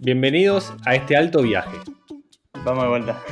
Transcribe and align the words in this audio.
Bienvenidos 0.00 0.72
a 0.84 0.94
este 0.94 1.16
alto 1.16 1.42
viaje. 1.42 1.76
Vamos 2.64 2.82
de 2.82 2.88
vuelta. 2.88 3.22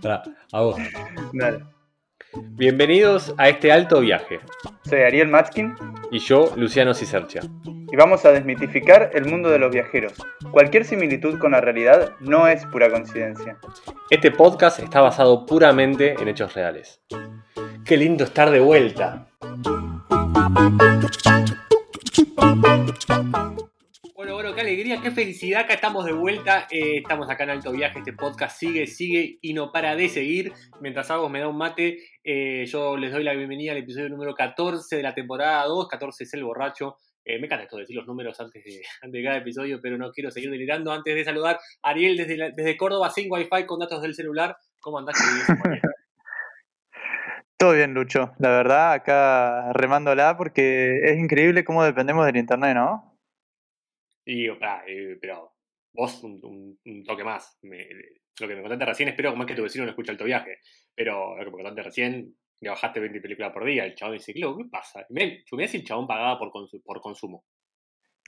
Pará, 0.02 0.22
a 0.52 0.60
vos. 0.60 0.76
Dale. 1.32 1.64
Bienvenidos 2.50 3.34
a 3.38 3.48
este 3.48 3.70
alto 3.70 4.00
viaje. 4.00 4.40
Soy 4.84 5.00
Ariel 5.00 5.28
Matskin 5.28 5.74
Y 6.10 6.18
yo, 6.18 6.52
Luciano 6.56 6.94
Cicercia. 6.94 7.42
Y 7.92 7.96
vamos 7.96 8.24
a 8.24 8.32
desmitificar 8.32 9.10
el 9.12 9.26
mundo 9.26 9.50
de 9.50 9.58
los 9.58 9.70
viajeros. 9.70 10.14
Cualquier 10.50 10.86
similitud 10.86 11.38
con 11.38 11.52
la 11.52 11.60
realidad 11.60 12.14
no 12.20 12.48
es 12.48 12.64
pura 12.64 12.90
coincidencia. 12.90 13.58
Este 14.08 14.30
podcast 14.30 14.78
está 14.78 15.02
basado 15.02 15.44
puramente 15.44 16.14
en 16.14 16.26
hechos 16.26 16.54
reales. 16.54 17.02
Qué 17.84 17.98
lindo 17.98 18.24
estar 18.24 18.50
de 18.50 18.60
vuelta. 18.60 19.28
Bueno, 24.14 24.34
bueno, 24.34 24.54
qué 24.54 24.60
alegría, 24.62 25.02
qué 25.02 25.10
felicidad. 25.10 25.62
Acá 25.62 25.74
estamos 25.74 26.06
de 26.06 26.12
vuelta. 26.12 26.66
eh, 26.70 26.96
estamos 26.96 27.28
acá 27.28 27.44
en 27.44 27.50
Alto 27.50 27.72
Viaje. 27.72 27.98
Este 27.98 28.14
podcast 28.14 28.58
sigue, 28.58 28.86
sigue 28.86 29.38
y 29.42 29.52
no 29.52 29.70
para 29.70 29.94
de 29.96 30.08
seguir. 30.08 30.54
Mientras 30.80 31.10
hago 31.10 31.28
me 31.28 31.40
da 31.40 31.48
un 31.48 31.58
mate, 31.58 31.98
eh, 32.24 32.64
yo 32.64 32.96
les 32.96 33.12
doy 33.12 33.22
la 33.22 33.34
bienvenida 33.34 33.72
al 33.72 33.78
episodio 33.78 34.08
número 34.08 34.32
14 34.32 34.96
de 34.96 35.02
la 35.02 35.14
temporada 35.14 35.66
2. 35.66 35.88
14 35.88 36.24
es 36.24 36.32
el 36.32 36.44
borracho. 36.44 36.96
Eh, 37.24 37.38
me 37.38 37.46
encanta 37.46 37.64
esto 37.64 37.76
de 37.76 37.82
decir 37.82 37.96
los 37.96 38.06
números 38.06 38.38
antes 38.40 38.64
de, 38.64 38.82
antes 39.02 39.12
de 39.20 39.24
cada 39.24 39.38
episodio, 39.38 39.80
pero 39.80 39.96
no 39.98 40.10
quiero 40.12 40.30
seguir 40.30 40.50
delirando. 40.50 40.92
Antes 40.92 41.14
de 41.14 41.24
saludar 41.24 41.58
a 41.82 41.90
Ariel 41.90 42.16
desde, 42.16 42.36
la- 42.36 42.50
desde 42.50 42.76
Córdoba 42.76 43.10
sin 43.10 43.30
wifi 43.30 43.64
con 43.66 43.78
datos 43.80 44.02
del 44.02 44.14
celular. 44.14 44.56
¿Cómo 44.80 44.98
andás? 44.98 45.16
Todo 47.56 47.74
bien, 47.74 47.94
Lucho. 47.94 48.32
La 48.38 48.50
verdad, 48.50 48.92
acá 48.92 49.72
remándola 49.72 50.36
porque 50.36 50.98
es 51.04 51.16
increíble 51.18 51.62
cómo 51.64 51.84
dependemos 51.84 52.26
del 52.26 52.36
internet, 52.36 52.74
¿no? 52.74 53.16
Y 54.24 54.48
pará, 54.50 54.82
eh, 54.86 55.16
pero 55.20 55.52
vos 55.92 56.22
un, 56.24 56.40
un- 56.44 56.78
un 56.84 57.04
toque 57.04 57.22
más. 57.22 57.58
Me- 57.62 57.86
lo 58.40 58.48
que 58.48 58.54
me 58.56 58.62
contaste 58.62 58.84
recién, 58.86 59.08
espero 59.10 59.30
como 59.30 59.42
es 59.44 59.46
que 59.48 59.54
tu 59.54 59.62
vecino 59.62 59.84
no 59.84 59.90
escucha 59.90 60.10
Alto 60.10 60.24
Viaje. 60.24 60.58
Pero 60.94 61.36
lo 61.36 61.44
que 61.44 61.50
me 61.50 61.62
contaste 61.62 61.82
recién, 61.82 62.34
le 62.62 62.70
bajaste 62.70 63.00
20 63.00 63.20
películas 63.20 63.52
por 63.52 63.64
día. 63.64 63.84
El 63.84 63.94
chabón 63.96 64.14
dice, 64.16 64.32
"Claro, 64.32 64.56
¿qué 64.56 64.64
pasa? 64.70 65.04
Mirá, 65.10 65.26
mirá 65.50 65.68
si 65.68 65.78
el 65.78 65.84
chabón 65.84 66.06
pagaba 66.06 66.38
por, 66.38 66.50
consu- 66.50 66.80
por 66.84 67.00
consumo. 67.00 67.44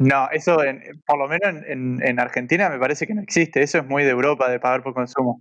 No, 0.01 0.29
eso 0.33 0.63
en- 0.65 0.83
por 1.07 1.19
lo 1.19 1.29
menos 1.29 1.49
en, 1.49 1.65
en- 1.71 2.03
en 2.07 2.19
Argentina 2.19 2.69
me 2.69 2.81
parece 2.81 3.07
que 3.07 3.15
no 3.15 3.23
existe. 3.23 3.63
Eso 3.63 3.79
es 3.79 3.87
muy 3.87 4.03
de 4.03 4.11
Europa, 4.11 4.51
de 4.51 4.59
pagar 4.59 4.83
por 4.83 4.93
consumo. 4.93 5.41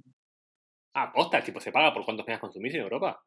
Ah, 0.93 1.11
posta, 1.11 1.43
tipo, 1.43 1.59
¿se 1.59 1.71
paga 1.71 1.91
por 1.91 2.05
cuántos 2.05 2.27
megas 2.27 2.39
consumís 2.39 2.75
en 2.75 2.81
Europa? 2.81 3.19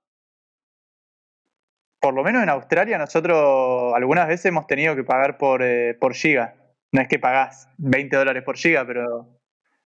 Por 1.99 2.15
lo 2.15 2.23
menos 2.23 2.45
en 2.45 2.49
Australia 2.51 2.97
nosotros 2.97 3.93
algunas 3.95 4.29
veces 4.29 4.47
hemos 4.47 4.69
tenido 4.69 4.95
que 4.95 5.03
pagar 5.03 5.37
por, 5.37 5.63
eh, 5.65 5.95
por 5.95 6.15
giga. 6.15 6.55
No 6.93 7.03
es 7.03 7.09
que 7.09 7.19
pagás 7.19 7.69
20 7.79 8.17
dólares 8.17 8.45
por 8.45 8.57
giga, 8.57 8.87
pero... 8.87 9.33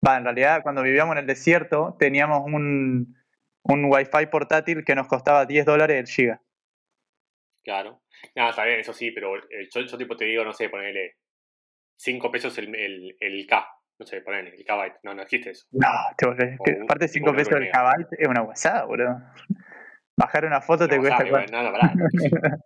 Va, 0.05 0.17
en 0.17 0.23
realidad 0.25 0.61
cuando 0.63 0.81
vivíamos 0.81 1.13
en 1.13 1.19
el 1.19 1.27
desierto 1.27 1.95
teníamos 1.99 2.43
un, 2.45 3.15
un 3.63 3.85
wifi 3.85 4.25
portátil 4.31 4.83
que 4.85 4.95
nos 4.95 5.07
costaba 5.07 5.45
10 5.45 5.65
dólares 5.65 5.97
el 5.99 6.07
giga. 6.07 6.41
Claro. 7.63 8.01
Nada, 8.35 8.49
está 8.51 8.65
bien, 8.65 8.79
eso 8.79 8.93
sí, 8.93 9.11
pero 9.11 9.37
eh, 9.37 9.67
yo, 9.73 9.81
yo 9.81 9.97
tipo 9.97 10.15
te 10.17 10.25
digo, 10.25 10.43
no 10.43 10.53
sé, 10.53 10.69
ponele 10.69 11.17
5 11.97 12.31
pesos 12.31 12.57
el, 12.57 12.73
el, 12.75 13.17
el 13.19 13.47
K. 13.47 13.67
No 13.99 14.05
sé, 14.05 14.21
ponele, 14.21 14.51
el 14.55 14.63
Kbyte. 14.65 14.99
No, 15.03 15.13
no 15.13 15.21
existe 15.23 15.49
eso. 15.51 15.65
No, 15.71 15.87
te 16.17 16.25
volvés- 16.25 16.55
O 16.59 16.63
que 16.63 16.71
un- 16.71 16.83
aparte 16.83 17.07
5 17.09 17.29
un 17.29 17.35
pesos 17.35 17.53
el 17.53 17.69
kbyte 17.69 18.07
es 18.17 18.27
una 18.27 18.41
guasada, 18.41 18.85
boludo. 18.85 19.17
Bajar 20.17 20.45
una 20.45 20.61
foto 20.61 20.87
te 20.87 20.97
cuesta 20.97 21.23
no, 21.23 21.63
no, 21.63 21.71
pará. 21.71 21.93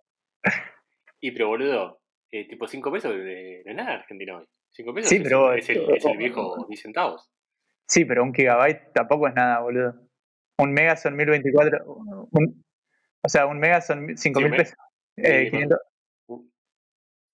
y 1.20 1.30
pero 1.32 1.48
boludo, 1.48 2.00
eh, 2.32 2.46
tipo 2.48 2.66
5 2.66 2.92
pesos 2.92 3.14
de, 3.14 3.62
de 3.64 3.74
nada 3.74 3.94
en 3.94 4.00
Argentina 4.00 4.36
hoy. 4.38 4.46
5 4.72 4.94
pesos 4.94 5.08
Sí, 5.10 5.16
es, 5.16 5.22
pero- 5.22 5.52
es, 5.52 5.68
el, 5.70 5.90
es 5.94 6.04
el 6.04 6.16
viejo 6.16 6.66
10 6.68 6.80
centavos. 6.80 7.30
Sí, 7.88 8.04
pero 8.04 8.22
un 8.22 8.32
gigabyte 8.34 8.92
tampoco 8.92 9.28
es 9.28 9.34
nada, 9.34 9.60
boludo. 9.60 9.94
Un 10.58 10.72
mega 10.72 10.96
son 10.96 11.16
1024. 11.16 11.84
un- 11.84 12.64
o 13.22 13.28
sea, 13.28 13.46
un 13.46 13.58
mega 13.58 13.80
son 13.80 14.16
5000 14.16 14.50
me- 14.50 14.56
pesos. 14.58 14.76
Eh, 15.16 15.44
sí, 15.46 15.50
500 15.50 15.78
Un- 16.28 16.52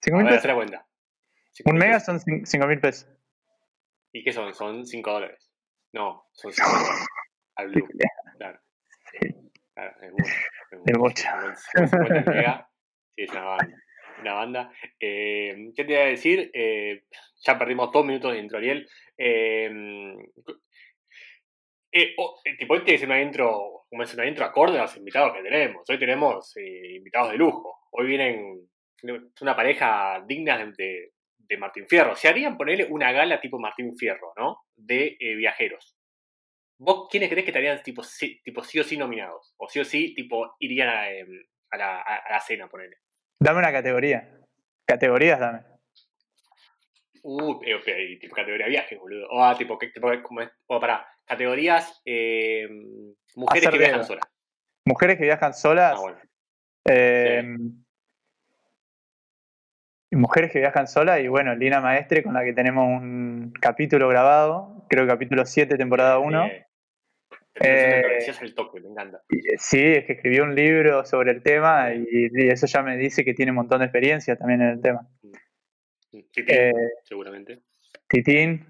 5000 0.02 0.26
Ahora 0.26 0.36
pesos. 0.36 0.48
la 0.48 0.54
cuenta. 0.54 0.78
Un 0.78 0.84
5.000 1.54 1.78
mega 1.78 2.00
son 2.00 2.20
5000 2.20 2.80
pesos. 2.80 3.08
¿Y 4.12 4.24
qué 4.24 4.32
son? 4.32 4.54
Son 4.54 4.86
5 4.86 5.12
dólares. 5.12 5.50
No, 5.92 6.28
son 6.32 6.52
5 6.52 6.68
dólares. 6.70 7.06
Al 7.56 7.68
blue. 7.68 7.88
Claro. 8.38 8.60
Claro, 9.74 9.96
es 10.02 10.12
mucho. 10.12 10.34
Es 10.86 10.98
mucho. 10.98 11.24
50 11.90 12.30
mega, 12.30 12.70
sí, 13.16 13.22
es 13.22 13.30
una 13.32 13.44
banda. 13.44 13.76
Una 14.20 14.34
banda. 14.34 14.72
Eh, 14.98 15.72
¿Qué 15.74 15.84
te 15.84 15.92
iba 15.92 16.02
a 16.02 16.06
decir? 16.06 16.50
Eh, 16.54 17.04
ya 17.42 17.58
perdimos 17.58 17.90
dos 17.92 18.04
minutos 18.04 18.32
de 18.32 18.38
intro, 18.38 18.58
Ariel. 18.58 18.88
Eh, 19.16 20.16
eh, 21.92 22.14
oh, 22.18 22.40
eh, 22.44 22.56
tipo, 22.56 22.74
hoy 22.74 22.82
es 22.86 23.02
una 23.02 23.20
intro, 23.20 23.84
como 23.88 24.02
es 24.02 24.14
una 24.14 24.26
intro 24.26 24.44
acorde 24.44 24.78
a 24.78 24.82
los 24.82 24.96
invitados 24.96 25.34
que 25.34 25.42
tenemos. 25.42 25.88
Hoy 25.88 25.98
tenemos 25.98 26.56
eh, 26.56 26.96
invitados 26.96 27.32
de 27.32 27.38
lujo. 27.38 27.78
Hoy 27.90 28.06
vienen 28.06 28.68
una 29.40 29.56
pareja 29.56 30.22
digna 30.26 30.58
de, 30.58 30.72
de, 30.76 31.12
de 31.36 31.56
Martín 31.56 31.86
Fierro. 31.88 32.14
Se 32.14 32.28
harían 32.28 32.56
ponerle 32.56 32.84
una 32.84 33.10
gala 33.12 33.40
tipo 33.40 33.58
Martín 33.58 33.96
Fierro, 33.96 34.32
¿no? 34.36 34.58
De 34.76 35.16
eh, 35.18 35.34
viajeros. 35.34 35.96
¿Vos 36.78 37.08
quiénes 37.10 37.28
crees 37.28 37.44
que 37.44 37.50
estarían 37.50 37.82
tipo 37.82 38.02
sí, 38.02 38.40
tipo 38.42 38.62
sí 38.64 38.80
o 38.80 38.84
sí 38.84 38.96
nominados? 38.96 39.54
O 39.58 39.68
sí 39.68 39.80
o 39.80 39.84
sí, 39.84 40.14
tipo, 40.14 40.54
irían 40.60 40.88
a, 40.88 41.10
em, 41.10 41.28
a 41.72 41.76
la, 41.76 42.00
a, 42.00 42.30
la 42.30 42.40
cena, 42.40 42.68
ponele. 42.68 42.96
Dame 43.38 43.58
una 43.58 43.72
categoría. 43.72 44.40
Categorías 44.86 45.38
dame. 45.38 45.60
Uh, 47.22 47.60
eh, 47.64 47.78
eh, 47.84 48.18
tipo 48.18 48.34
categoría 48.34 48.66
viajes, 48.66 48.98
boludo. 48.98 49.28
O 49.30 49.44
ah, 49.44 49.54
tipo, 49.58 49.76
tipo 49.76 50.10
como 50.22 50.40
es- 50.40 50.52
o 50.68 50.80
para 50.80 51.06
categorías 51.30 52.02
eh, 52.04 52.68
mujeres 53.36 53.68
Hacer 53.68 53.70
que 53.70 53.78
viajan 53.78 54.04
solas. 54.04 54.24
Mujeres 54.84 55.16
que 55.16 55.24
viajan 55.24 55.54
solas. 55.54 55.94
Ah, 55.96 56.00
bueno. 56.00 56.18
eh, 56.86 57.56
y 60.12 60.16
Mujeres 60.16 60.50
que 60.50 60.58
viajan 60.58 60.88
solas 60.88 61.20
y 61.20 61.28
bueno, 61.28 61.54
Lina 61.54 61.80
Maestre 61.80 62.24
con 62.24 62.34
la 62.34 62.42
que 62.44 62.52
tenemos 62.52 62.84
un 62.84 63.52
capítulo 63.60 64.08
grabado, 64.08 64.84
creo 64.88 65.04
que 65.04 65.10
capítulo 65.10 65.46
7, 65.46 65.76
temporada 65.76 66.18
1. 66.18 66.46
Eh, 66.46 66.66
te 67.52 68.00
Eh, 68.00 68.14
decías 68.14 68.42
el 68.42 68.54
toque, 68.54 68.80
me 68.80 68.88
encanta. 68.88 69.22
Y, 69.28 69.38
eh, 69.38 69.56
Sí, 69.58 69.80
es 69.80 70.06
que 70.06 70.14
escribió 70.14 70.42
un 70.42 70.54
libro 70.56 71.04
sobre 71.04 71.30
el 71.30 71.42
tema 71.44 71.92
y, 71.94 72.04
y 72.32 72.48
eso 72.48 72.66
ya 72.66 72.82
me 72.82 72.96
dice 72.96 73.24
que 73.24 73.34
tiene 73.34 73.52
un 73.52 73.56
montón 73.56 73.78
de 73.80 73.84
experiencia 73.84 74.34
también 74.36 74.62
en 74.62 74.68
el 74.70 74.80
tema. 74.80 75.06
Sí, 76.10 76.26
Eh, 76.48 76.72
seguramente. 77.04 77.60
Titín, 78.08 78.69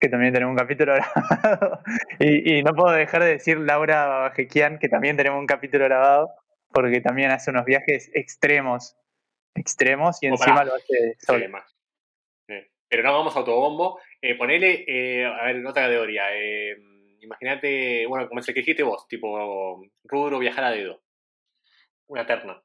que 0.00 0.08
también 0.08 0.32
tenemos 0.32 0.52
un 0.52 0.58
capítulo 0.58 0.94
grabado. 0.94 1.80
y, 2.18 2.58
y 2.58 2.62
no 2.62 2.72
puedo 2.72 2.94
dejar 2.94 3.22
de 3.22 3.32
decir 3.32 3.58
Laura 3.58 4.06
Bajequian, 4.06 4.78
que 4.78 4.88
también 4.88 5.16
tenemos 5.16 5.38
un 5.38 5.46
capítulo 5.46 5.84
grabado, 5.84 6.30
porque 6.72 7.00
también 7.00 7.30
hace 7.30 7.50
unos 7.50 7.64
viajes 7.64 8.10
extremos, 8.14 8.96
extremos 9.54 10.22
y 10.22 10.26
encima 10.26 10.54
pará. 10.56 10.70
lo 10.70 10.74
hace 10.74 11.16
solo. 11.18 11.46
pero 12.88 13.02
no 13.02 13.12
vamos 13.12 13.36
a 13.36 13.40
autobombo. 13.40 14.00
Eh, 14.22 14.36
ponele, 14.36 14.84
eh, 14.86 15.26
a 15.26 15.44
ver, 15.44 15.56
en 15.56 15.66
otra 15.66 15.82
categoría. 15.82 16.24
Eh, 16.32 16.76
Imagínate, 17.22 18.06
bueno, 18.06 18.28
como 18.28 18.40
es 18.40 18.48
el 18.48 18.54
que 18.54 18.60
dijiste 18.60 18.82
vos, 18.82 19.06
tipo 19.06 19.82
rubro 20.04 20.38
viajar 20.38 20.64
a 20.64 20.70
dedo. 20.70 21.02
Una 22.06 22.26
terna. 22.26 22.62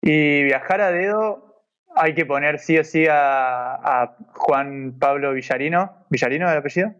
Y 0.00 0.42
viajar 0.44 0.80
a 0.80 0.90
dedo, 0.90 1.53
hay 1.94 2.14
que 2.14 2.26
poner 2.26 2.58
sí 2.58 2.78
o 2.78 2.84
sí 2.84 3.06
a, 3.08 3.74
a 3.74 4.16
Juan 4.34 4.98
Pablo 4.98 5.32
Villarino. 5.32 6.06
¿Villarino 6.10 6.50
el 6.50 6.58
apellido? 6.58 6.94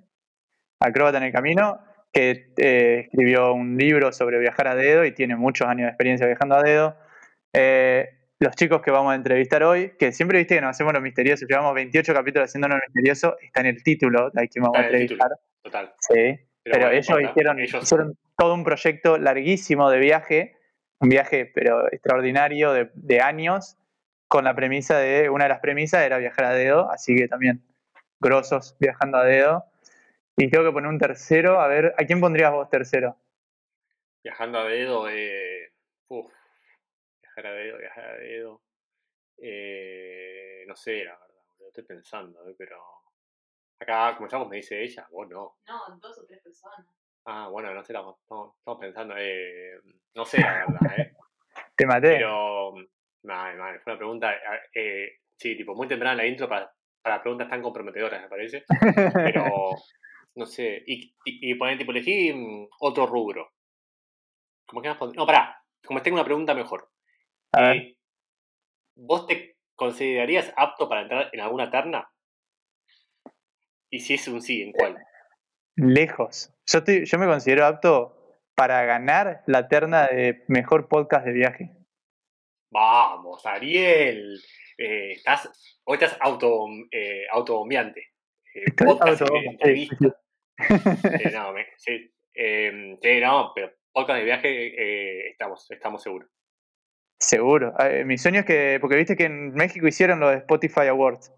Acróbata 0.80 1.18
en 1.18 1.24
el 1.24 1.32
camino, 1.32 1.80
que 2.12 2.52
eh, 2.56 3.00
escribió 3.06 3.52
un 3.54 3.76
libro 3.76 4.12
sobre 4.12 4.38
viajar 4.38 4.68
a 4.68 4.74
dedo 4.74 5.04
y 5.04 5.12
tiene 5.12 5.36
muchos 5.36 5.66
años 5.66 5.84
de 5.86 5.88
experiencia 5.88 6.26
viajando 6.26 6.56
a 6.56 6.62
dedo. 6.62 6.96
Eh, 7.52 8.08
los 8.40 8.54
chicos 8.56 8.82
que 8.82 8.90
vamos 8.90 9.12
a 9.12 9.14
entrevistar 9.16 9.62
hoy, 9.62 9.92
que 9.98 10.12
siempre 10.12 10.38
viste 10.38 10.56
que 10.56 10.60
nos 10.60 10.70
hacemos 10.70 10.92
los 10.92 11.02
misteriosos, 11.02 11.48
llevamos 11.48 11.74
28 11.74 12.12
capítulos 12.12 12.50
haciéndonos 12.50 12.78
misterioso, 12.88 13.36
está 13.40 13.60
en 13.60 13.66
el 13.66 13.82
título 13.82 14.30
de 14.30 14.48
quien 14.48 14.64
vamos 14.64 14.78
a 14.78 14.82
entrevistar. 14.84 15.28
Total. 15.62 15.94
Sí, 16.00 16.38
pero, 16.62 16.90
ellos, 16.90 17.08
importa. 17.08 17.30
hicieron, 17.30 17.58
Ellos- 17.60 17.82
hicieron 17.82 18.18
todo 18.36 18.54
un 18.54 18.64
proyecto 18.64 19.16
larguísimo 19.18 19.88
de 19.88 19.98
viaje, 19.98 20.56
un 21.00 21.08
viaje 21.08 21.50
pero 21.54 21.90
extraordinario 21.90 22.72
de, 22.72 22.90
de 22.94 23.20
años, 23.20 23.78
con 24.28 24.44
la 24.44 24.54
premisa 24.54 24.98
de, 24.98 25.30
una 25.30 25.44
de 25.44 25.50
las 25.50 25.60
premisas 25.60 26.02
era 26.02 26.18
viajar 26.18 26.46
a 26.46 26.52
dedo, 26.52 26.90
así 26.90 27.14
que 27.14 27.28
también 27.28 27.62
grosos 28.20 28.76
viajando 28.78 29.18
a 29.18 29.24
dedo. 29.24 29.64
Y 30.36 30.50
tengo 30.50 30.64
que 30.64 30.72
poner 30.72 30.90
un 30.90 30.98
tercero, 30.98 31.60
a 31.60 31.68
ver, 31.68 31.94
¿a 31.96 32.04
quién 32.04 32.20
pondrías 32.20 32.50
vos 32.50 32.68
tercero? 32.68 33.16
Viajando 34.22 34.58
a 34.58 34.64
dedo, 34.64 35.08
eh, 35.08 35.72
uf, 36.08 36.32
viajar 37.22 37.46
a 37.46 37.52
dedo, 37.52 37.78
viajar 37.78 38.04
a 38.04 38.16
dedo. 38.16 38.60
Eh, 39.38 40.64
no 40.66 40.74
sé, 40.74 41.04
la 41.04 41.12
verdad, 41.12 41.28
lo 41.60 41.66
estoy 41.68 41.84
pensando, 41.84 42.48
eh, 42.48 42.54
pero 42.56 42.82
acá, 43.78 44.16
como 44.16 44.28
ya 44.28 44.38
vos 44.38 44.48
me 44.48 44.56
dice 44.56 44.82
ella, 44.82 45.06
vos 45.10 45.28
no. 45.28 45.58
No, 45.68 45.98
dos 46.00 46.18
o 46.18 46.26
tres 46.26 46.40
personas. 46.40 46.86
Ah, 47.26 47.48
bueno, 47.48 47.72
no 47.72 47.82
sé, 47.84 47.92
estamos, 47.92 48.18
estamos 48.20 48.80
pensando, 48.80 49.14
eh, 49.16 49.80
no 50.14 50.24
sé, 50.24 50.40
la 50.40 50.66
verdad, 50.66 50.98
¿eh? 50.98 51.16
Te 51.76 51.86
maté. 51.86 52.16
Pero, 52.16 52.74
madre, 53.24 53.58
madre, 53.58 53.80
fue 53.80 53.92
una 53.92 53.98
pregunta, 53.98 54.32
eh, 54.74 55.18
sí, 55.36 55.56
tipo, 55.56 55.74
muy 55.74 55.88
temprana 55.88 56.16
la 56.16 56.26
intro 56.26 56.48
para, 56.48 56.72
para 57.02 57.22
preguntas 57.22 57.48
tan 57.48 57.62
comprometedoras, 57.62 58.22
me 58.22 58.28
parece. 58.28 58.64
Pero, 59.14 59.44
no 60.36 60.46
sé, 60.46 60.82
y, 60.86 61.14
y, 61.24 61.54
poner, 61.54 61.78
tipo, 61.78 61.92
elegí 61.92 62.32
mm, 62.32 62.68
otro 62.80 63.06
rubro. 63.06 63.52
¿Cómo 64.66 64.82
que 64.82 64.88
No, 64.88 65.26
pará, 65.26 65.62
como 65.84 66.02
tengo 66.02 66.16
una 66.16 66.24
pregunta 66.24 66.54
mejor. 66.54 66.90
Eh, 67.58 67.96
¿Vos 68.96 69.26
te 69.26 69.56
considerarías 69.74 70.52
apto 70.56 70.88
para 70.88 71.02
entrar 71.02 71.30
en 71.32 71.40
alguna 71.40 71.70
terna? 71.70 72.10
Y 73.90 74.00
si 74.00 74.14
es 74.14 74.26
un 74.28 74.40
sí, 74.40 74.62
¿en 74.62 74.72
cuál? 74.72 74.96
Lejos. 75.76 76.52
Yo, 76.66 76.78
estoy, 76.78 77.04
yo 77.04 77.18
me 77.18 77.26
considero 77.26 77.66
apto 77.66 78.40
para 78.54 78.84
ganar 78.84 79.42
la 79.46 79.68
terna 79.68 80.06
de 80.06 80.44
mejor 80.48 80.88
podcast 80.88 81.26
de 81.26 81.32
viaje. 81.32 81.83
Vamos, 82.74 83.46
Ariel. 83.46 84.36
Eh, 84.76 85.12
estás, 85.12 85.80
hoy 85.84 85.94
estás 85.94 86.16
auto, 86.20 86.66
eh, 86.90 87.24
autobombiante. 87.30 88.14
Eh, 88.52 88.64
podcast, 88.76 89.22
auto 89.22 89.36
entrevista. 89.36 90.20
no, 91.34 91.52
me, 91.52 91.68
sí, 91.76 92.12
em, 92.34 92.98
sí, 93.00 93.20
no, 93.20 93.52
pero 93.54 93.70
podcast 93.92 94.18
de 94.18 94.24
viaje 94.24 94.48
eh, 94.48 95.28
estamos, 95.30 95.70
estamos 95.70 96.02
seguros. 96.02 96.28
Seguro. 97.16 97.72
mi 98.04 98.18
sueño 98.18 98.40
es 98.40 98.46
que, 98.46 98.78
porque 98.80 98.96
viste 98.96 99.14
que 99.14 99.26
en 99.26 99.54
México 99.54 99.86
hicieron 99.86 100.18
los 100.18 100.34
Spotify 100.34 100.88
Awards. 100.88 101.32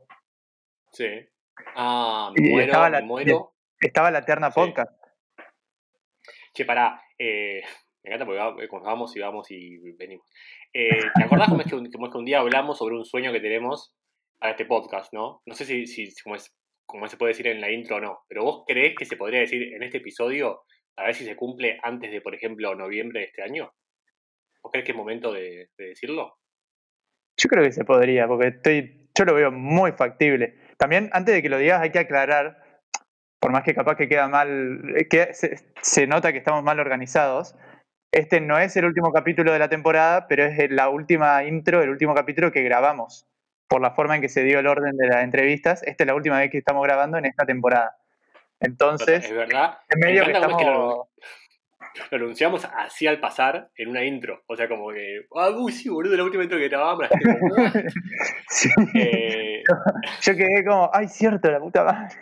Sí. 0.93 1.29
Ah, 1.75 2.33
me 2.35 2.49
muero, 2.49 2.67
estaba 2.67 2.89
la, 2.89 3.03
muero. 3.03 3.55
Estaba 3.79 4.11
la 4.11 4.25
Terna 4.25 4.51
Podcast. 4.51 4.91
Che, 6.55 6.65
pará, 6.65 6.99
eh, 7.19 7.63
me 8.07 8.15
encanta 8.15 8.25
porque 8.25 8.69
cuando 8.69 8.89
vamos 8.89 9.17
y 9.17 9.21
vamos 9.21 9.51
y 9.51 9.93
venimos. 9.93 10.27
Eh, 10.73 11.01
¿Te 11.15 11.25
acordás 11.25 11.49
cómo 11.49 11.61
es, 11.61 11.67
que 11.67 11.75
un, 11.75 12.25
día 12.25 12.39
hablamos 12.39 12.79
sobre 12.79 12.95
un 12.95 13.05
sueño 13.05 13.33
que 13.33 13.41
tenemos 13.41 13.95
para 14.39 14.53
este 14.53 14.65
podcast, 14.65 15.13
no? 15.13 15.43
No 15.45 15.55
sé 15.55 15.65
si, 15.65 15.87
si 15.87 16.05
es, 16.05 16.23
como 16.87 17.09
se 17.09 17.17
puede 17.17 17.33
decir 17.33 17.49
en 17.49 17.61
la 17.61 17.71
intro 17.71 17.97
o 17.97 18.01
no, 18.01 18.21
pero 18.29 18.45
vos 18.45 18.65
creés 18.67 18.95
que 18.97 19.05
se 19.05 19.17
podría 19.17 19.41
decir 19.41 19.75
en 19.75 19.83
este 19.83 19.99
episodio 19.99 20.63
a 20.97 21.05
ver 21.05 21.15
si 21.15 21.25
se 21.25 21.37
cumple 21.37 21.79
antes 21.83 22.11
de, 22.11 22.21
por 22.21 22.35
ejemplo, 22.35 22.75
noviembre 22.75 23.21
de 23.21 23.27
este 23.27 23.43
año? 23.43 23.73
¿Vos 24.63 24.71
crees 24.71 24.87
que 24.87 24.93
es 24.93 24.99
momento 24.99 25.33
de, 25.33 25.71
de 25.77 25.89
decirlo? 25.89 26.39
Yo 27.37 27.49
creo 27.49 27.65
que 27.65 27.73
se 27.73 27.85
podría, 27.85 28.29
porque 28.29 28.49
estoy, 28.49 29.09
yo 29.19 29.25
lo 29.25 29.35
veo 29.35 29.51
muy 29.51 29.93
factible. 29.93 30.55
También, 30.79 31.11
antes 31.13 31.35
de 31.35 31.43
que 31.43 31.49
lo 31.49 31.59
digas, 31.59 31.83
hay 31.83 31.91
que 31.91 31.99
aclarar 31.99 32.67
por 33.47 33.53
más 33.53 33.63
que 33.63 33.75
capaz 33.75 33.97
que 33.97 34.09
queda 34.09 34.29
mal, 34.29 34.97
eh, 34.97 35.09
que 35.09 35.33
se, 35.33 36.07
nota 36.07 36.33
que 36.33 36.39
estamos 36.39 36.65
mal 36.65 36.81
organizados. 36.81 37.55
Este 38.13 38.41
no 38.41 38.59
es 38.59 38.77
el 38.77 38.85
último 38.85 39.13
capítulo 39.13 39.53
de 39.53 39.59
la 39.59 39.69
temporada, 39.69 40.27
pero 40.29 40.45
es 40.45 40.71
la 40.71 40.89
última 40.89 41.45
intro, 41.45 41.83
el 41.83 41.91
último 41.91 42.15
capítulo 42.15 42.53
que 42.53 42.63
grabamos. 42.63 43.27
Por 43.69 43.81
la 43.81 43.91
forma 43.91 44.15
en 44.15 44.23
que 44.23 44.29
se 44.29 44.45
dio 44.45 44.61
el 44.61 44.67
orden 44.67 44.97
de 44.97 45.09
las 45.09 45.25
entrevistas, 45.25 45.83
esta 45.83 46.05
es 46.05 46.07
la 46.07 46.15
última 46.15 46.39
vez 46.39 46.51
que 46.51 46.59
estamos 46.59 46.83
grabando 46.85 47.19
en 47.19 47.27
esta 47.27 47.45
temporada. 47.45 47.97
Entonces, 48.61 49.25
es 49.25 49.35
verdad. 49.35 49.79
En 49.89 50.01
medio 50.01 50.25
que 50.25 50.31
estamos... 50.31 50.63
lo, 50.63 51.09
anunciamos 52.13 52.65
así 52.77 53.07
al 53.07 53.19
pasar 53.19 53.71
en 53.77 53.89
una 53.89 54.05
intro. 54.05 54.45
O 54.47 54.57
sea, 54.57 54.69
como 54.69 54.91
que, 54.93 55.27
ah, 55.35 55.51
uy, 55.51 55.73
sí, 55.73 55.89
boludo, 55.89 56.17
la 56.17 56.25
última 56.25 56.45
intro 56.45 56.59
que 56.59 56.69
grabamos. 56.69 57.09
sí. 58.49 58.71
eh... 58.95 59.63
yo, 60.23 60.37
quedé 60.37 60.65
como, 60.65 60.89
ay, 60.93 61.09
cierto, 61.09 61.51
la 61.51 61.59
puta 61.59 61.85
madre 61.85 62.17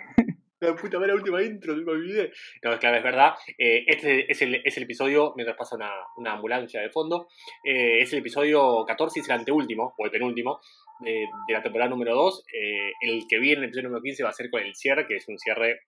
la 0.65 0.75
puta 0.75 0.99
la 0.99 1.15
última 1.15 1.43
intro, 1.43 1.75
me 1.77 1.93
olvidé. 1.93 2.33
No, 2.63 2.79
claro, 2.79 2.97
es 2.97 3.03
verdad. 3.03 3.35
Eh, 3.59 3.85
este 3.87 4.31
es 4.31 4.43
el, 4.43 4.57
es 4.65 4.77
el, 4.77 4.85
episodio, 4.85 5.33
mientras 5.37 5.57
pasa 5.57 5.77
una, 5.77 5.91
una 6.17 6.33
ambulancia 6.33 6.81
de 6.81 6.91
fondo, 6.91 7.29
eh, 7.65 8.01
es 8.01 8.13
el 8.13 8.21
episodio 8.21 8.85
14 8.87 9.19
y 9.19 9.23
es 9.23 9.29
el 9.29 9.35
anteúltimo, 9.35 9.95
o 9.97 10.05
el 10.05 10.11
penúltimo, 10.11 10.61
de, 11.01 11.27
la 11.49 11.63
temporada 11.63 11.91
número 11.91 12.15
2. 12.15 12.45
Eh, 12.53 12.93
el 13.01 13.25
que 13.29 13.39
viene, 13.39 13.59
el 13.59 13.65
episodio 13.65 13.89
número 13.89 14.03
15, 14.03 14.25
va 14.25 14.31
a 14.31 14.33
ser 14.33 14.51
con 14.51 14.63
el 14.63 14.75
cierre, 14.75 15.07
que 15.07 15.17
es 15.17 15.29
un 15.29 15.39
cierre 15.39 15.81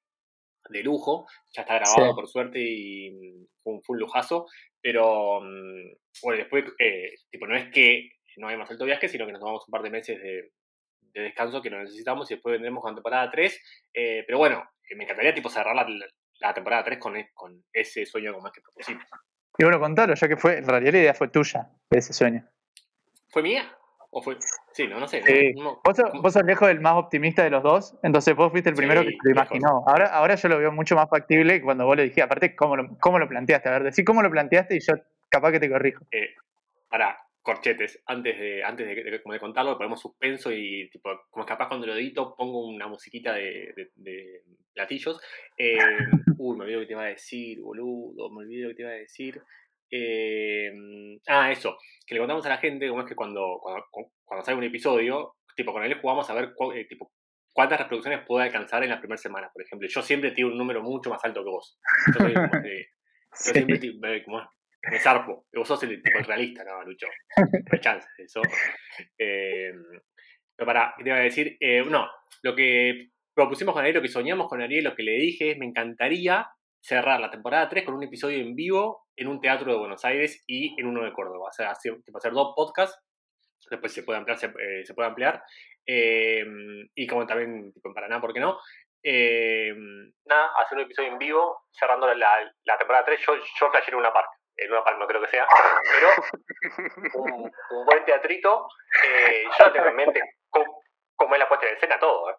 de 0.68 0.82
lujo. 0.82 1.26
Ya 1.52 1.62
está 1.62 1.78
grabado, 1.78 2.14
por 2.14 2.28
suerte, 2.28 2.60
y 2.60 3.46
fue 3.58 3.74
un, 3.74 3.82
full 3.82 3.98
lujazo. 3.98 4.46
Pero, 4.80 5.40
mm, 5.40 5.96
bueno, 6.22 6.38
después, 6.38 6.64
tipo, 7.30 7.46
no 7.46 7.56
es 7.56 7.70
que 7.72 8.10
no 8.36 8.48
hay 8.48 8.56
más 8.56 8.70
alto 8.70 8.84
viaje, 8.84 9.08
sino 9.08 9.26
que 9.26 9.32
nos 9.32 9.40
tomamos 9.40 9.66
un 9.66 9.72
par 9.72 9.82
de 9.82 9.90
meses 9.90 10.20
de, 10.20 10.50
de 11.16 11.22
descanso 11.22 11.62
que 11.62 11.70
lo 11.70 11.80
necesitamos 11.80 12.30
y 12.30 12.34
después 12.34 12.52
vendremos 12.52 12.82
con 12.82 12.92
la 12.92 12.96
temporada 12.96 13.30
3. 13.30 13.60
Eh, 13.94 14.24
pero 14.26 14.38
bueno, 14.38 14.62
eh, 14.88 14.94
me 14.96 15.04
encantaría 15.04 15.34
tipo 15.34 15.48
cerrar 15.48 15.74
la, 15.74 16.54
temporada 16.54 16.84
3 16.84 16.98
con, 16.98 17.14
con, 17.34 17.64
ese 17.72 18.04
sueño 18.04 18.32
como 18.32 18.44
más 18.44 18.52
que 18.52 18.60
propusimos. 18.60 19.04
Y 19.58 19.64
bueno, 19.64 19.80
contalo, 19.80 20.14
ya 20.14 20.28
que 20.28 20.36
fue, 20.36 20.58
en 20.58 20.66
realidad 20.66 20.92
la 20.92 20.98
idea 20.98 21.14
fue 21.14 21.28
tuya, 21.28 21.70
de 21.90 21.98
ese 21.98 22.12
sueño. 22.12 22.46
¿Fue 23.28 23.42
mía? 23.42 23.74
¿O 24.10 24.22
fue? 24.22 24.36
Sí, 24.72 24.86
no, 24.86 25.00
no 25.00 25.08
sé. 25.08 25.22
¿Vos, 25.84 26.32
sos, 26.32 26.44
lejos 26.44 26.68
del 26.68 26.80
más 26.80 26.94
optimista 26.94 27.42
de 27.42 27.50
los 27.50 27.62
dos, 27.62 27.98
entonces 28.02 28.36
vos 28.36 28.50
fuiste 28.50 28.70
el 28.70 28.76
primero 28.76 29.02
que 29.02 29.16
lo 29.22 29.30
imaginó. 29.30 29.84
Ahora, 29.86 30.06
ahora 30.06 30.34
yo 30.34 30.48
lo 30.48 30.58
veo 30.58 30.72
mucho 30.72 30.94
más 30.94 31.08
factible 31.08 31.62
cuando 31.62 31.86
vos 31.86 31.96
le 31.96 32.02
dijiste, 32.04 32.22
aparte, 32.22 32.54
¿cómo 32.54 32.76
lo, 32.76 32.96
cómo 32.98 33.18
lo 33.18 33.28
planteaste? 33.28 33.68
A 33.68 33.72
ver, 33.72 33.84
decí 33.84 34.04
cómo 34.04 34.22
lo 34.22 34.30
planteaste 34.30 34.76
y 34.76 34.80
yo 34.80 34.94
capaz 35.28 35.52
que 35.52 35.60
te 35.60 35.70
corrijo. 35.70 36.04
Eh, 36.12 36.34
para, 36.88 37.25
corchetes 37.46 38.02
antes 38.06 38.36
de, 38.36 38.64
antes 38.64 38.84
de, 38.84 39.22
como 39.22 39.32
de 39.32 39.38
contarlo, 39.38 39.76
ponemos 39.76 40.00
suspenso 40.00 40.50
y 40.52 40.90
tipo, 40.90 41.10
como 41.30 41.44
es 41.44 41.48
capaz 41.48 41.68
cuando 41.68 41.86
lo 41.86 41.94
edito 41.94 42.34
pongo 42.36 42.66
una 42.66 42.88
musiquita 42.88 43.34
de, 43.34 43.72
de 43.94 44.42
platillos. 44.74 45.20
Eh, 45.56 45.78
uy, 46.38 46.56
me 46.56 46.64
olvido 46.64 46.80
que 46.80 46.86
te 46.86 46.92
iba 46.92 47.02
a 47.02 47.06
decir, 47.06 47.60
boludo, 47.60 48.30
me 48.30 48.42
olvido 48.42 48.68
que 48.70 48.74
te 48.74 48.82
iba 48.82 48.90
a 48.90 48.94
decir. 48.94 49.40
Eh, 49.88 50.72
ah, 51.28 51.52
eso, 51.52 51.78
que 52.04 52.16
le 52.16 52.20
contamos 52.20 52.44
a 52.46 52.48
la 52.48 52.58
gente 52.58 52.88
como 52.88 53.02
es 53.02 53.06
que 53.06 53.14
cuando, 53.14 53.60
cuando, 54.24 54.44
sale 54.44 54.58
un 54.58 54.64
episodio, 54.64 55.36
tipo 55.54 55.72
con 55.72 55.84
él 55.84 55.94
jugamos 56.00 56.28
a 56.28 56.34
ver 56.34 56.52
eh, 56.74 56.84
tipo, 56.86 57.12
cuántas 57.52 57.78
reproducciones 57.78 58.26
puede 58.26 58.46
alcanzar 58.46 58.82
en 58.82 58.90
la 58.90 58.98
primera 58.98 59.18
semana, 59.18 59.50
por 59.52 59.62
ejemplo. 59.62 59.86
Yo 59.88 60.02
siempre 60.02 60.32
tengo 60.32 60.50
un 60.50 60.58
número 60.58 60.82
mucho 60.82 61.10
más 61.10 61.24
alto 61.24 61.44
que 61.44 61.50
vos. 61.50 61.78
Yo, 62.08 62.24
soy 62.24 62.34
como 62.34 62.48
yo 62.52 62.60
siempre 63.32 64.24
como, 64.24 64.50
me 64.90 64.98
zarpo. 64.98 65.46
Vos 65.54 65.68
sos 65.68 65.82
el 65.84 66.02
tipo 66.02 66.18
realista, 66.20 66.64
¿no, 66.64 66.82
Lucho? 66.84 67.06
No 67.36 67.70
hay 67.72 67.80
chance 67.80 68.08
eso. 68.18 68.40
Eh, 69.18 69.72
pero 70.54 70.66
para, 70.66 70.94
¿qué 70.96 71.04
te 71.04 71.10
iba 71.10 71.18
a 71.18 71.22
decir? 71.22 71.56
Eh, 71.60 71.84
no, 71.84 72.08
lo 72.42 72.54
que 72.54 73.10
propusimos 73.34 73.74
con 73.74 73.82
Ariel, 73.82 73.96
lo 73.96 74.02
que 74.02 74.08
soñamos 74.08 74.48
con 74.48 74.62
Ariel, 74.62 74.84
lo 74.84 74.94
que 74.94 75.02
le 75.02 75.12
dije 75.12 75.52
es, 75.52 75.58
me 75.58 75.66
encantaría 75.66 76.48
cerrar 76.80 77.20
la 77.20 77.30
temporada 77.30 77.68
3 77.68 77.84
con 77.84 77.94
un 77.94 78.04
episodio 78.04 78.38
en 78.38 78.54
vivo 78.54 79.06
en 79.16 79.28
un 79.28 79.40
teatro 79.40 79.72
de 79.72 79.78
Buenos 79.78 80.04
Aires 80.04 80.44
y 80.46 80.78
en 80.80 80.86
uno 80.86 81.04
de 81.04 81.12
Córdoba. 81.12 81.48
O 81.48 81.52
sea, 81.52 81.70
hacer, 81.70 81.96
hacer 82.14 82.32
dos 82.32 82.52
podcasts, 82.54 82.98
después 83.70 83.92
se 83.92 84.02
puede 84.02 84.18
ampliar, 84.18 84.38
se, 84.38 84.46
eh, 84.46 84.94
puede 84.94 85.08
ampliar. 85.08 85.42
y 85.86 87.06
como 87.06 87.26
también 87.26 87.72
tipo, 87.72 87.88
en 87.88 87.94
Paraná, 87.94 88.20
¿por 88.20 88.32
qué 88.32 88.40
no? 88.40 88.58
nada, 89.04 90.50
hacer 90.58 90.78
un 90.78 90.84
episodio 90.84 91.10
en 91.10 91.18
vivo 91.18 91.60
cerrando 91.70 92.12
la, 92.12 92.52
la 92.64 92.78
temporada 92.78 93.04
3. 93.04 93.20
Yo, 93.24 93.36
yo 93.36 93.70
en 93.88 93.94
una 93.94 94.12
parte 94.12 94.36
en 94.56 94.72
una 94.72 94.82
palma 94.82 95.06
creo 95.06 95.20
que 95.20 95.28
sea, 95.28 95.46
pero 96.76 97.20
un, 97.22 97.50
buen 97.84 98.04
teatrito, 98.04 98.68
eh, 99.04 99.44
yo 99.58 99.72
tengo 99.72 99.86
en 99.88 99.96
mente 99.96 100.20
cómo, 100.50 101.34
es 101.34 101.38
la 101.38 101.48
puesta 101.48 101.66
en 101.66 101.76
escena 101.76 101.98
todo. 101.98 102.30
¿eh? 102.30 102.34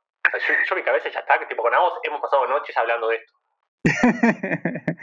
yo, 0.70 0.76
mi 0.76 0.84
cabeza 0.84 1.10
ya 1.10 1.20
está, 1.20 1.40
que 1.40 1.46
tipo 1.46 1.62
con 1.62 1.74
Agos 1.74 2.00
hemos 2.04 2.22
pasado 2.22 2.48
noches 2.48 2.76
hablando 2.78 3.08
de 3.10 3.16
esto. 3.18 3.34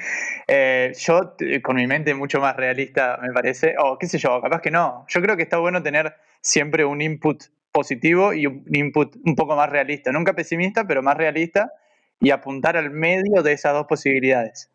eh, 0.48 0.92
yo 0.94 1.36
con 1.62 1.76
mi 1.76 1.86
mente 1.86 2.12
mucho 2.12 2.40
más 2.40 2.56
realista 2.56 3.18
me 3.22 3.32
parece, 3.32 3.74
o 3.78 3.96
qué 3.98 4.06
sé 4.06 4.18
yo, 4.18 4.40
capaz 4.42 4.60
que 4.60 4.70
no. 4.70 5.04
Yo 5.08 5.20
creo 5.22 5.36
que 5.36 5.44
está 5.44 5.58
bueno 5.58 5.82
tener 5.82 6.16
siempre 6.40 6.84
un 6.84 7.00
input 7.00 7.44
positivo 7.72 8.32
y 8.32 8.46
un 8.46 8.64
input 8.72 9.16
un 9.24 9.34
poco 9.34 9.56
más 9.56 9.70
realista, 9.70 10.12
nunca 10.12 10.34
pesimista, 10.34 10.86
pero 10.86 11.02
más 11.02 11.16
realista 11.16 11.72
y 12.20 12.30
apuntar 12.30 12.76
al 12.76 12.90
medio 12.90 13.42
de 13.42 13.52
esas 13.52 13.72
dos 13.72 13.86
posibilidades. 13.86 14.73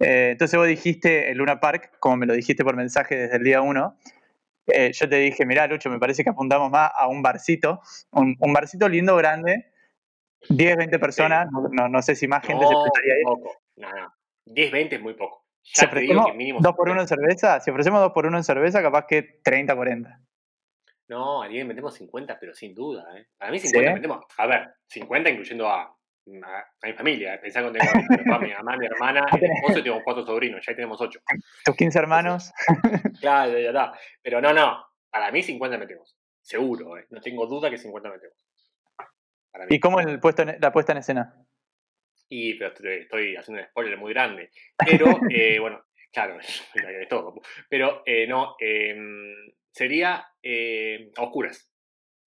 Eh, 0.00 0.30
entonces 0.32 0.58
vos 0.58 0.68
dijiste 0.68 1.30
el 1.30 1.38
Luna 1.38 1.60
Park, 1.60 1.96
como 1.98 2.16
me 2.16 2.26
lo 2.26 2.34
dijiste 2.34 2.64
por 2.64 2.76
mensaje 2.76 3.16
desde 3.16 3.36
el 3.36 3.44
día 3.44 3.60
uno. 3.60 3.96
Eh, 4.66 4.92
yo 4.92 5.08
te 5.08 5.16
dije, 5.16 5.46
mirá, 5.46 5.66
Lucho, 5.66 5.90
me 5.90 5.98
parece 5.98 6.22
que 6.22 6.30
apuntamos 6.30 6.70
más 6.70 6.90
a 6.94 7.08
un 7.08 7.22
barcito, 7.22 7.80
un, 8.12 8.36
barcito 8.52 8.88
lindo, 8.88 9.16
grande, 9.16 9.72
10, 10.50 10.76
20 10.76 10.98
personas, 10.98 11.48
no, 11.72 11.88
no, 11.88 12.02
sé 12.02 12.14
si 12.14 12.28
más 12.28 12.44
gente 12.46 12.66
se 12.66 12.74
prestaría 12.74 13.14
ahí. 13.14 13.22
Poco. 13.24 13.56
No, 13.76 13.90
no. 13.90 14.12
10, 14.44 14.72
20 14.72 14.96
es 14.96 15.02
muy 15.02 15.14
poco. 15.14 15.46
Ya 15.64 15.80
si 15.80 15.86
ofrecemos 15.86 16.62
dos 16.62 16.74
por 16.74 16.88
uno 16.88 17.00
en 17.00 17.08
cerveza, 17.08 17.60
si 17.60 17.70
ofrecemos 17.70 18.00
dos 18.00 18.12
por 18.12 18.26
uno 18.26 18.36
en 18.38 18.44
cerveza, 18.44 18.82
capaz 18.82 19.06
que 19.06 19.40
30, 19.42 19.74
40. 19.74 20.20
No, 21.08 21.42
alguien 21.42 21.66
metemos 21.66 21.94
50, 21.94 22.38
pero 22.38 22.54
sin 22.54 22.74
duda. 22.74 23.06
¿eh? 23.16 23.26
Para 23.36 23.50
mí 23.50 23.58
50 23.58 23.94
metemos, 23.94 24.24
a 24.36 24.46
ver, 24.46 24.74
50 24.86 25.30
incluyendo 25.30 25.68
a 25.68 25.97
a, 26.44 26.86
mi 26.86 26.92
familia. 26.92 27.40
Pensá 27.40 27.62
que 27.62 27.78
tengo 27.78 27.84
a 28.34 28.38
mi 28.38 28.52
mamá, 28.52 28.76
mi 28.76 28.86
hermana, 28.86 29.26
mi 29.32 29.48
esposo 29.48 29.78
y 29.78 29.82
tengo 29.82 30.02
cuatro 30.02 30.24
sobrinos, 30.24 30.64
ya 30.66 30.74
tenemos 30.74 31.00
ocho. 31.00 31.20
¿Tus 31.64 31.76
15 31.76 31.98
hermanos? 31.98 32.52
claro, 33.20 33.58
ya 33.58 33.68
está. 33.68 33.92
Pero 34.22 34.40
no, 34.40 34.52
no, 34.52 34.84
para 35.10 35.30
mí 35.30 35.42
50 35.42 35.78
metemos. 35.78 36.16
Seguro, 36.40 36.96
eh. 36.96 37.06
no 37.10 37.20
tengo 37.20 37.46
duda 37.46 37.70
que 37.70 37.78
50 37.78 38.08
metemos. 38.10 38.48
¿Y 39.68 39.80
cómo 39.80 40.00
el 40.00 40.20
puesto 40.20 40.44
la 40.44 40.72
puesta 40.72 40.92
en 40.92 40.98
escena? 40.98 41.34
Y, 42.28 42.54
pero 42.54 42.72
estoy 42.72 43.36
haciendo 43.36 43.62
un 43.62 43.68
spoiler 43.68 43.98
muy 43.98 44.12
grande. 44.12 44.50
Pero, 44.76 45.06
eh, 45.30 45.58
bueno, 45.58 45.84
claro, 46.12 46.38
de 46.74 47.06
todo. 47.06 47.34
Pero, 47.68 48.02
eh, 48.04 48.26
no, 48.26 48.56
em, 48.58 49.34
sería 49.72 50.26
eh, 50.42 51.10
a 51.16 51.22
oscuras. 51.22 51.72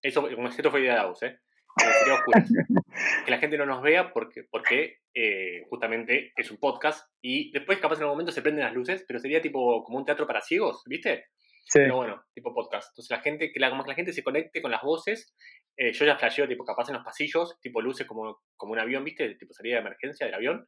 Eso, 0.02 0.28
como 0.34 0.48
esto 0.48 0.72
fue 0.72 0.82
idea 0.82 0.96
de 0.96 1.00
Agus, 1.00 1.24
¿eh? 1.24 1.40
Sería 1.78 2.24
que 3.26 3.32
la 3.32 3.38
gente 3.38 3.58
no 3.58 3.66
nos 3.66 3.82
vea 3.82 4.12
porque, 4.14 4.44
porque 4.50 4.98
eh, 5.14 5.64
justamente 5.70 6.34
es 6.36 6.52
un 6.52 6.58
podcast 6.58 7.10
y 7.22 7.52
después 7.52 7.80
capaz 7.80 7.96
en 7.98 8.02
algún 8.04 8.16
momento 8.16 8.32
se 8.32 8.42
prenden 8.42 8.64
las 8.66 8.74
luces, 8.74 9.04
pero 9.08 9.20
sería 9.20 9.42
tipo 9.42 9.84
como 9.84 9.98
un 9.98 10.06
teatro 10.06 10.28
para 10.28 10.42
ciegos, 10.42 10.84
¿viste? 10.86 11.26
Sí. 11.64 11.80
Pero 11.80 11.96
bueno, 11.98 12.24
tipo 12.34 12.54
podcast. 12.54 12.90
Entonces 12.92 13.12
la 13.16 13.22
gente, 13.22 13.52
que 13.52 13.60
la, 13.60 13.70
como 13.70 13.84
que 13.84 13.90
la 13.90 13.96
gente 13.96 14.12
se 14.14 14.24
conecte 14.24 14.62
con 14.62 14.72
las 14.72 14.82
voces, 14.82 15.34
eh, 15.78 15.94
yo 15.94 16.06
ya 16.06 16.18
flasheo 16.18 16.48
tipo 16.48 16.66
capaz 16.66 16.90
en 16.90 16.96
los 16.96 17.04
pasillos, 17.06 17.58
tipo 17.62 17.82
luces 17.82 18.06
como, 18.06 18.42
como 18.58 18.74
un 18.74 18.80
avión, 18.80 19.04
¿viste? 19.06 19.36
Tipo 19.36 19.54
salida 19.54 19.76
de 19.76 19.82
emergencia 19.82 20.26
del 20.26 20.36
avión. 20.36 20.68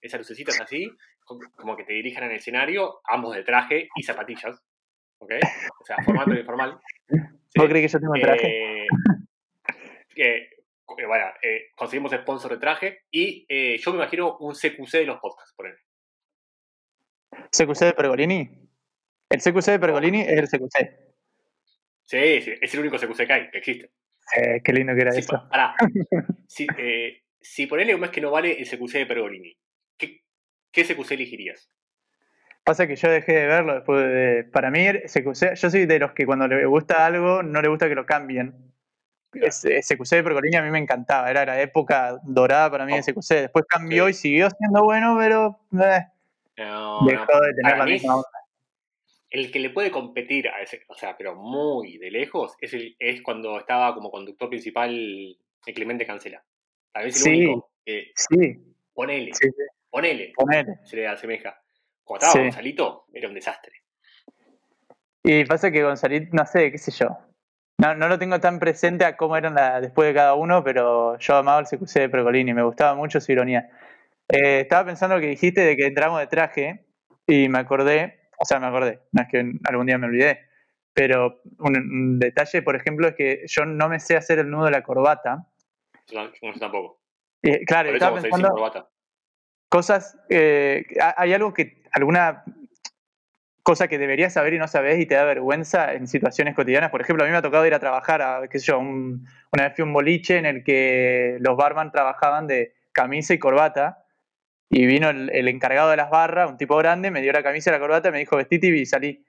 Esas 0.00 0.20
lucecitas 0.20 0.60
así, 0.60 0.88
co- 1.24 1.40
como 1.56 1.76
que 1.76 1.84
te 1.84 1.94
dirijan 1.94 2.24
en 2.24 2.30
el 2.32 2.36
escenario, 2.36 3.00
ambos 3.08 3.34
de 3.34 3.42
traje 3.42 3.88
y 3.96 4.02
zapatillas. 4.02 4.62
¿Ok? 5.18 5.32
O 5.80 5.84
sea, 5.84 5.96
formato 6.04 6.34
informal. 6.38 6.78
¿Vos 7.56 7.68
crees 7.68 7.86
que 7.86 7.92
yo 7.92 8.00
tengo 8.00 8.12
traje? 8.20 8.46
Eh, 8.46 8.73
que, 10.14 10.36
eh, 10.36 11.06
bueno, 11.06 11.26
eh, 11.42 11.72
conseguimos 11.74 12.12
sponsor 12.12 12.52
de 12.52 12.58
traje 12.58 13.02
y 13.10 13.46
eh, 13.48 13.78
yo 13.78 13.90
me 13.92 13.98
imagino 13.98 14.36
un 14.38 14.54
CQC 14.54 14.98
de 14.98 15.06
los 15.06 15.20
podcasts, 15.20 15.54
por 15.56 15.66
ejemplo. 15.66 15.84
¿CQC 17.50 17.84
de 17.86 17.92
Pergolini? 17.94 18.50
El 19.28 19.40
CQC 19.40 19.72
de 19.72 19.78
Pergolini 19.78 20.20
es 20.20 20.38
el 20.38 20.48
CQC. 20.48 21.04
Sí, 22.04 22.42
sí, 22.42 22.54
es 22.60 22.74
el 22.74 22.80
único 22.80 22.98
CQC 22.98 23.26
que 23.26 23.32
hay, 23.32 23.50
que 23.50 23.58
existe. 23.58 23.90
Eh, 24.36 24.60
qué 24.62 24.72
lindo 24.72 24.94
que 24.94 25.00
era 25.00 25.10
eso. 25.10 25.48
pará. 25.50 25.74
si, 26.46 26.66
eh, 26.78 27.22
si 27.40 27.66
ponele 27.66 27.94
un 27.94 28.00
mes 28.00 28.10
que 28.10 28.20
no 28.20 28.30
vale 28.30 28.52
el 28.58 28.68
CQC 28.68 28.92
de 28.98 29.06
Pergolini, 29.06 29.56
¿qué, 29.96 30.22
qué 30.70 30.84
CQC 30.84 31.12
elegirías? 31.12 31.70
Pasa 32.64 32.86
que 32.86 32.96
yo 32.96 33.10
dejé 33.10 33.32
de 33.32 33.46
verlo 33.46 33.74
después 33.74 34.06
de... 34.06 34.44
Para 34.44 34.70
mí, 34.70 34.86
el 34.86 35.02
CQC, 35.02 35.54
yo 35.54 35.70
soy 35.70 35.84
de 35.84 35.98
los 35.98 36.12
que 36.12 36.24
cuando 36.24 36.48
le 36.48 36.64
gusta 36.64 37.04
algo, 37.04 37.42
no 37.42 37.60
le 37.60 37.68
gusta 37.68 37.88
que 37.88 37.94
lo 37.94 38.06
cambien. 38.06 38.73
CQC 39.40 40.10
de 40.16 40.22
Pergolini 40.22 40.56
a 40.56 40.62
mí 40.62 40.70
me 40.70 40.78
encantaba, 40.78 41.30
era 41.30 41.44
la 41.44 41.60
época 41.60 42.18
dorada 42.24 42.70
para 42.70 42.84
mí 42.86 42.92
de 42.92 43.00
Oh, 43.00 43.02
CQC. 43.02 43.34
Después 43.42 43.64
cambió 43.68 44.04
sí. 44.06 44.10
y 44.10 44.14
siguió 44.14 44.48
siendo 44.50 44.82
bueno, 44.84 45.16
pero 45.18 45.58
eh, 45.82 46.00
No, 46.58 47.04
dejó 47.06 47.26
no, 47.32 47.40
de 47.40 47.54
tener 47.54 47.78
la 47.78 47.84
misma 47.84 48.16
onda. 48.16 48.28
el 49.30 49.50
que 49.50 49.58
le 49.58 49.70
puede 49.70 49.90
competir 49.90 50.48
a 50.48 50.60
ese, 50.62 50.82
o 50.88 50.94
sea, 50.94 51.16
pero 51.16 51.34
muy 51.34 51.98
de 51.98 52.10
lejos, 52.10 52.54
es, 52.60 52.72
el, 52.74 52.94
es 52.98 53.20
cuando 53.22 53.58
estaba 53.58 53.94
como 53.94 54.10
conductor 54.10 54.48
principal 54.48 54.90
el 54.92 55.74
Clemente 55.74 56.06
Cancela. 56.06 56.42
Tal 56.92 57.04
vez 57.04 57.16
el 57.16 57.22
Sí. 57.22 57.46
único. 57.46 57.70
que 57.84 58.12
Sí, 58.14 58.74
ponele, 58.94 59.32
sí, 59.34 59.48
ponele, 59.90 60.32
ponele. 60.36 60.78
se 60.84 60.96
le 60.96 61.06
asemeja. 61.08 61.60
Cuando 62.04 62.26
estaba. 62.26 62.44
Gonzalito, 62.44 63.06
era 63.12 63.28
un 63.28 63.34
desastre. 63.34 63.72
Y 65.22 65.44
pasa 65.46 65.70
que 65.70 65.82
Gonzalito, 65.82 66.28
no 66.36 66.44
sé, 66.46 66.70
qué 66.70 66.78
sé 66.78 66.92
yo. 66.92 67.08
No, 67.78 67.94
no 67.94 68.08
lo 68.08 68.18
tengo 68.18 68.38
tan 68.40 68.58
presente 68.60 69.04
a 69.04 69.16
cómo 69.16 69.36
eran 69.36 69.54
la- 69.54 69.80
después 69.80 70.08
de 70.08 70.14
cada 70.14 70.34
uno, 70.34 70.62
pero 70.62 71.18
yo 71.18 71.36
amaba 71.36 71.60
el 71.60 71.66
CQC 71.66 72.00
de 72.00 72.08
Pergolini, 72.08 72.54
me 72.54 72.62
gustaba 72.62 72.94
mucho 72.94 73.20
su 73.20 73.32
ironía. 73.32 73.68
Eh, 74.28 74.60
estaba 74.60 74.86
pensando 74.86 75.16
lo 75.16 75.20
que 75.20 75.26
dijiste 75.28 75.60
de 75.62 75.76
que 75.76 75.86
entramos 75.86 76.20
de 76.20 76.26
traje 76.28 76.86
y 77.26 77.48
me 77.48 77.58
acordé, 77.58 78.28
o 78.38 78.44
sea, 78.44 78.60
me 78.60 78.66
acordé, 78.66 79.00
no 79.12 79.22
es 79.22 79.28
que 79.28 79.52
algún 79.64 79.86
día 79.86 79.98
me 79.98 80.06
olvidé, 80.06 80.40
pero 80.94 81.40
un, 81.58 81.76
un 81.76 82.18
detalle, 82.18 82.62
por 82.62 82.76
ejemplo, 82.76 83.08
es 83.08 83.14
que 83.16 83.42
yo 83.46 83.64
no 83.66 83.88
me 83.88 83.98
sé 84.00 84.16
hacer 84.16 84.38
el 84.38 84.50
nudo 84.50 84.66
de 84.66 84.70
la 84.70 84.82
corbata. 84.82 85.46
Yo, 86.06 86.22
no- 86.22 86.30
yo 86.52 86.60
tampoco. 86.60 87.00
Y, 87.42 87.64
claro, 87.66 87.88
Por 87.88 87.96
estaba 87.96 88.20
pensando 88.20 88.50
corbata. 88.50 88.88
cosas, 89.68 90.16
eh, 90.30 90.84
ha- 91.02 91.14
hay 91.18 91.32
algo 91.34 91.52
que, 91.52 91.82
alguna 91.92 92.44
cosa 93.64 93.88
que 93.88 93.98
deberías 93.98 94.34
saber 94.34 94.52
y 94.52 94.58
no 94.58 94.68
sabes 94.68 95.00
y 95.00 95.06
te 95.06 95.14
da 95.14 95.24
vergüenza 95.24 95.94
en 95.94 96.06
situaciones 96.06 96.54
cotidianas. 96.54 96.90
Por 96.90 97.00
ejemplo, 97.00 97.24
a 97.24 97.26
mí 97.26 97.32
me 97.32 97.38
ha 97.38 97.42
tocado 97.42 97.66
ir 97.66 97.72
a 97.72 97.80
trabajar 97.80 98.20
a, 98.20 98.46
qué 98.46 98.58
sé 98.58 98.74
una 98.74 99.24
vez 99.50 99.74
fui 99.74 99.82
a 99.82 99.86
un 99.86 99.92
boliche 99.94 100.36
en 100.36 100.44
el 100.44 100.62
que 100.62 101.38
los 101.40 101.56
barman 101.56 101.90
trabajaban 101.90 102.46
de 102.46 102.74
camisa 102.92 103.32
y 103.32 103.38
corbata 103.38 104.04
y 104.68 104.84
vino 104.84 105.08
el, 105.08 105.30
el 105.30 105.48
encargado 105.48 105.90
de 105.90 105.96
las 105.96 106.10
barras, 106.10 106.50
un 106.50 106.58
tipo 106.58 106.76
grande, 106.76 107.10
me 107.10 107.22
dio 107.22 107.32
la 107.32 107.42
camisa 107.42 107.70
y 107.70 107.72
la 107.72 107.80
corbata, 107.80 108.10
me 108.10 108.18
dijo 108.18 108.36
vestite 108.36 108.66
y 108.66 108.84
salí. 108.84 109.24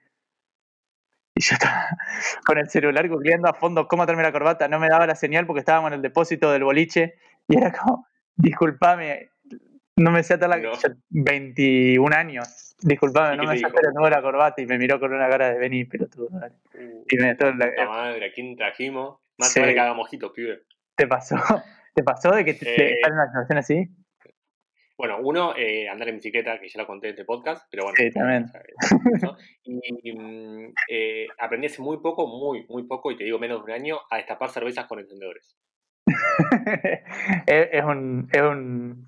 Y 1.34 1.42
yo 1.42 1.54
estaba 1.54 1.86
con 2.46 2.58
el 2.58 2.68
celular 2.68 3.08
googleando 3.08 3.48
a 3.48 3.54
fondo 3.54 3.88
cómo 3.88 4.02
atarme 4.02 4.22
la 4.22 4.32
corbata, 4.32 4.68
no 4.68 4.78
me 4.78 4.88
daba 4.88 5.06
la 5.06 5.14
señal 5.14 5.46
porque 5.46 5.60
estábamos 5.60 5.88
en 5.88 5.94
el 5.94 6.02
depósito 6.02 6.52
del 6.52 6.64
boliche 6.64 7.14
y 7.48 7.56
era 7.56 7.72
como, 7.72 8.06
disculpame, 8.36 9.30
no 9.96 10.10
me 10.10 10.22
sé 10.22 10.34
atar 10.34 10.48
la 10.50 10.56
No. 10.58 10.72
yo, 10.74 10.88
21 11.10 12.12
años, 12.14 12.76
disculpame, 12.80 13.34
¿Y 13.34 13.38
no 13.38 13.44
me 13.46 13.60
nudo 13.60 14.04
de 14.04 14.10
la 14.10 14.22
corbata 14.22 14.60
y 14.62 14.66
me 14.66 14.78
miró 14.78 15.00
con 15.00 15.12
una 15.12 15.28
cara 15.28 15.52
de 15.52 15.58
vení, 15.58 15.84
pelotudo. 15.84 16.28
dale". 16.38 16.54
Uh, 16.74 17.04
Y 17.10 17.16
me 17.16 17.34
todo 17.34 17.52
la- 17.54 17.70
puta 17.70 17.86
madre, 17.88 18.26
¿a 18.26 18.32
quién 18.32 18.56
trajimos? 18.56 19.18
Más 19.38 19.52
Sí. 19.52 19.60
vale 19.60 19.74
que 19.74 19.80
haga 19.80 19.94
mojitos, 19.94 20.32
pibe. 20.32 20.62
¿Te 20.96 21.06
pasó? 21.06 21.36
¿Te 21.94 22.02
pasó 22.02 22.30
de 22.34 22.44
que 22.44 22.54
te, 22.54 22.68
Eh, 22.70 22.94
estar 22.94 23.10
en 23.10 23.14
una 23.18 23.26
situación 23.26 23.58
así? 23.58 23.88
Bueno, 24.98 25.18
uno, 25.20 25.54
eh, 25.56 25.88
andar 25.90 26.08
en 26.08 26.16
bicicleta, 26.16 26.58
que 26.58 26.68
ya 26.68 26.80
lo 26.80 26.86
conté 26.86 27.08
en 27.08 27.10
este 27.12 27.26
podcast, 27.26 27.66
pero 27.70 27.84
bueno. 27.84 27.96
Sí, 27.98 28.10
también. 28.10 28.46
eso. 29.14 29.36
Y 29.64 30.12
mm, 30.12 30.72
eh, 30.88 31.26
aprendí 31.38 31.66
hace 31.66 31.82
muy 31.82 31.98
poco, 31.98 32.26
muy, 32.26 32.64
muy 32.70 32.84
poco, 32.86 33.10
y 33.10 33.16
te 33.18 33.24
digo 33.24 33.38
menos 33.38 33.58
de 33.58 33.64
un 33.64 33.70
año, 33.78 33.98
a 34.10 34.16
destapar 34.16 34.48
cervezas 34.48 34.86
con 34.86 34.98
encendedores. 34.98 35.58
es, 37.46 37.68
es 37.72 37.84
un, 37.84 38.28
es, 38.32 38.40
un, 38.42 39.06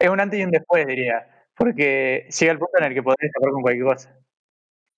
es 0.00 0.08
un 0.08 0.20
antes 0.20 0.40
y 0.40 0.44
un 0.44 0.50
después, 0.50 0.86
diría. 0.86 1.46
Porque 1.56 2.26
llega 2.38 2.52
el 2.52 2.58
punto 2.58 2.78
en 2.78 2.84
el 2.84 2.94
que 2.94 3.02
podés 3.02 3.18
escapar 3.20 3.50
con 3.50 3.62
cualquier 3.62 3.84
cosa. 3.86 4.16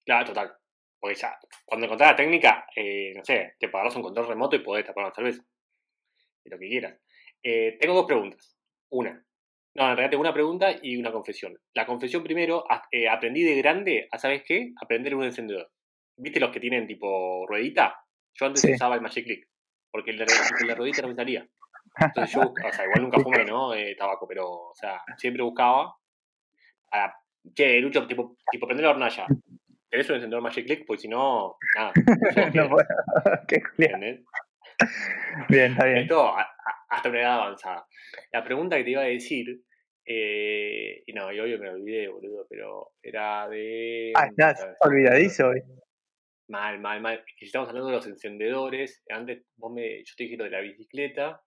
Claro, 0.06 0.26
total. 0.26 0.52
Porque 1.00 1.16
ya, 1.16 1.36
cuando 1.64 1.86
encontrás 1.86 2.10
la 2.12 2.16
técnica, 2.16 2.66
eh, 2.76 3.12
no 3.16 3.24
sé, 3.24 3.54
te 3.58 3.68
pagarás 3.68 3.96
un 3.96 4.02
control 4.02 4.28
remoto 4.28 4.54
y 4.56 4.60
podés 4.60 4.84
tapar 4.86 5.04
una 5.04 5.14
cerveza. 5.14 5.42
Y 6.44 6.50
lo 6.50 6.58
que 6.58 6.68
quieras. 6.68 6.98
Eh, 7.42 7.76
tengo 7.80 7.94
dos 7.94 8.06
preguntas. 8.06 8.56
Una. 8.90 9.10
No, 9.74 9.82
en 9.84 9.96
realidad 9.96 10.10
tengo 10.10 10.20
una 10.20 10.34
pregunta 10.34 10.70
y 10.82 10.96
una 10.96 11.10
confesión. 11.10 11.58
La 11.74 11.86
confesión 11.86 12.22
primero, 12.22 12.64
a- 12.70 12.86
eh, 12.92 13.08
aprendí 13.08 13.42
de 13.42 13.56
grande 13.56 14.08
a, 14.12 14.18
¿sabes 14.18 14.42
qué? 14.46 14.72
Aprender 14.80 15.14
un 15.14 15.24
encendedor. 15.24 15.70
¿Viste 16.16 16.38
los 16.40 16.50
que 16.50 16.60
tienen 16.60 16.86
tipo 16.86 17.46
ruedita? 17.48 17.96
Yo 18.34 18.46
antes 18.46 18.60
Sí. 18.62 18.72
usaba 18.72 18.94
el 18.94 19.00
Magic 19.00 19.24
Click, 19.24 19.48
porque 19.90 20.10
el 20.10 20.18
de, 20.18 20.26
el 20.60 20.66
de 20.68 20.74
ruedita 20.74 21.02
no 21.02 21.08
me 21.08 21.14
salía. 21.14 21.48
Entonces 21.98 22.34
yo, 22.34 22.40
o 22.42 22.72
sea, 22.72 22.84
igual 22.84 23.02
nunca 23.02 23.20
fumé, 23.20 23.44
¿no? 23.44 23.74
Eh, 23.74 23.94
tabaco, 23.96 24.26
pero, 24.26 24.48
o 24.50 24.74
sea, 24.74 25.02
siempre 25.16 25.42
buscaba 25.42 25.94
a, 26.92 27.14
che, 27.54 27.80
Lucho, 27.80 28.06
tipo, 28.06 28.36
tipo 28.50 28.66
prender 28.66 28.84
la 28.86 28.90
hornalla. 28.92 29.26
¿Tenés 29.88 30.08
un 30.08 30.14
encendedor 30.16 30.42
Magic 30.42 30.64
Click? 30.66 30.86
Pues 30.86 31.02
si 31.02 31.08
no, 31.08 31.56
nada. 31.76 31.92
lo 32.54 32.64
No 32.64 32.70
puedo. 32.70 32.86
Qué. 33.48 33.62
Bien, 35.48 35.72
está 35.72 35.84
bien. 35.84 35.98
Esto 35.98 36.28
a- 36.28 36.40
a- 36.42 36.86
hasta 36.88 37.08
una 37.08 37.20
edad 37.20 37.34
avanzada. 37.34 37.86
La 38.32 38.42
pregunta 38.42 38.76
que 38.76 38.84
te 38.84 38.90
iba 38.90 39.02
a 39.02 39.04
decir, 39.04 39.60
eh, 40.04 41.02
y 41.06 41.12
no, 41.12 41.30
y 41.32 41.40
obvio 41.40 41.58
me 41.58 41.68
olvidé, 41.70 42.08
boludo, 42.08 42.46
pero 42.48 42.92
era 43.02 43.48
de... 43.48 44.12
Ah, 44.16 44.26
estás 44.26 44.66
olvidadizo 44.80 45.48
hoy. 45.48 45.62
Mal, 46.48 46.80
mal, 46.80 47.00
mal. 47.00 47.24
Estamos 47.40 47.68
hablando 47.68 47.88
de 47.90 47.96
los 47.96 48.06
encendedores, 48.06 49.02
antes 49.10 49.44
vos 49.56 49.72
me, 49.72 49.98
yo 50.04 50.14
te 50.16 50.24
dije 50.24 50.36
lo 50.36 50.44
de 50.44 50.50
la 50.50 50.60
bicicleta. 50.60 51.40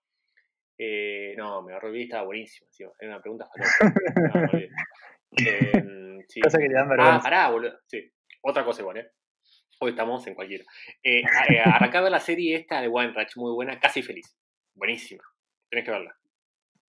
Eh, 0.77 1.33
no, 1.37 1.61
me 1.61 1.71
agarró 1.71 1.91
bien, 1.91 2.05
estaba 2.05 2.23
buenísimo. 2.23 2.67
encima. 2.67 2.91
Era 2.99 3.11
una 3.11 3.21
pregunta. 3.21 3.47
No, 4.33 4.41
olvidé. 4.51 4.69
Eh, 5.37 6.23
sí. 6.27 6.41
Cosa 6.41 6.57
que 6.59 6.67
te 6.67 6.73
dan 6.73 6.85
Ah, 6.85 6.89
vergüenza. 6.89 7.21
pará, 7.21 7.49
boludo. 7.49 7.73
Sí, 7.87 8.11
otra 8.41 8.63
cosa 8.63 8.81
igual, 8.81 8.97
¿eh? 8.97 9.07
Hoy 9.79 9.91
estamos 9.91 10.25
en 10.27 10.33
cualquiera. 10.35 10.63
Eh, 11.03 11.19
eh, 11.49 11.59
arrancá 11.63 11.99
a 11.99 12.03
ver 12.03 12.11
la 12.11 12.19
serie 12.19 12.55
esta 12.55 12.81
de 12.81 12.87
Wine 12.87 13.11
Ratch, 13.13 13.35
muy 13.35 13.53
buena, 13.53 13.77
casi 13.79 14.01
feliz. 14.01 14.35
Buenísima. 14.73 15.23
Tenés 15.69 15.85
que 15.85 15.91
verla. 15.91 16.15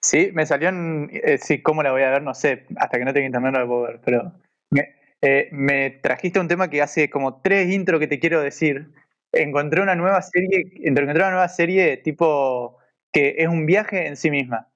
Sí, 0.02 0.30
me 0.34 0.46
salió 0.46 0.70
en. 0.70 1.10
eh, 1.12 1.38
sí, 1.40 1.62
¿cómo 1.64 1.82
la 1.82 1.92
voy 1.92 2.04
a 2.04 2.12
ver? 2.12 2.22
No 2.22 2.36
sé. 2.36 2.66
Hasta 2.78 3.00
que 3.00 3.06
no 3.06 3.14
tenga 3.14 3.26
internet 3.26 3.54
no 3.54 3.60
la 3.60 3.66
puedo 3.68 3.82
ver. 3.84 4.02
Pero. 4.06 4.32
Me, 4.70 4.96
eh, 5.22 5.50
me 5.52 5.90
trajiste 5.90 6.40
un 6.40 6.48
tema 6.48 6.70
que 6.70 6.82
hace 6.84 7.10
como 7.10 7.42
tres 7.42 7.70
intros 7.72 8.00
que 8.00 8.08
te 8.08 8.20
quiero 8.20 8.42
decir. 8.42 8.90
Encontré 9.32 9.82
una 9.82 9.96
nueva 9.96 10.22
serie. 10.22 10.66
Encontré 10.84 11.06
una 11.06 11.32
nueva 11.32 11.48
serie 11.48 11.98
tipo. 11.98 12.78
Que 13.16 13.36
es 13.38 13.48
un 13.48 13.66
viaje 13.66 14.08
en 14.08 14.18
sí 14.18 14.30
misma. 14.30 14.70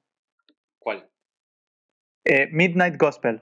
¿Cuál? 0.80 1.10
Eh, 2.26 2.48
Midnight 2.54 2.96
Gospel. 2.98 3.42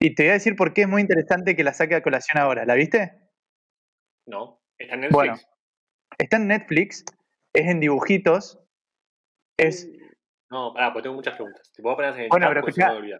Y 0.00 0.14
te 0.14 0.22
voy 0.22 0.30
a 0.30 0.32
decir 0.32 0.56
por 0.56 0.72
qué 0.72 0.82
es 0.82 0.88
muy 0.88 1.02
interesante 1.02 1.54
que 1.54 1.62
la 1.62 1.74
saque 1.74 1.94
a 1.96 2.02
colación 2.02 2.38
ahora. 2.42 2.64
¿La 2.64 2.72
viste? 2.74 3.12
¿No? 4.26 4.62
¿Está 4.78 4.94
en 4.94 5.00
Netflix? 5.02 5.14
Bueno, 5.14 5.34
Está 6.16 6.36
en 6.38 6.46
Netflix. 6.48 7.04
Es 7.54 7.66
en 7.68 7.80
dibujitos. 7.80 8.58
Es. 9.58 9.86
No, 10.50 10.72
pará, 10.72 10.94
porque 10.94 11.02
tengo 11.04 11.16
muchas 11.16 11.34
preguntas. 11.34 11.70
Te 11.74 11.82
puedo 11.82 11.96
poner 11.96 12.14
en 12.14 12.20
el 12.22 12.28
Bueno, 12.30 12.48
pero 12.48 12.72
seguí. 12.72 13.12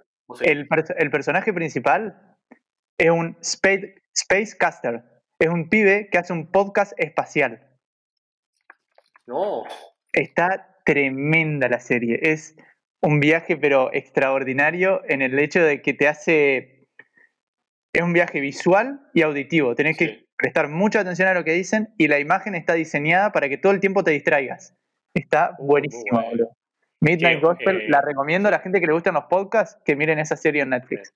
El, 0.50 0.66
pers- 0.66 0.94
el 0.96 1.10
personaje 1.10 1.52
principal 1.52 2.38
es 2.98 3.10
un 3.10 3.36
space, 3.42 4.02
space 4.14 4.56
caster. 4.56 5.04
Es 5.38 5.48
un 5.50 5.68
pibe 5.68 6.08
que 6.10 6.16
hace 6.16 6.32
un 6.32 6.50
podcast 6.50 6.94
espacial. 6.96 7.68
No, 9.26 9.64
Está 10.14 10.71
tremenda 10.84 11.68
la 11.68 11.80
serie. 11.80 12.18
Es 12.22 12.56
un 13.00 13.20
viaje, 13.20 13.56
pero 13.56 13.92
extraordinario 13.92 15.02
en 15.08 15.22
el 15.22 15.38
hecho 15.38 15.62
de 15.62 15.82
que 15.82 15.94
te 15.94 16.08
hace. 16.08 16.88
Es 17.94 18.02
un 18.02 18.12
viaje 18.12 18.40
visual 18.40 19.00
y 19.12 19.22
auditivo. 19.22 19.74
Tenés 19.74 19.98
que 19.98 20.26
prestar 20.36 20.68
mucha 20.68 21.00
atención 21.00 21.28
a 21.28 21.34
lo 21.34 21.44
que 21.44 21.52
dicen 21.52 21.94
y 21.98 22.08
la 22.08 22.18
imagen 22.18 22.54
está 22.54 22.72
diseñada 22.74 23.32
para 23.32 23.48
que 23.48 23.58
todo 23.58 23.72
el 23.72 23.80
tiempo 23.80 24.02
te 24.02 24.12
distraigas. 24.12 24.74
Está 25.14 25.54
bueno. 25.58 25.88
boludo. 26.10 26.56
Midnight 27.00 27.42
Gospel, 27.42 27.80
eh, 27.82 27.88
la 27.88 28.00
recomiendo 28.00 28.48
a 28.48 28.52
la 28.52 28.60
gente 28.60 28.80
que 28.80 28.86
le 28.86 28.92
gustan 28.92 29.14
los 29.14 29.24
podcasts 29.24 29.80
que 29.84 29.96
miren 29.96 30.20
esa 30.20 30.36
serie 30.36 30.62
en 30.62 30.70
Netflix. 30.70 31.12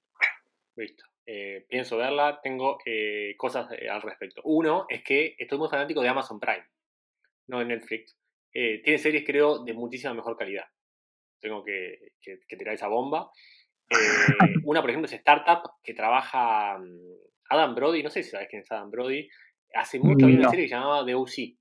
Listo. 0.75 1.05
Eh, 1.25 1.65
pienso 1.69 1.97
verla, 1.97 2.41
tengo 2.43 2.79
eh, 2.85 3.35
cosas 3.37 3.69
al 3.89 4.03
respecto. 4.03 4.43
Uno 4.45 4.87
es 4.89 5.03
que 5.03 5.37
estoy 5.39 5.59
muy 5.59 5.69
fanático 5.69 6.03
de 6.03 6.09
Amazon 6.09 6.41
Prime, 6.41 6.65
no 7.47 7.61
de 7.61 7.67
Netflix. 7.67 8.17
Eh, 8.59 8.81
tiene 8.83 8.99
series, 8.99 9.23
creo, 9.23 9.63
de 9.63 9.75
muchísima 9.75 10.15
mejor 10.15 10.35
calidad. 10.35 10.65
Tengo 11.39 11.63
que, 11.63 12.13
que- 12.23 12.39
que 12.49 12.57
tirar 12.57 12.73
esa 12.75 12.89
bomba. 12.89 13.31
Eh, 13.91 13.97
una, 14.65 14.81
por 14.81 14.89
ejemplo, 14.89 15.05
es 15.05 15.13
Startup, 15.13 15.61
que 15.83 15.93
trabaja 15.93 16.79
mm, 16.79 17.19
Adam 17.51 17.75
Brody, 17.75 18.03
no 18.03 18.09
sé 18.09 18.23
si 18.23 18.31
sabes 18.31 18.49
quién 18.49 18.63
es 18.63 18.73
Adam 18.73 18.91
Brody. 18.91 19.29
Hace 19.75 19.99
mucho 19.99 20.25
había 20.25 20.39
una 20.39 20.45
No. 20.45 20.51
serie 20.51 20.65
que 20.65 20.69
se 20.71 20.75
llamaba 20.75 21.05
The 21.05 21.15
O.C., 21.15 21.55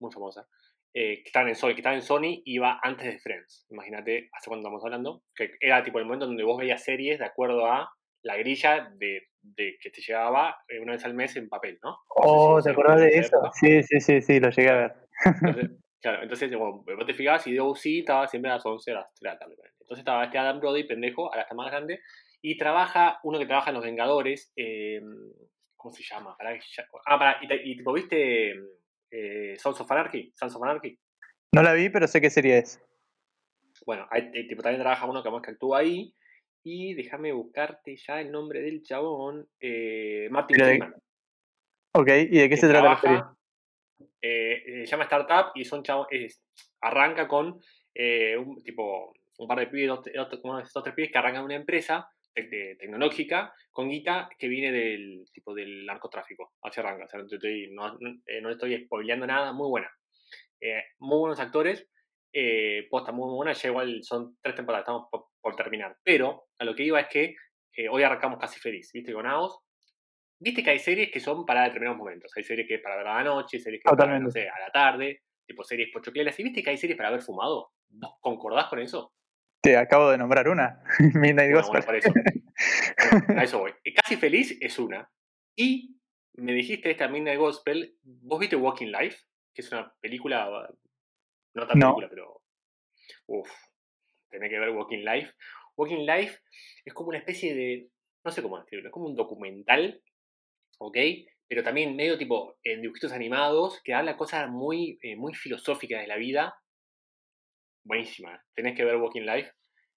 muy 0.00 0.12
famosa, 0.12 0.46
eh, 0.92 1.22
que, 1.22 1.28
estaba 1.28 1.48
en 1.48 1.54
Sony, 1.54 1.68
que 1.70 1.76
estaba 1.80 1.94
en 1.96 2.02
Sony 2.02 2.42
y 2.44 2.56
iba 2.56 2.78
antes 2.82 3.06
de 3.06 3.18
Friends. 3.18 3.66
Imagínate, 3.70 4.28
hace 4.34 4.48
cuánto 4.48 4.66
estamos 4.68 4.84
hablando, 4.84 5.22
que 5.34 5.52
era 5.60 5.82
tipo 5.82 5.98
el 5.98 6.04
momento 6.04 6.26
donde 6.26 6.44
vos 6.44 6.58
veías 6.58 6.84
series 6.84 7.20
de 7.20 7.24
acuerdo 7.24 7.64
a 7.64 7.90
la 8.22 8.36
grilla 8.36 8.90
de, 8.98 9.28
de 9.40 9.78
que 9.80 9.90
te 9.90 10.02
llegaba 10.02 10.58
una 10.82 10.92
vez 10.92 11.04
al 11.06 11.14
mes 11.14 11.34
en 11.36 11.48
papel, 11.48 11.78
¿no? 11.82 11.96
Oh, 12.16 12.56
No 12.58 12.62
¿te 12.62 12.70
acordás 12.70 13.00
de 13.00 13.08
eso? 13.08 13.36
época. 13.36 13.50
Sí, 13.54 13.82
sí, 13.82 13.98
sí, 14.00 14.20
sí, 14.20 14.40
lo 14.40 14.50
llegué 14.50 14.68
a 14.68 14.76
ver. 14.76 14.94
Entonces, 15.24 15.70
claro, 16.02 16.22
entonces 16.22 16.50
bueno, 16.54 16.84
vos 16.84 17.06
te 17.06 17.14
fijabas 17.14 17.46
y 17.46 17.54
DOC 17.54 17.86
estaba 17.86 18.28
siempre 18.28 18.50
a 18.50 18.54
las 18.56 18.66
11 18.66 18.90
a 18.90 18.94
las 18.96 19.14
3 19.14 19.20
de 19.20 19.28
la 19.28 19.38
tarde. 19.38 19.56
Entonces 19.80 19.98
estaba 20.00 20.24
este 20.24 20.38
Adam 20.38 20.60
Brody, 20.60 20.84
pendejo, 20.84 21.26
ahora 21.28 21.42
está 21.42 21.54
más 21.54 21.70
grande, 21.70 22.00
y 22.42 22.58
trabaja, 22.58 23.20
uno 23.22 23.38
que 23.38 23.46
trabaja 23.46 23.70
en 23.70 23.74
Los 23.76 23.84
Vengadores, 23.84 24.52
eh, 24.56 25.00
¿cómo 25.76 25.94
se 25.94 26.02
llama? 26.02 26.36
Pará, 26.36 26.54
que 26.54 26.60
ya- 26.76 26.86
ah, 27.06 27.18
pará, 27.18 27.38
y, 27.42 27.72
y 27.72 27.76
tipo, 27.76 27.92
¿viste 27.92 28.54
eh, 29.10 29.56
Sons 29.58 29.80
of 29.80 29.90
Anarchy? 29.90 30.32
Sons 30.34 30.54
of 30.56 30.62
Anarchy. 30.62 30.98
No 31.54 31.62
la 31.62 31.72
vi, 31.74 31.88
pero 31.90 32.06
sé 32.08 32.20
qué 32.20 32.30
serie 32.30 32.58
es. 32.58 32.80
Bueno, 33.86 34.06
hay- 34.10 34.30
eh, 34.34 34.46
tipo, 34.48 34.62
también 34.62 34.80
trabaja 34.80 35.06
uno 35.06 35.22
que 35.22 35.30
más 35.30 35.42
que 35.42 35.50
actúa 35.52 35.78
ahí, 35.78 36.14
y 36.64 36.94
déjame 36.94 37.32
buscarte 37.32 37.96
ya 37.96 38.20
el 38.20 38.30
nombre 38.30 38.60
del 38.62 38.82
chabón, 38.82 39.48
eh, 39.60 40.28
Martin 40.30 40.56
Freeman. 40.78 40.94
Ok, 41.94 42.08
¿y 42.08 42.38
de 42.38 42.48
qué 42.48 42.56
se 42.56 42.68
trata 42.68 42.88
la 42.88 43.00
serie? 43.00 43.22
Eh, 44.20 44.62
se 44.84 44.86
llama 44.86 45.04
Startup 45.04 45.52
y 45.54 45.64
son 45.64 45.82
chavos, 45.82 46.06
es- 46.10 46.42
arranca 46.80 47.26
con 47.28 47.60
eh, 47.94 48.36
un 48.36 48.62
tipo, 48.62 49.12
un 49.38 49.48
par 49.48 49.58
de 49.58 49.66
pibes, 49.66 49.88
dos, 49.88 50.02
dos, 50.14 50.72
dos, 50.72 50.82
tres 50.84 50.94
pibes 50.94 51.10
que 51.12 51.18
arrancan 51.18 51.44
una 51.44 51.54
empresa 51.56 52.08
tecnológica 52.34 53.52
con 53.70 53.88
guita 53.88 54.28
que 54.38 54.48
viene 54.48 54.72
del 54.72 55.24
tipo 55.32 55.54
del 55.54 55.84
narcotráfico. 55.84 56.52
Así 56.62 56.80
arranca, 56.80 57.04
o 57.04 57.08
sea, 57.08 57.20
no, 57.20 57.26
estoy, 57.26 57.70
no, 57.72 57.96
no- 57.98 58.18
eh, 58.26 58.40
no 58.40 58.50
estoy 58.50 58.84
spoileando 58.84 59.26
nada, 59.26 59.52
muy 59.52 59.68
buena. 59.68 59.90
Eh, 60.60 60.82
muy 60.98 61.18
buenos 61.18 61.40
actores, 61.40 61.88
eh, 62.32 62.86
posta 62.90 63.12
muy, 63.12 63.26
muy 63.26 63.36
buena, 63.36 63.52
ya 63.52 63.68
igual 63.68 64.02
son 64.02 64.36
tres 64.40 64.54
temporadas, 64.54 64.84
estamos 64.84 65.08
por, 65.10 65.26
por 65.40 65.56
terminar. 65.56 65.96
Pero 66.02 66.44
a 66.58 66.64
lo 66.64 66.74
que 66.74 66.84
iba 66.84 67.00
es 67.00 67.08
que 67.08 67.34
eh, 67.76 67.88
hoy 67.88 68.02
arrancamos 68.02 68.38
casi 68.38 68.60
feliz, 68.60 68.90
¿viste? 68.92 69.12
Con 69.12 69.26
Aos. 69.26 69.58
Viste 70.42 70.62
que 70.64 70.70
hay 70.70 70.78
series 70.80 71.10
que 71.12 71.20
son 71.20 71.46
para 71.46 71.62
determinados 71.64 71.98
momentos. 71.98 72.32
Hay 72.36 72.42
series 72.42 72.66
que 72.66 72.74
es 72.74 72.80
para 72.82 72.96
ver 72.96 73.06
a 73.06 73.14
la 73.18 73.22
noche, 73.24 73.60
series 73.60 73.80
que 73.80 73.88
es 73.88 73.96
para, 73.96 74.18
no 74.18 74.28
sé, 74.30 74.48
a 74.48 74.58
la 74.58 74.70
tarde, 74.72 75.22
tipo 75.46 75.62
series 75.62 75.90
pochocleras. 75.92 76.38
¿Y 76.40 76.42
viste 76.42 76.62
que 76.64 76.70
hay 76.70 76.76
series 76.76 76.96
para 76.96 77.10
haber 77.10 77.22
fumado? 77.22 77.70
¿Vos 77.90 78.16
concordás 78.20 78.66
con 78.66 78.80
eso? 78.80 79.12
Te 79.62 79.76
acabo 79.76 80.10
de 80.10 80.18
nombrar 80.18 80.48
una. 80.48 80.82
Midnight 81.14 81.52
Bueno, 81.52 81.68
Gospel. 81.68 81.82
bueno, 81.84 81.98
eso. 81.98 82.12
Bueno, 82.12 83.40
a 83.40 83.44
eso 83.44 83.58
voy. 83.60 83.72
Casi 83.94 84.16
feliz 84.16 84.58
es 84.60 84.78
una. 84.80 85.08
Y 85.54 85.96
me 86.34 86.52
dijiste 86.52 86.90
esta 86.90 87.06
Midnight 87.06 87.38
Gospel. 87.38 87.96
¿Vos 88.02 88.40
viste 88.40 88.56
Walking 88.56 88.88
Life? 88.88 89.18
Que 89.54 89.62
es 89.62 89.70
una 89.70 89.94
película. 90.00 90.68
No 91.54 91.66
tan 91.68 91.78
No. 91.78 91.94
película, 91.94 92.08
pero. 92.08 92.42
Uf. 93.26 93.48
Tenés 94.28 94.50
que 94.50 94.58
ver 94.58 94.70
Walking 94.70 95.04
Life. 95.04 95.34
Walking 95.76 96.04
Life 96.04 96.40
es 96.84 96.92
como 96.94 97.10
una 97.10 97.18
especie 97.18 97.54
de. 97.54 97.88
No 98.24 98.32
sé 98.32 98.42
cómo 98.42 98.56
describirlo. 98.56 98.88
Es 98.88 98.92
como 98.92 99.06
un 99.06 99.14
documental. 99.14 100.02
¿Ok? 100.82 100.96
Pero 101.48 101.62
también 101.62 101.94
medio 101.94 102.18
tipo 102.18 102.56
en 102.64 102.82
dibujitos 102.82 103.12
animados 103.12 103.80
que 103.84 103.94
habla 103.94 104.16
cosas 104.16 104.50
muy, 104.50 104.98
eh, 105.02 105.16
muy 105.16 105.32
filosóficas 105.34 106.00
de 106.00 106.08
la 106.08 106.16
vida. 106.16 106.56
Buenísima. 107.84 108.34
¿eh? 108.34 108.38
Tenés 108.54 108.76
que 108.76 108.84
ver 108.84 108.96
Walking 108.96 109.22
Life 109.22 109.52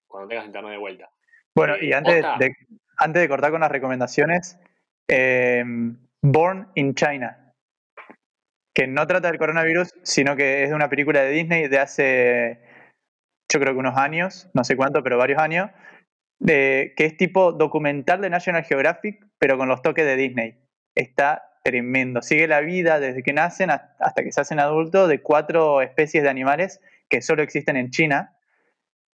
cuando 0.06 0.28
tengas 0.28 0.46
internet 0.46 0.72
de 0.72 0.78
vuelta. 0.78 1.10
Bueno, 1.56 1.74
Eh, 1.74 1.86
y 1.86 1.92
antes 1.92 2.22
posta. 2.22 2.38
de, 2.38 2.54
antes 2.98 3.22
de 3.22 3.28
cortar 3.28 3.50
con 3.50 3.60
las 3.60 3.70
recomendaciones, 3.70 4.60
eh, 5.08 5.64
Born 6.22 6.70
in 6.76 6.94
China, 6.94 7.52
que 8.74 8.86
no 8.86 9.06
trata 9.06 9.28
del 9.28 9.38
coronavirus, 9.38 9.92
sino 10.02 10.36
que 10.36 10.62
es 10.62 10.68
de 10.68 10.74
una 10.74 10.88
película 10.88 11.22
de 11.22 11.30
Disney 11.30 11.68
de 11.68 11.78
hace, 11.78 12.60
yo 13.52 13.58
creo 13.58 13.72
que 13.72 13.80
unos 13.80 13.96
años, 13.96 14.50
no 14.54 14.62
sé 14.62 14.76
cuánto, 14.76 15.02
pero 15.02 15.18
varios 15.18 15.40
años, 15.40 15.70
de, 16.38 16.92
que 16.96 17.06
es 17.06 17.16
tipo 17.16 17.52
documental 17.52 18.20
de 18.20 18.30
National 18.30 18.64
Geographic, 18.64 19.26
pero 19.38 19.56
con 19.56 19.68
los 19.68 19.82
toques 19.82 20.04
de 20.04 20.16
Disney. 20.16 20.65
Está 20.96 21.60
tremendo. 21.62 22.22
Sigue 22.22 22.48
la 22.48 22.60
vida 22.60 22.98
desde 22.98 23.22
que 23.22 23.32
nacen 23.32 23.70
hasta 23.70 24.24
que 24.24 24.32
se 24.32 24.40
hacen 24.40 24.58
adultos 24.58 25.08
de 25.08 25.22
cuatro 25.22 25.80
especies 25.82 26.24
de 26.24 26.28
animales 26.28 26.80
que 27.08 27.22
solo 27.22 27.42
existen 27.42 27.76
en 27.76 27.90
China. 27.90 28.36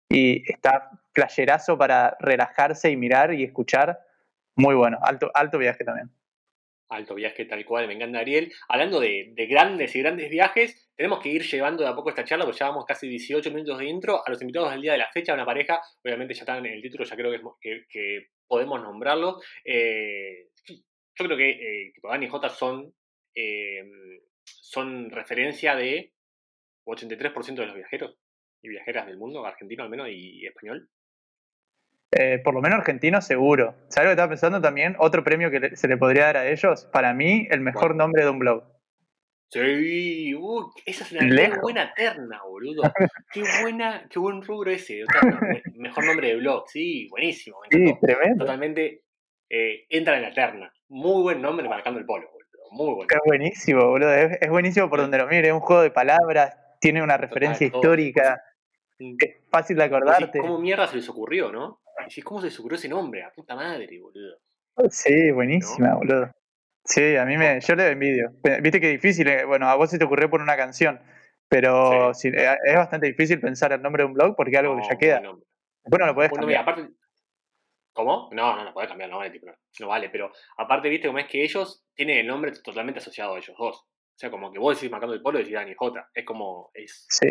Y 0.09 0.51
está 0.51 0.91
flasherazo 1.13 1.77
para 1.77 2.17
relajarse 2.21 2.91
y 2.91 2.97
mirar 2.97 3.35
y 3.35 3.45
escuchar. 3.45 3.99
Muy 4.57 4.75
bueno. 4.75 4.99
Alto, 5.03 5.31
alto 5.35 5.59
viaje 5.59 5.85
también. 5.85 6.11
Alto 6.91 7.15
viaje 7.15 7.47
tal 7.47 7.65
cual, 7.65 7.87
me 7.89 7.95
encanta 7.95 8.19
Ariel. 8.19 8.53
Hablando 8.69 9.01
de, 9.01 9.33
de 9.35 9.47
grandes 9.47 9.97
y 9.97 10.01
grandes 10.01 10.29
viajes, 10.29 10.91
tenemos 10.95 11.21
que 11.21 11.31
ir 11.31 11.43
llevando 11.43 11.83
de 11.83 11.89
a 11.89 11.95
poco 11.95 12.11
esta 12.11 12.25
charla, 12.25 12.45
porque 12.45 12.61
ya 12.61 12.71
casi 12.87 13.09
18 13.09 13.51
minutos 13.51 13.79
de 13.79 13.87
intro. 13.87 14.21
A 14.27 14.31
los 14.31 14.41
invitados 14.43 14.71
del 14.71 14.83
día 14.83 14.93
de 14.93 14.99
la 14.99 15.09
fecha, 15.09 15.33
una 15.33 15.47
pareja, 15.47 15.81
obviamente 16.05 16.35
ya 16.35 16.43
están 16.43 16.65
en 16.67 16.75
el 16.75 16.83
título, 16.83 17.05
ya 17.05 17.17
creo 17.17 17.33
que, 17.61 17.87
que, 17.89 18.27
podemos 18.47 18.83
nombrarlo. 18.83 19.41
Eh, 19.65 20.51
yo 21.15 21.25
creo 21.27 21.37
que 21.37 21.51
eh, 21.51 21.93
tipo, 21.95 22.09
Dan 22.09 22.23
y 22.23 22.29
J 22.29 22.49
son, 22.49 22.95
eh, 23.35 23.83
son 24.45 25.11
referencia 25.11 25.75
de 25.77 26.13
83% 26.87 27.63
de 27.63 27.67
los 27.67 27.77
viajeros 27.77 28.17
y 28.63 28.69
viajeras 28.69 29.07
del 29.07 29.19
mundo, 29.19 29.45
argentino 29.45 29.83
al 29.85 29.91
menos 29.91 30.09
y 30.11 30.47
español. 30.47 30.89
Eh, 32.15 32.41
por 32.45 32.53
lo 32.55 32.61
menos 32.61 32.79
argentino 32.79 33.23
seguro. 33.23 33.75
¿Sabes 33.89 34.05
lo 34.05 34.11
que 34.11 34.13
estaba 34.13 34.29
pensando 34.29 34.61
también? 34.61 34.97
Otro 34.99 35.25
premio 35.25 35.51
que 35.51 35.61
le- 35.61 35.77
se 35.77 35.89
le 35.89 35.97
podría 35.97 36.25
dar 36.27 36.37
a 36.37 36.49
ellos. 36.51 36.85
Para 36.93 37.15
mí, 37.15 37.47
el 37.51 37.61
mejor 37.61 37.89
Bueno. 37.89 38.05
nombre 38.05 38.23
de 38.25 38.31
un 38.31 38.39
blog. 38.39 38.65
Sí, 39.51 40.35
uy, 40.35 40.65
esa 40.87 41.05
es 41.05 41.13
una 41.13 41.21
qué 41.29 41.51
buena 41.61 41.93
terna, 41.95 42.43
boludo. 42.43 42.83
Qué 43.35 43.43
buena, 43.43 44.07
qué 44.11 44.19
buen 44.19 44.43
rubro 44.43 44.71
ese. 44.71 45.05
Mejor 45.75 46.05
nombre 46.05 46.29
de 46.29 46.37
blog, 46.37 46.69
sí, 46.69 47.09
buenísimo, 47.09 47.59
me 47.61 47.69
Sí, 47.79 47.95
tremendo. 48.01 48.45
Totalmente 48.45 49.03
eh, 49.49 49.87
entra 49.89 50.17
en 50.17 50.23
la 50.23 50.35
terna. 50.35 50.73
Muy 50.93 51.23
buen 51.23 51.41
nombre 51.41 51.67
marcando 51.69 51.99
el 51.99 52.05
polo, 52.05 52.27
boludo. 52.31 52.71
Muy 52.73 52.95
bueno. 52.95 53.09
Es 53.11 53.21
buenísimo, 53.25 53.87
boludo. 53.89 54.13
Es, 54.13 54.39
es 54.43 54.51
buenísimo 54.51 54.91
por 54.91 54.99
Sí. 54.99 55.03
donde 55.03 55.19
lo 55.19 55.27
mire. 55.27 55.49
Es 55.49 55.55
un 55.55 55.61
juego 55.61 55.81
de 55.83 55.91
palabras, 55.91 56.55
tiene 56.81 57.03
una 57.03 57.17
referencia 57.17 57.67
histórica, 57.67 58.43
es 58.99 59.37
fácil 59.51 59.79
de 59.79 59.85
acordarte. 59.85 60.39
¿Cómo 60.39 60.59
mierda 60.59 60.87
se 60.87 60.97
les 60.97 61.09
ocurrió, 61.09 61.51
no? 61.51 61.81
Decís, 62.07 62.23
¿cómo 62.25 62.41
se 62.41 62.49
les 62.49 62.59
ocurrió 62.61 62.77
ese 62.77 62.89
nombre? 62.91 63.23
A 63.25 63.31
puta 63.33 63.55
madre, 63.55 63.89
boludo. 64.01 64.37
Sí, 64.91 65.31
buenísima, 65.31 65.95
boludo. 65.95 66.31
Sí, 66.85 67.17
a 67.17 67.25
mí 67.25 67.39
me, 67.39 67.61
yo 67.61 67.75
le 67.75 67.89
envidio. 67.91 68.31
Viste 68.61 68.81
que 68.81 68.89
difícil, 68.89 69.29
eh, 69.29 69.45
bueno, 69.47 69.69
a 69.69 69.77
vos 69.77 69.89
se 69.89 69.99
te 69.99 70.05
ocurrió 70.05 70.29
por 70.29 70.43
una 70.43 70.57
canción, 70.57 71.01
pero 71.49 72.13
sí, 72.13 72.29
eh, 72.29 72.57
es 72.67 72.75
bastante 72.77 73.07
difícil 73.07 73.41
pensar 73.41 73.73
el 73.73 73.81
nombre 73.81 74.03
de 74.03 74.09
un 74.09 74.15
blog 74.15 74.35
porque 74.37 74.53
es 74.53 74.59
algo 74.59 74.75
No, 74.75 74.81
que 74.81 74.83
ya 74.83 74.89
buen 74.89 74.99
queda. 74.99 75.21
nombre. 75.21 75.47
Después 75.85 76.01
no 76.01 76.07
lo 76.07 76.15
podés 76.15 76.31
Bueno, 76.31 76.47
mira, 76.47 76.61
aparte. 76.61 76.89
¿Cómo? 77.95 78.29
No, 78.33 78.57
no, 78.57 78.65
no 78.65 78.73
podés 78.73 78.89
cambiar 78.89 79.09
el 79.09 79.13
nombre, 79.13 79.31
tipo, 79.31 79.47
no, 79.47 79.53
no 79.81 79.87
vale, 79.89 80.09
pero 80.09 80.33
aparte, 80.57 80.89
viste, 80.89 81.09
como 81.09 81.19
es 81.19 81.27
que 81.27 81.43
ellos 81.43 81.85
tienen 81.95 82.19
el 82.19 82.27
nombre 82.27 82.53
totalmente 82.65 83.01
asociado 83.01 83.35
a 83.35 83.39
ellos 83.39 83.55
dos. 83.59 83.77
O 83.85 84.19
sea, 84.19 84.31
como 84.31 84.53
que 84.53 84.59
vos 84.59 84.77
decís 84.77 84.91
marcando 84.91 85.15
el 85.15 85.23
polo 85.23 85.39
y 85.39 85.43
decís 85.43 85.55
Dani 85.55 85.75
J. 85.75 86.11
Es 86.15 86.25
como. 86.25 86.71
Es, 86.75 87.07
Sí, 87.11 87.27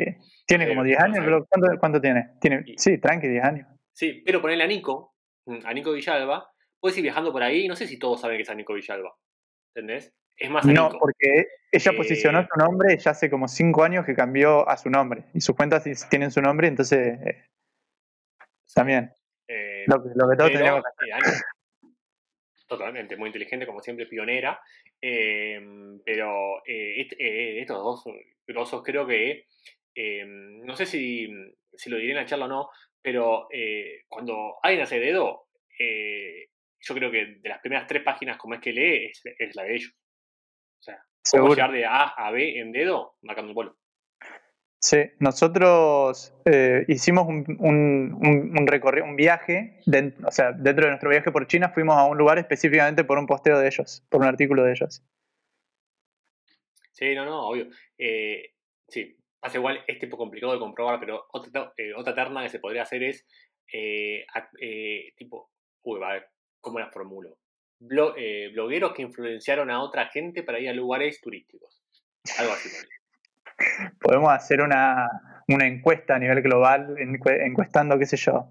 tiene 0.45 0.67
como 0.67 0.83
10 0.83 0.99
no 0.99 1.05
años, 1.05 1.17
sé. 1.17 1.25
blog. 1.25 1.47
¿Cuánto, 1.47 1.79
cuánto 1.79 2.01
tiene? 2.01 2.31
tiene? 2.41 2.63
Y- 2.65 2.75
Sí, 2.77 2.97
tranqui, 2.99 3.27
10 3.27 3.43
años. 3.43 3.67
sí, 3.93 4.21
pero 4.25 4.41
ponerle 4.41 4.63
a 4.63 4.67
Nico, 4.67 5.15
mm, 5.45 5.59
a 5.65 5.73
Nico 5.73 5.91
Villalba, 5.93 6.51
puedes 6.79 6.97
ir 6.97 7.03
viajando 7.03 7.31
por 7.31 7.43
ahí 7.43 7.65
y 7.65 7.67
no 7.67 7.75
sé 7.75 7.87
si 7.87 7.97
todos 7.97 8.19
saben 8.21 8.37
que 8.37 8.43
es 8.43 8.49
a 8.49 8.55
Nico 8.55 8.73
Villalba. 8.73 9.15
¿Entendés? 9.73 10.13
Es 10.37 10.49
más 10.49 10.65
a 10.65 10.71
No, 10.71 10.85
Nico. 10.87 10.99
porque 10.99 11.47
ella 11.71 11.91
Eh, 11.91 11.95
posicionó 11.97 12.41
su 12.51 12.59
nombre 12.59 12.97
ya 12.97 13.11
hace 13.11 13.29
como 13.29 13.47
5 13.47 13.83
años 13.83 14.05
que 14.05 14.15
cambió 14.15 14.67
a 14.67 14.75
su 14.77 14.89
nombre. 14.89 15.25
Y 15.33 15.41
sus 15.41 15.55
cuentas 15.55 15.83
tienen 16.09 16.31
su 16.31 16.41
nombre, 16.41 16.67
entonces 16.67 17.19
eh, 17.25 17.45
también. 18.73 19.13
Eh, 19.81 19.85
Lo, 19.87 20.01
que- 20.03 20.09
lo 20.15 20.29
que 20.29 20.35
todos 20.35 20.51
pero, 20.51 20.83
que 20.99 21.09
Dani, 21.09 21.23
totalmente, 22.67 23.17
muy 23.17 23.27
inteligente, 23.27 23.65
como 23.65 23.81
siempre, 23.81 24.05
pionera. 24.05 24.59
eh, 25.01 25.59
pero 26.05 26.59
eh, 26.65 27.07
eh, 27.19 27.59
estos 27.61 27.77
dos 27.77 28.03
grosos 28.47 28.83
creo 28.83 29.05
que, 29.07 29.45
eh, 29.95 30.23
no 30.25 30.75
sé 30.75 30.85
si, 30.85 31.27
si 31.73 31.89
lo 31.89 31.97
diré 31.97 32.11
en 32.11 32.17
la 32.17 32.25
charla 32.25 32.45
o 32.45 32.49
no, 32.49 32.69
pero 33.01 33.47
cuando 34.07 34.57
alguien 34.61 34.83
hace 34.83 34.99
dedo, 34.99 35.47
yo 36.83 36.95
creo 36.95 37.11
que 37.11 37.25
de 37.41 37.49
las 37.49 37.59
primeras 37.59 37.87
tres 37.87 38.03
páginas 38.03 38.37
como 38.37 38.53
es 38.55 38.61
que 38.61 38.71
lee 38.73 39.05
es, 39.07 39.21
es 39.37 39.55
la 39.55 39.63
de 39.63 39.75
ellos. 39.75 39.91
O 40.79 40.83
sea, 40.83 41.03
cómo 41.31 41.53
llegar 41.55 41.71
de 41.71 41.85
A 41.85 42.03
a 42.09 42.31
B 42.31 42.59
en 42.59 42.71
dedo 42.71 43.15
marcando 43.21 43.49
el 43.49 43.55
vuelo. 43.55 43.77
Sí, 44.83 44.97
nosotros 45.19 46.33
eh, 46.45 46.85
hicimos 46.87 47.27
un, 47.27 47.45
un, 47.59 48.65
recorrido, 48.67 49.05
un 49.05 49.15
viaje, 49.15 49.79
den- 49.85 50.15
o 50.25 50.31
sea, 50.31 50.53
dentro 50.53 50.85
de 50.85 50.89
nuestro 50.91 51.09
viaje 51.11 51.31
por 51.31 51.45
China 51.45 51.69
fuimos 51.69 51.95
a 51.95 52.05
un 52.05 52.17
lugar 52.17 52.39
específicamente 52.39 53.03
por 53.03 53.19
un 53.19 53.27
posteo 53.27 53.59
de 53.59 53.67
ellos, 53.67 54.03
por 54.09 54.21
un 54.21 54.27
artículo 54.27 54.63
de 54.63 54.71
ellos. 54.71 55.03
Sí, 56.93 57.13
no, 57.13 57.25
no, 57.25 57.47
obvio. 57.49 57.67
Eh, 57.99 58.55
sí, 58.87 59.15
pasa 59.39 59.59
igual, 59.59 59.83
es 59.85 59.99
tipo 59.99 60.17
complicado 60.17 60.53
de 60.53 60.59
comprobar, 60.59 60.99
pero 60.99 61.27
otra, 61.31 61.71
eh, 61.77 61.93
otra 61.95 62.15
terna 62.15 62.41
que 62.41 62.49
se 62.49 62.59
podría 62.59 62.81
hacer 62.81 63.03
es, 63.03 63.27
eh, 63.71 64.25
eh, 64.59 65.13
tipo, 65.15 65.51
uy, 65.83 65.99
a 66.03 66.13
ver, 66.13 66.25
¿cómo 66.59 66.79
la 66.79 66.89
formulo? 66.89 67.37
Blo- 67.79 68.15
blogueros 68.53 68.93
que 68.93 69.03
influenciaron 69.03 69.69
a 69.69 69.81
otra 69.83 70.07
gente 70.07 70.41
para 70.41 70.59
ir 70.59 70.69
a 70.69 70.73
lugares 70.73 71.21
turísticos. 71.21 71.83
Algo 72.39 72.53
así. 72.53 72.69
Podemos 73.99 74.31
hacer 74.31 74.61
una, 74.61 75.09
una 75.47 75.67
encuesta 75.67 76.15
a 76.15 76.19
nivel 76.19 76.41
global, 76.41 76.95
encue- 76.97 77.45
encuestando, 77.45 77.97
qué 77.99 78.05
sé 78.05 78.17
yo, 78.17 78.49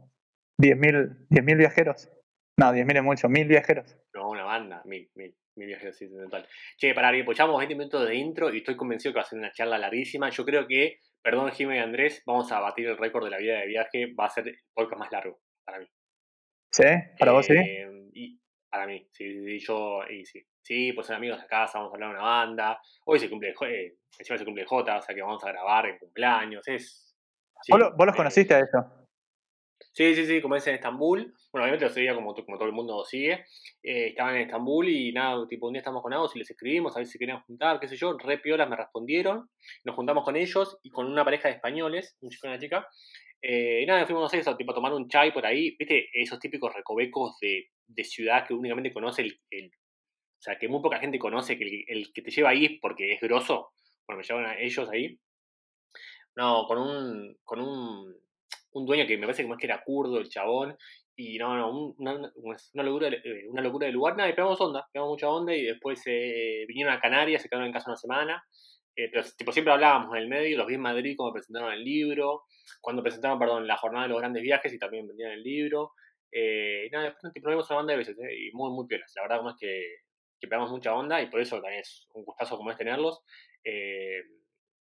10.000 0.59 1.27
10.000 1.29 1.57
viajeros. 1.57 2.11
No, 2.59 2.73
10.000 2.73 2.97
es 2.97 3.03
mucho, 3.03 3.29
1.000 3.29 3.47
viajeros. 3.49 3.97
No, 4.15 4.29
una 4.29 4.45
banda, 4.45 4.83
mil, 4.85 5.11
mil, 5.15 5.35
mil 5.57 5.67
viajes 5.69 5.95
así 5.95 6.05
en 6.05 6.19
total. 6.25 6.47
Che, 6.77 6.93
para 6.95 7.09
Ariel, 7.09 7.25
pues 7.25 7.39
llevamos 7.39 7.59
20 7.59 7.75
minutos 7.75 8.07
de 8.07 8.15
intro 8.15 8.53
y 8.53 8.59
estoy 8.59 8.77
convencido 8.77 9.13
que 9.15 9.19
va 9.21 9.23
a 9.23 9.27
ser 9.27 9.39
una 9.39 9.53
charla 9.53 9.79
larguísima. 9.79 10.29
Yo 10.31 10.45
creo 10.45 10.67
que, 10.67 10.99
perdón, 11.23 11.51
Jimmy 11.53 11.77
y 11.77 11.79
Andrés, 11.79 12.23
vamos 12.27 12.51
a 12.53 12.61
batir 12.61 12.89
el 12.89 12.99
récord 12.99 13.25
de 13.25 13.31
la 13.31 13.39
vida 13.39 13.59
de 13.61 13.67
viaje. 13.67 14.13
Va 14.19 14.27
a 14.27 14.31
ser 14.31 14.49
el 14.49 14.59
podcast 14.75 14.99
más 15.01 15.13
largo 15.13 15.41
para 15.65 15.79
mí. 15.79 15.87
¿Sí? 16.73 16.85
¿Para 17.19 17.33
vos 17.33 17.47
sí? 17.47 17.55
Eh, 17.55 17.89
Y 18.13 18.40
para 18.71 18.87
mí, 18.87 19.07
sí, 19.13 19.33
sí, 19.33 19.45
sí, 19.45 19.59
yo, 19.67 20.01
y 20.09 20.25
sí. 20.25 20.43
Sí, 20.63 20.93
pues 20.93 21.07
son 21.07 21.17
amigos 21.17 21.41
de 21.41 21.47
casa, 21.47 21.79
vamos 21.79 21.93
a 21.93 21.97
hablar 21.97 22.11
de 22.11 22.15
una 22.17 22.25
banda. 22.25 22.81
Hoy 23.07 23.19
se 23.19 23.29
cumple, 23.31 23.55
eh, 23.67 23.97
encima 24.19 24.39
se 24.39 24.45
cumple 24.45 24.65
J, 24.65 24.99
o 24.99 25.03
sea 25.03 25.15
que 25.15 25.23
vamos 25.23 25.43
a 25.45 25.49
grabar 25.49 25.87
en 25.87 25.99
cumpleaños. 25.99 26.67
Es. 26.69 27.17
sí, 27.63 27.73
¿Vos, 27.73 27.81
lo- 27.81 27.93
vos 27.97 28.07
los 28.07 28.15
eh, 28.15 28.17
conociste 28.17 28.55
a 28.55 28.59
ellos? 28.59 28.85
Sí, 29.93 30.15
sí, 30.15 30.25
sí, 30.27 30.41
como 30.41 30.55
es 30.57 30.67
en 30.67 30.75
Estambul. 30.77 31.35
Bueno, 31.51 31.65
obviamente 31.65 31.85
lo 31.87 31.91
seguía 31.91 32.15
como, 32.15 32.33
como 32.35 32.57
todo 32.59 32.67
el 32.69 32.73
mundo 32.75 32.99
lo 32.99 33.05
sigue. 33.05 33.45
Eh, 33.83 34.09
estaban 34.09 34.37
en 34.37 34.43
Estambul 34.43 34.89
y 34.89 35.13
nada, 35.13 35.47
tipo, 35.49 35.67
un 35.67 35.73
día 35.73 35.81
estamos 35.81 36.03
con 36.03 36.13
Agos 36.13 36.37
y 36.37 36.39
les 36.39 36.51
escribimos 36.51 36.95
a 36.95 37.01
ver 37.01 37.07
si 37.07 37.19
querían 37.19 37.41
juntar, 37.43 37.81
qué 37.81 37.89
sé 37.89 37.97
yo. 37.97 38.17
Re 38.17 38.39
piolas 38.39 38.69
me 38.69 38.77
respondieron. 38.77 39.51
Nos 39.85 39.97
juntamos 39.97 40.25
con 40.25 40.37
ellos 40.37 40.79
y 40.83 40.91
con 40.91 41.07
una 41.11 41.25
pareja 41.25 41.49
de 41.49 41.55
españoles, 41.55 42.17
un 42.21 42.31
chico 42.31 42.47
y 42.47 42.51
una 42.51 42.59
chica. 42.61 42.87
Eh, 43.43 43.85
nada, 43.87 44.05
fuimos, 44.07 44.23
no 44.25 44.29
sé, 44.29 44.39
eso, 44.39 44.57
tipo, 44.57 44.73
a 44.73 44.75
tomar 44.75 44.93
un 44.93 45.09
chai 45.09 45.33
por 45.33 45.47
ahí. 45.47 45.77
¿Viste? 45.79 46.09
Esos 46.13 46.39
típicos 46.39 46.75
recovecos 46.75 47.39
de, 47.41 47.69
de 47.87 48.05
ciudad 48.05 48.47
que 48.47 48.55
únicamente 48.55 48.93
conoce 48.93 49.23
el, 49.23 49.41
el- 49.51 49.73
O 50.39 50.43
sea, 50.43 50.59
que 50.59 50.69
muy 50.69 50.83
poca 50.83 51.01
gente 51.01 51.19
conoce, 51.19 51.59
que 51.59 51.65
el, 51.65 51.85
el 51.89 52.13
que 52.15 52.23
te 52.23 52.31
lleva 52.33 52.51
ahí 52.51 52.67
es 52.67 52.73
porque 52.83 53.13
es 53.15 53.21
grosso. 53.23 53.73
Bueno, 54.07 54.19
me 54.21 54.25
llevaron 54.25 54.51
a 54.51 54.59
ellos 54.61 54.89
ahí. 54.91 55.19
No, 56.37 56.67
con 56.67 56.79
un, 56.79 57.37
con 57.45 57.61
un, 57.61 58.15
un 58.73 58.87
dueño 58.87 59.07
que 59.07 59.17
me 59.17 59.27
parece 59.27 59.43
que 59.43 59.49
más 59.49 59.59
que 59.59 59.67
era 59.67 59.83
kurdo, 59.85 60.19
el 60.19 60.29
chabón. 60.29 60.77
Y 61.17 61.39
no, 61.39 61.57
no, 61.57 61.71
un- 61.71 61.95
una, 61.99 62.83
locura, 62.83 63.09
eh, 63.09 63.47
una 63.49 63.63
locura 63.63 63.87
de 63.87 63.93
lugar. 63.93 64.17
Nada, 64.17 64.31
y 64.31 64.33
pegamos 64.35 64.61
onda, 64.61 64.89
pegamos 64.93 65.13
mucha 65.15 65.29
onda 65.29 65.55
y 65.55 65.65
después 65.65 66.01
eh, 66.07 66.65
vinieron 66.69 66.95
a 66.95 67.01
Canarias, 67.01 67.43
se 67.43 67.49
quedaron 67.49 67.67
en 67.67 67.73
casa 67.73 67.91
una 67.91 67.97
semana. 67.97 68.45
Eh, 68.97 69.09
pero 69.13 69.25
tipo, 69.37 69.53
siempre 69.53 69.73
hablábamos 69.73 70.17
en 70.17 70.23
el 70.23 70.29
medio, 70.29 70.59
los 70.59 70.67
vi 70.67 70.75
en 70.75 70.81
Madrid 70.81 71.15
cuando 71.17 71.33
presentaron 71.33 71.73
el 71.73 71.85
libro, 71.85 72.45
cuando 72.81 73.03
presentaron, 73.03 73.39
perdón, 73.39 73.67
la 73.67 73.77
jornada 73.77 74.05
de 74.05 74.11
los 74.11 74.19
grandes 74.19 74.43
viajes 74.43 74.73
y 74.73 74.79
también 74.79 75.07
vendían 75.07 75.33
el 75.33 75.43
libro. 75.43 75.93
Eh, 76.33 76.87
y 76.87 76.91
nada, 76.91 77.07
después 77.07 77.33
tipo, 77.33 77.49
nos 77.49 77.55
vimos 77.57 77.71
una 77.71 77.77
banda 77.77 77.93
de 77.93 77.99
veces, 77.99 78.19
eh, 78.19 78.47
y 78.47 78.53
muy, 78.53 78.71
muy 78.71 78.87
piolas. 78.87 79.13
La 79.17 79.23
verdad, 79.23 79.39
como 79.39 79.51
es 79.51 79.57
que, 79.59 79.85
que 80.41 80.49
pegamos 80.49 80.71
mucha 80.71 80.95
onda 80.95 81.21
y 81.21 81.27
por 81.29 81.41
eso 81.41 81.61
también 81.61 81.81
es 81.81 82.09
un 82.15 82.25
gustazo 82.25 82.57
como 82.57 82.71
es 82.71 82.77
tenerlos. 82.77 83.23
Eh, 83.65 84.23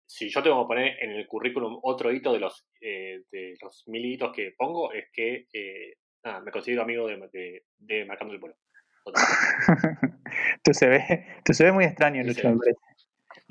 si 0.06 0.30
yo 0.30 0.44
tengo 0.44 0.64
que 0.64 0.68
poner 0.68 0.98
en 1.02 1.12
el 1.12 1.28
currículum 1.28 1.80
otro 1.84 2.12
hito 2.12 2.34
de 2.34 2.40
los, 2.40 2.66
eh, 2.82 3.24
de 3.32 3.56
los 3.62 3.84
mil 3.88 4.06
hitos 4.06 4.32
que 4.34 4.54
pongo, 4.58 4.92
es 4.94 5.06
que 5.12 5.48
eh, 5.52 5.96
nada, 6.24 6.42
me 6.42 6.52
considero 6.52 6.84
amigo 6.84 7.08
de, 7.08 7.18
de, 7.32 7.66
de 7.78 8.06
Marcando 8.06 8.34
el 8.34 8.40
Polo. 8.40 8.56
Total. 9.04 9.24
tu 10.64 10.74
CV, 10.74 11.42
tu 11.44 11.54
CV 11.54 11.72
muy 11.72 11.86
extraño, 11.86 12.24
Lucho, 12.24 12.50
me 12.50 12.58
parece. 12.58 12.80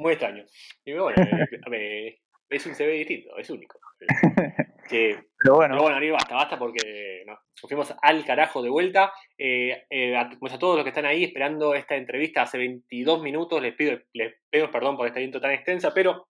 Muy 0.03 0.13
extraño. 0.13 0.45
Y 0.85 0.93
bueno, 0.95 1.17
me- 1.71 2.19
es 2.51 2.67
un 2.67 2.75
CV 2.75 2.93
distinto, 2.93 3.37
es 3.39 3.49
único. 3.51 3.79
Que, 4.89 5.17
Pero 5.39 5.55
bueno, 5.55 5.75
Pero 5.75 5.83
bueno, 5.85 5.97
Ariel, 5.97 6.13
basta, 6.13 6.35
basta 6.35 6.59
porque 6.59 7.23
no, 7.25 7.33
nos 7.35 7.61
fuimos 7.69 7.95
al 8.03 8.25
carajo 8.27 8.61
de 8.63 8.69
vuelta. 8.69 9.13
Eh, 9.39 9.87
eh, 9.89 10.17
a, 10.17 10.29
pues 10.39 10.53
a 10.53 10.59
todos 10.59 10.75
los 10.75 10.85
que 10.85 10.89
están 10.91 11.07
ahí 11.07 11.23
esperando 11.25 11.75
esta 11.75 11.95
entrevista 11.95 12.43
hace 12.43 12.59
22 12.59 13.23
minutos, 13.23 13.63
les 13.63 13.75
pido, 13.75 13.99
les 14.13 14.35
pido 14.51 14.71
perdón 14.73 14.97
por 14.97 15.07
esta 15.07 15.21
intro 15.21 15.41
tan 15.41 15.53
extensa, 15.53 15.95
pero 15.95 16.29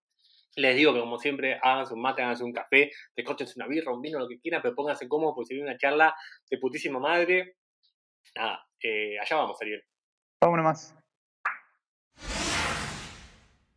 les 0.54 0.76
digo 0.76 0.92
que 0.92 1.00
como 1.00 1.18
siempre, 1.18 1.58
háganse 1.62 1.94
un 1.94 2.02
mate, 2.02 2.22
háganse 2.22 2.44
un 2.44 2.52
café, 2.52 2.90
descórchense 3.16 3.54
una 3.56 3.66
birra, 3.66 3.92
un 3.92 4.02
vino, 4.02 4.18
lo 4.18 4.28
que 4.28 4.38
quieran, 4.38 4.60
pero 4.62 4.74
pónganse 4.74 5.08
cómodos 5.08 5.34
porque 5.34 5.48
se 5.48 5.54
viene 5.54 5.70
una 5.70 5.78
charla 5.78 6.14
de 6.48 6.58
putísima 6.58 7.00
madre. 7.00 7.56
Nada, 8.36 8.64
eh, 8.82 9.18
allá 9.18 9.36
vamos, 9.36 9.60
Ariel. 9.62 9.82
vámonos 10.40 10.64
más. 10.64 11.01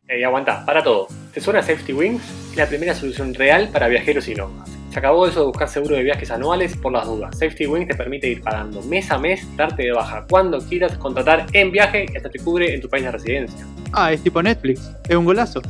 Eh, 0.07 0.23
aguanta, 0.23 0.63
para 0.65 0.83
todo. 0.83 1.07
¿Te 1.33 1.41
suena 1.41 1.63
Safety 1.63 1.91
Wings? 1.91 2.21
Es 2.51 2.57
la 2.57 2.67
primera 2.67 2.93
solución 2.93 3.33
real 3.33 3.69
para 3.69 3.87
viajeros 3.87 4.27
y 4.27 4.35
nómadas. 4.35 4.69
Se 4.91 4.99
acabó 4.99 5.25
eso 5.25 5.39
de 5.39 5.45
buscar 5.47 5.67
seguro 5.67 5.95
de 5.95 6.03
viajes 6.03 6.29
anuales 6.29 6.77
por 6.77 6.93
las 6.93 7.07
dudas. 7.07 7.35
Safety 7.35 7.65
Wings 7.65 7.87
te 7.87 7.95
permite 7.95 8.29
ir 8.29 8.43
pagando 8.43 8.83
mes 8.83 9.09
a 9.09 9.17
mes, 9.17 9.43
darte 9.57 9.81
de 9.81 9.91
baja 9.91 10.23
cuando 10.29 10.59
quieras, 10.59 10.95
contratar 10.99 11.47
en 11.53 11.71
viaje 11.71 12.05
y 12.13 12.15
hasta 12.15 12.29
te 12.29 12.37
cubre 12.37 12.75
en 12.75 12.81
tu 12.81 12.87
país 12.87 13.03
de 13.03 13.11
residencia. 13.11 13.65
Ah, 13.93 14.13
es 14.13 14.21
tipo 14.21 14.43
Netflix. 14.43 14.91
Es 15.09 15.15
un 15.15 15.25
golazo. 15.25 15.63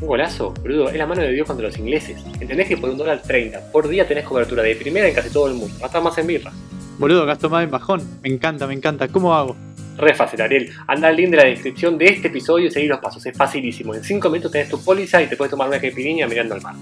Un 0.00 0.08
golazo, 0.08 0.52
boludo, 0.60 0.90
es 0.90 0.96
la 0.96 1.06
mano 1.06 1.22
de 1.22 1.30
Dios 1.30 1.46
contra 1.46 1.68
los 1.68 1.78
ingleses. 1.78 2.20
¿Entendés 2.40 2.66
que 2.66 2.76
por 2.76 2.90
un 2.90 2.98
dólar 2.98 3.22
30 3.22 3.70
por 3.70 3.86
día 3.86 4.08
tenés 4.08 4.24
cobertura 4.24 4.64
de 4.64 4.74
primera 4.74 5.06
en 5.06 5.14
casi 5.14 5.30
todo 5.30 5.46
el 5.46 5.54
mundo? 5.54 5.74
Hasta 5.84 6.00
más 6.00 6.18
en 6.18 6.26
birras. 6.26 6.54
Boludo, 6.98 7.24
gasto 7.26 7.48
más 7.48 7.62
en 7.62 7.70
bajón. 7.70 8.02
Me 8.22 8.28
encanta, 8.28 8.66
me 8.66 8.74
encanta. 8.74 9.06
¿Cómo 9.06 9.34
hago? 9.36 9.54
Re 9.98 10.14
fácil, 10.14 10.40
Ariel. 10.40 10.70
Anda 10.86 11.08
al 11.08 11.16
link 11.16 11.30
de 11.30 11.36
la 11.36 11.44
descripción 11.44 11.98
de 11.98 12.06
este 12.06 12.28
episodio 12.28 12.68
y 12.68 12.70
seguí 12.70 12.86
los 12.86 13.00
pasos. 13.00 13.24
Es 13.26 13.36
facilísimo. 13.36 13.94
En 13.94 14.04
5 14.04 14.30
minutos 14.30 14.52
tenés 14.52 14.68
tu 14.68 14.82
póliza 14.82 15.20
y 15.20 15.26
te 15.26 15.36
puedes 15.36 15.50
tomar 15.50 15.68
una 15.68 15.80
caipirinha 15.80 16.26
mirando 16.28 16.54
al 16.54 16.62
mar. 16.62 16.74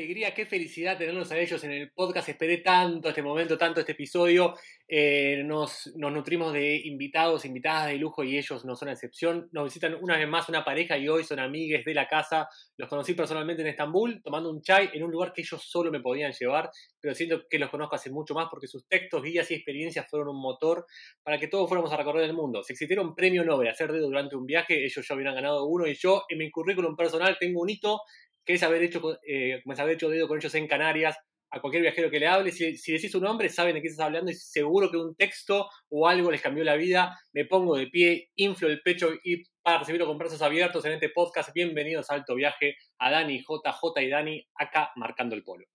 Alegría, 0.00 0.32
qué 0.32 0.46
felicidad 0.46 0.96
tenerlos 0.96 1.30
a 1.30 1.38
ellos 1.38 1.62
en 1.62 1.72
el 1.72 1.90
podcast. 1.92 2.28
Esperé 2.30 2.58
tanto 2.58 3.10
este 3.10 3.22
momento, 3.22 3.58
tanto 3.58 3.80
este 3.80 3.92
episodio. 3.92 4.54
Eh, 4.88 5.42
nos, 5.44 5.92
nutrimos 5.94 6.54
de 6.54 6.76
invitados, 6.84 7.44
invitadas 7.44 7.88
de 7.88 7.96
lujo 7.96 8.24
y 8.24 8.38
ellos 8.38 8.64
no 8.64 8.74
son 8.76 8.86
la 8.86 8.94
excepción. 8.94 9.48
Nos 9.52 9.64
visitan 9.64 9.98
una 10.00 10.16
vez 10.16 10.26
más 10.26 10.48
una 10.48 10.64
pareja 10.64 10.96
y 10.96 11.06
hoy 11.08 11.24
son 11.24 11.38
amigues 11.38 11.84
de 11.84 11.92
la 11.92 12.08
casa. 12.08 12.48
Los 12.78 12.88
conocí 12.88 13.12
personalmente 13.12 13.60
en 13.60 13.68
Estambul, 13.68 14.22
tomando 14.22 14.50
un 14.50 14.62
chai 14.62 14.88
en 14.94 15.02
un 15.02 15.10
lugar 15.10 15.34
que 15.34 15.42
ellos 15.42 15.62
solo 15.62 15.90
me 15.90 16.00
podían 16.00 16.32
llevar, 16.32 16.70
pero 16.98 17.14
siento 17.14 17.42
que 17.48 17.58
los 17.58 17.68
conozco 17.68 17.96
hace 17.96 18.10
mucho 18.10 18.34
más 18.34 18.48
porque 18.50 18.68
sus 18.68 18.88
textos, 18.88 19.22
guías 19.22 19.50
y 19.50 19.54
experiencias 19.54 20.08
fueron 20.08 20.28
un 20.28 20.40
motor 20.40 20.86
para 21.22 21.38
que 21.38 21.48
todos 21.48 21.68
fuéramos 21.68 21.92
a 21.92 21.98
recorrer 21.98 22.24
el 22.24 22.32
mundo. 22.32 22.62
Si 22.62 22.72
existiera 22.72 23.02
un 23.02 23.14
premio 23.14 23.44
Nobel 23.44 23.68
a 23.68 23.72
hacer 23.72 23.92
dedo 23.92 24.06
durante 24.06 24.34
un 24.34 24.46
viaje, 24.46 24.82
ellos 24.82 25.06
ya 25.06 25.14
hubieran 25.14 25.34
ganado 25.34 25.66
uno 25.66 25.86
y 25.86 25.94
yo 25.94 26.24
en 26.30 26.38
mi 26.38 26.50
currículum 26.50 26.96
personal 26.96 27.36
tengo 27.38 27.60
un 27.60 27.68
hito 27.68 28.00
que 28.44 28.54
es 28.54 28.62
haber 28.62 28.82
hecho, 28.82 29.00
con- 29.00 29.18
eh, 29.26 29.60
como 29.62 29.72
es 29.74 29.80
haber 29.80 29.94
hecho 29.94 30.08
dedo 30.08 30.28
con 30.28 30.38
ellos 30.38 30.54
en 30.54 30.66
Canarias. 30.68 31.16
A 31.52 31.60
cualquier 31.60 31.82
viajero 31.82 32.10
que 32.12 32.20
le 32.20 32.28
hable, 32.28 32.52
si, 32.52 32.76
si 32.76 32.92
decís 32.92 33.10
su 33.10 33.20
nombre, 33.20 33.48
saben 33.48 33.74
de 33.74 33.82
qué 33.82 33.88
estás 33.88 34.06
hablando 34.06 34.30
y 34.30 34.34
seguro 34.34 34.88
que 34.88 34.96
un 34.96 35.16
texto 35.16 35.68
o 35.88 36.06
algo 36.06 36.30
les 36.30 36.40
cambió 36.40 36.62
la 36.62 36.76
vida. 36.76 37.18
Me 37.32 37.44
pongo 37.44 37.76
de 37.76 37.88
pie, 37.88 38.30
inflo 38.36 38.68
el 38.68 38.80
pecho 38.82 39.10
y 39.24 39.42
para 39.60 39.78
recibirlo 39.80 40.06
con 40.06 40.16
brazos 40.16 40.40
abiertos 40.42 40.84
en 40.84 40.92
este 40.92 41.08
podcast. 41.08 41.50
Bienvenidos 41.52 42.08
a 42.08 42.14
Alto 42.14 42.36
Viaje 42.36 42.76
a 43.00 43.10
Dani, 43.10 43.40
JJ 43.40 44.00
y 44.00 44.08
Dani, 44.08 44.48
acá 44.54 44.92
marcando 44.94 45.34
el 45.34 45.42
polo. 45.42 45.66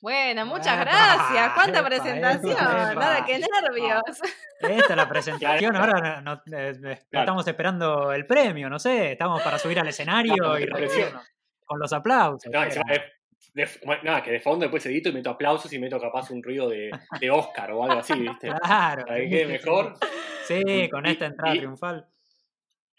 Bueno, 0.00 0.44
muchas 0.44 0.74
Epa, 0.74 0.84
gracias. 0.84 1.52
¡Cuánta 1.54 1.78
epa, 1.78 1.88
presentación! 1.88 2.52
epa, 2.54 2.94
Nada, 2.96 3.24
qué 3.24 3.38
nervios. 3.38 4.02
Esta 4.58 4.90
es 4.92 4.96
la 4.96 5.08
presentación, 5.08 5.76
ahora 5.76 6.20
no- 6.20 6.34
no- 6.34 6.58
eh, 6.58 6.72
Claro. 6.80 6.98
estamos 7.12 7.46
esperando 7.46 8.12
el 8.12 8.26
premio, 8.26 8.68
no 8.68 8.80
sé, 8.80 9.12
estamos 9.12 9.40
para 9.42 9.56
subir 9.60 9.78
al 9.78 9.86
escenario 9.86 10.34
Claro, 10.34 10.58
y 10.58 10.66
recibirnos 10.66 11.22
con 11.72 11.80
los 11.80 11.92
aplausos. 11.92 12.50
No, 12.52 12.60
de- 13.54 13.68
nada, 14.02 14.22
que 14.22 14.30
de 14.30 14.40
fondo 14.40 14.64
después 14.64 14.84
edito 14.86 15.08
y 15.08 15.12
meto 15.12 15.30
aplausos 15.30 15.72
y 15.72 15.78
meto 15.78 16.00
capaz 16.00 16.30
un 16.30 16.42
ruido 16.42 16.68
de, 16.70 16.90
de 17.20 17.30
Oscar 17.30 17.70
o 17.72 17.84
algo 17.84 17.98
así, 18.00 18.14
¿viste? 18.14 18.48
Claro. 18.62 19.04
¿Sabés 19.06 19.30
qué? 19.30 19.46
Mejor. 19.46 19.94
Sí, 20.46 20.88
con 20.90 21.04
esta 21.06 21.26
entrada 21.26 21.54
y- 21.54 21.58
triunfal. 21.58 22.06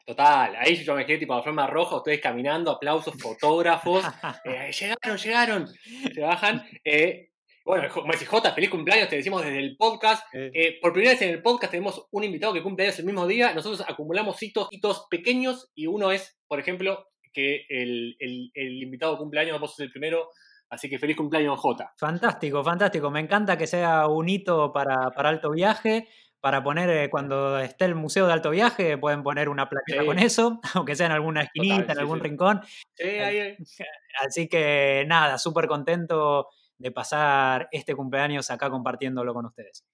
Total, 0.06 0.54
ahí 0.58 0.76
yo 0.84 0.96
me 0.96 1.06
quedé 1.06 1.20
tipo 1.20 1.34
a 1.34 1.42
forma 1.42 1.66
roja, 1.66 1.96
ustedes 1.96 2.20
caminando, 2.20 2.72
aplausos, 2.72 3.16
fotógrafos. 3.18 4.04
eh, 4.44 4.70
llegaron, 4.72 5.18
llegaron. 5.18 5.68
Se 6.14 6.20
bajan. 6.22 6.66
eh, 6.84 7.30
bueno, 7.64 7.88
como 7.94 8.12
decís, 8.12 8.28
Jota, 8.28 8.52
feliz 8.54 8.70
cumpleaños, 8.70 9.08
te 9.08 9.16
decimos 9.16 9.42
desde 9.46 9.60
el 9.60 9.78
podcast. 9.78 10.26
Eh, 10.34 10.78
por 10.82 10.92
primera 10.92 11.14
vez 11.14 11.22
en 11.22 11.30
el 11.30 11.42
podcast 11.42 11.72
tenemos 11.72 12.06
un 12.12 12.24
invitado 12.26 12.54
que 12.54 12.62
cumple 12.62 12.84
años 12.84 13.00
el 13.00 13.06
mismo 13.06 13.26
día. 13.26 13.54
Nosotros 13.54 13.86
acumulamos 13.88 14.44
hitos, 14.44 14.68
hitos 14.72 15.08
pequeños 15.10 15.72
y 15.74 15.88
uno 15.88 16.12
es, 16.12 16.38
por 16.50 16.60
ejemplo, 16.60 17.08
que 17.34 17.66
el, 17.70 18.16
el, 18.20 18.52
el 18.54 18.84
invitado 18.84 19.18
cumpleaños, 19.18 19.60
vos 19.60 19.72
sos 19.72 19.80
el 19.82 19.92
primero. 19.92 20.30
Así 20.70 20.90
que 20.90 20.98
feliz 20.98 21.16
cumpleaños, 21.18 21.60
Jota. 21.60 21.94
Fantástico, 21.98 22.64
fantástico. 22.64 23.12
Me 23.12 23.20
encanta 23.20 23.58
que 23.58 23.68
sea 23.68 24.08
un 24.08 24.28
hito 24.30 24.72
para, 24.74 25.12
para 25.12 25.30
alto 25.30 25.52
viaje. 25.52 26.08
Para 26.40 26.62
poner, 26.62 26.90
eh, 26.90 27.10
cuando 27.10 27.58
esté 27.60 27.86
el 27.86 27.96
museo 27.96 28.28
de 28.28 28.34
alto 28.34 28.50
viaje, 28.50 28.98
pueden 28.98 29.24
poner 29.24 29.48
una 29.48 29.70
plaqueta 29.70 30.02
Sí. 30.02 30.06
con 30.06 30.20
eso, 30.20 30.60
aunque 30.74 30.94
sea 30.96 31.06
en 31.06 31.14
alguna 31.14 31.44
esquinita, 31.44 31.78
Total, 31.84 31.96
en 31.96 32.00
algún 32.02 32.18
sí. 32.20 32.24
rincón. 32.24 32.62
Sí, 32.96 33.04
ahí, 33.08 33.38
ahí. 33.40 33.56
Así 34.22 34.50
que 34.50 35.06
nada, 35.08 35.38
súper 35.38 35.68
contento 35.68 36.50
de 36.78 36.92
pasar 36.92 37.70
este 37.72 37.96
cumpleaños 37.96 38.52
acá 38.52 38.70
compartiéndolo 38.70 39.34
con 39.34 39.46
ustedes. 39.46 39.86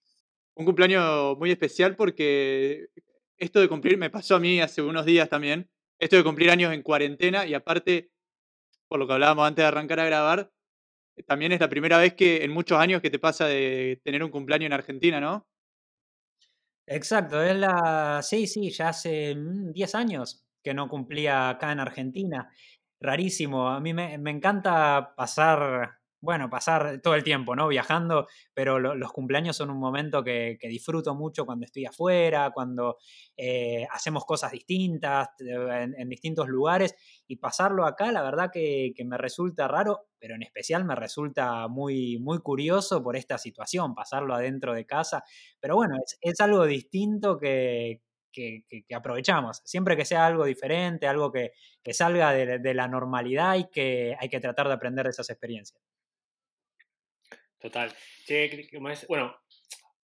un 0.56 0.65
cumpleaños 0.65 1.38
muy 1.38 1.52
especial 1.52 1.95
porque 1.95 2.88
esto 3.38 3.60
de 3.62 3.67
cumplir 3.69 3.97
me 3.99 4.10
pasó 4.10 4.36
a 4.36 4.39
mí 4.39 4.60
hace 4.60 4.82
unos 4.82 5.06
días 5.06 5.30
también. 5.30 5.69
Esto 5.99 6.15
de 6.15 6.23
cumplir 6.23 6.49
años 6.49 6.73
en 6.73 6.81
cuarentena 6.81 7.45
y 7.45 7.53
aparte, 7.53 8.12
por 8.88 8.99
lo 8.99 9.07
que 9.07 9.13
hablábamos 9.13 9.47
antes 9.47 9.63
de 9.63 9.67
arrancar 9.67 9.99
a 9.99 10.05
grabar, 10.05 10.51
también 11.27 11.51
es 11.51 11.59
la 11.59 11.69
primera 11.69 11.97
vez 11.97 12.13
que 12.13 12.43
en 12.43 12.51
muchos 12.51 12.79
años 12.79 13.01
que 13.01 13.09
te 13.09 13.19
pasa 13.19 13.45
de 13.45 14.01
tener 14.03 14.23
un 14.23 14.31
cumpleaños 14.31 14.67
en 14.67 14.73
Argentina, 14.73 15.19
¿no? 15.19 15.45
Exacto, 16.88 17.41
es 17.41 17.55
la. 17.55 18.21
Sí, 18.23 18.47
sí, 18.47 18.71
ya 18.71 18.89
hace 18.89 19.35
mm, 19.35 19.71
10 19.73 19.93
años 19.95 20.43
que 20.63 20.73
no 20.73 20.88
cumplía 20.88 21.49
acá 21.49 21.71
en 21.71 21.79
Argentina. 21.79 22.49
Rarísimo. 22.99 23.69
A 23.69 23.79
mí 23.79 23.93
me 23.93 24.31
encanta 24.31 25.13
pasar, 25.15 25.98
bueno, 26.21 26.49
pasar 26.49 26.99
todo 27.01 27.15
el 27.15 27.23
tiempo, 27.23 27.55
¿no? 27.55 27.67
Viajando, 27.67 28.27
pero 28.53 28.79
lo- 28.79 28.95
los 28.95 29.12
cumpleaños 29.13 29.55
son 29.55 29.69
un 29.69 29.79
momento 29.79 30.23
que, 30.23 30.58
disfruto 30.69 31.15
mucho 31.15 31.45
cuando 31.45 31.65
estoy 31.65 31.86
afuera, 31.86 32.51
cuando 32.51 32.97
eh, 33.38 33.88
hacemos 33.91 34.25
cosas 34.25 34.51
distintas, 34.51 35.29
eh, 35.39 35.88
en, 35.97 36.10
distintos 36.10 36.47
lugares, 36.47 36.95
y 37.27 37.38
pasarlo 37.38 37.86
acá, 37.86 38.12
la 38.12 38.21
verdad 38.21 38.49
que, 38.51 38.93
me 39.05 39.17
resulta 39.17 39.67
raro, 39.67 40.08
pero 40.19 40.36
en 40.36 40.43
especial 40.43 40.86
me 40.86 40.95
resulta 40.95 41.67
muy, 41.67 42.19
muy 42.19 42.39
curioso 42.39 43.01
por 43.01 43.15
esta 43.15 43.38
situación, 43.38 43.95
pasarlo 43.95 44.36
adentro 44.36 44.73
de 44.73 44.86
casa. 44.86 45.23
Pero 45.60 45.75
bueno, 45.75 45.95
es, 46.21 46.39
algo 46.41 46.65
distinto 46.65 47.39
que, 47.39 48.01
aprovechamos. 48.93 49.62
Siempre 49.65 49.95
que 49.97 50.05
sea 50.05 50.25
algo 50.27 50.45
diferente, 50.45 51.08
algo 51.08 51.32
que, 51.32 51.51
salga 51.93 52.34
de 52.34 52.73
la 52.73 52.88
normalidad 52.88 53.55
y 53.55 53.69
que 53.69 54.15
hay 54.19 54.29
que 54.29 54.39
tratar 54.39 54.67
de 54.67 54.73
aprender 54.73 55.05
de 55.05 55.12
esas 55.12 55.29
experiencias. 55.29 55.82
Total. 57.59 57.91
Che, 58.25 58.69
bueno, 59.07 59.35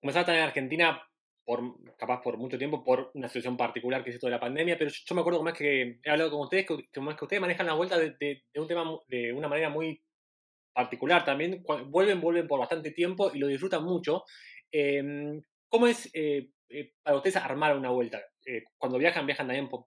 como 0.00 0.10
estaba 0.10 0.26
tan 0.26 0.36
en 0.36 0.42
Argentina, 0.42 1.00
por, 1.44 1.60
capaz 1.96 2.20
por 2.22 2.36
mucho 2.38 2.58
tiempo, 2.58 2.82
por 2.84 3.10
una 3.14 3.28
situación 3.28 3.56
particular 3.56 4.02
que 4.02 4.10
es 4.10 4.16
esto 4.16 4.26
de 4.26 4.32
la 4.32 4.40
pandemia, 4.40 4.78
pero 4.78 4.90
yo, 4.90 5.14
me 5.14 5.20
acuerdo 5.20 5.38
como 5.40 5.50
es 5.50 5.56
que 5.58 6.00
he 6.02 6.10
hablado 6.10 6.30
con 6.30 6.40
ustedes, 6.42 6.66
que- 6.66 6.88
como 6.94 7.10
es 7.10 7.16
que 7.16 7.24
ustedes 7.24 7.40
manejan 7.40 7.66
la 7.66 7.74
vuelta 7.74 7.98
de, 7.98 8.42
un 8.56 8.66
tema 8.68 8.84
de 9.08 9.32
una 9.32 9.48
manera 9.48 9.70
muy 9.70 10.02
particular 10.74 11.24
también. 11.24 11.64
Vuelven, 11.88 12.20
vuelven 12.20 12.48
por 12.48 12.60
bastante 12.60 12.92
tiempo 12.92 13.32
y 13.34 13.40
lo 13.40 13.48
disfrutan 13.48 13.84
mucho. 13.84 14.24
Eh, 14.72 15.02
¿Cómo 15.68 15.86
es 15.88 16.10
eh, 16.14 16.50
eh, 16.70 16.92
para 17.02 17.16
ustedes 17.18 17.36
armar 17.36 17.76
una 17.78 17.90
vuelta? 17.90 18.20
Eh, 18.46 18.64
cuando 18.78 18.98
viajan, 18.98 19.26
viajan 19.26 19.46
también 19.48 19.68
por, 19.68 19.86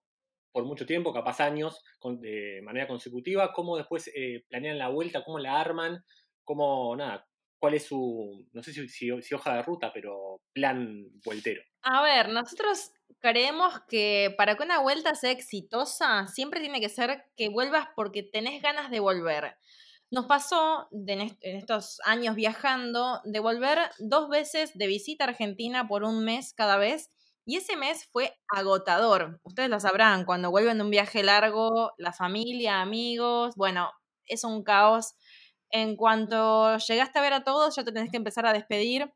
por 0.52 0.66
mucho 0.66 0.86
tiempo, 0.86 1.14
capaz 1.14 1.40
años, 1.42 1.82
con- 2.00 2.20
de 2.22 2.62
manera 2.64 2.88
consecutiva. 2.88 3.54
¿Cómo 3.54 3.78
después 3.78 4.10
eh, 4.16 4.44
planean 4.50 4.78
la 4.80 4.90
vuelta? 4.90 5.24
¿Cómo 5.24 5.40
la 5.40 5.60
arman? 5.60 6.04
¿Cómo, 6.44 6.96
nada, 6.96 7.27
cuál 7.60 7.74
es 7.74 7.86
su, 7.86 8.48
no 8.54 8.64
sé 8.64 8.74
si, 8.88 9.12
hoja 9.12 9.56
de 9.56 9.64
ruta, 9.64 9.92
pero 9.94 10.42
plan 10.54 11.06
vueltero? 11.24 11.62
A 11.82 12.02
ver, 12.02 12.30
nosotros 12.30 12.92
creemos 13.20 13.74
que 13.88 14.34
para 14.38 14.56
que 14.56 14.64
una 14.64 14.80
vuelta 14.80 15.16
sea 15.16 15.32
exitosa, 15.32 16.28
siempre 16.28 16.60
tiene 16.60 16.80
que 16.80 16.90
ser 16.90 17.26
que 17.36 17.50
vuelvas 17.50 17.88
porque 17.96 18.24
tenés 18.24 18.62
ganas 18.62 18.92
de 18.92 19.00
volver. 19.00 19.58
Nos 20.10 20.26
pasó 20.26 20.88
en, 20.92 21.22
en 21.22 21.56
estos 21.58 22.00
años 22.06 22.36
viajando 22.36 23.22
de 23.26 23.40
volver 23.40 23.80
dos 24.00 24.30
veces 24.30 24.78
de 24.78 24.88
visita 24.88 25.26
a 25.26 25.30
Argentina 25.30 25.88
por 25.88 26.04
un 26.04 26.24
mes 26.24 26.54
cada 26.54 26.78
vez. 26.78 27.12
Y 27.46 27.56
ese 27.56 27.78
mes 27.78 28.06
fue 28.12 28.38
agotador. 28.50 29.40
Ustedes 29.44 29.70
lo 29.70 29.80
sabrán, 29.80 30.26
cuando 30.26 30.52
vuelven 30.52 30.78
de 30.78 30.84
un 30.84 30.90
viaje 30.90 31.24
largo, 31.24 31.94
la 31.98 32.12
familia, 32.12 32.82
amigos, 32.82 33.56
bueno, 33.56 33.92
es 34.26 34.44
un 34.44 34.64
caos. 34.64 35.16
En 35.70 35.96
cuanto 35.96 36.78
llegaste 36.78 37.20
a 37.20 37.22
ver 37.22 37.34
a 37.34 37.44
todos, 37.44 37.76
ya 37.76 37.84
te 37.84 37.92
tenés 37.92 38.10
que 38.12 38.18
empezar 38.18 38.46
a 38.46 38.54
despedir. 38.54 39.14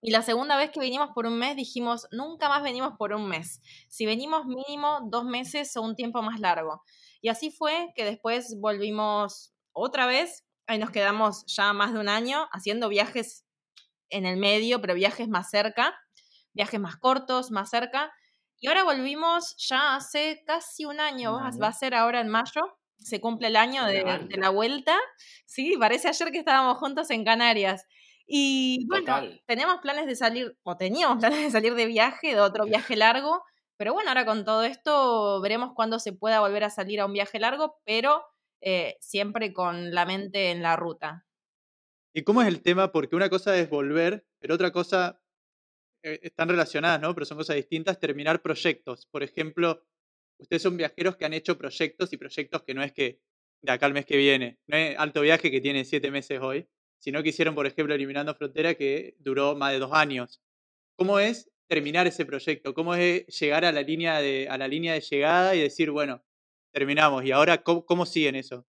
Y 0.00 0.12
la 0.12 0.22
segunda 0.22 0.56
vez 0.56 0.70
que 0.70 0.80
vinimos 0.80 1.10
por 1.14 1.26
un 1.26 1.38
mes 1.38 1.56
dijimos, 1.56 2.06
nunca 2.12 2.48
más 2.48 2.62
venimos 2.62 2.94
por 2.96 3.12
un 3.12 3.28
mes. 3.28 3.60
Si 3.88 4.06
venimos 4.06 4.46
mínimo 4.46 5.00
dos 5.10 5.24
meses 5.24 5.76
o 5.76 5.82
un 5.82 5.96
tiempo 5.96 6.22
más 6.22 6.38
largo. 6.38 6.82
Y 7.20 7.28
así 7.30 7.50
fue 7.50 7.88
que 7.96 8.04
después 8.04 8.56
volvimos 8.60 9.52
otra 9.72 10.06
vez. 10.06 10.44
Ahí 10.68 10.78
nos 10.78 10.90
quedamos 10.90 11.44
ya 11.46 11.72
más 11.72 11.92
de 11.92 11.98
un 11.98 12.08
año 12.08 12.48
haciendo 12.52 12.88
viajes 12.88 13.44
en 14.10 14.24
el 14.24 14.36
medio, 14.36 14.80
pero 14.80 14.94
viajes 14.94 15.28
más 15.28 15.50
cerca, 15.50 15.98
viajes 16.52 16.78
más 16.78 16.96
cortos, 16.96 17.50
más 17.50 17.70
cerca. 17.70 18.12
Y 18.60 18.68
ahora 18.68 18.84
volvimos 18.84 19.56
ya 19.58 19.96
hace 19.96 20.42
casi 20.46 20.84
un 20.84 21.00
año, 21.00 21.36
Un 21.36 21.42
año. 21.42 21.58
va 21.60 21.68
a 21.68 21.72
ser 21.72 21.94
ahora 21.94 22.20
en 22.20 22.28
mayo, 22.28 22.77
se 22.98 23.20
cumple 23.20 23.48
el 23.48 23.56
año 23.56 23.84
de, 23.86 24.04
la 24.36 24.50
vuelta. 24.50 24.96
Sí, 25.46 25.76
parece 25.78 26.08
ayer 26.08 26.30
que 26.30 26.38
estábamos 26.38 26.78
juntos 26.78 27.10
en 27.10 27.24
Canarias. 27.24 27.86
Y 28.26 28.86
bueno, 28.88 29.06
Total. 29.06 29.42
tenemos 29.46 29.78
planes 29.80 30.06
de 30.06 30.14
salir, 30.14 30.56
o 30.62 30.76
teníamos 30.76 31.18
planes 31.20 31.40
de 31.40 31.50
salir 31.50 31.74
de 31.74 31.86
viaje, 31.86 32.34
de 32.34 32.40
otro 32.40 32.64
viaje 32.66 32.96
largo, 32.96 33.42
pero 33.78 33.92
bueno, 33.92 34.10
ahora 34.10 34.26
con 34.26 34.44
todo 34.44 34.64
esto 34.64 35.40
veremos 35.40 35.72
cuándo 35.74 35.98
se 35.98 36.12
pueda 36.12 36.40
volver 36.40 36.64
a 36.64 36.70
salir 36.70 37.00
a 37.00 37.06
un 37.06 37.12
viaje 37.12 37.38
largo, 37.38 37.78
pero 37.84 38.24
eh, 38.60 38.96
siempre 39.00 39.52
con 39.52 39.94
la 39.94 40.04
mente 40.04 40.50
en 40.50 40.62
la 40.62 40.76
ruta. 40.76 41.24
¿Y 42.12 42.24
cómo 42.24 42.42
es 42.42 42.48
el 42.48 42.60
tema? 42.60 42.90
Porque 42.90 43.14
una 43.14 43.30
cosa 43.30 43.56
es 43.56 43.70
volver, 43.70 44.26
pero 44.40 44.56
otra 44.56 44.72
cosa, 44.72 45.20
eh, 46.02 46.18
están 46.22 46.48
relacionadas, 46.48 47.00
¿no? 47.00 47.14
Pero 47.14 47.26
son 47.26 47.38
cosas 47.38 47.54
distintas, 47.56 48.00
terminar 48.00 48.42
proyectos. 48.42 49.06
Por 49.06 49.22
ejemplo, 49.22 49.84
ustedes 50.38 50.62
son 50.62 50.76
viajeros 50.76 51.16
que 51.16 51.24
han 51.24 51.34
hecho 51.34 51.58
proyectos 51.58 52.12
y 52.12 52.16
proyectos 52.16 52.62
que 52.62 52.74
no 52.74 52.82
es 52.82 52.92
que 52.92 53.20
de 53.62 53.72
acá 53.72 53.86
al 53.86 53.92
mes 53.92 54.06
que 54.06 54.16
viene, 54.16 54.58
no 54.66 54.76
es 54.76 54.98
alto 54.98 55.20
viaje 55.20 55.50
que 55.50 55.60
tiene 55.60 55.84
siete 55.84 56.10
meses 56.10 56.40
hoy, 56.40 56.68
sino 56.98 57.22
que 57.22 57.30
hicieron, 57.30 57.54
por 57.54 57.66
ejemplo, 57.66 57.94
Eliminando 57.94 58.34
Frontera 58.34 58.74
que 58.74 59.16
duró 59.18 59.56
más 59.56 59.72
de 59.72 59.78
dos 59.78 59.92
años. 59.92 60.40
¿Cómo 60.96 61.18
es 61.18 61.50
terminar 61.66 62.06
ese 62.06 62.24
proyecto? 62.24 62.74
¿Cómo 62.74 62.94
es 62.94 63.26
llegar 63.26 63.64
a 63.64 63.72
la 63.72 63.82
línea 63.82 64.20
de, 64.20 64.48
a 64.48 64.58
la 64.58 64.68
línea 64.68 64.94
de 64.94 65.00
llegada 65.00 65.54
y 65.54 65.60
decir, 65.60 65.90
bueno, 65.90 66.22
terminamos? 66.72 67.24
¿Y 67.24 67.32
ahora 67.32 67.62
cómo, 67.62 67.84
cómo 67.84 68.06
siguen 68.06 68.36
eso? 68.36 68.66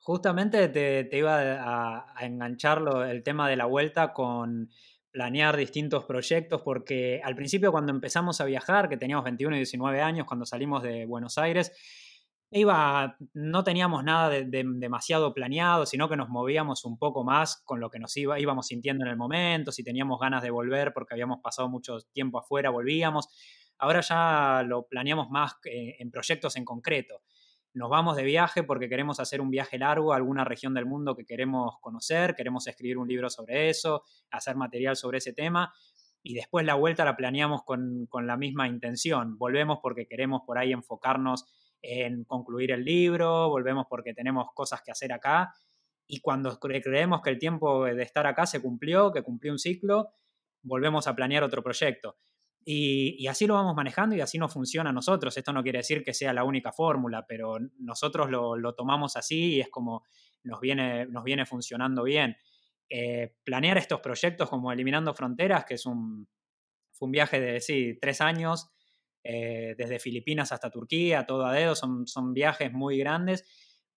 Justamente 0.00 0.68
te, 0.68 1.08
iba 1.16 1.40
a, 1.54 2.12
a 2.14 2.26
engancharlo 2.26 3.04
el 3.04 3.22
tema 3.22 3.48
de 3.48 3.56
la 3.56 3.64
vuelta 3.64 4.12
con 4.12 4.68
planear 5.14 5.56
distintos 5.56 6.04
proyectos, 6.06 6.60
porque 6.62 7.20
al 7.22 7.36
principio 7.36 7.70
cuando 7.70 7.92
empezamos 7.92 8.40
a 8.40 8.44
viajar, 8.46 8.88
que 8.88 8.96
teníamos 8.96 9.24
21 9.24 9.54
y 9.54 9.60
19 9.60 10.02
años, 10.02 10.26
cuando 10.26 10.44
salimos 10.44 10.82
de 10.82 11.06
Buenos 11.06 11.38
Aires, 11.38 11.70
iba, 12.50 13.16
no 13.32 13.62
teníamos 13.62 14.02
nada 14.02 14.28
de- 14.28 14.44
demasiado 14.66 15.32
planeado, 15.32 15.86
sino 15.86 16.08
que 16.08 16.16
nos 16.16 16.28
movíamos 16.30 16.84
un 16.84 16.98
poco 16.98 17.22
más 17.22 17.62
con 17.64 17.78
lo 17.78 17.90
que 17.90 18.00
nos 18.00 18.16
iba, 18.16 18.40
íbamos 18.40 18.66
sintiendo 18.66 19.04
en 19.04 19.10
el 19.12 19.16
momento, 19.16 19.70
si 19.70 19.84
teníamos 19.84 20.18
ganas 20.18 20.42
de 20.42 20.50
volver 20.50 20.92
porque 20.92 21.14
habíamos 21.14 21.38
pasado 21.40 21.68
mucho 21.68 21.98
tiempo 22.12 22.38
afuera, 22.40 22.70
volvíamos. 22.70 23.28
Ahora 23.78 24.00
ya 24.00 24.64
lo 24.66 24.88
planeamos 24.88 25.30
más 25.30 25.52
eh, 25.64 25.94
en 26.00 26.10
proyectos 26.10 26.56
en 26.56 26.64
concreto 26.64 27.22
nos 27.74 27.90
vamos 27.90 28.16
de 28.16 28.22
viaje 28.22 28.62
porque 28.62 28.88
queremos 28.88 29.20
hacer 29.20 29.40
un 29.40 29.50
viaje 29.50 29.78
largo 29.78 30.12
a 30.12 30.16
alguna 30.16 30.44
región 30.44 30.74
del 30.74 30.86
mundo 30.86 31.14
que 31.16 31.24
queremos 31.26 31.74
conocer, 31.80 32.34
queremos 32.34 32.66
escribir 32.66 32.98
un 32.98 33.08
libro 33.08 33.28
sobre 33.28 33.68
eso, 33.68 34.02
hacer 34.30 34.56
material 34.56 34.96
sobre 34.96 35.18
ese 35.18 35.32
tema 35.32 35.72
y 36.22 36.34
después 36.34 36.64
la 36.64 36.74
vuelta 36.74 37.04
la 37.04 37.16
planeamos 37.16 37.64
con, 37.64 38.06
con 38.08 38.26
la 38.26 38.36
misma 38.36 38.66
intención. 38.68 39.36
Volvemos 39.36 39.80
porque 39.82 40.06
queremos 40.06 40.42
por 40.46 40.56
ahí 40.56 40.72
enfocarnos 40.72 41.44
en 41.82 42.24
concluir 42.24 42.70
el 42.70 42.84
libro, 42.84 43.50
volvemos 43.50 43.86
porque 43.90 44.14
tenemos 44.14 44.46
cosas 44.54 44.80
que 44.82 44.90
hacer 44.90 45.12
acá 45.12 45.52
y 46.06 46.20
cuando 46.20 46.58
cre- 46.58 46.82
creemos 46.82 47.20
que 47.22 47.30
el 47.30 47.38
tiempo 47.38 47.84
de 47.84 48.02
estar 48.02 48.26
acá 48.26 48.46
se 48.46 48.62
cumplió, 48.62 49.12
que 49.12 49.22
cumplió 49.22 49.52
un 49.52 49.58
ciclo, 49.58 50.10
volvemos 50.62 51.06
a 51.08 51.14
planear 51.14 51.42
otro 51.42 51.62
proyecto. 51.62 52.16
Y, 52.66 53.26
así 53.26 53.46
lo 53.46 53.54
vamos 53.54 53.74
manejando 53.74 54.16
y 54.16 54.20
así 54.20 54.38
nos 54.38 54.52
funciona 54.52 54.90
a 54.90 54.92
nosotros. 54.92 55.36
Esto 55.36 55.52
no 55.52 55.62
quiere 55.62 55.78
decir 55.78 56.02
que 56.02 56.14
sea 56.14 56.32
la 56.32 56.44
única 56.44 56.72
fórmula, 56.72 57.26
pero 57.28 57.58
nosotros 57.78 58.30
lo, 58.30 58.56
lo 58.56 58.74
tomamos 58.74 59.16
así 59.16 59.56
y 59.56 59.60
es 59.60 59.68
como 59.68 60.04
nos 60.44 60.60
viene, 60.60 61.06
nos 61.06 61.24
viene 61.24 61.46
funcionando 61.46 62.04
bien. 62.04 62.36
Eh, 62.88 63.34
planear 63.44 63.78
estos 63.78 64.00
proyectos 64.00 64.48
como 64.48 64.70
Eliminando 64.70 65.14
Fronteras, 65.14 65.64
que 65.64 65.74
es 65.74 65.86
un, 65.86 66.28
fue 66.92 67.06
un 67.06 67.12
viaje 67.12 67.40
de, 67.40 67.60
sí, 67.60 67.98
tres 68.00 68.20
años, 68.20 68.70
eh, 69.22 69.74
desde 69.76 69.98
Filipinas 69.98 70.52
hasta 70.52 70.70
Turquía, 70.70 71.24
todo 71.26 71.46
a 71.46 71.52
dedo, 71.52 71.74
son, 71.74 72.06
son 72.06 72.34
viajes 72.34 72.72
muy 72.72 72.98
grandes, 72.98 73.44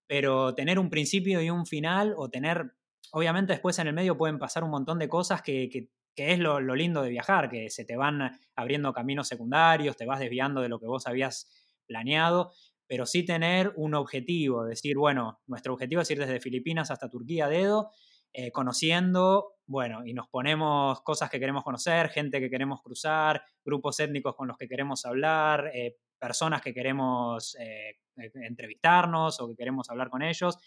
pero 0.07 0.55
tener 0.55 0.79
un 0.79 0.89
principio 0.89 1.41
y 1.41 1.49
un 1.49 1.65
final 1.65 2.13
o 2.17 2.29
tener, 2.29 2.71
obviamente 3.11 3.53
después 3.53 3.77
en 3.79 3.87
el 3.87 3.93
medio 3.93 4.17
pueden 4.17 4.39
pasar 4.39 4.63
un 4.63 4.71
montón 4.71 4.99
de 4.99 5.09
cosas 5.09 5.41
que, 5.41 5.89
que 6.17 6.33
es 6.33 6.39
lo, 6.39 6.59
lo, 6.59 6.75
lindo 6.75 7.03
de 7.03 7.11
viajar, 7.11 7.47
que 7.47 7.69
se 7.69 7.85
te 7.85 7.95
van 7.95 8.39
abriendo 8.55 8.91
caminos 8.91 9.27
secundarios, 9.27 9.95
te 9.95 10.07
vas 10.07 10.19
desviando 10.19 10.61
de 10.61 10.67
lo 10.67 10.79
que 10.79 10.87
vos 10.87 11.05
habías 11.05 11.47
planeado, 11.85 12.51
pero 12.87 13.05
sí 13.05 13.23
tener 13.23 13.71
un 13.75 13.93
objetivo, 13.93 14.65
decir, 14.65 14.97
bueno, 14.97 15.39
nuestro 15.45 15.73
objetivo 15.73 16.01
es 16.01 16.09
ir 16.09 16.17
desde 16.17 16.39
Filipinas 16.39 16.89
hasta 16.89 17.07
Turquía 17.07 17.47
dedo, 17.47 17.91
eh, 18.33 18.51
conociendo, 18.51 19.57
bueno, 19.67 20.07
y 20.07 20.15
nos 20.15 20.27
ponemos 20.27 21.01
cosas 21.01 21.29
que 21.29 21.39
queremos 21.39 21.63
conocer, 21.63 22.09
gente 22.09 22.39
que 22.39 22.49
queremos 22.49 22.81
cruzar, 22.81 23.43
grupos 23.63 23.99
étnicos 23.99 24.35
con 24.35 24.47
los 24.47 24.57
que 24.57 24.67
queremos 24.67 25.05
hablar, 25.05 25.69
eh, 25.71 25.97
personas 26.17 26.63
que 26.63 26.73
queremos 26.73 27.55
eh, 27.59 27.99
entrevistarnos 28.15 29.39
o 29.39 29.49
que 29.49 29.55
queremos 29.55 29.87
hablar 29.91 30.09
con 30.09 30.23
ellos, 30.23 30.57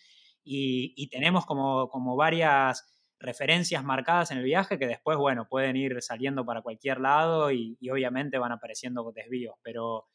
y, 0.45 0.95
y 0.97 1.09
tenemos 1.09 1.45
como, 1.45 1.89
como 1.89 2.15
varias 2.15 2.87
referencias 3.21 3.85
marcadas 3.85 4.31
en 4.31 4.39
el 4.39 4.45
viaje 4.45 4.79
que 4.79 4.87
después, 4.87 5.19
bueno, 5.19 5.47
pueden 5.47 5.77
ir 5.77 6.01
saliendo 6.03 6.45
para 6.45 6.63
cualquier 6.63 7.01
lado 7.01 7.53
y, 7.53 7.77
obviamente 7.91 8.39
van 8.39 8.53
apareciendo 8.53 9.13
desvíos, 9.13 9.55
pero, 9.63 10.09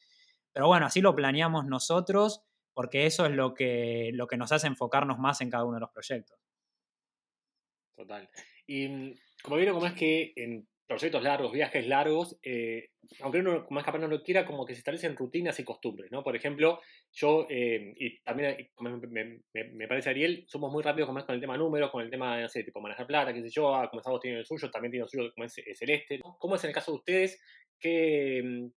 pero 0.52 0.68
bueno, 0.68 0.88
así 0.88 1.02
lo 1.02 1.15
planeamos 1.15 1.65
nosotros 1.65 2.44
porque 2.74 3.06
eso 3.06 3.26
es 3.26 3.32
lo 3.32 3.54
que, 3.54 4.12
lo 4.13 4.28
que 4.28 4.38
nos 4.38 4.52
hace 4.52 4.68
enfocarnos 4.68 5.20
más 5.20 5.39
en 5.41 5.50
cada 5.50 5.63
uno 5.63 5.76
de 5.76 5.82
los 5.82 5.91
proyectos. 5.91 6.38
Total. 7.96 8.30
Y 8.68 9.15
como 9.41 9.56
vieron, 9.56 9.76
como 9.76 9.86
es 9.86 9.94
que 9.94 10.34
en 10.36 10.68
proyectos 10.88 11.24
largos, 11.24 11.52
viajes 11.52 11.88
largos, 11.88 12.38
eh, 12.43 12.89
aunque 13.21 13.39
uno 13.39 13.65
más 13.71 13.84
capaz 13.84 14.00
no 14.00 14.08
lo 14.08 14.21
quiera, 14.21 14.45
como 14.45 14.65
que 14.65 14.74
se 14.74 14.80
establecen 14.80 15.15
rutinas 15.15 15.60
y 15.60 15.63
costumbres, 15.63 16.12
¿no? 16.12 16.24
Por 16.24 16.36
ejemplo, 16.36 16.80
yo, 17.12 17.48
eh, 17.50 17.93
y 17.98 18.19
también 18.21 18.69
como 18.76 18.98
me, 18.98 19.41
me, 19.54 19.63
me, 19.74 19.88
parece 19.88 20.12
Ariel, 20.12 20.45
somos 20.48 20.71
muy 20.71 20.84
rápidos 20.84 21.08
como 21.08 21.19
es 21.19 21.26
con 21.26 21.36
el 21.36 21.41
tema 21.41 21.58
números, 21.58 21.91
con 21.91 22.04
el 22.04 22.12
tema, 22.12 22.39
no 22.39 22.50
sé, 22.50 22.63
tipo 22.63 22.82
manejar 22.82 23.08
plata, 23.08 23.34
qué 23.34 23.41
sé 23.41 23.50
yo, 23.50 23.76
ah, 23.76 23.89
como 23.89 24.02
estamos 24.02 24.19
teniendo 24.19 24.41
el 24.41 24.45
suyo, 24.45 24.69
también 24.69 24.91
tiene 24.91 25.04
el 25.04 25.10
suyo 25.10 25.32
como 25.34 25.45
es, 25.45 25.58
es 25.58 25.80
celeste. 25.80 26.19
¿Cómo 26.38 26.56
es 26.56 26.63
en 26.63 26.69
el 26.69 26.76
caso 26.76 26.91
de 26.91 26.98
ustedes? 26.98 27.41
¿Qué, 27.80 28.69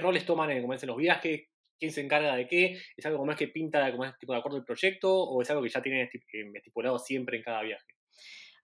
roles 0.00 0.24
toman 0.26 0.50
en, 0.50 0.62
como 0.62 0.74
los 0.74 0.96
viajes? 0.96 1.42
¿Quién 1.78 1.92
se 1.92 2.00
encarga 2.00 2.34
de 2.34 2.48
qué? 2.48 2.78
¿Es 2.96 3.06
algo 3.06 3.18
como 3.18 3.32
es 3.32 3.38
que 3.38 3.48
pinta 3.48 3.90
como 3.92 4.04
es 4.04 4.16
tipo 4.18 4.32
de 4.32 4.38
acuerdo 4.38 4.58
al 4.58 4.64
proyecto 4.64 5.12
o 5.12 5.42
es 5.42 5.50
algo 5.50 5.62
que 5.62 5.68
ya 5.68 5.82
tienen 5.82 6.08
estipulado 6.54 6.98
siempre 6.98 7.36
en 7.36 7.42
cada 7.42 7.62
viaje? 7.62 7.95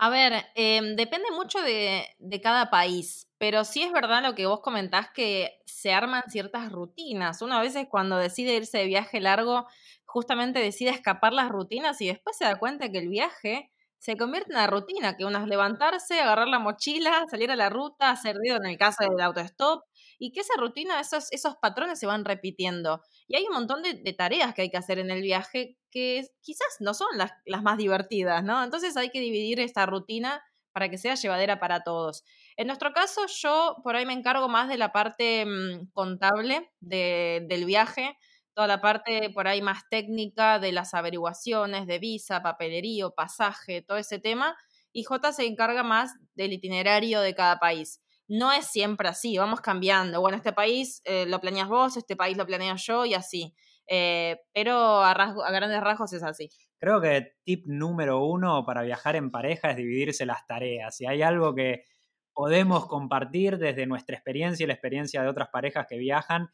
A 0.04 0.10
ver, 0.10 0.32
eh, 0.56 0.80
depende 0.96 1.30
mucho 1.30 1.62
de, 1.62 2.08
de, 2.18 2.40
cada 2.40 2.70
país, 2.70 3.28
pero 3.38 3.64
sí 3.64 3.84
es 3.84 3.92
verdad 3.92 4.20
lo 4.20 4.34
que 4.34 4.46
vos 4.46 4.58
comentás 4.58 5.10
que 5.14 5.60
se 5.64 5.92
arman 5.94 6.24
ciertas 6.28 6.72
rutinas. 6.72 7.40
Uno 7.40 7.54
a 7.54 7.60
veces 7.60 7.86
cuando 7.88 8.16
decide 8.16 8.56
irse 8.56 8.78
de 8.78 8.86
viaje 8.86 9.20
largo, 9.20 9.64
justamente 10.04 10.58
decide 10.58 10.90
escapar 10.90 11.32
las 11.32 11.50
rutinas 11.50 12.00
y 12.00 12.08
después 12.08 12.36
se 12.36 12.44
da 12.44 12.56
cuenta 12.58 12.90
que 12.90 12.98
el 12.98 13.10
viaje 13.10 13.70
se 13.98 14.16
convierte 14.16 14.50
en 14.50 14.56
una 14.56 14.66
rutina, 14.66 15.16
que 15.16 15.24
uno 15.24 15.38
es 15.38 15.46
levantarse, 15.46 16.18
agarrar 16.18 16.48
la 16.48 16.58
mochila, 16.58 17.24
salir 17.30 17.52
a 17.52 17.56
la 17.56 17.70
ruta, 17.70 18.10
hacer 18.10 18.34
ruido 18.34 18.56
en 18.56 18.66
el 18.66 18.76
caso 18.76 19.04
del 19.08 19.20
autostop, 19.20 19.84
y 20.18 20.32
que 20.32 20.40
esa 20.40 20.54
rutina, 20.58 20.98
esos, 20.98 21.30
esos 21.30 21.54
patrones 21.62 22.00
se 22.00 22.06
van 22.06 22.24
repitiendo. 22.24 23.00
Y 23.28 23.36
hay 23.36 23.44
un 23.46 23.54
montón 23.54 23.82
de, 23.82 24.12
tareas 24.12 24.54
que 24.54 24.62
hay 24.62 24.70
que 24.70 24.76
hacer 24.76 24.98
en 24.98 25.12
el 25.12 25.22
viaje 25.22 25.78
que 25.92 26.26
quizás 26.40 26.76
no 26.80 26.94
son 26.94 27.06
las, 27.16 27.32
más 27.62 27.78
divertidas, 27.78 28.42
¿no? 28.42 28.64
Entonces 28.64 28.96
hay 28.96 29.10
que 29.10 29.20
dividir 29.20 29.60
esta 29.60 29.86
rutina 29.86 30.42
para 30.72 30.88
que 30.88 30.98
sea 30.98 31.14
llevadera 31.14 31.60
para 31.60 31.84
todos. 31.84 32.24
En 32.56 32.66
nuestro 32.66 32.92
caso, 32.92 33.26
yo 33.28 33.76
por 33.84 33.94
ahí 33.94 34.06
me 34.06 34.14
encargo 34.14 34.48
más 34.48 34.68
de 34.68 34.78
la 34.78 34.90
parte 34.90 35.44
mmm, 35.46 35.90
contable 35.92 36.72
de, 36.80 37.44
del 37.48 37.66
viaje, 37.66 38.16
toda 38.54 38.66
la 38.66 38.80
parte 38.80 39.30
por 39.30 39.46
ahí 39.48 39.62
más 39.62 39.82
técnica 39.90 40.58
de 40.58 40.72
las 40.72 40.94
averiguaciones 40.94 41.86
de 41.86 41.98
visa, 41.98 42.42
papelerío, 42.42 43.12
pasaje, 43.12 43.82
todo 43.82 43.98
ese 43.98 44.18
tema. 44.18 44.56
Y 44.92 45.04
J 45.04 45.32
se 45.32 45.46
encarga 45.46 45.82
más 45.82 46.12
del 46.34 46.52
itinerario 46.54 47.20
de 47.20 47.34
cada 47.34 47.58
país. 47.58 48.00
No 48.28 48.50
es 48.52 48.66
siempre 48.66 49.08
así, 49.08 49.36
vamos 49.36 49.60
cambiando. 49.60 50.20
Bueno, 50.20 50.38
este 50.38 50.52
país 50.52 51.02
eh, 51.04 51.26
lo 51.26 51.40
planeas 51.40 51.68
vos, 51.68 51.96
este 51.98 52.16
país 52.16 52.36
lo 52.36 52.46
planeo 52.46 52.76
yo 52.76 53.04
y 53.04 53.14
así. 53.14 53.54
Eh, 53.86 54.40
pero 54.52 55.02
a, 55.02 55.14
grandes 55.50 55.80
rasgos 55.80 56.12
es 56.12 56.22
así. 56.22 56.48
Creo 56.78 57.00
que 57.00 57.34
tip 57.44 57.64
número 57.66 58.24
uno 58.24 58.64
para 58.64 58.82
viajar 58.82 59.16
en 59.16 59.30
pareja 59.30 59.70
es 59.70 59.76
dividirse 59.76 60.26
las 60.26 60.46
tareas. 60.46 60.96
Si 60.96 61.06
hay 61.06 61.22
algo 61.22 61.54
que 61.54 61.84
podemos 62.32 62.86
compartir 62.86 63.58
desde 63.58 63.86
nuestra 63.86 64.16
experiencia 64.16 64.64
y 64.64 64.66
la 64.66 64.74
experiencia 64.74 65.22
de 65.22 65.28
otras 65.28 65.48
parejas 65.48 65.86
que 65.88 65.98
viajan, 65.98 66.48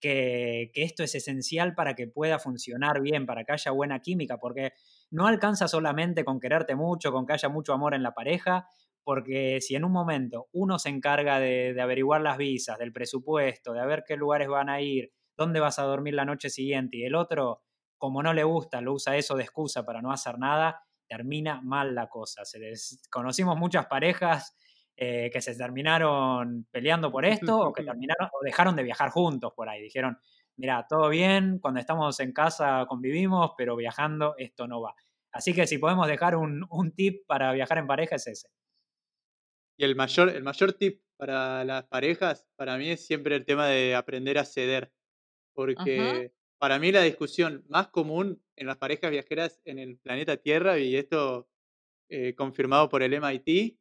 que, 0.00 0.70
esto 0.74 1.04
es 1.04 1.14
esencial 1.14 1.74
para 1.74 1.94
que 1.94 2.08
pueda 2.08 2.38
funcionar 2.38 3.00
bien, 3.00 3.26
para 3.26 3.44
que 3.44 3.52
haya 3.52 3.70
buena 3.70 4.00
química, 4.00 4.38
porque 4.38 4.72
no 5.10 5.26
alcanza 5.26 5.68
solamente 5.68 6.24
con 6.24 6.40
quererte 6.40 6.74
mucho, 6.74 7.12
con 7.12 7.26
que 7.26 7.34
haya 7.34 7.48
mucho 7.48 7.72
amor 7.72 7.94
en 7.94 8.02
la 8.02 8.14
pareja, 8.14 8.66
porque 9.04 9.60
si 9.60 9.76
en 9.76 9.84
un 9.84 9.92
momento 9.92 10.48
uno 10.52 10.78
se 10.78 10.88
encarga 10.88 11.38
de, 11.38 11.74
de 11.74 11.80
averiguar 11.80 12.20
las 12.20 12.38
visas, 12.38 12.78
del 12.78 12.92
presupuesto, 12.92 13.72
de 13.72 13.86
ver 13.86 14.04
qué 14.06 14.16
lugares 14.16 14.48
van 14.48 14.68
a 14.68 14.80
ir, 14.80 15.12
dónde 15.40 15.58
vas 15.58 15.78
a 15.78 15.84
dormir 15.84 16.14
la 16.14 16.24
noche 16.24 16.50
siguiente, 16.50 16.98
y 16.98 17.04
el 17.04 17.14
otro, 17.14 17.62
como 17.98 18.22
no 18.22 18.32
le 18.32 18.44
gusta, 18.44 18.80
lo 18.80 18.92
usa 18.92 19.16
eso 19.16 19.34
de 19.36 19.42
excusa 19.42 19.84
para 19.84 20.02
no 20.02 20.12
hacer 20.12 20.38
nada, 20.38 20.84
termina 21.08 21.60
mal 21.62 21.94
la 21.94 22.08
cosa. 22.08 22.44
Se 22.44 22.58
les... 22.58 23.02
Conocimos 23.10 23.56
muchas 23.56 23.86
parejas 23.86 24.56
eh, 24.96 25.30
que 25.32 25.40
se 25.40 25.56
terminaron 25.56 26.66
peleando 26.70 27.10
por 27.10 27.24
esto 27.24 27.58
o 27.58 27.72
que 27.72 27.82
terminaron 27.82 28.28
o 28.32 28.44
dejaron 28.44 28.76
de 28.76 28.82
viajar 28.82 29.10
juntos 29.10 29.52
por 29.56 29.68
ahí. 29.68 29.82
Dijeron, 29.82 30.18
mira, 30.56 30.86
todo 30.88 31.08
bien, 31.08 31.58
cuando 31.58 31.80
estamos 31.80 32.20
en 32.20 32.32
casa 32.32 32.84
convivimos, 32.86 33.52
pero 33.56 33.76
viajando 33.76 34.34
esto 34.36 34.68
no 34.68 34.82
va. 34.82 34.94
Así 35.32 35.54
que 35.54 35.66
si 35.66 35.78
podemos 35.78 36.06
dejar 36.06 36.36
un, 36.36 36.66
un 36.70 36.92
tip 36.92 37.26
para 37.26 37.52
viajar 37.52 37.78
en 37.78 37.86
pareja 37.86 38.16
es 38.16 38.26
ese. 38.26 38.48
Y 39.78 39.84
el 39.84 39.96
mayor, 39.96 40.28
el 40.28 40.42
mayor 40.42 40.74
tip 40.74 41.02
para 41.16 41.64
las 41.64 41.84
parejas, 41.84 42.46
para 42.56 42.76
mí, 42.76 42.90
es 42.90 43.06
siempre 43.06 43.36
el 43.36 43.44
tema 43.44 43.66
de 43.66 43.94
aprender 43.94 44.38
a 44.38 44.44
ceder. 44.44 44.92
Porque 45.60 46.00
Ajá. 46.00 46.32
para 46.58 46.78
mí 46.78 46.90
la 46.90 47.02
discusión 47.02 47.66
más 47.68 47.88
común 47.88 48.42
en 48.56 48.66
las 48.66 48.78
parejas 48.78 49.10
viajeras 49.10 49.60
en 49.66 49.78
el 49.78 49.98
planeta 49.98 50.38
Tierra, 50.38 50.78
y 50.78 50.96
esto 50.96 51.50
eh, 52.08 52.34
confirmado 52.34 52.88
por 52.88 53.02
el 53.02 53.12
MIT, 53.12 53.78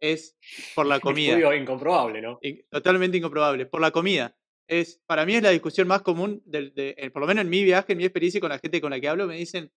es 0.00 0.36
por 0.74 0.86
la 0.86 0.98
comida. 1.00 1.34
Estudio 1.34 1.54
incomprobable, 1.54 2.20
¿no? 2.20 2.40
Totalmente 2.68 3.16
incomprobable. 3.16 3.66
Por 3.66 3.80
la 3.80 3.92
comida. 3.92 4.36
Es, 4.68 5.00
para 5.06 5.24
mí 5.24 5.36
es 5.36 5.42
la 5.44 5.50
discusión 5.50 5.86
más 5.86 6.02
común, 6.02 6.42
de, 6.44 6.70
de, 6.70 6.96
de, 6.98 7.10
por 7.12 7.22
lo 7.22 7.28
menos 7.28 7.44
en 7.44 7.50
mi 7.50 7.62
viaje, 7.62 7.92
en 7.92 7.98
mi 7.98 8.04
experiencia 8.04 8.40
con 8.40 8.50
la 8.50 8.58
gente 8.58 8.80
con 8.80 8.90
la 8.90 9.00
que 9.00 9.08
hablo, 9.08 9.28
me 9.28 9.36
dicen, 9.36 9.72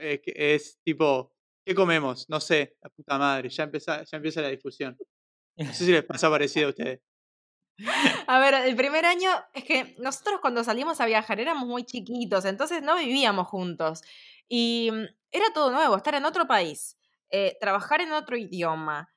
es, 0.00 0.20
es 0.24 0.80
tipo, 0.84 1.32
¿qué 1.64 1.72
comemos? 1.72 2.28
No 2.28 2.40
sé, 2.40 2.76
la 2.82 2.90
puta 2.90 3.16
madre, 3.16 3.48
ya 3.48 3.62
empieza, 3.62 4.02
ya 4.02 4.16
empieza 4.16 4.42
la 4.42 4.48
discusión. 4.48 4.96
No 5.56 5.72
sé 5.72 5.84
si 5.86 5.92
les 5.92 6.04
pasa 6.04 6.28
parecido 6.28 6.66
a 6.66 6.70
ustedes. 6.70 7.00
A 8.26 8.38
ver, 8.38 8.54
el 8.54 8.76
primer 8.76 9.04
año 9.04 9.30
es 9.52 9.64
que 9.64 9.94
nosotros 9.98 10.40
cuando 10.40 10.64
salimos 10.64 11.00
a 11.00 11.06
viajar 11.06 11.40
éramos 11.40 11.66
muy 11.66 11.84
chiquitos, 11.84 12.44
entonces 12.44 12.82
no 12.82 12.96
vivíamos 12.96 13.46
juntos. 13.48 14.02
Y 14.48 14.90
mm, 14.92 15.04
era 15.32 15.46
todo 15.52 15.70
nuevo, 15.70 15.96
estar 15.96 16.14
en 16.14 16.24
otro 16.24 16.46
país, 16.46 16.96
eh, 17.30 17.56
trabajar 17.60 18.00
en 18.00 18.12
otro 18.12 18.36
idioma, 18.36 19.10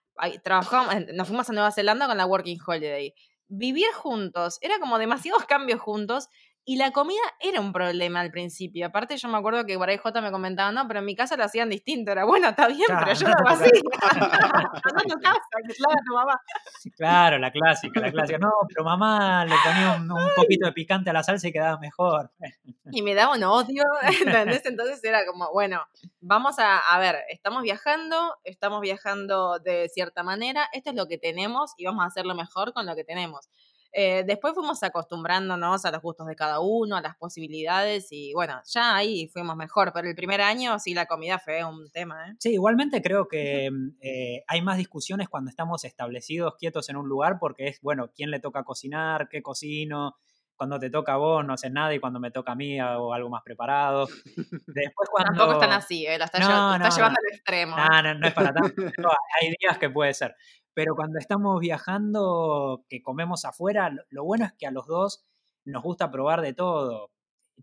trabajamos, 0.44 0.94
nos 1.14 1.28
fuimos 1.28 1.50
a 1.50 1.54
Nueva 1.54 1.72
Zelanda 1.72 2.08
con 2.08 2.18
la 2.18 2.26
Working 2.26 2.60
Holiday. 2.66 3.14
Vivir 3.48 3.92
juntos, 3.94 4.60
era 4.62 4.80
como 4.80 5.00
demasiados 5.00 5.46
cambios 5.48 5.80
juntos 5.80 6.28
y 6.70 6.76
la 6.76 6.92
comida 6.92 7.20
era 7.40 7.62
un 7.62 7.74
problema 7.74 8.20
al 8.20 8.30
principio. 8.30 8.86
Aparte, 8.86 9.18
yo 9.18 9.28
me 9.28 9.40
acuerdo 9.40 9.66
que 9.66 9.76
por 9.76 9.90
ahí 9.90 9.98
J 9.98 10.22
me 10.22 10.30
comentaba, 10.30 10.72
no, 10.72 10.88
pero 10.88 11.00
en 11.00 11.06
mi 11.06 11.16
casa 11.16 11.36
lo 11.36 11.44
hacían 11.44 11.68
distinto. 11.68 12.12
Era 12.12 12.26
bueno, 12.26 12.50
está 12.50 12.68
bien, 12.68 12.86
claro. 12.86 13.08
pero 13.08 13.20
yo 13.20 13.28
lo 13.28 13.34
hago 13.34 13.48
así. 13.48 13.72
Anda 14.04 15.00
a 15.00 15.10
tu 15.10 15.20
casa, 15.20 15.40
que 15.68 15.74
la 15.80 16.04
tu 16.06 16.14
mamá. 16.14 16.40
Claro, 16.96 17.40
la 17.40 17.52
clásica, 17.52 18.00
la 18.00 18.12
clásica. 18.12 18.38
No, 18.38 18.52
pero 18.68 18.84
mamá 18.84 19.46
le 19.46 19.56
ponía 19.66 19.96
un, 19.98 20.12
un, 20.12 20.30
poquito 20.36 20.68
de 20.68 20.74
picante 20.74 21.10
a 21.10 21.14
la 21.14 21.24
salsa 21.24 21.48
y 21.48 21.52
quedaba 21.52 21.80
mejor. 21.80 22.30
Y 22.92 23.04
me 23.04 23.14
daba 23.14 23.36
un 23.36 23.44
odio, 23.44 23.84
¿entendés? 24.22 24.66
Entonces 24.66 25.04
era 25.04 25.24
como, 25.26 25.52
bueno, 25.52 25.86
vamos 26.22 26.58
a, 26.58 26.80
a 26.80 26.98
ver, 26.98 27.18
estamos 27.30 27.62
viajando, 27.62 28.36
estamos 28.44 28.82
viajando 28.82 29.60
de 29.60 29.90
cierta 29.90 30.24
manera, 30.24 30.68
esto 30.74 30.90
es 30.90 30.96
lo 30.96 31.08
que 31.08 31.20
tenemos 31.20 31.74
y 31.78 31.86
vamos 31.86 32.04
a 32.04 32.08
hacerlo 32.08 32.34
mejor 32.34 32.74
con 32.74 32.88
lo 32.88 32.96
que 32.96 33.04
tenemos. 33.04 33.48
Eh, 33.92 34.24
después 34.26 34.54
fuimos 34.54 34.84
acostumbrándonos 34.84 35.84
a 35.84 35.92
los 35.92 36.02
gustos 36.02 36.28
de 36.28 36.36
cada 36.36 36.60
uno, 36.60 36.96
a 36.96 37.02
las 37.02 37.16
posibilidades 37.16 38.08
y 38.12 38.34
bueno, 38.34 38.62
ya 38.66 38.96
ahí 38.96 39.28
fuimos 39.30 39.56
mejor, 39.56 39.92
pero 39.94 40.08
el 40.08 40.16
primer 40.16 40.42
año 40.42 40.78
sí 40.80 40.94
la 40.94 41.08
comida 41.08 41.40
fue 41.40 41.64
un 41.64 41.90
tema. 41.90 42.30
¿eh? 42.30 42.36
Sí, 42.40 42.54
igualmente 42.54 43.02
creo 43.02 43.28
que 43.28 43.70
mm, 43.72 43.98
eh, 44.02 44.44
hay 44.48 44.62
más 44.62 44.78
discusiones 44.78 45.28
cuando 45.28 45.50
estamos 45.50 45.84
establecidos, 45.86 46.56
quietos 46.60 46.90
en 46.90 46.98
un 46.98 47.08
lugar, 47.10 47.38
porque 47.40 47.68
es, 47.68 47.82
bueno, 47.82 48.12
quién 48.16 48.30
le 48.30 48.40
toca 48.40 48.64
cocinar, 48.64 49.28
qué 49.28 49.42
cocino, 49.42 50.16
cuando 50.56 50.78
te 50.78 50.90
toca 50.90 51.14
a 51.14 51.16
vos 51.16 51.46
no 51.46 51.54
haces 51.54 51.72
nada 51.72 51.94
y 51.96 52.00
cuando 52.00 52.20
me 52.20 52.32
toca 52.32 52.52
a 52.52 52.56
mí 52.56 52.78
hago 52.82 53.14
algo 53.14 53.30
más 53.30 53.42
preparado. 53.44 54.08
Después 54.68 55.10
cuando... 55.12 55.32
Tampoco 55.34 55.54
están 55.54 55.72
así, 55.72 56.06
¿eh? 56.06 56.18
la 56.18 56.26
está, 56.26 56.38
No, 56.40 56.48
lleva- 56.48 56.68
la 56.68 56.76
está 56.76 56.90
no, 56.90 56.96
llevando 56.96 57.20
no. 57.22 57.28
al 57.30 57.34
extremo. 57.34 57.78
No, 57.78 58.02
no, 58.04 58.14
no 58.20 58.28
es 58.28 58.34
para 58.34 58.54
tanto. 58.54 58.74
hay 59.42 59.54
días 59.58 59.78
que 59.78 59.90
puede 59.90 60.14
ser. 60.14 60.36
Pero 60.74 60.96
cuando 60.96 61.20
estamos 61.20 61.60
viajando, 61.60 62.86
que 62.90 63.02
comemos 63.02 63.46
afuera, 63.46 63.92
lo- 64.10 64.24
bueno 64.24 64.46
es 64.46 64.54
que 64.54 64.68
a 64.68 64.72
los 64.72 64.88
dos 64.88 65.26
nos 65.66 65.84
gusta 65.84 66.12
probar 66.12 66.42
de 66.42 66.54
todo. 66.54 67.12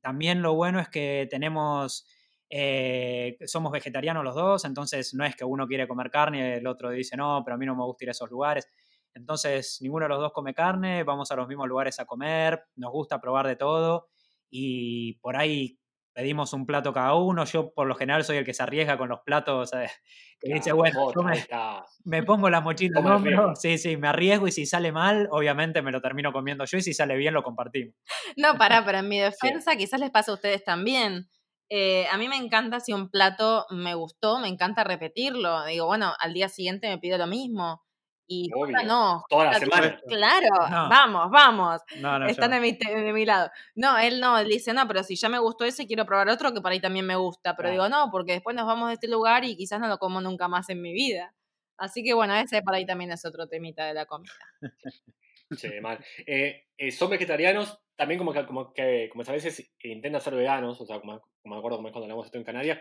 También 0.03 0.43
lo 0.43 0.55
bueno 0.55 0.79
es 0.81 0.89
que 0.89 1.27
tenemos, 1.31 2.07
eh, 2.51 3.39
somos 3.47 3.73
vegetarianos 3.73 4.23
los 4.25 4.35
dos, 4.35 4.65
entonces 4.65 5.15
no 5.15 5.25
es 5.25 5.35
que 5.37 5.45
uno 5.45 5.67
quiere 5.67 5.89
comer 5.89 6.11
carne 6.11 6.39
y 6.39 6.53
el 6.59 6.67
otro 6.67 6.91
dice 6.91 7.17
no, 7.17 7.43
pero 7.45 7.55
a 7.55 7.59
mí 7.59 7.67
no 7.67 7.75
me 7.77 7.85
gusta 7.85 8.05
ir 8.05 8.11
a 8.11 8.13
esos 8.13 8.31
lugares. 8.31 8.69
Entonces 9.15 9.79
ninguno 9.81 10.05
de 10.05 10.11
los 10.11 10.19
dos 10.21 10.33
come 10.33 10.55
carne, 10.55 11.03
vamos 11.05 11.31
a 11.33 11.37
los 11.37 11.49
mismos 11.49 11.69
lugares 11.69 11.99
a 12.01 12.05
comer, 12.07 12.65
nos 12.77 12.93
gusta 12.93 13.21
probar 13.21 13.47
de 13.47 13.57
todo 13.57 14.09
y 14.51 15.15
por 15.15 15.37
ahí 15.37 15.79
pedimos 16.17 16.55
un 16.55 16.65
plato 16.65 16.95
cada 16.95 17.15
uno. 17.15 17.45
Yo 17.45 17.75
por 17.75 17.87
lo 17.87 17.95
general 17.95 18.25
soy 18.25 18.39
el 18.39 18.45
que 18.47 18.55
se 18.55 18.63
arriesga 18.63 18.97
con 18.97 19.11
los 19.11 19.21
platos, 19.21 19.69
¿sabes? 19.69 19.93
que 20.41 20.55
dice, 20.55 20.73
bueno, 20.73 21.13
yo 21.15 21.23
me, 22.05 22.23
pongo 22.23 22.49
la 22.49 22.63
mochila 22.63 23.01
al 23.01 23.07
hombro, 23.07 23.55
sí, 23.55 23.77
sí, 23.77 23.99
me 23.99 24.09
arriesgo 24.09 24.49
y 24.49 24.53
si 24.53 24.65
sale 24.65 24.93
mal, 24.93 25.29
obviamente 25.31 25.83
me 25.83 25.93
lo 25.93 26.01
termino 26.01 26.33
comiendo 26.33 26.65
yo 26.65 26.79
y 26.79 26.83
si 26.83 26.95
sale 26.95 27.17
bien 27.17 27.35
lo 27.35 27.43
compartimos. 27.43 27.95
No, 28.37 28.57
pará, 28.57 28.83
pero 28.85 28.99
en 28.99 29.09
mi 29.09 29.19
defensa 29.21 29.77
quizás 29.77 30.01
les 30.01 30.11
pasa 30.11 30.31
a 30.33 30.35
ustedes 30.35 30.65
también. 30.65 31.29
Eh, 31.69 32.07
a 32.11 32.17
mí 32.17 32.29
me 32.29 32.37
encanta 32.37 32.81
si 32.81 32.95
un 32.95 33.11
plato 33.11 33.67
me 33.71 33.95
gustó, 33.95 34.39
me 34.39 34.49
encanta 34.49 34.85
repetirlo. 34.85 35.67
Digo, 35.67 35.87
bueno, 35.87 36.15
al 36.19 36.33
día 36.33 36.49
siguiente 36.49 36.89
me 36.89 36.99
pido 36.99 37.19
lo 37.19 37.27
mismo. 37.27 37.83
Y 38.29 38.51
Obvio. 38.55 38.77
no. 38.85 39.25
Toda 39.29 39.47
la 39.47 39.59
semana. 39.59 40.01
Claro, 40.09 40.49
No. 40.71 40.89
vamos, 40.89 41.31
vamos. 41.31 41.83
No, 42.01 42.19
no, 42.19 42.27
Están 42.27 42.51
de 42.51 42.61
mi, 42.61 42.73
de 42.73 43.13
mi 43.13 43.25
lado. 43.25 43.51
No, 43.75 43.97
él 43.99 44.21
no, 44.21 44.39
él 44.39 44.49
dice, 44.49 44.73
no, 44.73 44.87
pero 44.89 45.03
si 45.05 45.15
ya 45.17 45.29
me 45.29 45.39
gustó 45.39 45.65
ese, 45.65 45.87
quiero 45.87 46.05
probar 46.07 46.29
otro 46.29 46.53
que 46.53 46.61
por 46.61 46.73
ahí 46.73 46.81
también 46.81 47.07
me 47.07 47.17
gusta. 47.17 47.55
Pero 47.57 47.71
digo, 47.71 47.89
no, 47.89 48.11
porque 48.11 48.33
después 48.33 48.57
nos 48.57 48.67
vamos 48.67 48.89
de 48.89 48.95
este 48.95 49.09
lugar 49.09 49.45
y 49.45 49.57
quizás 49.57 49.81
no 49.81 49.87
lo 49.89 49.99
como 49.99 50.21
nunca 50.21 50.49
más 50.49 50.69
en 50.71 50.83
mi 50.83 50.93
vida. 50.93 51.35
Así 51.79 52.03
que 52.03 52.15
bueno, 52.15 52.35
ese 52.35 52.63
por 52.63 52.75
ahí 52.75 52.87
también 52.87 53.13
es 53.13 53.25
otro 53.25 53.47
temita 53.49 53.85
de 53.85 53.95
la 53.95 54.07
comida. 54.07 54.33
Sí, 55.57 55.69
mal. 55.81 56.05
Eh, 56.27 56.65
eh, 56.77 56.91
son 56.91 57.11
vegetarianos, 57.11 57.79
también 57.95 58.19
como 58.19 58.33
que, 58.33 58.45
como 58.47 58.73
que, 58.73 59.09
como 59.13 59.23
a 59.23 59.33
veces 59.33 59.73
intentan 59.83 60.21
ser 60.21 60.35
veganos, 60.35 60.81
o 60.81 60.87
sea, 60.87 60.99
como, 61.01 61.21
como 61.43 61.55
me 61.55 61.59
acuerdo 61.59 61.77
como 61.79 61.89
es 61.89 61.93
cuando 61.93 62.07
hablamos 62.07 62.27
esto 62.27 62.39
en 62.39 62.45
Canarias, 62.45 62.81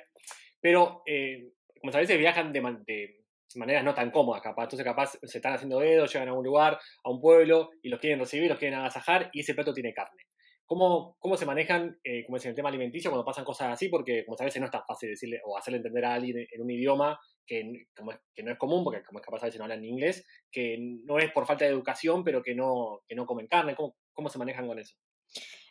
pero 0.59 1.03
eh, 1.05 1.51
como 1.79 1.93
a 1.93 1.99
veces 1.99 2.17
viajan 2.17 2.51
de 2.51 3.24
maneras 3.57 3.83
no 3.83 3.93
tan 3.93 4.11
cómodas, 4.11 4.41
capaz. 4.41 4.63
Entonces, 4.63 4.85
capaz 4.85 5.17
se 5.21 5.37
están 5.37 5.53
haciendo 5.53 5.79
dedos, 5.79 6.11
llegan 6.11 6.29
a 6.29 6.33
un 6.33 6.43
lugar, 6.43 6.79
a 7.03 7.09
un 7.09 7.19
pueblo, 7.19 7.69
y 7.81 7.89
los 7.89 7.99
quieren 7.99 8.19
recibir, 8.19 8.49
los 8.49 8.59
quieren 8.59 8.79
agasajar, 8.79 9.29
y 9.33 9.41
ese 9.41 9.53
plato 9.53 9.73
tiene 9.73 9.93
carne. 9.93 10.23
¿Cómo, 10.67 11.15
cómo 11.19 11.37
se 11.37 11.45
manejan, 11.45 11.99
eh, 12.03 12.23
como 12.25 12.37
es 12.37 12.45
en 12.45 12.49
el 12.49 12.55
tema 12.55 12.69
alimenticio, 12.69 13.11
cuando 13.11 13.25
pasan 13.25 13.45
cosas 13.45 13.71
así? 13.71 13.87
Porque, 13.87 14.25
como 14.25 14.35
a 14.39 14.43
veces 14.45 14.59
no 14.59 14.65
es 14.65 14.71
tan 14.71 14.83
fácil 14.87 15.09
decirle 15.09 15.39
o 15.45 15.57
hacerle 15.57 15.77
entender 15.77 16.05
a 16.05 16.15
alguien 16.15 16.47
en 16.51 16.61
un 16.61 16.71
idioma 16.71 17.19
que, 17.45 17.85
como 17.95 18.11
que 18.33 18.41
no 18.41 18.51
es 18.51 18.57
común, 18.57 18.83
porque 18.83 19.03
como 19.03 19.19
es 19.19 19.25
capaz 19.25 19.43
a 19.43 19.45
veces 19.45 19.59
no 19.59 19.65
hablan 19.65 19.85
inglés, 19.85 20.25
que 20.51 20.77
no 20.79 21.19
es 21.19 21.31
por 21.31 21.45
falta 21.45 21.65
de 21.65 21.71
educación, 21.71 22.23
pero 22.23 22.41
que 22.41 22.55
no, 22.55 23.01
que 23.07 23.13
no 23.13 23.27
comen 23.27 23.47
carne. 23.47 23.75
¿Cómo, 23.75 23.95
cómo 24.11 24.29
se 24.29 24.39
manejan 24.39 24.67
con 24.67 24.79
eso? 24.79 24.95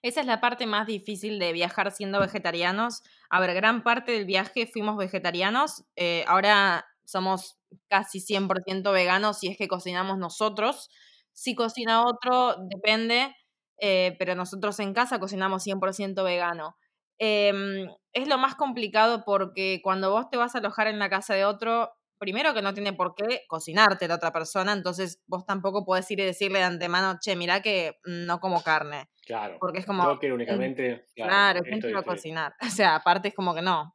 Esa 0.03 0.21
es 0.21 0.27
la 0.27 0.41
parte 0.41 0.67
más 0.67 0.87
difícil 0.87 1.39
de 1.39 1.53
viajar 1.53 1.91
siendo 1.91 2.21
vegetarianos. 2.21 3.03
A 3.31 3.41
ver, 3.41 3.55
gran 3.55 3.83
parte 3.83 4.13
del 4.13 4.27
viaje 4.27 4.67
fuimos 4.67 4.97
vegetarianos. 4.97 5.85
eh, 5.97 6.25
ahora 6.29 6.87
somos 7.05 7.59
casi 7.89 8.21
100% 8.21 8.93
veganos 8.93 9.39
si 9.39 9.49
es 9.49 9.57
que 9.57 9.69
cocinamos 9.69 10.19
nosotros. 10.19 10.89
Si 11.33 11.55
cocina 11.55 12.05
otro, 12.07 12.57
depende, 12.71 13.35
eh, 13.79 14.15
pero 14.19 14.35
nosotros 14.35 14.79
en 14.81 14.95
casa 14.95 15.19
cocinamos 15.19 15.63
100% 15.65 16.23
vegano. 16.25 16.77
Em, 17.19 17.89
es 18.13 18.29
lo 18.29 18.39
más 18.39 18.55
complicado 18.57 19.25
porque 19.25 19.81
cuando 19.83 20.11
vos 20.11 20.29
te 20.31 20.37
vas 20.37 20.55
a 20.55 20.59
alojar 20.59 20.87
en 20.89 20.99
la 20.99 21.09
casa 21.09 21.35
de 21.35 21.45
otro, 21.45 21.93
primero 22.19 22.55
que 22.55 22.63
no 22.63 22.75
tiene 22.75 22.93
por 22.93 23.15
qué 23.15 23.43
cocinarte 23.49 24.09
la 24.09 24.17
otra 24.17 24.33
persona, 24.33 24.73
entonces 24.73 25.23
vos 25.27 25.45
tampoco 25.47 25.85
podés 25.85 26.11
ir 26.11 26.21
y 26.21 26.25
decirle 26.25 26.59
de 26.61 26.65
antemano, 26.65 27.19
che, 27.21 27.37
mirá 27.37 27.61
que 27.61 27.99
no 28.05 28.41
como 28.41 28.63
carne. 28.63 29.11
Claro. 29.27 29.57
Porque 29.61 29.81
es 29.81 29.87
como, 29.87 30.05
Yo 30.05 30.19
quiero 30.19 30.35
únicamente. 30.35 31.05
Claro, 31.15 31.61
¿quién 31.63 31.75
esto 31.75 31.89
esto 31.89 32.01
y- 32.01 32.05
cocinar? 32.05 32.55
O 32.63 32.71
sea, 32.71 32.97
aparte 32.97 33.29
es 33.29 33.35
como 33.35 33.55
que 33.55 33.63
no. 33.63 33.95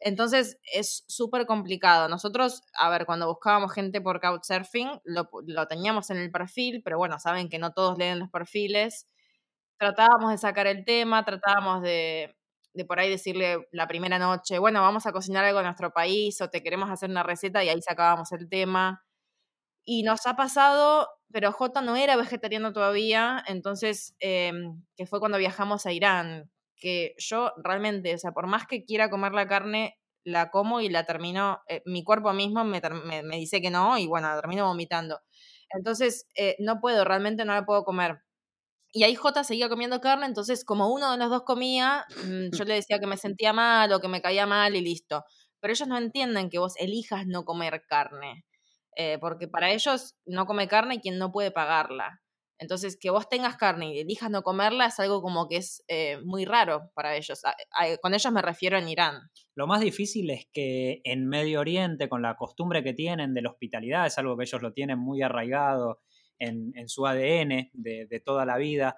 Entonces 0.00 0.58
es 0.72 1.04
súper 1.08 1.46
complicado. 1.46 2.08
Nosotros, 2.08 2.62
a 2.74 2.88
ver, 2.90 3.06
cuando 3.06 3.28
buscábamos 3.28 3.72
gente 3.72 4.00
por 4.00 4.20
Couchsurfing, 4.20 5.00
lo, 5.04 5.28
lo 5.46 5.66
teníamos 5.68 6.10
en 6.10 6.18
el 6.18 6.30
perfil, 6.30 6.82
pero 6.82 6.98
bueno, 6.98 7.18
saben 7.20 7.48
que 7.50 7.58
no 7.58 7.72
todos 7.72 7.98
leen 7.98 8.18
los 8.18 8.30
perfiles. 8.30 9.06
Tratábamos 9.78 10.30
de 10.32 10.38
sacar 10.38 10.66
el 10.66 10.84
tema, 10.84 11.24
tratábamos 11.24 11.82
de, 11.82 12.36
de 12.74 12.84
por 12.84 13.00
ahí 13.00 13.10
decirle 13.10 13.68
la 13.72 13.88
primera 13.88 14.18
noche, 14.18 14.58
bueno, 14.58 14.82
vamos 14.82 15.06
a 15.06 15.12
cocinar 15.12 15.44
algo 15.44 15.60
en 15.60 15.66
nuestro 15.66 15.92
país 15.92 16.40
o 16.40 16.48
te 16.50 16.62
queremos 16.62 16.90
hacer 16.90 17.10
una 17.10 17.22
receta 17.22 17.64
y 17.64 17.68
ahí 17.68 17.82
sacábamos 17.82 18.32
el 18.32 18.48
tema. 18.48 19.04
Y 19.84 20.02
nos 20.04 20.26
ha 20.26 20.36
pasado, 20.36 21.08
pero 21.32 21.52
J 21.52 21.82
no 21.82 21.96
era 21.96 22.16
vegetariano 22.16 22.72
todavía, 22.72 23.42
entonces, 23.48 24.14
em, 24.20 24.84
que 24.96 25.06
fue 25.06 25.20
cuando 25.20 25.38
viajamos 25.38 25.86
a 25.86 25.92
Irán, 25.92 26.50
que 26.80 27.14
yo 27.18 27.52
realmente, 27.62 28.14
o 28.14 28.18
sea, 28.18 28.32
por 28.32 28.46
más 28.48 28.66
que 28.66 28.84
quiera 28.84 29.10
comer 29.10 29.32
la 29.32 29.46
carne, 29.48 29.98
la 30.24 30.50
como 30.50 30.80
y 30.80 30.88
la 30.90 31.06
termino, 31.06 31.60
eh, 31.68 31.82
mi 31.86 32.04
cuerpo 32.04 32.32
mismo 32.32 32.64
me, 32.64 32.80
me 33.24 33.36
dice 33.36 33.60
que 33.62 33.70
no 33.70 33.98
y 33.98 34.06
bueno, 34.06 34.28
la 34.28 34.40
termino 34.40 34.66
vomitando. 34.66 35.20
Entonces, 35.70 36.26
eh, 36.36 36.56
no 36.60 36.80
puedo, 36.80 37.04
realmente 37.04 37.44
no 37.44 37.54
la 37.54 37.64
puedo 37.64 37.84
comer. 37.84 38.20
Y 38.92 39.04
ahí 39.04 39.14
J 39.14 39.44
seguía 39.44 39.68
comiendo 39.68 40.00
carne, 40.00 40.26
entonces 40.26 40.64
como 40.64 40.88
uno 40.92 41.12
de 41.12 41.18
los 41.18 41.30
dos 41.30 41.42
comía, 41.44 42.06
mm, 42.24 42.50
yo 42.56 42.64
le 42.68 42.74
decía 42.74 42.98
que 43.00 43.06
me 43.06 43.16
sentía 43.16 43.52
mal 43.52 43.92
o 43.92 44.00
que 44.00 44.08
me 44.08 44.20
caía 44.22 44.46
mal 44.46 44.74
y 44.76 44.80
listo. 44.80 45.24
Pero 45.60 45.72
ellos 45.72 45.88
no 45.88 45.98
entienden 45.98 46.50
que 46.50 46.58
vos 46.58 46.74
elijas 46.78 47.26
no 47.26 47.44
comer 47.44 47.84
carne, 47.88 48.44
eh, 48.96 49.18
porque 49.20 49.48
para 49.48 49.70
ellos 49.72 50.16
no 50.26 50.46
come 50.46 50.68
carne 50.68 51.00
quien 51.00 51.18
no 51.18 51.30
puede 51.32 51.50
pagarla. 51.52 52.20
Entonces, 52.60 52.98
que 53.00 53.08
vos 53.08 53.26
tengas 53.28 53.56
carne 53.56 53.94
y 53.94 54.00
elijas 54.00 54.30
no 54.30 54.42
comerla 54.42 54.86
es 54.86 55.00
algo 55.00 55.22
como 55.22 55.48
que 55.48 55.56
es 55.56 55.82
eh, 55.88 56.18
muy 56.24 56.44
raro 56.44 56.90
para 56.94 57.16
ellos. 57.16 57.42
Con 58.02 58.12
ellos 58.12 58.32
me 58.32 58.42
refiero 58.42 58.76
en 58.76 58.86
Irán. 58.88 59.30
Lo 59.54 59.66
más 59.66 59.80
difícil 59.80 60.28
es 60.30 60.46
que 60.52 61.00
en 61.04 61.26
Medio 61.26 61.60
Oriente, 61.60 62.10
con 62.10 62.20
la 62.20 62.36
costumbre 62.36 62.84
que 62.84 62.92
tienen 62.92 63.32
de 63.32 63.40
la 63.40 63.50
hospitalidad, 63.50 64.06
es 64.06 64.18
algo 64.18 64.36
que 64.36 64.44
ellos 64.44 64.60
lo 64.60 64.74
tienen 64.74 64.98
muy 64.98 65.22
arraigado 65.22 66.00
en, 66.38 66.72
su 66.88 67.06
ADN 67.06 67.70
de, 67.72 68.22
toda 68.24 68.44
la 68.44 68.56
vida, 68.58 68.96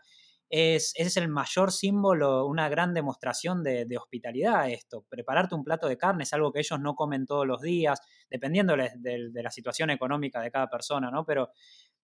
es, 0.49 0.93
es 0.97 1.17
el 1.17 1.29
mayor 1.29 1.73
símbolo, 1.73 2.47
una 2.47 2.69
gran 2.69 2.95
demostración 2.95 3.63
de, 3.63 3.87
hospitalidad 3.97 4.71
esto. 4.71 5.07
Prepararte 5.09 5.55
un 5.55 5.65
plato 5.65 5.89
de 5.89 5.97
carne 5.97 6.25
es 6.25 6.33
algo 6.33 6.53
que 6.53 6.61
ellos 6.61 6.79
no 6.81 6.95
comen 6.95 7.27
todos 7.27 7.47
los 7.47 7.61
días, 7.61 8.01
dependiendo 8.29 8.77
de, 8.77 8.91
de- 8.97 9.31
de 9.33 9.43
la 9.43 9.51
situación 9.51 9.91
económica 9.91 10.41
de 10.41 10.51
cada 10.51 10.69
persona, 10.69 11.11
¿no? 11.11 11.25
Pero, 11.25 11.51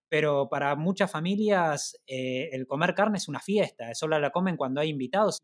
pero 0.09 0.49
para 0.49 0.75
muchas 0.75 1.11
familias 1.11 2.01
eh, 2.07 2.49
el 2.53 2.67
comer 2.67 2.95
carne 2.95 3.19
es 3.19 3.29
una 3.29 3.41
fiesta, 3.41 3.95
solo 3.95 4.19
la 4.19 4.31
comen 4.31 4.57
cuando 4.57 4.81
hay 4.81 4.89
invitados 4.89 5.41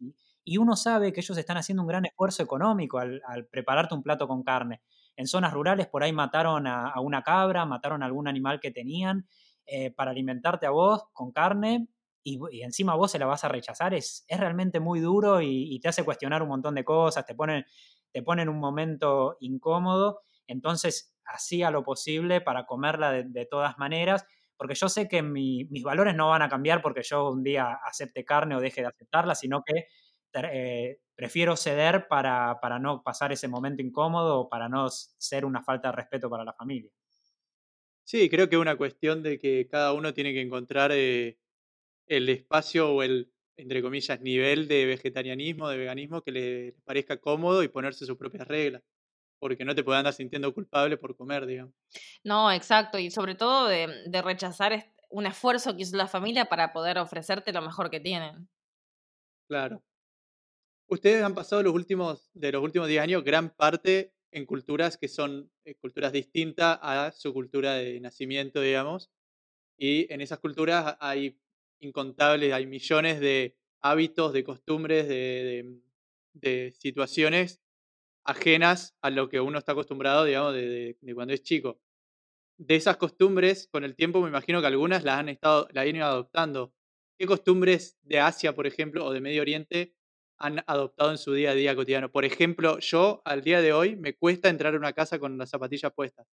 y, 0.47 0.59
uno 0.59 0.77
sabe 0.77 1.13
que 1.13 1.21
ellos 1.21 1.39
están 1.39 1.57
haciendo 1.57 1.83
un 1.83 1.89
gran 1.89 2.05
esfuerzo 2.05 2.43
económico 2.43 2.99
al, 2.99 3.23
prepararte 3.51 3.95
un 3.95 4.03
plato 4.03 4.29
con 4.29 4.43
carne. 4.43 4.83
En 5.17 5.27
zonas 5.27 5.55
rurales 5.55 5.87
por 5.87 6.03
ahí 6.03 6.13
mataron 6.13 6.67
a, 6.67 6.93
una 7.01 7.23
cabra, 7.23 7.65
mataron 7.65 8.03
a 8.03 8.07
algún 8.07 8.29
animal 8.29 8.61
que 8.61 8.71
tenían 8.71 9.27
eh, 9.65 9.91
para 9.91 10.11
alimentarte 10.11 10.67
a 10.67 10.71
vos 10.71 11.05
con 11.15 11.33
carne 11.33 11.89
y, 12.23 12.39
encima 12.63 12.95
vos 12.95 13.11
se 13.11 13.19
la 13.19 13.25
vas 13.25 13.45
a 13.45 13.49
rechazar, 13.49 13.95
es, 13.95 14.25
es 14.29 14.39
realmente 14.39 14.81
muy 14.81 15.01
duro 15.01 15.41
y, 15.41 15.79
te 15.81 15.89
hace 15.89 16.05
cuestionar 16.05 16.43
un 16.43 16.49
montón 16.49 16.75
de 16.75 16.85
cosas, 16.85 17.25
te 17.25 17.35
ponen, 17.35 17.65
te 18.13 18.23
pone 18.23 18.43
en 18.43 18.51
un 18.51 18.59
momento 18.59 19.39
incómodo, 19.41 20.21
entonces 20.47 21.15
hacía 21.25 21.71
lo 21.71 21.85
posible 21.85 22.43
para 22.43 22.67
comerla 22.67 23.13
de 23.13 23.47
todas 23.47 23.79
maneras, 23.79 24.27
porque 24.57 24.75
yo 24.75 24.89
sé 24.89 25.09
que 25.09 25.23
mi- 25.23 25.65
mis 25.71 25.83
valores 25.83 26.15
no 26.17 26.29
van 26.31 26.43
a 26.43 26.49
cambiar 26.49 26.83
porque 26.83 27.03
yo 27.03 27.31
un 27.31 27.43
día 27.43 27.79
acepte 27.85 28.25
carne 28.25 28.57
o 28.57 28.61
deje 28.61 28.81
de 28.83 28.89
aceptarla, 28.89 29.35
sino 29.35 29.63
que 29.65 29.87
eh, 30.53 30.99
prefiero 31.15 31.57
ceder 31.57 32.09
para, 32.09 32.59
para 32.61 32.79
no 32.79 33.03
pasar 33.03 33.33
ese 33.33 33.49
momento 33.49 33.83
incómodo 33.83 34.41
o 34.41 34.49
para 34.49 34.69
no 34.69 34.89
ser 34.91 35.45
una 35.45 35.63
falta 35.63 35.89
de 35.89 35.97
respeto 35.97 36.29
para 36.31 36.45
la 36.45 36.53
familia. 36.55 36.91
Sí, 38.07 38.29
creo 38.29 38.49
que 38.49 38.57
es 38.57 38.61
una 38.61 38.77
cuestión 38.77 39.23
de 39.23 39.39
que 39.39 39.67
cada 39.67 39.93
uno 39.95 40.13
tiene 40.13 40.33
que 40.35 40.41
encontrar 40.43 40.91
eh, 40.93 41.39
el 42.07 42.29
espacio 42.31 42.91
o 42.93 43.03
el, 43.03 43.33
entre 43.57 43.83
comillas, 43.83 44.21
nivel 44.23 44.69
de 44.69 44.87
vegetarianismo, 44.87 45.69
de 45.69 45.79
veganismo 45.79 46.23
que 46.23 46.33
le 46.33 46.73
parezca 46.85 47.19
cómodo 47.21 47.63
y 47.65 47.69
ponerse 47.69 48.07
sus 48.07 48.19
propias 48.19 48.49
reglas. 48.49 48.83
Porque 49.45 49.65
no 49.67 49.75
te 49.77 49.85
puedes 49.85 49.99
andar 50.01 50.15
sintiendo 50.15 50.53
culpable 50.55 50.97
por 50.97 51.17
comer, 51.17 51.47
digamos. 51.47 51.75
No, 52.25 52.51
exacto, 52.51 52.99
y 52.99 53.11
sobre 53.11 53.35
todo 53.35 53.69
de, 53.69 54.03
de 54.07 54.23
rechazar, 54.23 54.91
un 55.11 55.27
esfuerzo 55.27 55.77
que 55.77 55.83
hizo 55.83 55.97
la 55.97 56.09
familia 56.09 56.47
para 56.47 56.73
poder 56.73 56.99
ofrecerte 56.99 57.53
lo 57.53 57.63
mejor 57.63 57.89
que 57.91 58.01
tienen. 58.01 58.49
Claro. 59.49 59.83
Ustedes 60.89 61.23
han 61.23 61.35
pasado 61.35 61.63
los 61.63 61.75
últimos, 61.75 62.31
de 62.35 62.53
los 62.53 62.63
últimos 62.63 62.89
10 62.89 63.03
años 63.03 63.25
gran 63.25 63.51
parte 63.55 64.13
en 64.31 64.47
culturas 64.47 64.97
que 64.99 65.09
son 65.09 65.51
eh, 65.65 65.75
culturas 65.77 66.13
distintas 66.13 66.79
a 66.83 67.13
su 67.13 67.33
cultura 67.33 67.75
de 67.75 68.01
nacimiento, 68.01 68.61
digamos. 68.61 69.11
Y 69.79 70.13
en 70.13 70.23
esas 70.23 70.41
culturas 70.41 70.97
hay 71.01 71.41
incontables, 71.81 72.53
hay 72.55 72.67
millones 72.67 73.21
de 73.21 73.57
hábitos, 73.83 74.33
de 74.35 74.45
costumbres, 74.45 75.09
de, 75.09 75.15
de- 75.15 75.83
de 76.35 76.73
situaciones 76.73 77.63
ajenas 78.25 78.97
a 79.03 79.11
lo 79.11 79.29
que 79.29 79.41
uno 79.41 79.59
está 79.59 79.73
acostumbrado, 79.73 80.25
digamos, 80.25 80.55
de, 80.55 80.69
de- 80.69 80.99
de 81.01 81.15
cuando 81.15 81.35
es 81.35 81.43
chico. 81.43 81.81
De 82.59 82.77
esas 82.77 82.97
costumbres, 82.97 83.69
con 83.73 83.85
el 83.85 83.97
tiempo 83.97 84.21
me 84.23 84.29
imagino 84.29 84.61
que 84.61 84.67
algunas 84.69 85.05
las 85.05 85.19
han 85.19 85.29
estado, 85.29 85.69
las 85.73 85.87
han 85.89 85.97
ido 85.97 86.07
adoptando. 86.07 86.73
¿Qué 87.19 87.27
costumbres 87.27 87.99
de 88.03 88.21
Asia, 88.21 88.55
por 88.55 88.67
ejemplo, 88.67 89.05
o 89.07 89.13
de 89.13 89.21
Medio 89.21 89.43
Oriente 89.43 89.95
han 90.39 90.63
adoptado 90.67 91.11
en 91.13 91.19
su 91.19 91.33
día 91.35 91.51
a 91.53 91.55
día 91.55 91.75
cotidiano? 91.77 92.11
Por 92.13 92.25
ejemplo, 92.25 92.79
yo 92.81 93.23
al 93.25 93.43
día 93.43 93.61
de 93.63 93.73
hoy 93.73 93.97
me 93.97 94.15
cuesta 94.17 94.49
entrar 94.49 94.75
a 94.75 94.79
una 94.79 94.93
casa 94.93 95.19
con 95.19 95.39
las 95.39 95.51
zapatillas 95.51 95.93
puestas. 95.95 96.27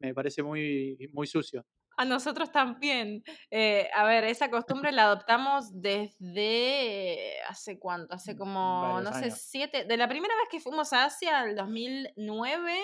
Me 0.00 0.14
parece 0.14 0.42
muy, 0.42 1.10
muy 1.12 1.26
sucio. 1.26 1.64
A 1.96 2.04
nosotros 2.04 2.50
también. 2.50 3.22
Eh, 3.50 3.88
a 3.94 4.04
ver, 4.04 4.24
esa 4.24 4.50
costumbre 4.50 4.92
la 4.92 5.04
adoptamos 5.04 5.70
desde 5.72 7.40
hace 7.48 7.78
cuánto, 7.78 8.14
hace 8.14 8.36
como, 8.36 8.80
Varios 8.82 9.02
no 9.04 9.12
sé, 9.12 9.26
años. 9.26 9.38
siete. 9.40 9.84
De 9.84 9.96
la 9.96 10.08
primera 10.08 10.34
vez 10.36 10.48
que 10.50 10.60
fuimos 10.60 10.92
a 10.92 11.04
Asia, 11.04 11.44
el 11.44 11.54
2009, 11.56 12.78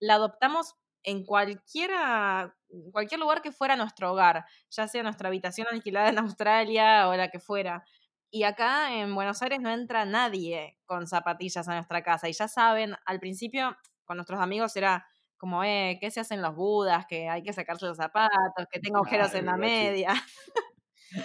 la 0.00 0.14
adoptamos 0.14 0.74
en 1.02 1.24
cualquiera, 1.24 2.54
cualquier 2.92 3.20
lugar 3.20 3.40
que 3.40 3.52
fuera 3.52 3.76
nuestro 3.76 4.12
hogar, 4.12 4.44
ya 4.70 4.86
sea 4.88 5.02
nuestra 5.02 5.28
habitación 5.28 5.66
alquilada 5.70 6.10
en 6.10 6.18
Australia 6.18 7.08
o 7.08 7.16
la 7.16 7.28
que 7.30 7.40
fuera. 7.40 7.84
Y 8.30 8.44
acá 8.44 8.94
en 8.94 9.14
Buenos 9.14 9.42
Aires 9.42 9.60
no 9.60 9.70
entra 9.70 10.04
nadie 10.04 10.78
con 10.86 11.06
zapatillas 11.06 11.68
a 11.68 11.74
nuestra 11.74 12.02
casa. 12.02 12.28
Y 12.28 12.32
ya 12.32 12.48
saben, 12.48 12.94
al 13.04 13.18
principio 13.20 13.76
con 14.04 14.16
nuestros 14.16 14.40
amigos 14.40 14.76
era 14.76 15.06
como, 15.40 15.64
eh, 15.64 15.96
¿qué 16.00 16.10
se 16.10 16.20
hacen 16.20 16.42
los 16.42 16.54
budas? 16.54 17.06
Que 17.08 17.28
hay 17.28 17.42
que 17.42 17.54
sacarse 17.54 17.86
los 17.86 17.96
zapatos, 17.96 18.66
que 18.70 18.78
tenga 18.78 18.98
agujeros 18.98 19.34
en 19.34 19.46
la 19.46 19.56
media. 19.56 20.12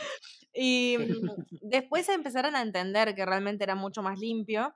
y 0.54 0.98
mm, 0.98 1.30
después 1.62 2.08
empezaron 2.08 2.56
a 2.56 2.62
entender 2.62 3.14
que 3.14 3.26
realmente 3.26 3.66
era 3.66 3.76
mucho 3.76 4.02
más 4.02 4.18
limpio. 4.18 4.74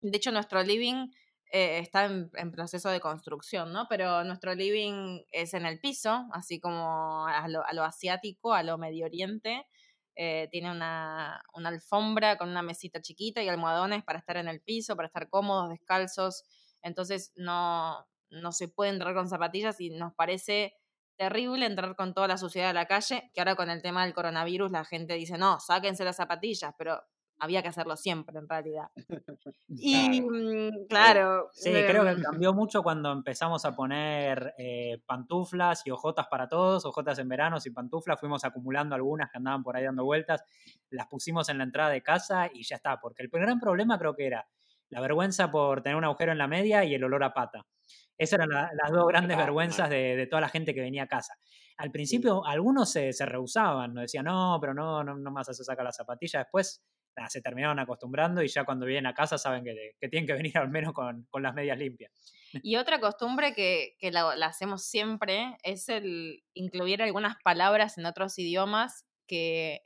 De 0.00 0.16
hecho, 0.16 0.30
nuestro 0.30 0.62
living 0.62 1.08
eh, 1.50 1.80
está 1.80 2.04
en, 2.04 2.30
en 2.34 2.52
proceso 2.52 2.88
de 2.88 3.00
construcción, 3.00 3.72
¿no? 3.72 3.86
Pero 3.88 4.22
nuestro 4.22 4.54
living 4.54 5.22
es 5.32 5.54
en 5.54 5.66
el 5.66 5.80
piso, 5.80 6.28
así 6.32 6.60
como 6.60 7.26
a 7.26 7.48
lo, 7.48 7.66
a 7.66 7.72
lo 7.72 7.82
asiático, 7.82 8.54
a 8.54 8.62
lo 8.62 8.78
medio 8.78 9.06
oriente. 9.06 9.66
Eh, 10.14 10.48
tiene 10.52 10.70
una, 10.70 11.42
una 11.54 11.68
alfombra 11.70 12.36
con 12.38 12.48
una 12.48 12.62
mesita 12.62 13.00
chiquita 13.00 13.42
y 13.42 13.48
almohadones 13.48 14.04
para 14.04 14.20
estar 14.20 14.36
en 14.36 14.48
el 14.48 14.60
piso, 14.60 14.94
para 14.94 15.06
estar 15.06 15.28
cómodos, 15.28 15.68
descalzos. 15.70 16.44
Entonces 16.82 17.32
no, 17.36 18.06
no 18.30 18.52
se 18.52 18.68
puede 18.68 18.90
entrar 18.90 19.14
con 19.14 19.28
zapatillas 19.28 19.80
y 19.80 19.90
nos 19.90 20.14
parece 20.14 20.74
terrible 21.16 21.66
entrar 21.66 21.96
con 21.96 22.14
toda 22.14 22.28
la 22.28 22.38
suciedad 22.38 22.70
a 22.70 22.72
la 22.72 22.86
calle, 22.86 23.30
que 23.34 23.40
ahora 23.40 23.56
con 23.56 23.70
el 23.70 23.82
tema 23.82 24.04
del 24.04 24.14
coronavirus 24.14 24.70
la 24.70 24.84
gente 24.84 25.14
dice, 25.14 25.36
no, 25.36 25.58
sáquense 25.60 26.04
las 26.04 26.16
zapatillas, 26.16 26.74
pero 26.78 27.00
había 27.40 27.62
que 27.62 27.68
hacerlo 27.68 27.96
siempre 27.96 28.38
en 28.38 28.48
realidad. 28.48 28.88
Y 29.68 30.22
Claro. 30.22 30.28
mm, 30.30 30.86
claro. 30.88 31.48
Sí, 31.52 31.70
creo 31.70 32.02
que 32.02 32.10
em, 32.10 32.22
cambió 32.22 32.52
mucho 32.52 32.82
cuando 32.82 33.12
empezamos 33.12 33.64
a 33.64 33.76
poner 33.76 34.54
eh, 34.58 35.00
pantuflas 35.06 35.86
y 35.86 35.90
ojotas 35.90 36.26
para 36.28 36.48
todos, 36.48 36.84
ojotas 36.84 37.18
en 37.18 37.28
verano 37.28 37.58
y 37.64 37.70
pantuflas. 37.70 38.18
Fuimos 38.18 38.44
acumulando 38.44 38.94
algunas 38.94 39.30
que 39.30 39.38
andaban 39.38 39.62
por 39.62 39.76
ahí 39.76 39.84
dando 39.84 40.04
vueltas, 40.04 40.42
las 40.90 41.06
pusimos 41.06 41.48
en 41.48 41.58
la 41.58 41.64
entrada 41.64 41.90
de 41.90 42.02
casa 42.02 42.48
y 42.52 42.64
ya 42.64 42.76
está. 42.76 42.98
Porque 42.98 43.22
el 43.22 43.28
gran 43.28 43.60
problema 43.60 43.98
creo 43.98 44.14
que 44.16 44.26
era 44.26 44.48
la 44.88 45.00
vergüenza 45.00 45.50
por 45.50 45.82
tener 45.82 45.96
un 45.96 46.04
agujero 46.04 46.32
en 46.32 46.38
la 46.38 46.48
media 46.48 46.84
y 46.84 46.94
el 46.94 47.04
olor 47.04 47.22
a 47.22 47.34
pata. 47.34 47.66
Esas 48.18 48.34
eran 48.40 48.50
la- 48.50 48.70
las 48.82 48.92
dos 48.92 49.06
grandes 49.08 49.36
Ah, 49.36 49.40
vergüenzas 49.40 49.88
de, 49.90 50.16
de 50.16 50.26
toda 50.26 50.40
la 50.42 50.48
gente 50.48 50.74
que 50.74 50.80
venía 50.80 51.04
a 51.04 51.06
casa. 51.08 51.34
Al 51.76 51.90
principio 51.92 52.44
algunos 52.44 52.90
se, 52.92 53.12
se 53.12 53.24
rehusaban, 53.26 53.94
nos 53.94 54.02
decían, 54.02 54.24
no, 54.26 54.58
pero 54.60 54.74
no, 54.74 55.04
no, 55.04 55.16
no 55.16 55.30
más 55.30 55.46
se 55.46 55.64
saca 55.64 55.82
la 55.84 55.92
zapatilla. 55.92 56.40
Después 56.40 56.82
se 57.28 57.40
terminaron 57.42 57.78
acostumbrando 57.80 58.42
y 58.42 58.48
ya 58.48 58.64
cuando 58.64 58.86
vienen 58.86 59.06
a 59.06 59.14
casa 59.14 59.38
saben 59.38 59.64
que, 59.64 59.92
que 60.00 60.08
tienen 60.08 60.26
que 60.26 60.34
venir 60.34 60.56
al 60.58 60.68
menos 60.70 60.92
con, 60.92 61.26
con 61.30 61.42
las 61.42 61.54
medias 61.54 61.78
limpias. 61.78 62.12
Y 62.62 62.76
otra 62.76 62.98
costumbre 62.98 63.54
que, 63.54 63.96
que 63.98 64.10
la, 64.10 64.34
la 64.36 64.46
hacemos 64.46 64.82
siempre 64.84 65.56
es 65.62 65.88
el 65.90 66.42
incluir 66.54 67.02
algunas 67.02 67.36
palabras 67.44 67.98
en 67.98 68.06
otros 68.06 68.38
idiomas 68.38 69.04
que 69.26 69.80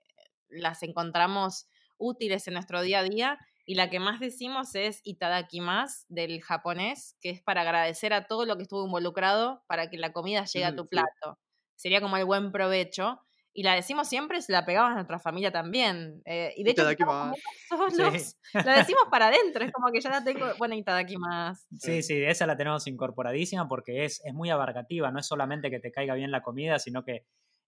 las 0.48 0.82
encontramos 0.84 1.66
útiles 1.98 2.46
en 2.46 2.54
nuestro 2.54 2.82
día 2.82 3.00
a 3.00 3.02
día. 3.02 3.38
Y 3.72 3.74
la 3.74 3.88
que 3.88 4.00
más 4.00 4.20
decimos 4.20 4.74
es 4.74 5.00
itadakimasu 5.02 6.04
del 6.10 6.42
japonés, 6.42 7.16
que 7.22 7.30
es 7.30 7.40
para 7.40 7.62
agradecer 7.62 8.12
a 8.12 8.26
todo 8.26 8.44
lo 8.44 8.58
que 8.58 8.64
estuvo 8.64 8.84
involucrado 8.84 9.64
para 9.66 9.88
que 9.88 9.96
la 9.96 10.12
comida 10.12 10.44
llegue 10.44 10.66
a 10.66 10.72
Mm, 10.72 10.76
tu 10.76 10.82
sí. 10.82 10.88
plato. 10.90 11.38
Sería 11.74 12.02
como 12.02 12.18
el 12.18 12.26
buen 12.26 12.52
provecho. 12.52 13.22
Y 13.54 13.62
la 13.62 13.74
decimos 13.74 14.08
siempre 14.10 14.36
y 14.36 14.42
se 14.42 14.52
la 14.52 14.66
pegamos 14.66 14.90
a 14.90 14.94
nuestra 14.96 15.18
familia 15.20 15.50
también. 15.50 16.20
Eh, 16.26 16.52
y 16.54 16.64
de 16.64 16.72
hecho, 16.72 16.84
solos, 17.70 18.36
la 18.52 18.76
decimos 18.76 19.04
para 19.10 19.28
adentro. 19.28 19.64
Es 19.64 19.72
como 19.72 19.90
que 19.90 20.02
ya 20.02 20.10
la 20.10 20.22
tengo. 20.22 20.44
Bueno, 20.58 20.74
itadakimasu. 20.74 21.62
Sí, 21.80 22.02
sí, 22.02 22.22
esa 22.22 22.46
la 22.46 22.58
tenemos 22.58 22.86
incorporadísima 22.86 23.68
porque 23.68 24.04
es, 24.04 24.20
es 24.26 24.34
muy 24.34 24.50
abarcativa, 24.50 25.10
no 25.10 25.18
es 25.18 25.24
solamente 25.26 25.70
que 25.70 25.80
te 25.80 25.92
caiga 25.92 26.12
bien 26.12 26.30
la 26.30 26.42
comida, 26.42 26.78
sino 26.78 27.04
que 27.04 27.24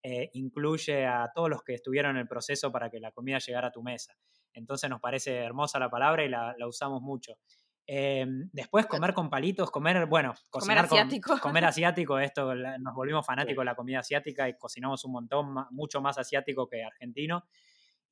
eh, 0.07 0.29
incluye 0.35 1.07
a 1.07 1.31
todos 1.35 1.49
los 1.49 1.63
que 1.63 1.73
estuvieron 1.75 2.13
en 2.13 2.19
el 2.19 2.29
proceso 2.29 2.71
para 2.71 2.91
que 2.91 3.01
la 3.01 3.11
comida 3.11 3.39
llegara 3.39 3.69
a 3.69 3.73
tu 3.73 3.83
mesa. 3.83 4.15
Entonces 4.53 4.89
nos 4.91 5.01
parece 5.01 5.35
hermosa 5.39 5.79
la 5.79 5.89
palabra 5.91 6.25
y 6.25 6.29
la, 6.29 6.55
la 6.59 6.67
usamos 6.69 7.01
mucho. 7.01 7.39
Eh, 7.87 8.27
después 8.53 8.87
comer 8.87 9.15
con 9.15 9.31
palitos, 9.31 9.71
comer, 9.71 10.07
bueno, 10.07 10.35
Comer 10.35 10.43
cocinar 10.51 10.89
con- 10.89 10.99
comer 11.41 11.65
asiático, 11.65 12.19
esto 12.19 12.55
la- 12.55 12.77
nos 12.79 12.95
volvimos 12.95 13.25
fanáticos 13.27 13.63
de 13.63 13.65
la 13.67 13.75
comida 13.75 14.01
asiática 14.01 14.47
y 14.49 14.57
cocinamos 14.59 15.05
un 15.07 15.13
montón, 15.13 15.53
ma- 15.55 15.69
mucho 15.71 16.01
más 16.03 16.19
asiático 16.19 16.69
que 16.69 16.85
argentino. 16.85 17.45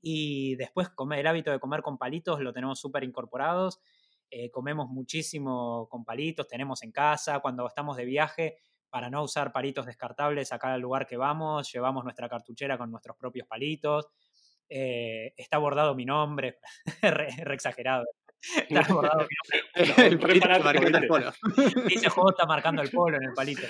Y 0.01 0.57
después 0.57 0.88
comer, 0.90 1.20
el 1.20 1.26
hábito 1.26 1.51
de 1.51 1.61
comer 1.61 1.82
con 1.82 1.97
palitos 1.99 2.40
lo 2.40 2.53
tenemos 2.53 2.80
súper 2.80 3.05
incorporados. 3.05 3.80
Eh, 4.30 4.51
comemos 4.51 4.88
muchísimo 4.88 5.88
con 5.90 6.05
palitos, 6.05 6.49
tenemos 6.49 6.82
en 6.82 6.90
casa, 6.90 7.40
cuando 7.40 7.66
estamos 7.66 7.97
de 7.99 8.07
viaje, 8.07 8.57
para 8.93 9.09
no 9.09 9.22
usar 9.22 9.53
palitos 9.53 9.86
descartables 9.86 10.53
acá 10.53 10.74
al 10.74 10.82
lugar 10.82 11.07
que 11.07 11.16
vamos, 11.16 11.72
llevamos 11.72 12.05
nuestra 12.05 12.28
cartuchera 12.28 12.76
con 12.76 12.90
nuestros 12.90 13.16
propios 13.16 13.47
palitos. 13.49 14.09
Eh, 14.68 15.32
está 15.36 15.57
bordado 15.57 15.95
mi 15.95 16.05
nombre, 16.05 16.59
re, 17.03 17.28
re 17.43 17.55
exagerado. 17.55 18.05
Está 18.68 18.93
bordado 18.93 19.20
mi 19.26 19.34
nombre. 19.74 20.07
el 20.09 20.18
palito 20.18 20.47
que 20.49 20.55
fanático, 20.55 20.82
marca 20.84 20.99
el 20.99 21.07
polo. 21.07 21.32
Dice 21.88 22.09
J 22.11 22.47
marcando 22.47 22.82
el 22.82 22.90
polo 22.90 23.16
en 23.16 23.22
el 23.24 23.32
palito. 23.32 23.62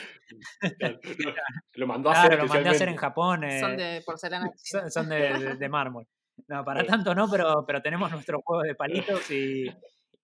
Lo- 0.81 1.35
Lo 1.75 1.87
mandó 1.87 2.11
a 2.11 2.13
hacer 2.15 2.31
Claro, 2.31 2.43
lo 2.47 2.49
mandé 2.55 2.69
a 2.69 2.73
hacer 2.73 2.89
en. 2.89 2.97
Japón. 2.97 3.45
eh, 3.45 3.61
Son 3.61 3.77
de 3.77 4.03
porcelana. 4.05 4.51
son, 4.57 4.91
son 4.91 5.09
de, 5.09 5.39
de- 5.39 5.55
de 5.57 5.69
mármol. 5.69 6.07
No, 6.49 6.65
para 6.65 6.81
Sí. 6.81 6.87
tanto 6.89 7.15
no, 7.15 7.31
pero, 7.31 7.65
pero 7.67 7.81
tenemos 7.81 8.11
nuestro 8.11 8.41
juego 8.43 8.63
de 8.63 8.75
palitos 8.75 9.31
y, 9.31 9.67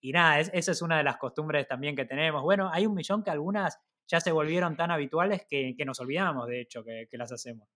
y 0.01 0.13
nada, 0.13 0.41
es- 0.41 0.51
esa 0.53 0.73
es 0.73 0.83
una 0.83 0.97
de 0.99 1.05
las 1.05 1.19
costumbres 1.19 1.69
también 1.69 1.95
que 1.95 2.05
tenemos. 2.05 2.43
Bueno, 2.43 2.69
hay 2.73 2.85
un 2.87 2.95
millón 2.95 3.23
que 3.23 3.31
algunas 3.31 3.79
ya 4.09 4.21
se 4.21 4.33
volvieron 4.33 4.77
tan 4.77 4.91
habituales 4.91 5.47
que, 5.49 5.75
nos 5.85 6.01
olvidamos, 6.01 6.49
de 6.49 6.63
hecho, 6.63 6.83
que, 6.83 7.07
las 7.13 7.31
hacemos. 7.31 7.69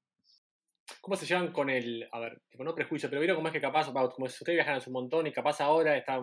¿Cómo 1.01 1.17
se 1.17 1.27
llevan 1.27 1.53
con 1.53 1.71
el, 1.71 2.09
a 2.11 2.19
ver, 2.19 2.43
tipo, 2.49 2.65
no 2.65 2.75
prejuicio, 2.75 3.09
pero 3.09 3.21
vieron 3.21 3.37
cómo 3.37 3.49
es 3.49 3.53
que 3.53 3.61
capaz, 3.61 3.93
como 3.93 4.29
si 4.29 4.43
ustedes 4.43 4.57
viajan 4.57 4.77
hace 4.77 4.91
un 4.91 4.95
montón 4.95 5.27
y 5.27 5.33
capaz 5.33 5.61
ahora 5.61 5.97
está, 5.97 6.21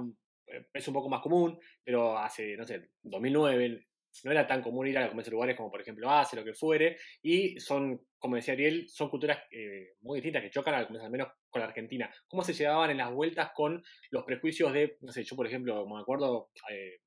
eh, 0.48 0.68
es 0.74 0.88
un 0.88 0.94
poco 0.94 1.10
más 1.10 1.22
común, 1.22 1.60
pero 1.84 2.18
hace, 2.18 2.58
no 2.58 2.66
sé, 2.66 2.90
2009 3.04 3.86
no 4.24 4.32
era 4.32 4.48
tan 4.48 4.62
común 4.62 4.88
ir 4.88 4.98
a 4.98 5.10
comer 5.10 5.28
lugares 5.30 5.56
como 5.56 5.72
por 5.72 5.82
ejemplo 5.82 6.10
Asia, 6.10 6.40
lo 6.40 6.46
que 6.46 6.54
fuere, 6.54 6.98
y 7.22 7.60
son, 7.60 8.02
como 8.18 8.36
decía 8.36 8.54
Ariel, 8.54 8.90
son 8.90 9.10
culturas 9.10 9.40
eh, 9.52 9.94
muy 10.02 10.18
distintas 10.18 10.42
que 10.42 10.50
chocan 10.50 10.74
al, 10.74 10.88
al 11.00 11.12
menos 11.12 11.30
con 11.50 11.62
la 11.62 11.68
Argentina. 11.68 12.12
¿Cómo 12.28 12.44
se 12.44 12.54
llevaban 12.54 12.90
en 12.90 12.98
las 12.98 13.12
vueltas 13.12 13.52
con 13.54 13.82
los 14.10 14.24
prejuicios 14.24 14.74
de, 14.74 14.98
no 15.02 15.12
sé, 15.12 15.24
yo 15.24 15.36
por 15.36 15.48
ejemplo, 15.48 15.88
me 15.88 16.02
acuerdo, 16.02 16.50
eh, 16.72 17.00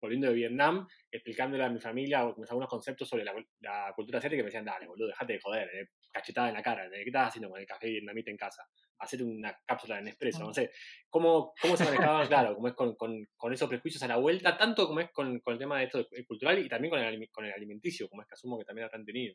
volviendo 0.00 0.28
de 0.28 0.34
Vietnam, 0.34 0.86
explicándole 1.10 1.64
a 1.64 1.68
mi 1.68 1.80
familia 1.80 2.20
algunos 2.20 2.68
conceptos 2.68 3.08
sobre 3.08 3.24
la, 3.24 3.34
la 3.60 3.92
cultura 3.94 4.18
asiática 4.18 4.40
y 4.40 4.42
me 4.42 4.46
decían, 4.46 4.64
dale, 4.64 4.86
boludo, 4.86 5.08
dejate 5.08 5.34
de 5.34 5.40
joder, 5.40 5.68
eh, 5.74 5.88
cachetada 6.12 6.48
en 6.48 6.54
la 6.54 6.62
cara, 6.62 6.86
¿eh? 6.86 6.90
¿qué 6.90 7.04
estás 7.06 7.28
haciendo 7.28 7.50
con 7.50 7.60
el 7.60 7.66
café 7.66 7.88
vietnamita 7.88 8.30
en 8.30 8.36
casa? 8.36 8.62
Hacete 8.98 9.22
una 9.22 9.56
cápsula 9.64 9.96
de 9.96 10.02
Nespresso, 10.02 10.44
no 10.44 10.52
sé. 10.52 10.70
¿Cómo, 11.08 11.52
cómo 11.60 11.76
se 11.76 11.84
manejaban, 11.84 12.26
claro, 12.26 12.54
como 12.54 12.68
es 12.68 12.74
con, 12.74 12.96
con, 12.96 13.24
con, 13.36 13.52
esos 13.52 13.68
prejuicios 13.68 14.02
a 14.02 14.08
la 14.08 14.16
vuelta, 14.16 14.56
tanto 14.56 14.86
como 14.86 15.00
es 15.00 15.10
con, 15.12 15.38
con 15.40 15.52
el 15.52 15.58
tema 15.58 15.78
de 15.78 15.84
esto 15.84 16.06
cultural 16.26 16.58
y 16.58 16.68
también 16.68 16.90
con 16.90 17.00
el, 17.00 17.30
con 17.30 17.44
el 17.44 17.52
alimenticio, 17.52 18.08
como 18.08 18.22
es 18.22 18.28
que 18.28 18.34
asumo 18.34 18.58
que 18.58 18.64
también 18.64 18.88
han 18.92 19.04
tenido? 19.04 19.34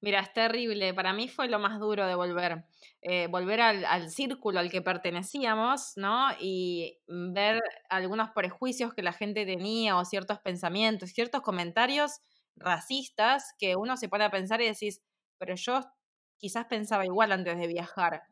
Mira, 0.00 0.20
es 0.20 0.32
terrible. 0.32 0.94
Para 0.94 1.12
mí 1.12 1.28
fue 1.28 1.48
lo 1.48 1.58
más 1.58 1.80
duro 1.80 2.06
de 2.06 2.14
volver. 2.14 2.64
Eh, 3.02 3.26
volver 3.28 3.60
al, 3.60 3.84
al, 3.84 4.10
círculo 4.10 4.60
al 4.60 4.70
que 4.70 4.80
pertenecíamos, 4.82 5.92
¿no? 5.96 6.28
Y 6.40 6.98
ver 7.08 7.60
algunos 7.90 8.30
prejuicios 8.30 8.94
que 8.94 9.02
la 9.02 9.12
gente 9.12 9.44
tenía 9.44 9.96
o 9.96 10.04
ciertos 10.04 10.38
pensamientos, 10.38 11.10
ciertos 11.10 11.42
comentarios 11.42 12.20
racistas 12.56 13.54
que 13.58 13.76
uno 13.76 13.96
se 13.96 14.08
pone 14.08 14.24
a 14.24 14.30
pensar 14.30 14.60
y 14.60 14.66
decís, 14.66 15.02
pero 15.38 15.54
yo 15.56 15.80
quizás 16.38 16.66
pensaba 16.66 17.04
igual 17.04 17.32
antes 17.32 17.58
de 17.58 17.66
viajar. 17.66 18.22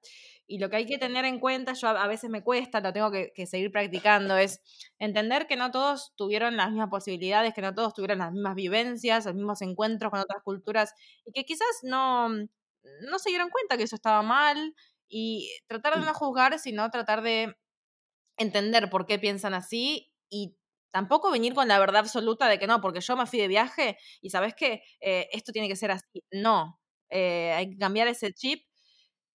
Y 0.48 0.58
lo 0.58 0.70
que 0.70 0.76
hay 0.76 0.86
que 0.86 0.98
tener 0.98 1.24
en 1.24 1.40
cuenta, 1.40 1.72
yo 1.72 1.88
a 1.88 2.06
veces 2.06 2.30
me 2.30 2.42
cuesta, 2.42 2.80
lo 2.80 2.92
tengo 2.92 3.10
que, 3.10 3.32
que 3.34 3.46
seguir 3.46 3.72
practicando, 3.72 4.36
es 4.36 4.60
entender 4.98 5.48
que 5.48 5.56
no 5.56 5.72
todos 5.72 6.14
tuvieron 6.16 6.56
las 6.56 6.70
mismas 6.70 6.88
posibilidades, 6.88 7.52
que 7.52 7.62
no 7.62 7.74
todos 7.74 7.94
tuvieron 7.94 8.18
las 8.18 8.32
mismas 8.32 8.54
vivencias, 8.54 9.26
los 9.26 9.34
mismos 9.34 9.60
encuentros 9.62 10.10
con 10.10 10.20
otras 10.20 10.42
culturas, 10.44 10.94
y 11.24 11.32
que 11.32 11.44
quizás 11.44 11.66
no, 11.82 12.28
no 12.28 13.18
se 13.18 13.30
dieron 13.30 13.50
cuenta 13.50 13.76
que 13.76 13.82
eso 13.82 13.96
estaba 13.96 14.22
mal, 14.22 14.74
y 15.08 15.50
tratar 15.66 15.98
de 15.98 16.06
no 16.06 16.14
juzgar, 16.14 16.58
sino 16.60 16.90
tratar 16.90 17.22
de 17.22 17.56
entender 18.36 18.90
por 18.90 19.06
qué 19.06 19.18
piensan 19.18 19.54
así 19.54 20.12
y 20.30 20.56
tampoco 20.92 21.30
venir 21.30 21.54
con 21.54 21.68
la 21.68 21.78
verdad 21.78 21.98
absoluta 22.00 22.48
de 22.48 22.58
que 22.58 22.66
no, 22.66 22.80
porque 22.80 23.00
yo 23.00 23.16
me 23.16 23.26
fui 23.26 23.38
de 23.38 23.48
viaje 23.48 23.98
y 24.20 24.30
sabes 24.30 24.54
que 24.54 24.82
esto 25.00 25.52
tiene 25.52 25.68
que 25.68 25.76
ser 25.76 25.90
así. 25.90 26.24
No, 26.32 26.80
eh, 27.10 27.52
hay 27.52 27.70
que 27.70 27.78
cambiar 27.78 28.08
ese 28.08 28.32
chip. 28.32 28.62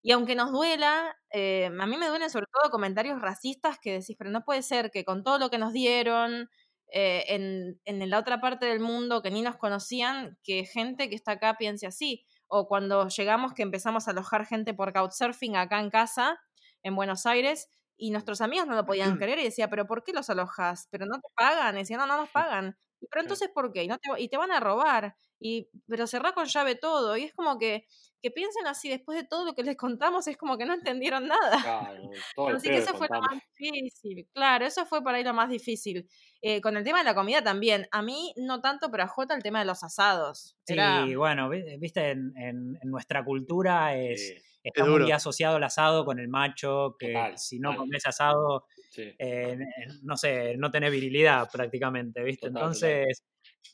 Y 0.03 0.11
aunque 0.11 0.36
nos 0.36 0.51
duela, 0.51 1.15
eh, 1.32 1.67
a 1.67 1.86
mí 1.86 1.97
me 1.97 2.07
duelen 2.07 2.30
sobre 2.30 2.47
todo 2.51 2.72
comentarios 2.72 3.22
racistas 3.22 3.78
que 3.80 3.93
decís, 3.93 4.15
pero 4.17 4.32
no 4.32 4.43
puede 4.43 4.63
ser 4.63 4.91
que 4.91 5.05
con 5.05 5.24
todo 5.24 5.38
lo 5.39 5.49
que 5.49 5.59
nos 5.59 5.74
dieron 5.74 6.49
eh, 6.91 7.24
en, 7.28 7.80
en 7.86 8.09
la 8.09 8.19
otra 8.19 8.41
parte 8.41 8.65
del 8.65 8.80
mundo 8.80 9.22
que 9.22 9.32
ni 9.32 9.41
nos 9.43 9.57
conocían, 9.57 10.38
que 10.43 10.65
gente 10.65 11.09
que 11.09 11.15
está 11.15 11.34
acá 11.34 11.55
piense 11.57 11.86
así. 11.88 12.26
O 12.47 12.67
cuando 12.67 13.07
llegamos 13.09 13.53
que 13.53 13.61
empezamos 13.63 14.07
a 14.07 14.11
alojar 14.11 14.45
gente 14.45 14.74
por 14.74 14.91
couchsurfing 14.91 15.55
acá 15.55 15.80
en 15.80 15.89
casa, 15.89 16.39
en 16.84 16.95
Buenos 16.95 17.26
Aires, 17.26 17.69
y 18.02 18.12
nuestros 18.12 18.41
amigos 18.41 18.68
no 18.68 18.76
lo 18.76 18.86
podían 18.86 19.18
creer 19.18 19.39
y 19.39 19.43
decía, 19.45 19.70
pero 19.70 19.86
¿por 19.88 20.04
qué 20.04 20.12
los 20.14 20.30
alojas? 20.30 20.88
Pero 20.91 21.06
no 21.06 21.16
te 21.22 21.28
pagan. 21.36 21.76
Y 21.76 21.80
decía, 21.80 21.97
no, 21.97 22.08
no 22.08 22.18
nos 22.18 22.30
pagan. 22.30 22.76
Y, 22.99 23.08
pero 23.08 23.22
entonces, 23.22 23.49
¿por 23.54 23.72
qué? 23.72 23.84
Y, 23.84 23.88
no 23.88 23.97
te, 23.99 24.10
y 24.22 24.28
te 24.28 24.38
van 24.38 24.52
a 24.52 24.60
robar. 24.60 25.16
Y, 25.39 25.70
pero 25.88 26.06
cerrá 26.08 26.34
con 26.34 26.45
llave 26.47 26.76
todo. 26.76 27.16
Y 27.18 27.24
es 27.24 27.34
como 27.34 27.58
que, 27.58 27.86
que 28.22 28.30
piensen 28.32 28.68
así, 28.68 28.89
después 28.89 29.18
de 29.20 29.28
todo 29.28 29.45
lo 29.45 29.54
que 29.56 29.64
les 29.64 29.76
contamos, 29.78 30.28
es 30.28 30.38
como 30.38 30.58
que 30.58 30.66
no 30.66 30.74
entendieron 30.74 31.28
nada. 31.28 31.62
Claro, 31.62 32.10
todo 32.36 32.47
Así 32.49 32.70
que 32.70 32.78
eso 32.78 32.93
fue 32.95 33.08
lo 33.08 33.16
contamos. 33.20 33.28
más 33.36 33.43
difícil. 33.58 34.28
Claro, 34.34 34.66
eso 34.66 34.86
fue 34.86 35.04
por 35.04 35.14
ahí 35.16 35.24
lo 35.24 35.34
más 35.34 35.49
difícil. 35.49 36.08
Eh, 36.41 36.60
con 36.62 36.78
el 36.78 36.84
tema 36.84 36.99
de 36.99 37.06
la 37.06 37.16
comida 37.16 37.43
también. 37.43 37.88
A 37.91 38.02
mí 38.02 38.34
no 38.38 38.62
tanto, 38.62 38.89
pero 38.91 39.04
a 39.04 39.08
Jota 39.08 39.36
el 39.36 39.43
tema 39.43 39.60
de 39.60 39.66
los 39.66 39.84
asados. 39.84 40.56
Sí, 40.66 40.74
Era, 40.74 41.06
bueno, 41.18 41.49
vi- 41.49 41.78
viste, 41.78 42.12
en, 42.12 42.34
en- 42.38 42.78
en 42.82 42.89
nuestra 42.89 43.24
cultura 43.24 43.95
es, 43.95 44.30
Sí, 44.30 44.36
está 44.64 44.86
muy 44.86 45.12
asociado 45.12 45.57
el 45.57 45.64
asado 45.64 46.05
con 46.05 46.20
el 46.20 46.28
macho, 46.28 46.95
que 46.99 47.34
si 47.36 47.59
no 47.59 47.70
total. 47.72 47.78
comes 47.78 48.05
asado, 48.05 48.66
sí. 48.89 49.14
eh, 49.18 49.57
no 50.03 50.18
sé, 50.18 50.57
no 50.57 50.72
tenés 50.72 50.91
virilidad 50.91 51.49
prácticamente, 51.51 52.24
¿viste? 52.24 52.47
Total. 52.47 52.64
Entonces, 52.64 53.24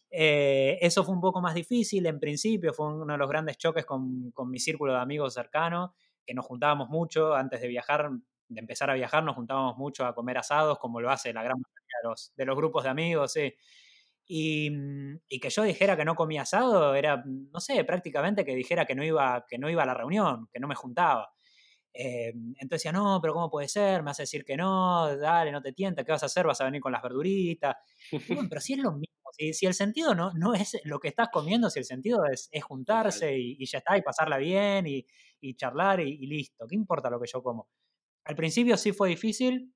eh, 0.10 0.78
eso 0.82 1.04
fue 1.04 1.14
un 1.16 1.22
poco 1.22 1.42
más 1.42 1.54
difícil 1.56 2.06
en 2.06 2.20
principio, 2.20 2.74
fue 2.74 2.88
uno 2.94 3.14
de 3.14 3.18
los 3.18 3.30
grandes 3.30 3.58
choques 3.58 3.86
con, 3.86 4.32
con 4.32 4.50
mi 4.50 4.60
círculo 4.60 4.94
de 4.94 5.00
amigos 5.00 5.34
cercano, 5.34 5.96
que 6.26 6.34
nos 6.34 6.46
juntábamos 6.46 6.90
mucho 6.90 7.36
antes 7.36 7.62
de 7.62 7.68
viajar, 7.68 8.10
de 8.48 8.60
empezar 8.60 8.90
a 8.90 8.94
viajar, 8.94 9.24
nos 9.24 9.36
juntábamos 9.36 9.78
mucho 9.78 10.06
a 10.06 10.16
comer 10.16 10.38
asados, 10.38 10.80
como 10.80 11.02
lo 11.02 11.10
hace 11.10 11.34
la 11.34 11.44
gran 11.44 11.58
mayoría 11.58 11.98
de 12.04 12.10
los, 12.10 12.34
de 12.36 12.46
los 12.46 12.56
grupos 12.56 12.84
de 12.84 12.90
amigos, 12.90 13.34
sí. 13.34 13.54
Y, 14.28 14.70
mm, 14.72 15.20
y 15.30 15.40
que 15.40 15.50
yo 15.50 15.64
dijera 15.64 15.96
que 15.98 16.06
no 16.06 16.16
comía 16.16 16.42
asado 16.44 16.96
era, 16.96 17.24
no 17.26 17.60
sé, 17.60 17.84
prácticamente 17.86 18.44
que 18.46 18.56
dijera 18.56 18.86
que 18.86 18.96
no 18.96 19.04
iba, 19.04 19.46
que 19.50 19.58
no 19.58 19.70
iba 19.70 19.84
a 19.84 19.86
la 19.86 19.94
reunión, 19.94 20.48
que 20.52 20.60
no 20.60 20.68
me 20.68 20.76
juntaba. 20.76 21.30
Eh, 21.94 22.30
entonces 22.30 22.70
decía, 22.70 22.92
no, 22.92 23.20
pero 23.22 23.34
¿cómo 23.34 23.50
puede 23.50 23.68
ser? 23.68 24.04
Me 24.04 24.12
hace 24.12 24.24
decir 24.24 24.46
que 24.46 24.56
no, 24.58 25.16
dale, 25.18 25.52
no 25.52 25.62
te 25.62 25.74
tienta, 25.74 26.04
¿qué 26.04 26.12
vas 26.12 26.24
a 26.24 26.28
hacer? 26.28 26.46
¿Vas 26.48 26.62
a 26.62 26.66
venir 26.66 26.82
con 26.82 26.92
las 26.92 27.02
verduritas? 27.02 27.76
Bueno, 28.28 28.48
pero 28.50 28.62
si 28.62 28.74
es 28.74 28.80
lo 28.80 28.92
mismo, 28.94 29.30
si, 29.38 29.54
si 29.54 29.66
el 29.66 29.74
sentido 29.74 30.14
no, 30.16 30.32
no 30.34 30.54
es 30.54 30.78
lo 30.86 31.00
que 31.00 31.08
estás 31.10 31.30
comiendo, 31.32 31.70
si 31.70 31.80
el 31.80 31.86
sentido 31.86 32.26
es, 32.26 32.50
es 32.52 32.64
juntarse 32.66 33.38
y, 33.38 33.58
y 33.60 33.66
ya 33.66 33.80
está, 33.80 33.98
y 33.98 34.02
pasarla 34.04 34.38
bien 34.38 34.88
y, 34.88 35.06
y 35.42 35.56
charlar 35.56 36.00
y 36.02 36.18
listo, 36.28 36.68
¿qué 36.68 36.76
importa 36.76 37.10
lo 37.10 37.20
que 37.20 37.28
yo 37.32 37.42
como? 37.44 37.68
Al 38.26 38.36
principio 38.36 38.78
sí 38.78 38.92
fue 38.94 39.10
difícil, 39.10 39.74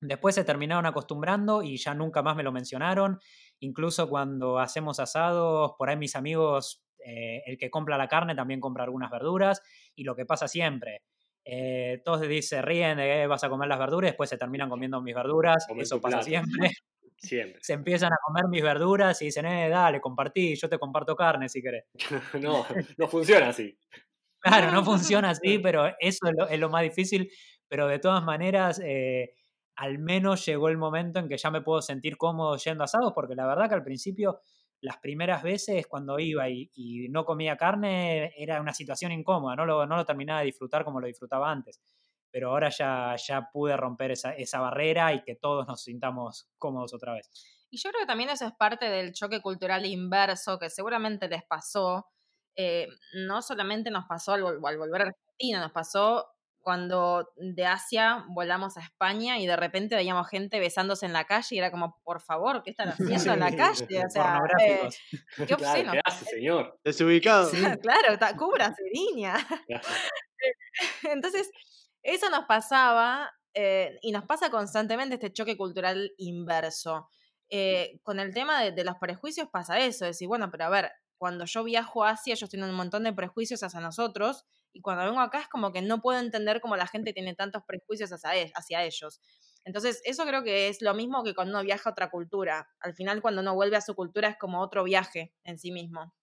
después 0.00 0.34
se 0.34 0.44
terminaron 0.44 0.86
acostumbrando 0.86 1.62
y 1.62 1.76
ya 1.76 1.94
nunca 1.94 2.22
más 2.22 2.36
me 2.36 2.42
lo 2.42 2.52
mencionaron, 2.52 3.20
incluso 3.60 4.08
cuando 4.08 4.58
hacemos 4.58 5.00
asados, 5.00 5.72
por 5.78 5.88
ahí 5.88 5.96
mis 5.96 6.16
amigos, 6.16 6.84
eh, 7.04 7.42
el 7.46 7.56
que 7.56 7.70
compra 7.70 7.96
la 7.96 8.08
carne 8.08 8.34
también 8.34 8.60
compra 8.60 8.84
algunas 8.84 9.10
verduras, 9.10 9.62
y 9.94 10.04
lo 10.04 10.16
que 10.16 10.26
pasa 10.26 10.48
siempre, 10.48 11.02
eh, 11.44 12.02
todos 12.04 12.20
se 12.44 12.62
ríen 12.62 12.98
de 12.98 13.04
que 13.04 13.26
vas 13.26 13.44
a 13.44 13.48
comer 13.48 13.68
las 13.68 13.78
verduras, 13.78 14.10
después 14.10 14.28
se 14.30 14.38
terminan 14.38 14.68
comiendo 14.68 15.00
mis 15.00 15.14
verduras, 15.14 15.66
Comer 15.66 15.82
eso 15.84 16.00
pasa 16.00 16.18
plato. 16.18 16.26
siempre. 16.26 16.70
Siempre. 17.22 17.62
Se 17.62 17.74
empiezan 17.74 18.14
a 18.14 18.16
comer 18.24 18.44
mis 18.48 18.62
verduras 18.62 19.20
y 19.20 19.26
dicen, 19.26 19.44
eh, 19.44 19.68
dale, 19.68 20.00
compartí, 20.00 20.56
yo 20.56 20.70
te 20.70 20.78
comparto 20.78 21.14
carne 21.14 21.50
si 21.50 21.60
querés. 21.60 21.84
no, 22.40 22.64
no 22.96 23.08
funciona 23.08 23.50
así. 23.50 23.76
Claro, 24.38 24.72
no 24.72 24.82
funciona 24.84 25.30
así, 25.30 25.58
pero 25.58 25.86
eso 25.98 26.26
es 26.26 26.32
lo, 26.34 26.48
es 26.48 26.58
lo 26.58 26.70
más 26.70 26.82
difícil. 26.82 27.30
Pero 27.68 27.86
de 27.86 27.98
todas 27.98 28.24
maneras, 28.24 28.80
eh, 28.82 29.34
al 29.80 29.98
menos 29.98 30.44
llegó 30.44 30.68
el 30.68 30.76
momento 30.76 31.20
en 31.20 31.28
que 31.28 31.38
ya 31.38 31.50
me 31.50 31.62
puedo 31.62 31.80
sentir 31.80 32.18
cómodo 32.18 32.54
yendo 32.58 32.84
asados, 32.84 33.14
porque 33.14 33.34
la 33.34 33.46
verdad 33.46 33.66
que 33.66 33.76
al 33.76 33.82
principio, 33.82 34.42
las 34.82 34.98
primeras 34.98 35.42
veces 35.42 35.86
cuando 35.86 36.18
iba 36.18 36.50
y, 36.50 37.08
no 37.08 37.24
comía 37.24 37.56
carne, 37.56 38.34
era 38.36 38.60
una 38.60 38.74
situación 38.74 39.10
incómoda, 39.10 39.56
no 39.56 39.64
lo, 39.64 39.86
no 39.86 39.96
lo 39.96 40.04
terminaba 40.04 40.40
de 40.40 40.46
disfrutar 40.46 40.84
como 40.84 41.00
lo 41.00 41.06
disfrutaba 41.06 41.50
antes. 41.50 41.80
Pero 42.30 42.50
ahora 42.50 42.68
ya, 42.68 43.16
ya 43.16 43.48
pude 43.50 43.74
romper 43.74 44.10
esa, 44.10 44.32
esa 44.34 44.60
barrera 44.60 45.14
y 45.14 45.22
que 45.22 45.36
todos 45.36 45.66
nos 45.66 45.82
sintamos 45.82 46.50
cómodos 46.58 46.92
otra 46.92 47.14
vez. 47.14 47.30
Y 47.70 47.78
yo 47.78 47.88
creo 47.88 48.02
que 48.02 48.06
también 48.06 48.28
eso 48.28 48.44
es 48.44 48.52
parte 48.52 48.90
del 48.90 49.14
choque 49.14 49.40
cultural 49.40 49.86
inverso 49.86 50.58
que 50.58 50.68
seguramente 50.68 51.26
les 51.26 51.42
pasó. 51.44 52.06
Eh, 52.54 52.86
no 53.14 53.40
solamente 53.40 53.90
nos 53.90 54.04
pasó 54.04 54.32
al, 54.32 54.44
al 54.44 54.76
volver 54.76 55.00
a 55.00 55.04
Argentina, 55.06 55.58
nos 55.58 55.72
pasó 55.72 56.26
cuando 56.70 57.32
de 57.34 57.66
Asia 57.66 58.24
volamos 58.28 58.76
a 58.76 58.80
España 58.80 59.40
y 59.40 59.46
de 59.48 59.56
repente 59.56 59.96
veíamos 59.96 60.28
gente 60.28 60.60
besándose 60.60 61.04
en 61.04 61.12
la 61.12 61.24
calle 61.24 61.56
y 61.56 61.58
era 61.58 61.72
como, 61.72 62.00
por 62.04 62.20
favor, 62.22 62.62
¿qué 62.62 62.70
están 62.70 62.90
haciendo 63.26 63.32
en 63.32 63.40
la 63.40 63.48
Sí, 63.50 63.56
calle? 63.56 64.04
O 64.06 64.08
sea, 64.08 64.40
eh, 64.64 64.88
qué 65.36 65.46
Claro, 65.56 65.56
obsceno. 65.56 65.92
¿qué 65.92 66.00
hace, 66.04 66.24
señor? 66.26 66.78
Desubicado. 66.84 67.50
claro, 67.82 68.16
ta- 68.20 68.36
cúbrase, 68.36 68.80
niña. 68.94 69.34
Entonces, 71.02 71.50
eso 72.04 72.30
nos 72.30 72.44
pasaba 72.44 73.32
eh, 73.52 73.98
y 74.00 74.12
nos 74.12 74.24
pasa 74.26 74.48
constantemente 74.48 75.16
este 75.16 75.32
choque 75.32 75.56
cultural 75.56 76.12
inverso. 76.18 77.08
Eh, 77.48 77.98
con 78.04 78.20
el 78.20 78.32
tema 78.32 78.62
de, 78.62 78.70
de 78.70 78.84
los 78.84 78.94
prejuicios 79.00 79.48
pasa 79.50 79.80
eso, 79.80 80.04
decir, 80.04 80.28
bueno, 80.28 80.52
pero 80.52 80.66
a 80.66 80.68
ver, 80.68 80.92
cuando 81.18 81.46
yo 81.46 81.64
viajo 81.64 82.04
a 82.04 82.10
Asia, 82.10 82.34
ellos 82.34 82.48
tienen 82.48 82.70
un 82.70 82.76
montón 82.76 83.02
de 83.02 83.12
prejuicios 83.12 83.64
hacia 83.64 83.80
nosotros, 83.80 84.44
y 84.72 84.80
cuando 84.80 85.04
vengo 85.04 85.20
acá 85.20 85.40
es 85.40 85.48
como 85.48 85.72
que 85.72 85.82
no 85.82 86.00
puedo 86.00 86.18
entender 86.20 86.60
cómo 86.60 86.76
la 86.76 86.86
gente 86.86 87.12
tiene 87.12 87.34
tantos 87.34 87.62
prejuicios 87.66 88.10
hacia, 88.12 88.36
e- 88.36 88.52
hacia 88.54 88.84
ellos. 88.84 89.20
Entonces, 89.64 90.00
eso 90.04 90.24
creo 90.26 90.42
que 90.42 90.68
es 90.68 90.80
lo 90.82 90.94
mismo 90.94 91.22
que 91.24 91.34
cuando 91.34 91.52
uno 91.54 91.64
viaja 91.64 91.90
a 91.90 91.92
otra 91.92 92.10
cultura. 92.10 92.70
Al 92.80 92.94
final, 92.94 93.20
cuando 93.22 93.42
uno 93.42 93.54
vuelve 93.54 93.76
a 93.76 93.80
su 93.82 93.94
cultura, 93.94 94.28
es 94.28 94.36
como 94.38 94.60
otro 94.62 94.84
viaje 94.84 95.34
en 95.44 95.58
sí 95.58 95.70
mismo. 95.72 96.14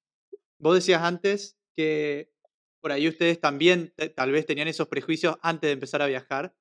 Vos 0.59 0.75
decías 0.75 1.01
antes 1.01 1.57
que 1.75 2.31
por 2.81 2.91
ahí 2.91 3.07
ustedes 3.07 3.39
también 3.39 3.93
tal 4.15 4.31
vez 4.31 4.45
tenían 4.45 4.67
esos 4.67 4.87
prejuicios 4.87 5.37
antes 5.41 5.67
de 5.67 5.73
empezar 5.73 6.01
a 6.01 6.07
viajar. 6.07 6.55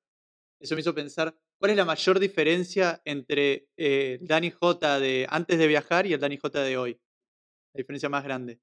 Eso 0.61 0.75
me 0.75 0.83
hizo 0.83 0.95
pensar, 0.95 1.39
¿cuál 1.59 1.73
es 1.73 1.77
la 1.77 1.85
mayor 1.85 2.19
diferencia 2.21 3.03
entre 3.05 3.69
eh, 3.77 4.19
el 4.21 4.27
Dani 4.27 4.51
J 4.51 5.01
de 5.01 5.27
antes 5.31 5.59
de 5.59 5.67
viajar 5.67 6.07
y 6.07 6.15
el 6.15 6.21
Dani 6.21 6.39
J 6.39 6.63
de 6.63 6.79
hoy? 6.79 7.01
La 7.75 7.79
diferencia 7.81 8.09
más 8.09 8.25
grande. 8.25 8.61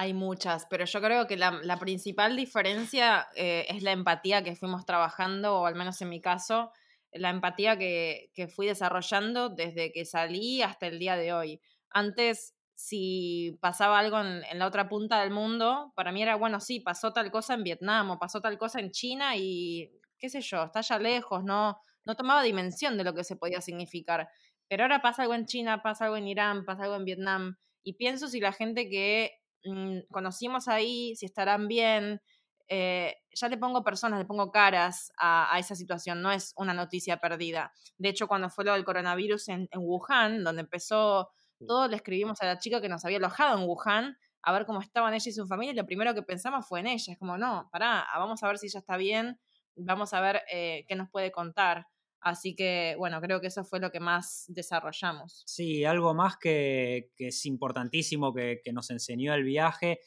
Hay 0.00 0.14
muchas, 0.14 0.64
pero 0.70 0.86
yo 0.86 0.98
creo 1.02 1.26
que 1.26 1.36
la, 1.36 1.76
principal 1.78 2.34
diferencia 2.34 3.28
eh, 3.36 3.66
es 3.68 3.82
la 3.82 3.92
empatía 3.92 4.42
que 4.42 4.56
fuimos 4.56 4.86
trabajando, 4.86 5.60
o 5.60 5.66
al 5.66 5.74
menos 5.74 6.00
en 6.00 6.08
mi 6.08 6.22
caso, 6.22 6.72
la 7.12 7.28
empatía 7.28 7.76
que, 7.76 8.30
que 8.32 8.48
fui 8.48 8.66
desarrollando 8.66 9.50
desde 9.50 9.92
que 9.92 10.06
salí 10.06 10.62
hasta 10.62 10.86
el 10.86 10.98
día 10.98 11.16
de 11.16 11.34
hoy. 11.34 11.60
Antes, 11.90 12.54
si 12.74 13.58
pasaba 13.60 13.98
algo 13.98 14.18
en, 14.18 14.42
en 14.50 14.58
la 14.58 14.66
otra 14.66 14.88
punta 14.88 15.20
del 15.20 15.32
mundo, 15.32 15.92
para 15.94 16.12
mí 16.12 16.22
era, 16.22 16.34
bueno, 16.36 16.60
sí, 16.60 16.80
pasó 16.80 17.12
tal 17.12 17.30
cosa 17.30 17.52
en 17.52 17.62
Vietnam 17.62 18.12
o 18.12 18.18
pasó 18.18 18.40
tal 18.40 18.56
cosa 18.56 18.80
en 18.80 18.92
China 18.92 19.36
y 19.36 19.92
qué 20.16 20.30
sé 20.30 20.40
yo, 20.40 20.64
está 20.64 20.78
allá 20.78 20.98
lejos, 20.98 21.44
no, 21.44 21.78
no 22.06 22.14
tomaba 22.14 22.42
dimensión 22.42 22.96
de 22.96 23.04
lo 23.04 23.12
que 23.12 23.22
se 23.22 23.36
podía 23.36 23.60
significar. 23.60 24.30
Pero 24.66 24.84
ahora 24.84 25.02
pasa 25.02 25.24
algo 25.24 25.34
en 25.34 25.44
China, 25.44 25.82
pasa 25.82 26.06
algo 26.06 26.16
en 26.16 26.26
Irán, 26.26 26.64
pasa 26.64 26.84
algo 26.84 26.96
en 26.96 27.04
Vietnam, 27.04 27.58
y 27.82 27.94
pienso 27.94 28.28
si 28.28 28.40
la 28.40 28.52
gente 28.52 28.88
que 28.88 29.39
mm, 29.64 30.00
conocimos 30.10 30.68
ahí, 30.68 31.14
si 31.16 31.26
estarán 31.26 31.68
bien, 31.68 32.20
eh, 32.68 33.16
ya 33.34 33.48
le 33.48 33.58
pongo 33.58 33.82
personas, 33.84 34.18
le 34.20 34.24
pongo 34.26 34.50
caras 34.52 35.12
a, 35.18 35.52
a 35.54 35.58
esa 35.58 35.74
situación, 35.74 36.22
no 36.22 36.30
es 36.32 36.52
una 36.56 36.72
noticia 36.74 37.18
perdida. 37.18 37.72
De 37.98 38.08
hecho, 38.08 38.28
cuando 38.28 38.48
fue 38.50 38.64
lo 38.64 38.72
del 38.72 38.84
coronavirus 38.84 39.48
en, 39.48 39.68
en 39.72 39.80
Wuhan, 39.80 40.44
donde 40.44 40.62
empezó 40.62 41.30
todo, 41.66 41.88
le 41.88 41.96
escribimos 41.96 42.40
a 42.42 42.46
la 42.46 42.58
chica 42.58 42.80
que 42.80 42.88
nos 42.88 43.04
había 43.04 43.18
alojado 43.18 43.58
en 43.58 43.64
Wuhan 43.68 44.16
a 44.42 44.52
ver 44.52 44.64
cómo 44.66 44.80
estaban 44.80 45.12
ella 45.14 45.28
y 45.28 45.32
su 45.32 45.46
familia, 45.46 45.72
y 45.72 45.76
lo 45.76 45.86
primero 45.86 46.14
que 46.14 46.22
pensamos 46.22 46.66
fue 46.66 46.80
en 46.80 46.86
ella, 46.86 47.12
es 47.12 47.18
como, 47.18 47.36
no, 47.36 47.68
pará, 47.72 48.06
vamos 48.16 48.42
a 48.42 48.46
ver 48.48 48.58
si 48.58 48.66
ella 48.66 48.80
está 48.80 48.96
bien, 48.96 49.38
vamos 49.76 50.14
a 50.14 50.20
ver 50.20 50.42
eh, 50.50 50.84
qué 50.88 50.94
nos 50.96 51.10
puede 51.10 51.30
contar. 51.32 51.86
Así 52.20 52.54
que, 52.54 52.94
bueno, 52.98 53.20
creo 53.20 53.40
que 53.40 53.46
eso 53.46 53.64
fue 53.64 53.80
lo 53.80 53.90
que 53.90 54.00
más 54.00 54.44
desarrollamos. 54.48 55.42
Sí, 55.46 55.84
algo 55.84 56.14
más 56.14 56.36
que, 56.36 57.12
que 57.16 57.28
es 57.28 57.46
importantísimo 57.46 58.34
que, 58.34 58.60
que 58.62 58.72
nos 58.72 58.90
enseñó 58.90 59.34
el 59.34 59.44
viaje 59.44 60.00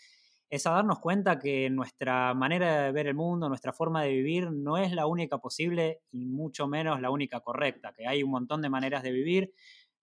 es 0.53 0.67
a 0.67 0.71
darnos 0.71 0.99
cuenta 0.99 1.39
que 1.39 1.67
nuestra 1.71 2.35
manera 2.35 2.83
de 2.83 2.91
ver 2.91 3.07
el 3.07 3.15
mundo, 3.15 3.49
nuestra 3.49 3.73
forma 3.73 4.03
de 4.03 4.09
vivir, 4.09 4.51
no 4.51 4.77
es 4.77 4.91
la 4.91 5.07
única 5.07 5.39
posible 5.39 6.03
y 6.11 6.27
mucho 6.27 6.67
menos 6.67 7.01
la 7.01 7.09
única 7.09 7.39
correcta, 7.39 7.91
que 7.97 8.05
hay 8.05 8.21
un 8.21 8.29
montón 8.29 8.61
de 8.61 8.69
maneras 8.69 9.01
de 9.01 9.11
vivir, 9.11 9.51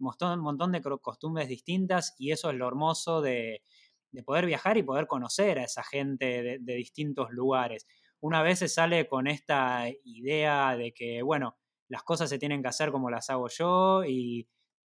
un 0.01 0.41
montón, 0.41 0.73
de 0.73 0.83
costumbres 1.01 1.47
distintas 1.47 2.17
y 2.19 2.33
eso 2.33 2.51
es 2.51 2.57
lo 2.57 2.67
hermoso 2.67 3.21
de, 3.21 3.63
de 4.11 4.23
poder 4.25 4.45
viajar 4.45 4.77
y 4.77 4.83
poder 4.83 5.07
conocer 5.07 5.61
a 5.61 5.63
esa 5.63 5.85
gente 5.85 6.43
de, 6.43 6.59
de 6.61 6.75
distintos 6.75 7.31
lugares. 7.31 7.87
Una 8.19 8.43
vez 8.43 8.59
se 8.59 8.67
sale 8.67 9.07
con 9.07 9.29
esta 9.29 9.87
idea 10.03 10.77
de 10.77 10.93
que, 10.93 11.23
bueno, 11.23 11.60
las 11.91 12.05
cosas 12.05 12.31
se 12.31 12.39
tienen 12.39 12.63
que 12.63 12.69
hacer 12.69 12.91
como 12.93 13.11
las 13.11 13.29
hago 13.31 13.49
yo 13.49 14.05
y 14.05 14.49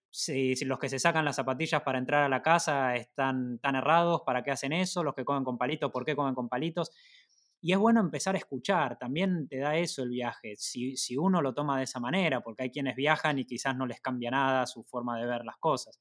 si, 0.09 0.55
los 0.65 0.79
que 0.79 0.89
se 0.89 0.99
sacan 0.99 1.25
las 1.25 1.35
zapatillas 1.35 1.83
para 1.83 1.99
entrar 1.99 2.23
a 2.23 2.29
la 2.29 2.41
casa 2.41 2.95
están 2.95 3.59
tan 3.59 3.75
errados, 3.75 4.21
¿para 4.25 4.43
qué 4.43 4.51
hacen 4.51 4.73
eso? 4.73 5.03
Los 5.03 5.13
que 5.13 5.23
comen 5.23 5.43
con 5.43 5.57
palitos, 5.57 5.91
¿por 5.91 6.03
qué 6.03 6.15
comen 6.15 6.33
con 6.33 6.49
palitos? 6.49 6.91
Y 7.61 7.71
es 7.71 7.77
bueno 7.77 7.99
empezar 7.99 8.33
a 8.35 8.39
escuchar, 8.39 8.97
también 8.97 9.47
te 9.47 9.59
da 9.59 9.77
eso 9.77 10.01
el 10.03 10.09
viaje, 10.09 10.55
si, 10.57 10.97
si 10.97 11.17
uno 11.17 11.41
lo 11.41 11.53
toma 11.53 11.77
de 11.77 11.83
esa 11.83 11.99
manera, 11.99 12.41
porque 12.41 12.63
hay 12.63 12.71
quienes 12.71 12.95
viajan 12.95 13.37
y 13.37 13.45
quizás 13.45 13.75
no 13.75 13.85
les 13.85 14.01
cambia 14.01 14.31
nada 14.31 14.65
su 14.65 14.83
forma 14.83 15.19
de 15.19 15.27
ver 15.27 15.45
las 15.45 15.57
cosas. 15.57 15.99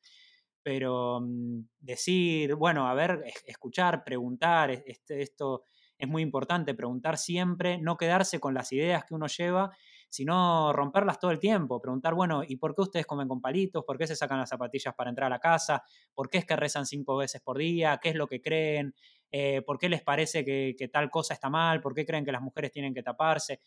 Pero 0.62 1.18
um, 1.18 1.66
decir, 1.78 2.54
bueno, 2.54 2.88
a 2.88 2.94
ver, 2.94 3.22
escuchar, 3.46 4.02
preguntar, 4.02 4.70
este, 4.70 5.20
esto 5.22 5.64
es 5.98 6.08
muy 6.08 6.22
importante, 6.22 6.74
preguntar 6.74 7.18
siempre, 7.18 7.78
no 7.78 7.96
quedarse 7.96 8.40
con 8.40 8.54
las 8.54 8.72
ideas 8.72 9.04
que 9.04 9.14
uno 9.14 9.26
lleva 9.26 9.70
sino 10.08 10.72
romperlas 10.72 11.18
todo 11.18 11.30
el 11.30 11.38
tiempo, 11.38 11.80
preguntar, 11.80 12.14
bueno, 12.14 12.42
¿y 12.46 12.56
por 12.56 12.74
qué 12.74 12.82
ustedes 12.82 13.06
comen 13.06 13.28
con 13.28 13.40
palitos? 13.40 13.84
¿Por 13.84 13.98
qué 13.98 14.06
se 14.06 14.16
sacan 14.16 14.38
las 14.38 14.48
zapatillas 14.48 14.94
para 14.94 15.10
entrar 15.10 15.26
a 15.26 15.30
la 15.30 15.38
casa? 15.38 15.82
¿Por 16.14 16.30
qué 16.30 16.38
es 16.38 16.44
que 16.44 16.56
rezan 16.56 16.86
cinco 16.86 17.16
veces 17.16 17.40
por 17.42 17.58
día? 17.58 17.98
¿Qué 18.00 18.10
es 18.10 18.14
lo 18.14 18.26
que 18.26 18.40
creen? 18.40 18.94
Eh, 19.30 19.62
¿Por 19.62 19.78
qué 19.78 19.88
les 19.88 20.02
parece 20.02 20.44
que, 20.44 20.74
que, 20.78 20.88
tal 20.88 21.10
cosa 21.10 21.34
está 21.34 21.50
mal? 21.50 21.80
¿Por 21.80 21.94
qué 21.94 22.06
creen 22.06 22.24
que 22.24 22.32
las 22.32 22.42
mujeres 22.42 22.70
tienen 22.72 22.94
que 22.94 23.02
taparse? 23.02 23.60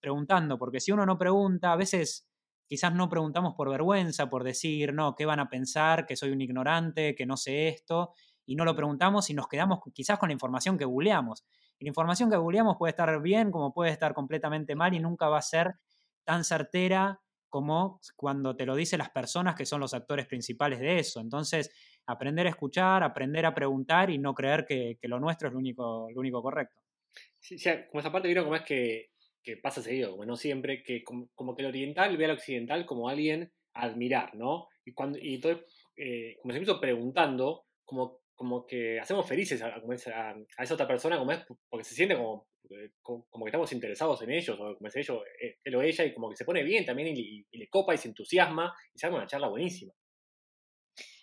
Preguntando, 0.00 0.58
porque 0.58 0.80
si 0.80 0.92
uno 0.92 1.04
no 1.06 1.18
pregunta, 1.18 1.72
a 1.72 1.76
veces 1.76 2.28
quizás 2.68 2.94
no 2.94 3.08
preguntamos 3.08 3.54
por 3.54 3.70
vergüenza, 3.70 4.28
por 4.28 4.44
decir, 4.44 4.92
no, 4.92 5.14
¿qué 5.14 5.24
van 5.24 5.40
a 5.40 5.48
pensar? 5.48 6.06
Que 6.06 6.16
soy 6.16 6.30
un 6.30 6.40
ignorante, 6.40 7.14
que 7.14 7.26
no 7.26 7.36
sé 7.36 7.68
esto, 7.68 8.12
y 8.44 8.54
no 8.54 8.64
lo 8.64 8.76
preguntamos 8.76 9.28
y 9.30 9.34
nos 9.34 9.48
quedamos 9.48 9.80
quizás 9.92 10.18
con 10.18 10.28
la 10.28 10.34
información 10.34 10.78
que 10.78 10.84
googleamos. 10.84 11.44
La 11.80 11.88
información 11.88 12.30
que 12.30 12.36
googleamos 12.36 12.76
puede 12.76 12.90
estar 12.90 13.20
bien 13.22 13.50
como 13.50 13.72
puede 13.72 13.92
estar 13.92 14.14
completamente 14.14 14.74
mal 14.74 14.94
y 14.94 15.00
nunca 15.00 15.28
va 15.28 15.38
a 15.38 15.42
ser 15.42 15.74
tan 16.24 16.44
certera 16.44 17.20
como 17.48 18.00
cuando 18.16 18.54
te 18.56 18.66
lo 18.66 18.76
dicen 18.76 18.98
las 18.98 19.10
personas 19.10 19.54
que 19.54 19.64
son 19.64 19.80
los 19.80 19.94
actores 19.94 20.26
principales 20.26 20.80
de 20.80 20.98
eso. 20.98 21.20
Entonces, 21.20 21.70
aprender 22.06 22.46
a 22.46 22.50
escuchar, 22.50 23.02
aprender 23.02 23.46
a 23.46 23.54
preguntar 23.54 24.10
y 24.10 24.18
no 24.18 24.34
creer 24.34 24.64
que, 24.66 24.98
lo 25.02 25.20
nuestro 25.20 25.48
es 25.48 25.54
lo 25.54 25.60
único, 25.60 26.42
correcto. 26.42 26.82
Sí, 27.38 27.54
o 27.54 27.58
sea, 27.58 27.86
como 27.86 28.00
esa 28.00 28.12
parte 28.12 28.28
vieron 28.28 28.44
cómo 28.44 28.56
es 28.56 28.62
que, 28.62 29.10
pasa 29.62 29.80
seguido, 29.80 30.10
como 30.10 30.26
no 30.26 30.36
siempre, 30.36 30.82
que 30.82 31.02
como, 31.02 31.28
como, 31.34 31.56
que 31.56 31.62
el 31.62 31.68
oriental 31.68 32.14
ve 32.18 32.26
al 32.26 32.32
occidental 32.32 32.84
como 32.84 33.08
alguien 33.08 33.50
a 33.72 33.84
admirar, 33.84 34.34
¿no? 34.34 34.68
Y, 34.84 34.92
cuando, 34.92 35.18
y 35.18 35.36
entonces, 35.36 35.64
eh, 35.96 36.36
como 36.42 36.52
se 36.52 36.60
me 36.60 36.64
hizo 36.64 36.78
preguntando, 36.78 37.64
como 37.86 38.20
como 38.38 38.64
que 38.66 39.00
hacemos 39.00 39.26
felices 39.28 39.60
a, 39.62 39.66
a, 39.66 40.30
a, 40.56 40.62
esa 40.62 40.74
otra 40.74 40.86
persona 40.86 41.18
como 41.18 41.32
es 41.32 41.44
porque 41.68 41.84
se 41.84 41.94
siente 41.94 42.16
como, 42.16 42.48
como, 43.02 43.26
como 43.28 43.44
que 43.44 43.48
estamos 43.50 43.72
interesados 43.72 44.22
en 44.22 44.30
ellos 44.30 44.56
o 44.60 44.76
como 44.76 44.86
es 44.88 44.96
ellos, 44.96 45.22
él 45.64 45.74
o 45.74 45.82
ella 45.82 46.04
y 46.04 46.14
como 46.14 46.30
que 46.30 46.36
se 46.36 46.44
pone 46.44 46.62
bien 46.62 46.84
también 46.86 47.08
y, 47.08 47.20
y, 47.20 47.46
y 47.50 47.58
le 47.58 47.68
copa 47.68 47.94
y 47.94 47.98
se 47.98 48.08
entusiasma 48.08 48.72
y 48.94 48.98
se 48.98 49.08
una 49.08 49.26
charla 49.26 49.48
buenísima. 49.48 49.92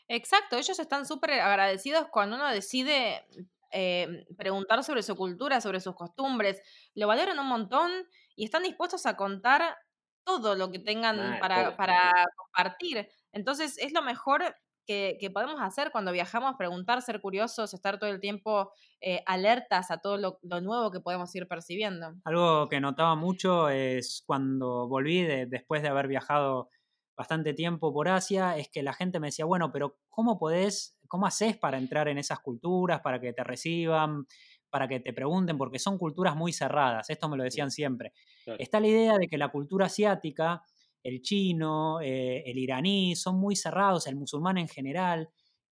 Exacto, 0.08 0.58
ellos 0.58 0.78
están 0.78 1.06
súper 1.06 1.32
agradecidos 1.40 2.08
cuando 2.12 2.36
uno 2.36 2.52
decide 2.52 3.26
eh, 3.72 4.26
preguntar 4.38 4.84
sobre 4.84 5.04
su 5.04 5.16
cultura, 5.16 5.62
sobre 5.62 5.80
sus 5.80 5.96
costumbres, 5.96 6.62
lo 6.94 7.08
valoran 7.08 7.40
un 7.40 7.48
montón 7.48 7.92
y 8.36 8.46
están 8.46 8.64
dispuestos 8.64 9.06
a 9.06 9.16
contar 9.18 9.76
todo 10.24 10.56
lo 10.56 10.72
que 10.72 10.80
tengan 10.80 11.18
Ah, 11.20 11.40
para, 11.40 11.56
todo, 11.64 11.76
para 11.76 12.12
todo. 12.12 12.26
compartir. 12.36 13.08
Entonces 13.32 13.78
es 13.78 13.94
lo 13.94 14.02
mejor 14.02 14.56
que, 14.86 15.18
que 15.20 15.30
podemos 15.32 15.60
hacer 15.62 15.92
cuando 15.92 16.12
viajamos, 16.12 16.56
preguntar, 16.58 17.02
ser 17.02 17.22
curiosos, 17.22 17.74
estar 17.74 18.00
todo 18.00 18.10
el 18.10 18.20
tiempo 18.20 18.72
eh, 19.02 19.22
alertas 19.26 19.92
a 19.92 19.98
todo 19.98 20.18
lo, 20.18 20.40
lo 20.44 20.62
nuevo 20.62 20.92
que 20.92 21.00
podemos 21.00 21.34
ir 21.36 21.48
percibiendo. 21.48 22.14
Algo 22.24 22.70
que 22.70 22.80
notaba 22.80 23.16
mucho 23.16 23.70
es 23.70 24.24
cuando 24.26 24.88
volví 24.88 25.22
de- 25.24 25.46
después 25.46 25.82
de 25.82 25.90
haber 25.90 26.08
viajado 26.08 26.70
bastante 27.18 27.54
tiempo 27.54 27.94
por 27.94 28.10
Asia, 28.10 28.58
es 28.58 28.68
que 28.70 28.84
la 28.84 28.94
gente 28.94 29.20
me 29.20 29.28
decía, 29.28 29.46
bueno, 29.46 29.72
pero 29.72 29.98
¿cómo 30.10 30.38
podés, 30.38 30.98
cómo 31.08 31.26
haces 31.28 31.56
para 31.58 31.78
entrar 31.78 32.08
en 32.10 32.18
esas 32.18 32.40
culturas, 32.40 33.02
para 33.02 33.22
que 33.22 33.32
te 33.32 33.44
reciban, 33.44 34.26
para 34.70 34.88
que 34.88 35.00
te 35.00 35.14
pregunten? 35.14 35.58
Porque 35.58 35.80
son 35.80 35.98
culturas 35.98 36.36
muy 36.36 36.52
cerradas, 36.52 37.10
esto 37.10 37.30
me 37.30 37.38
lo 37.38 37.44
decían 37.44 37.72
siempre. 37.72 38.12
Claro. 38.44 38.60
Está 38.62 38.80
la 38.82 38.88
idea 38.88 39.18
de 39.18 39.28
que 39.28 39.38
la 39.38 39.50
cultura 39.50 39.86
asiática, 39.86 40.62
el 41.06 41.22
chino, 41.22 42.02
eh, 42.02 42.44
el 42.46 42.58
iraní, 42.58 43.16
son 43.16 43.40
muy 43.40 43.56
cerrados, 43.56 44.08
el 44.08 44.16
musulmán 44.18 44.58
en 44.58 44.68
general, 44.68 45.30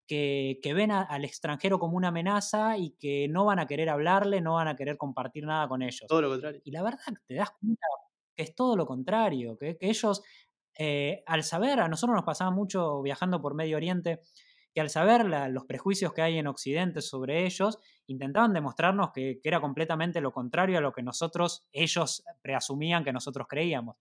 que, 0.07 0.59
que 0.63 0.75
ven 0.75 0.91
a- 0.93 1.03
al 1.03 1.25
extranjero 1.25 1.79
como 1.79 1.97
una 1.97 2.09
amenaza 2.09 2.77
y 2.77 2.93
que 2.99 3.29
no 3.29 3.45
van 3.47 3.59
a 3.59 3.67
querer 3.67 3.89
hablarle, 3.89 4.41
no 4.41 4.55
van 4.55 4.69
a 4.69 4.77
querer 4.77 4.97
compartir 4.99 5.45
nada 5.47 5.69
con 5.69 5.83
ellos. 5.83 6.03
Todo 6.09 6.23
lo 6.23 6.29
contrario. 6.31 6.61
Y 6.65 6.71
la 6.73 6.83
verdad 6.83 7.01
te 7.27 7.35
das 7.35 7.51
cuenta 7.61 7.87
que 8.37 8.43
es 8.45 8.55
todo 8.55 8.77
lo 8.77 8.87
contrario, 8.87 9.59
que, 9.59 9.77
que 9.79 9.89
ellos, 9.91 10.23
eh, 10.79 11.23
al 11.27 11.43
saber, 11.45 11.81
a 11.81 11.89
nosotros 11.89 12.17
nos 12.17 12.25
pasaba 12.25 12.51
mucho 12.51 13.03
viajando 13.03 13.41
por 13.43 13.55
Medio 13.55 13.77
Oriente, 13.77 14.21
que 14.75 14.81
al 14.81 14.89
saber 14.91 15.27
la- 15.27 15.49
los 15.49 15.65
prejuicios 15.67 16.13
que 16.15 16.23
hay 16.23 16.39
en 16.39 16.47
Occidente 16.47 17.03
sobre 17.03 17.45
ellos, 17.47 17.79
intentaban 18.07 18.53
demostrarnos 18.55 19.11
que, 19.13 19.39
que 19.43 19.49
era 19.49 19.61
completamente 19.61 20.21
lo 20.21 20.33
contrario 20.33 20.79
a 20.79 20.81
lo 20.81 20.93
que 20.93 21.03
nosotros, 21.03 21.69
ellos 21.73 22.25
preasumían 22.43 23.05
que 23.05 23.13
nosotros 23.13 23.47
creíamos. 23.49 23.97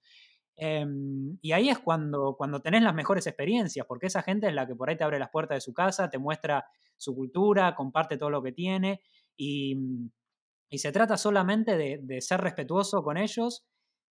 Em, 0.58 1.38
y 1.41 1.54
ahí 1.54 1.70
es 1.70 1.80
cuando, 1.80 2.36
cuando 2.38 2.62
tenés 2.62 2.84
las 2.84 2.93
mejores 2.93 3.26
experiencias, 3.28 3.86
porque 3.88 4.08
esa 4.08 4.22
gente 4.24 4.47
es 4.47 4.54
la 4.54 4.68
que 4.68 4.76
por 4.76 4.89
ahí 4.89 4.97
te 4.97 5.04
abre 5.04 5.20
las 5.20 5.30
puertas 5.32 5.56
de 5.58 5.62
su 5.62 5.74
casa, 5.74 6.10
te 6.10 6.20
muestra 6.20 6.66
su 6.97 7.16
cultura, 7.16 7.76
comparte 7.76 8.18
todo 8.18 8.30
lo 8.30 8.43
que 8.43 8.52
tiene 8.52 9.02
y, 9.38 9.76
y 10.70 10.78
se 10.80 10.91
trata 10.91 11.18
solamente 11.18 11.78
de, 11.78 11.99
de 12.02 12.22
ser 12.22 12.41
respetuoso 12.41 13.04
con 13.04 13.18
ellos, 13.18 13.66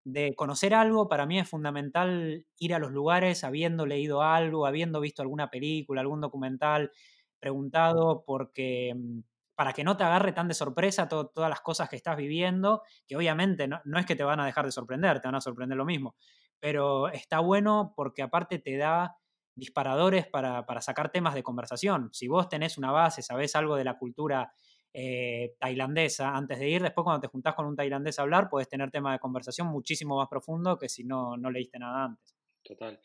de 0.03 0.33
conocer 0.35 0.73
algo. 0.73 1.07
Para 1.07 1.25
mí 1.25 1.39
es 1.39 1.49
fundamental 1.49 2.45
ir 2.57 2.73
a 2.73 2.79
los 2.79 2.91
lugares 2.91 3.43
habiendo 3.43 3.85
leído 3.85 4.21
algo, 4.23 4.65
habiendo 4.65 4.99
visto 5.01 5.21
alguna 5.21 5.49
película, 5.49 6.01
algún 6.01 6.21
documental, 6.21 6.91
preguntado, 7.39 8.23
porque 8.25 8.93
mm, 8.95 9.19
para 9.59 9.73
que 9.73 9.83
no 9.83 9.97
te 9.97 10.05
agarre 10.05 10.31
tan 10.31 10.47
de 10.47 10.53
sorpresa 10.53 11.09
to- 11.09 11.27
todas 11.27 11.49
las 11.49 11.59
cosas 11.59 11.89
que 11.89 11.97
estás 11.97 12.15
viviendo, 12.15 12.81
que 13.05 13.17
obviamente 13.17 13.67
no, 13.67 13.81
no 13.83 13.99
es 13.99 14.05
que 14.05 14.15
te 14.15 14.23
van 14.23 14.39
a 14.39 14.45
dejar 14.45 14.63
de 14.65 14.71
sorprender, 14.71 15.19
te 15.19 15.27
van 15.27 15.35
a 15.35 15.41
sorprender 15.41 15.77
lo 15.77 15.83
mismo, 15.85 16.15
pero 16.59 17.09
está 17.09 17.39
bueno 17.41 17.91
porque 17.97 18.21
aparte 18.21 18.59
te 18.59 18.77
da 18.77 19.17
disparadores 19.55 20.27
para, 20.27 20.65
para 20.65 20.79
sacar 20.81 21.11
temas 21.11 21.33
de 21.33 21.43
conversación. 21.43 22.09
Si 22.13 22.29
vos 22.29 22.47
tenés 22.47 22.77
una 22.77 22.91
base, 22.93 23.21
sabés 23.21 23.53
algo 23.57 23.75
de 23.75 23.83
la 23.83 23.97
cultura 23.97 24.53
eh, 24.93 25.55
tailandesa 25.59 26.29
antes 26.35 26.57
de 26.59 26.69
ir, 26.69 26.81
después 26.81 27.03
cuando 27.03 27.19
te 27.19 27.27
juntás 27.27 27.55
con 27.55 27.65
un 27.65 27.75
tailandés 27.75 28.17
a 28.19 28.21
hablar, 28.21 28.49
puedes 28.49 28.69
tener 28.69 28.91
tema 28.91 29.11
de 29.11 29.19
conversación 29.19 29.67
muchísimo 29.67 30.17
más 30.17 30.29
profundo 30.29 30.77
que 30.77 30.87
si 30.87 31.03
no, 31.03 31.35
no 31.35 31.51
leíste 31.51 31.79
nada 31.79 32.05
antes. 32.05 32.35
Total. 32.63 32.99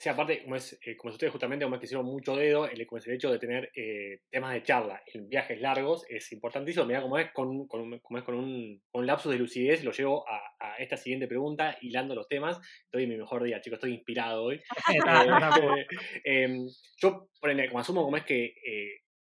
Sea, 0.00 0.12
aparte, 0.12 0.42
como 0.44 0.56
es, 0.56 0.78
eh, 0.86 0.96
como 0.96 1.10
es 1.10 1.16
ustedes 1.16 1.30
justamente, 1.30 1.66
como 1.66 1.74
es 1.74 1.80
que 1.80 1.84
hicieron 1.84 2.06
mucho 2.06 2.34
dedo, 2.34 2.66
el, 2.66 2.86
como 2.86 2.98
es 2.98 3.06
el 3.06 3.16
hecho 3.16 3.30
de 3.30 3.38
tener 3.38 3.70
eh, 3.76 4.20
temas 4.30 4.54
de 4.54 4.62
charla 4.62 5.02
en 5.04 5.28
viajes 5.28 5.60
largos 5.60 6.06
es 6.08 6.32
importantísimo. 6.32 6.86
Mira 6.86 7.02
cómo 7.02 7.18
es 7.18 7.30
con, 7.32 7.68
con, 7.68 7.98
como 7.98 8.18
es 8.18 8.24
con 8.24 8.34
un, 8.34 8.80
con 8.90 9.02
un 9.02 9.06
lapsus 9.06 9.30
de 9.30 9.38
lucidez, 9.38 9.84
lo 9.84 9.92
llevo 9.92 10.26
a, 10.26 10.40
a, 10.58 10.76
esta 10.76 10.96
siguiente 10.96 11.28
pregunta, 11.28 11.76
hilando 11.82 12.14
los 12.14 12.28
temas. 12.28 12.58
Estoy 12.84 13.02
en 13.02 13.10
mi 13.10 13.18
mejor 13.18 13.42
día, 13.42 13.60
chicos, 13.60 13.76
estoy 13.76 13.92
inspirado 13.92 14.44
hoy. 14.44 14.62
eh, 14.94 15.86
eh, 16.24 16.58
yo, 16.96 17.28
como 17.38 17.78
asumo 17.78 18.02
como 18.02 18.16
es 18.16 18.24
que 18.24 18.54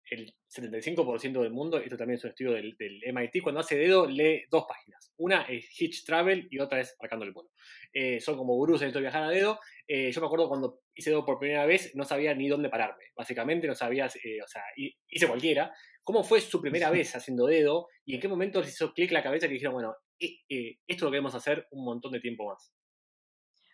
el 0.09 0.33
75% 0.49 1.41
del 1.41 1.51
mundo, 1.51 1.77
esto 1.77 1.97
también 1.97 2.17
es 2.17 2.23
un 2.23 2.29
estudio 2.29 2.53
del, 2.53 2.75
del, 2.77 3.01
MIT, 3.13 3.41
cuando 3.41 3.61
hace 3.61 3.77
dedo 3.77 4.07
lee 4.07 4.43
dos 4.49 4.65
páginas. 4.67 5.11
Una 5.17 5.43
es 5.43 5.69
Hitch 5.79 6.05
Travel 6.05 6.47
y 6.49 6.59
otra 6.59 6.79
es 6.79 6.95
Marcando 6.99 7.25
el 7.25 7.33
Polo. 7.33 7.49
Eh, 7.93 8.19
son 8.19 8.37
como 8.37 8.55
gurús 8.55 8.81
en 8.81 8.87
esto 8.87 8.99
de 8.99 9.03
viajar 9.03 9.23
a 9.23 9.29
dedo. 9.29 9.59
Eh, 9.87 10.11
yo 10.11 10.21
me 10.21 10.27
acuerdo 10.27 10.47
cuando 10.47 10.81
hice 10.93 11.09
dedo 11.09 11.25
por 11.25 11.39
primera 11.39 11.65
vez, 11.65 11.95
no 11.95 12.03
sabía 12.03 12.33
ni 12.35 12.47
dónde 12.47 12.69
pararme. 12.69 13.05
Básicamente 13.15 13.67
no 13.67 13.75
sabía, 13.75 14.07
eh, 14.23 14.41
o 14.41 14.47
sea, 14.47 14.63
hice 14.75 15.27
cualquiera. 15.27 15.73
¿Cómo 16.03 16.23
fue 16.23 16.39
su 16.41 16.61
primera 16.61 16.91
vez 16.91 17.15
haciendo 17.15 17.47
dedo? 17.47 17.87
¿Y 18.05 18.15
en 18.15 18.21
qué 18.21 18.27
momento 18.27 18.61
les 18.61 18.73
hizo 18.73 18.93
clic 18.93 19.11
la 19.11 19.23
cabeza 19.23 19.47
que 19.47 19.53
dijeron, 19.53 19.73
bueno, 19.73 19.95
eh, 20.19 20.77
esto 20.85 21.05
lo 21.05 21.11
queremos 21.11 21.33
hacer 21.33 21.67
un 21.71 21.83
montón 21.83 22.11
de 22.11 22.19
tiempo 22.19 22.47
más? 22.47 22.74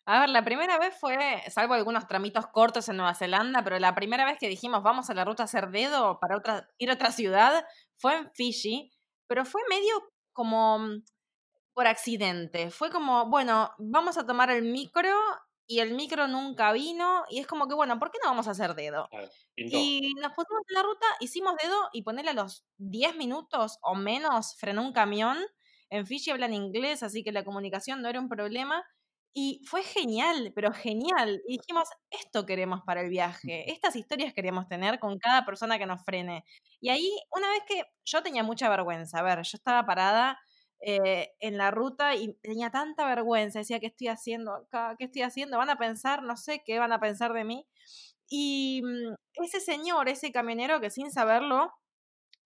A 0.06 0.22
ver, 0.22 0.30
la 0.30 0.44
primera 0.44 0.80
vez 0.80 0.96
fue, 1.00 1.44
salvo 1.50 1.76
algunos 1.76 2.08
tramitos 2.08 2.48
cortos 2.48 2.90
en 2.90 2.98
Nueva 2.98 3.14
Zelanda, 3.14 3.64
pero 3.64 3.78
la 3.80 3.94
primera 3.94 4.26
vez 4.26 4.38
que 4.40 4.48
dijimos 4.50 4.82
vamos 4.84 5.10
a 5.10 5.14
la 5.14 5.26
ruta 5.26 5.44
a 5.44 5.46
hacer 5.46 5.70
dedo 5.70 6.20
para 6.20 6.38
otra, 6.38 6.68
ir 6.80 6.90
a 6.90 6.96
otra 6.96 7.12
ciudad 7.12 7.66
fue 7.98 8.16
en 8.18 8.32
Fiji, 8.34 8.92
pero 9.28 9.46
fue 9.46 9.62
medio 9.70 10.12
como 10.34 10.80
por 11.74 11.88
accidente. 11.88 12.72
Fue 12.72 12.90
como, 12.92 13.30
bueno, 13.30 13.72
vamos 13.78 14.18
a 14.18 14.26
tomar 14.26 14.50
el 14.52 14.64
micro 14.64 15.10
y 15.68 15.80
el 15.80 15.94
micro 15.94 16.28
nunca 16.28 16.72
vino 16.74 17.24
y 17.30 17.40
es 17.40 17.48
como 17.48 17.68
que, 17.68 17.76
bueno, 17.76 17.98
¿por 18.00 18.12
qué 18.12 18.18
no 18.24 18.30
vamos 18.30 18.48
a 18.48 18.52
hacer 18.52 18.76
dedo? 18.76 19.08
Y 19.56 20.14
nos 20.22 20.34
pusimos 20.34 20.64
en 20.68 20.76
la 20.76 20.84
ruta, 20.84 21.06
hicimos 21.20 21.56
dedo 21.62 21.90
y 21.94 22.04
ponerle 22.04 22.32
a 22.32 22.34
los 22.34 22.66
10 22.78 23.16
minutos 23.16 23.78
o 23.82 23.96
menos 23.96 24.56
frenó 24.58 24.82
un 24.82 24.94
camión. 24.94 25.38
En 25.90 26.08
Fiji 26.08 26.32
hablan 26.32 26.54
inglés, 26.54 27.04
así 27.04 27.24
que 27.24 27.32
la 27.32 27.46
comunicación 27.46 28.02
no 28.02 28.10
era 28.10 28.20
un 28.20 28.30
problema. 28.30 28.84
Y 29.34 29.62
fue 29.66 29.84
genial, 29.84 30.52
pero 30.56 30.74
genial. 30.74 31.42
Y 31.48 31.58
dijimos, 31.58 31.88
esto 32.10 32.46
queremos 32.46 32.82
para 32.86 33.02
el 33.02 33.10
viaje, 33.10 33.72
estas 33.72 33.96
historias 33.96 34.34
queremos 34.34 34.68
tener 34.68 35.00
con 35.00 35.18
cada 35.20 35.46
persona 35.46 35.78
que 35.80 35.86
nos 35.86 36.04
frene. 36.04 36.44
Y 36.82 36.90
ahí, 36.90 37.10
una 37.36 37.50
vez 37.50 37.62
que 37.68 37.84
yo 38.06 38.22
tenía 38.24 38.44
mucha 38.44 38.70
vergüenza, 38.70 39.20
a 39.20 39.24
ver, 39.24 39.38
yo 39.44 39.56
estaba 39.58 39.86
parada 39.86 40.38
eh, 40.82 41.30
en 41.40 41.58
la 41.58 41.72
ruta 41.72 42.16
y 42.16 42.34
tenía 42.42 42.72
tanta 42.72 43.06
vergüenza, 43.06 43.60
decía, 43.60 43.80
¿qué 43.80 43.88
estoy 43.88 44.08
haciendo 44.08 44.54
acá? 44.54 44.96
¿Qué 44.98 45.06
estoy 45.06 45.22
haciendo? 45.22 45.58
¿Van 45.58 45.70
a 45.70 45.78
pensar? 45.78 46.24
No 46.24 46.36
sé 46.38 46.62
qué 46.66 46.80
van 46.80 46.92
a 46.92 47.00
pensar 47.00 47.34
de 47.34 47.46
mí. 47.46 47.66
Y 48.30 48.82
mm, 48.84 49.16
ese 49.44 49.60
señor, 49.62 50.10
ese 50.10 50.32
camionero 50.32 50.82
que 50.82 50.90
sin 50.90 51.12
saberlo 51.12 51.72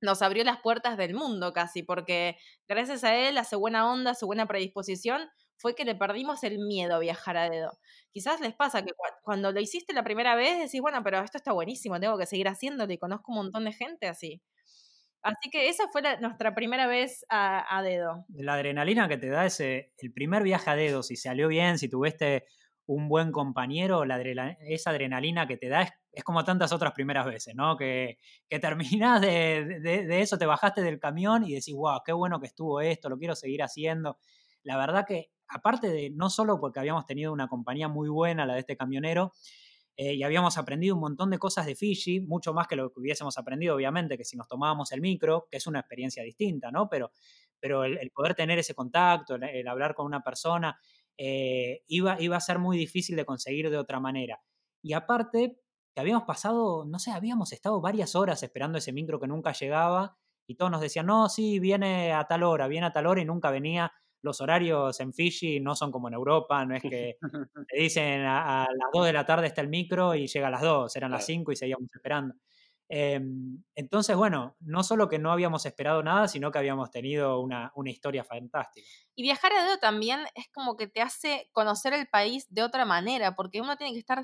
nos 0.01 0.21
abrió 0.21 0.43
las 0.43 0.61
puertas 0.61 0.97
del 0.97 1.13
mundo 1.15 1.53
casi, 1.53 1.83
porque 1.83 2.37
gracias 2.67 3.03
a 3.03 3.15
él, 3.15 3.37
a 3.37 3.43
su 3.43 3.59
buena 3.59 3.89
onda, 3.91 4.11
a 4.11 4.15
su 4.15 4.25
buena 4.27 4.47
predisposición, 4.47 5.29
fue 5.57 5.75
que 5.75 5.85
le 5.85 5.95
perdimos 5.95 6.43
el 6.43 6.59
miedo 6.59 6.95
a 6.95 6.99
viajar 6.99 7.37
a 7.37 7.49
dedo. 7.49 7.77
Quizás 8.11 8.39
les 8.41 8.53
pasa 8.53 8.83
que 8.83 8.91
cuando 9.23 9.51
lo 9.51 9.59
hiciste 9.59 9.93
la 9.93 10.03
primera 10.03 10.35
vez 10.35 10.59
decís, 10.59 10.81
bueno, 10.81 11.03
pero 11.03 11.19
esto 11.19 11.37
está 11.37 11.53
buenísimo, 11.53 11.99
tengo 11.99 12.17
que 12.17 12.25
seguir 12.25 12.47
haciéndolo 12.47 12.91
y 12.91 12.97
conozco 12.97 13.31
un 13.31 13.37
montón 13.37 13.65
de 13.65 13.73
gente 13.73 14.07
así. 14.07 14.41
Así 15.25 15.49
que 15.49 15.69
esa 15.69 15.87
fue 15.87 16.03
nuestra 16.21 16.53
primera 16.53 16.85
vez 16.85 17.25
a, 17.29 17.81
dedo. 17.81 18.25
La 18.29 18.53
adrenalina 18.53 19.07
que 19.07 19.17
te 19.17 19.27
da 19.29 19.47
ese, 19.47 19.91
el 19.97 20.13
primer 20.13 20.43
viaje 20.43 20.69
a 20.69 20.75
dedo, 20.75 21.01
si 21.01 21.15
salió 21.15 21.47
bien, 21.47 21.79
si 21.79 21.89
tuviste 21.89 22.45
un 22.85 23.09
buen 23.09 23.31
compañero, 23.31 24.05
la 24.05 24.21
esa 24.61 24.91
adrenalina 24.91 25.47
que 25.47 25.57
te 25.57 25.67
da 25.67 25.81
es, 26.11 26.23
como 26.23 26.43
tantas 26.43 26.71
otras 26.71 26.93
primeras 26.93 27.25
veces, 27.25 27.55
¿no? 27.55 27.75
Que, 27.75 28.19
que 28.47 28.59
terminás 28.59 29.19
de, 29.19 29.79
de, 29.81 30.21
eso, 30.21 30.37
te 30.37 30.45
bajaste 30.45 30.83
del 30.83 30.99
camión 30.99 31.43
y 31.43 31.55
decís, 31.55 31.73
wow, 31.73 32.01
qué 32.05 32.13
bueno 32.13 32.39
que 32.39 32.45
estuvo 32.45 32.79
esto, 32.81 33.09
lo 33.09 33.17
quiero 33.17 33.35
seguir 33.35 33.63
haciendo. 33.63 34.19
La 34.61 34.77
verdad 34.77 35.05
que, 35.07 35.31
aparte 35.47 35.89
de, 35.89 36.09
no 36.09 36.29
solo 36.29 36.59
porque 36.59 36.79
habíamos 36.79 37.05
tenido 37.05 37.31
una 37.31 37.47
compañía 37.47 37.87
muy 37.87 38.09
buena, 38.09 38.45
la 38.45 38.53
de 38.53 38.59
este 38.59 38.77
camionero, 38.77 39.33
eh, 39.97 40.13
y 40.15 40.23
habíamos 40.23 40.57
aprendido 40.57 40.95
un 40.95 41.01
montón 41.01 41.29
de 41.29 41.39
cosas 41.39 41.65
de 41.65 41.75
Fiji, 41.75 42.19
mucho 42.19 42.53
más 42.53 42.67
que 42.67 42.75
lo 42.75 42.91
que 42.91 42.99
hubiésemos 42.99 43.37
aprendido, 43.37 43.75
obviamente, 43.75 44.17
que 44.17 44.25
si 44.25 44.35
nos 44.35 44.47
tomábamos 44.47 44.91
el 44.91 44.99
micro, 44.99 45.47
que 45.49 45.57
es 45.57 45.67
una 45.67 45.79
experiencia 45.79 46.21
distinta, 46.23 46.69
¿no? 46.69 46.89
Pero, 46.89 47.11
pero 47.59 47.85
el, 47.85 48.11
poder 48.11 48.35
tener 48.35 48.59
ese 48.59 48.75
contacto, 48.75 49.35
el, 49.35 49.67
hablar 49.67 49.95
con 49.95 50.05
una 50.05 50.21
persona, 50.21 50.77
eh, 51.17 51.83
iba, 51.87 52.21
iba 52.21 52.35
a 52.35 52.41
ser 52.41 52.59
muy 52.59 52.77
difícil 52.77 53.15
de 53.15 53.25
conseguir 53.25 53.69
de 53.69 53.77
otra 53.77 54.01
manera. 54.01 54.41
Y 54.81 54.93
aparte, 54.93 55.61
que 55.93 56.01
habíamos 56.01 56.23
pasado, 56.23 56.83
no 56.85 56.99
sé, 56.99 57.11
habíamos 57.11 57.53
estado 57.53 57.79
varias 57.79 58.15
horas 58.15 58.43
esperando 58.43 58.77
ese 58.77 58.91
micro 58.91 59.17
que 59.17 59.27
nunca 59.27 59.53
llegaba 59.53 60.17
y 60.45 60.55
todos 60.55 60.71
nos 60.71 60.81
decían, 60.81 61.05
no, 61.05 61.29
sí, 61.29 61.59
viene 61.59 62.11
a 62.11 62.25
tal 62.25 62.43
hora, 62.43 62.67
viene 62.67 62.87
a 62.87 62.91
tal 62.91 63.07
hora 63.07 63.21
y 63.21 63.25
nunca 63.25 63.49
venía 63.49 63.93
los 64.25 64.41
horarios 64.41 64.99
en 64.99 65.13
Fiji 65.13 65.59
no 65.59 65.75
son 65.75 65.91
como 65.91 66.07
en 66.07 66.15
Europa, 66.15 66.65
no 66.65 66.75
es 66.75 66.81
que 66.81 67.17
te 67.69 67.77
dicen 67.77 68.21
a, 68.25 68.65
las 68.75 68.89
2 68.91 69.05
de 69.05 69.13
la 69.13 69.23
tarde 69.23 69.47
está 69.47 69.61
el 69.61 69.69
micro 69.69 70.15
y 70.15 70.25
llega 70.25 70.47
a 70.47 70.51
las 70.51 70.61
2, 70.61 70.95
eran 70.95 71.11
las 71.11 71.25
5 71.27 71.51
y 71.51 71.55
seguíamos 71.55 71.87
esperando. 71.93 72.33
Em, 72.89 73.63
entonces, 73.75 74.15
bueno, 74.15 74.55
no 74.59 74.83
solo 74.83 75.07
que 75.09 75.19
no 75.19 75.31
habíamos 75.31 75.65
esperado 75.67 76.01
nada, 76.01 76.27
sino 76.27 76.51
que 76.51 76.57
habíamos 76.57 76.89
tenido 76.89 77.39
una, 77.39 77.71
historia 77.85 78.23
fantástica. 78.23 78.87
Y 79.15 79.21
viajar 79.21 79.53
a 79.53 79.63
dedo 79.63 79.77
también 79.77 80.21
es 80.33 80.47
como 80.51 80.75
que 80.75 80.87
te 80.87 81.01
hace 81.01 81.49
conocer 81.51 81.93
el 81.93 82.07
país 82.07 82.47
de 82.49 82.63
otra 82.63 82.83
manera, 82.85 83.35
porque 83.35 83.61
uno 83.61 83.77
tiene 83.77 83.93
que 83.93 83.99
estar 83.99 84.23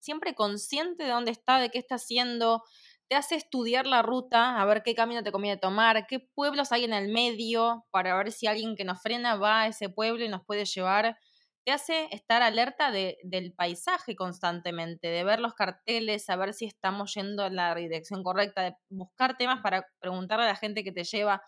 siempre 0.00 0.34
consciente 0.34 1.04
de 1.04 1.10
dónde 1.10 1.30
está, 1.30 1.60
de 1.60 1.70
qué 1.70 1.78
está 1.78 1.96
haciendo, 1.96 2.64
te 3.08 3.14
hace 3.14 3.36
estudiar 3.36 3.86
la 3.86 4.02
ruta, 4.02 4.60
a 4.60 4.64
ver 4.64 4.82
qué 4.82 4.94
camino 4.94 5.22
te 5.22 5.32
conviene 5.32 5.56
tomar, 5.56 6.06
qué 6.06 6.20
pueblos 6.20 6.72
hay 6.72 6.84
en 6.84 6.92
el 6.92 7.08
medio, 7.08 7.86
para 7.90 8.16
ver 8.16 8.32
si 8.32 8.46
alguien 8.46 8.74
que 8.76 8.84
nos 8.84 9.00
frena 9.00 9.36
va 9.36 9.62
a 9.62 9.66
ese 9.68 9.88
pueblo 9.88 10.24
y 10.24 10.28
nos 10.28 10.44
puede 10.44 10.64
llevar. 10.64 11.16
Te 11.64 11.72
hace 11.72 12.08
estar 12.12 12.42
alerta 12.42 12.90
de, 12.90 13.18
del 13.24 13.52
paisaje 13.52 14.14
constantemente, 14.16 15.08
de 15.08 15.24
ver 15.24 15.40
los 15.40 15.54
carteles, 15.54 16.24
saber 16.24 16.54
si 16.54 16.64
estamos 16.64 17.14
yendo 17.14 17.46
en 17.46 17.56
la 17.56 17.74
dirección 17.74 18.22
correcta, 18.22 18.62
de 18.62 18.74
buscar 18.88 19.36
temas 19.36 19.60
para 19.62 19.86
preguntarle 20.00 20.44
a 20.44 20.48
la 20.48 20.56
gente 20.56 20.84
que 20.84 20.92
te 20.92 21.04
lleva. 21.04 21.42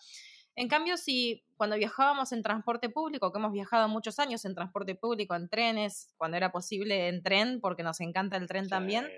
En 0.54 0.66
cambio, 0.66 0.96
si 0.96 1.44
cuando 1.56 1.76
viajábamos 1.76 2.32
en 2.32 2.42
transporte 2.42 2.88
público, 2.88 3.32
que 3.32 3.38
hemos 3.38 3.52
viajado 3.52 3.88
muchos 3.88 4.18
años 4.18 4.44
en 4.44 4.56
transporte 4.56 4.96
público, 4.96 5.36
en 5.36 5.48
trenes, 5.48 6.10
cuando 6.16 6.36
era 6.36 6.50
posible 6.50 7.06
en 7.06 7.22
tren, 7.22 7.60
porque 7.60 7.84
nos 7.84 8.00
encanta 8.00 8.36
el 8.36 8.48
tren 8.48 8.68
también, 8.68 9.08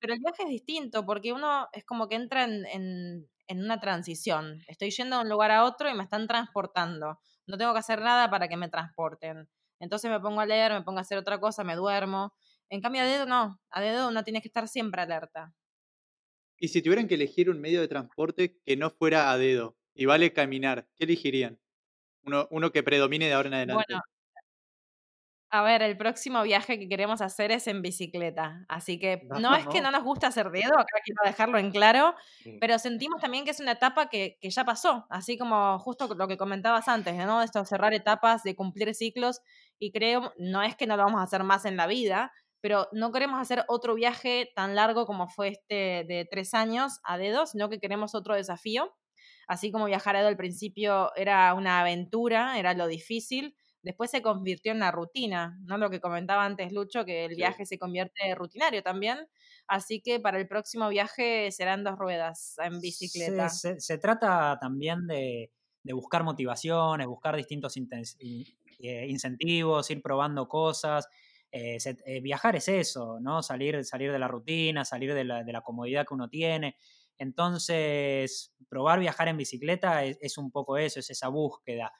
pero 0.00 0.14
el 0.14 0.20
viaje 0.20 0.42
es 0.44 0.48
distinto 0.48 1.04
porque 1.04 1.32
uno 1.32 1.68
es 1.72 1.84
como 1.84 2.08
que 2.08 2.16
entra 2.16 2.44
en, 2.44 3.28
una 3.48 3.80
transición. 3.80 4.62
Estoy 4.68 4.90
yendo 4.90 5.16
de 5.16 5.22
un 5.22 5.28
lugar 5.28 5.50
a 5.50 5.64
otro 5.64 5.90
y 5.90 5.94
me 5.94 6.04
están 6.04 6.26
transportando. 6.26 7.18
No 7.46 7.58
tengo 7.58 7.72
que 7.72 7.80
hacer 7.80 8.00
nada 8.00 8.30
para 8.30 8.48
que 8.48 8.56
me 8.56 8.68
transporten. 8.68 9.48
Entonces 9.80 10.10
me 10.10 10.20
pongo 10.20 10.40
a 10.40 10.46
leer, 10.46 10.72
me 10.72 10.82
pongo 10.82 10.98
a 10.98 11.02
hacer 11.02 11.18
otra 11.18 11.40
cosa, 11.40 11.64
me 11.64 11.74
duermo. 11.74 12.32
En 12.68 12.80
cambio, 12.80 13.02
a 13.02 13.06
dedo 13.06 13.26
no. 13.26 13.60
A 13.70 13.80
dedo 13.80 14.08
uno 14.08 14.22
tiene 14.22 14.40
que 14.40 14.48
estar 14.48 14.68
siempre 14.68 15.02
alerta. 15.02 15.52
Y 16.58 16.68
si 16.68 16.80
tuvieran 16.80 17.08
que 17.08 17.14
elegir 17.14 17.50
un 17.50 17.60
medio 17.60 17.80
de 17.80 17.88
transporte 17.88 18.60
que 18.64 18.76
no 18.76 18.90
fuera 18.90 19.32
a 19.32 19.38
dedo 19.38 19.76
y 19.94 20.04
vale 20.04 20.32
caminar, 20.32 20.88
¿qué 20.96 21.04
elegirían? 21.04 21.58
Uno, 22.22 22.46
uno 22.50 22.70
que 22.70 22.82
predomine 22.82 23.26
de 23.26 23.32
ahora 23.32 23.48
en 23.48 23.54
adelante. 23.54 23.84
Bueno, 23.88 24.02
a 25.52 25.62
ver, 25.62 25.82
el 25.82 25.96
próximo 25.96 26.42
viaje 26.44 26.78
que 26.78 26.88
queremos 26.88 27.20
hacer 27.20 27.50
es 27.50 27.66
en 27.66 27.82
bicicleta. 27.82 28.64
Así 28.68 29.00
que 29.00 29.26
no, 29.40 29.54
es 29.56 29.66
que 29.66 29.80
no 29.80 29.90
nos 29.90 30.04
gusta 30.04 30.28
hacer 30.28 30.50
dedo, 30.50 30.78
acá 30.78 30.98
quiero 31.04 31.22
dejarlo 31.24 31.58
en 31.58 31.72
claro, 31.72 32.14
pero 32.60 32.78
sentimos 32.78 33.20
también 33.20 33.44
que 33.44 33.50
es 33.50 33.58
una 33.58 33.72
etapa 33.72 34.08
que, 34.08 34.38
que, 34.40 34.50
ya 34.50 34.64
pasó, 34.64 35.06
así 35.10 35.36
como 35.36 35.78
justo 35.80 36.14
lo 36.14 36.28
que 36.28 36.36
comentabas 36.36 36.86
antes, 36.86 37.16
¿no? 37.16 37.42
Esto 37.42 37.64
cerrar 37.64 37.92
etapas, 37.94 38.44
de 38.44 38.54
cumplir 38.54 38.94
ciclos, 38.94 39.40
y 39.80 39.90
creo, 39.90 40.32
no 40.38 40.62
es 40.62 40.76
que 40.76 40.86
no 40.86 40.96
lo 40.96 41.04
vamos 41.04 41.20
a 41.20 41.24
hacer 41.24 41.42
más 41.42 41.64
en 41.64 41.76
la 41.76 41.88
vida, 41.88 42.32
pero 42.60 42.86
no 42.92 43.10
queremos 43.10 43.40
hacer 43.40 43.64
otro 43.66 43.94
viaje 43.94 44.52
tan 44.54 44.76
largo 44.76 45.04
como 45.04 45.28
fue 45.28 45.48
este 45.48 46.04
de 46.06 46.28
tres 46.30 46.54
años 46.54 47.00
a 47.02 47.18
dedo, 47.18 47.46
sino 47.46 47.68
que 47.68 47.80
queremos 47.80 48.14
otro 48.14 48.34
desafío. 48.34 48.94
Así 49.48 49.72
como 49.72 49.86
viajar 49.86 50.14
a 50.14 50.20
dedo 50.20 50.28
al 50.28 50.36
principio 50.36 51.10
era 51.16 51.52
una 51.54 51.80
aventura, 51.80 52.56
era 52.58 52.74
lo 52.74 52.86
difícil 52.86 53.56
después 53.82 54.10
se 54.10 54.22
convirtió 54.22 54.72
en 54.72 54.78
una 54.78 54.90
rutina, 54.90 55.58
¿no? 55.64 55.78
Lo 55.78 55.90
que 55.90 56.00
comentaba 56.00 56.44
antes 56.44 56.72
Lucho, 56.72 57.04
que 57.04 57.24
el 57.24 57.34
viaje 57.34 57.66
se 57.66 57.78
convierte 57.78 58.34
rutinario 58.34 58.82
también. 58.82 59.18
Así 59.66 60.00
que 60.00 60.20
para 60.20 60.38
el 60.38 60.48
próximo 60.48 60.88
viaje 60.88 61.50
serán 61.52 61.84
dos 61.84 61.98
ruedas 61.98 62.56
en 62.58 62.80
bicicleta. 62.80 63.48
Se, 63.48 63.98
trata 63.98 64.58
también 64.60 65.06
de, 65.06 65.50
buscar 65.84 66.24
motivaciones, 66.24 67.06
buscar 67.06 67.36
distintos 67.36 67.76
eh, 67.76 69.06
incentivos, 69.08 69.90
ir 69.90 70.02
probando 70.02 70.48
cosas. 70.48 71.08
Eh, 71.52 71.78
eh, 72.06 72.20
viajar 72.20 72.56
es 72.56 72.68
eso, 72.68 73.18
¿no? 73.20 73.42
Salir, 73.42 73.84
salir 73.84 74.12
de 74.12 74.18
la 74.18 74.28
rutina, 74.28 74.84
salir 74.84 75.14
de 75.14 75.24
la, 75.24 75.42
de 75.42 75.52
la, 75.52 75.62
comodidad 75.62 76.06
que 76.06 76.14
uno 76.14 76.28
tiene. 76.28 76.76
Entonces, 77.18 78.54
probar 78.68 79.00
viajar 79.00 79.28
en 79.28 79.36
bicicleta 79.36 80.04
es 80.04 80.38
un 80.38 80.50
poco 80.50 80.78
eso, 80.78 81.00
es 81.00 81.10
esa 81.10 81.28
búsqueda. 81.28 81.92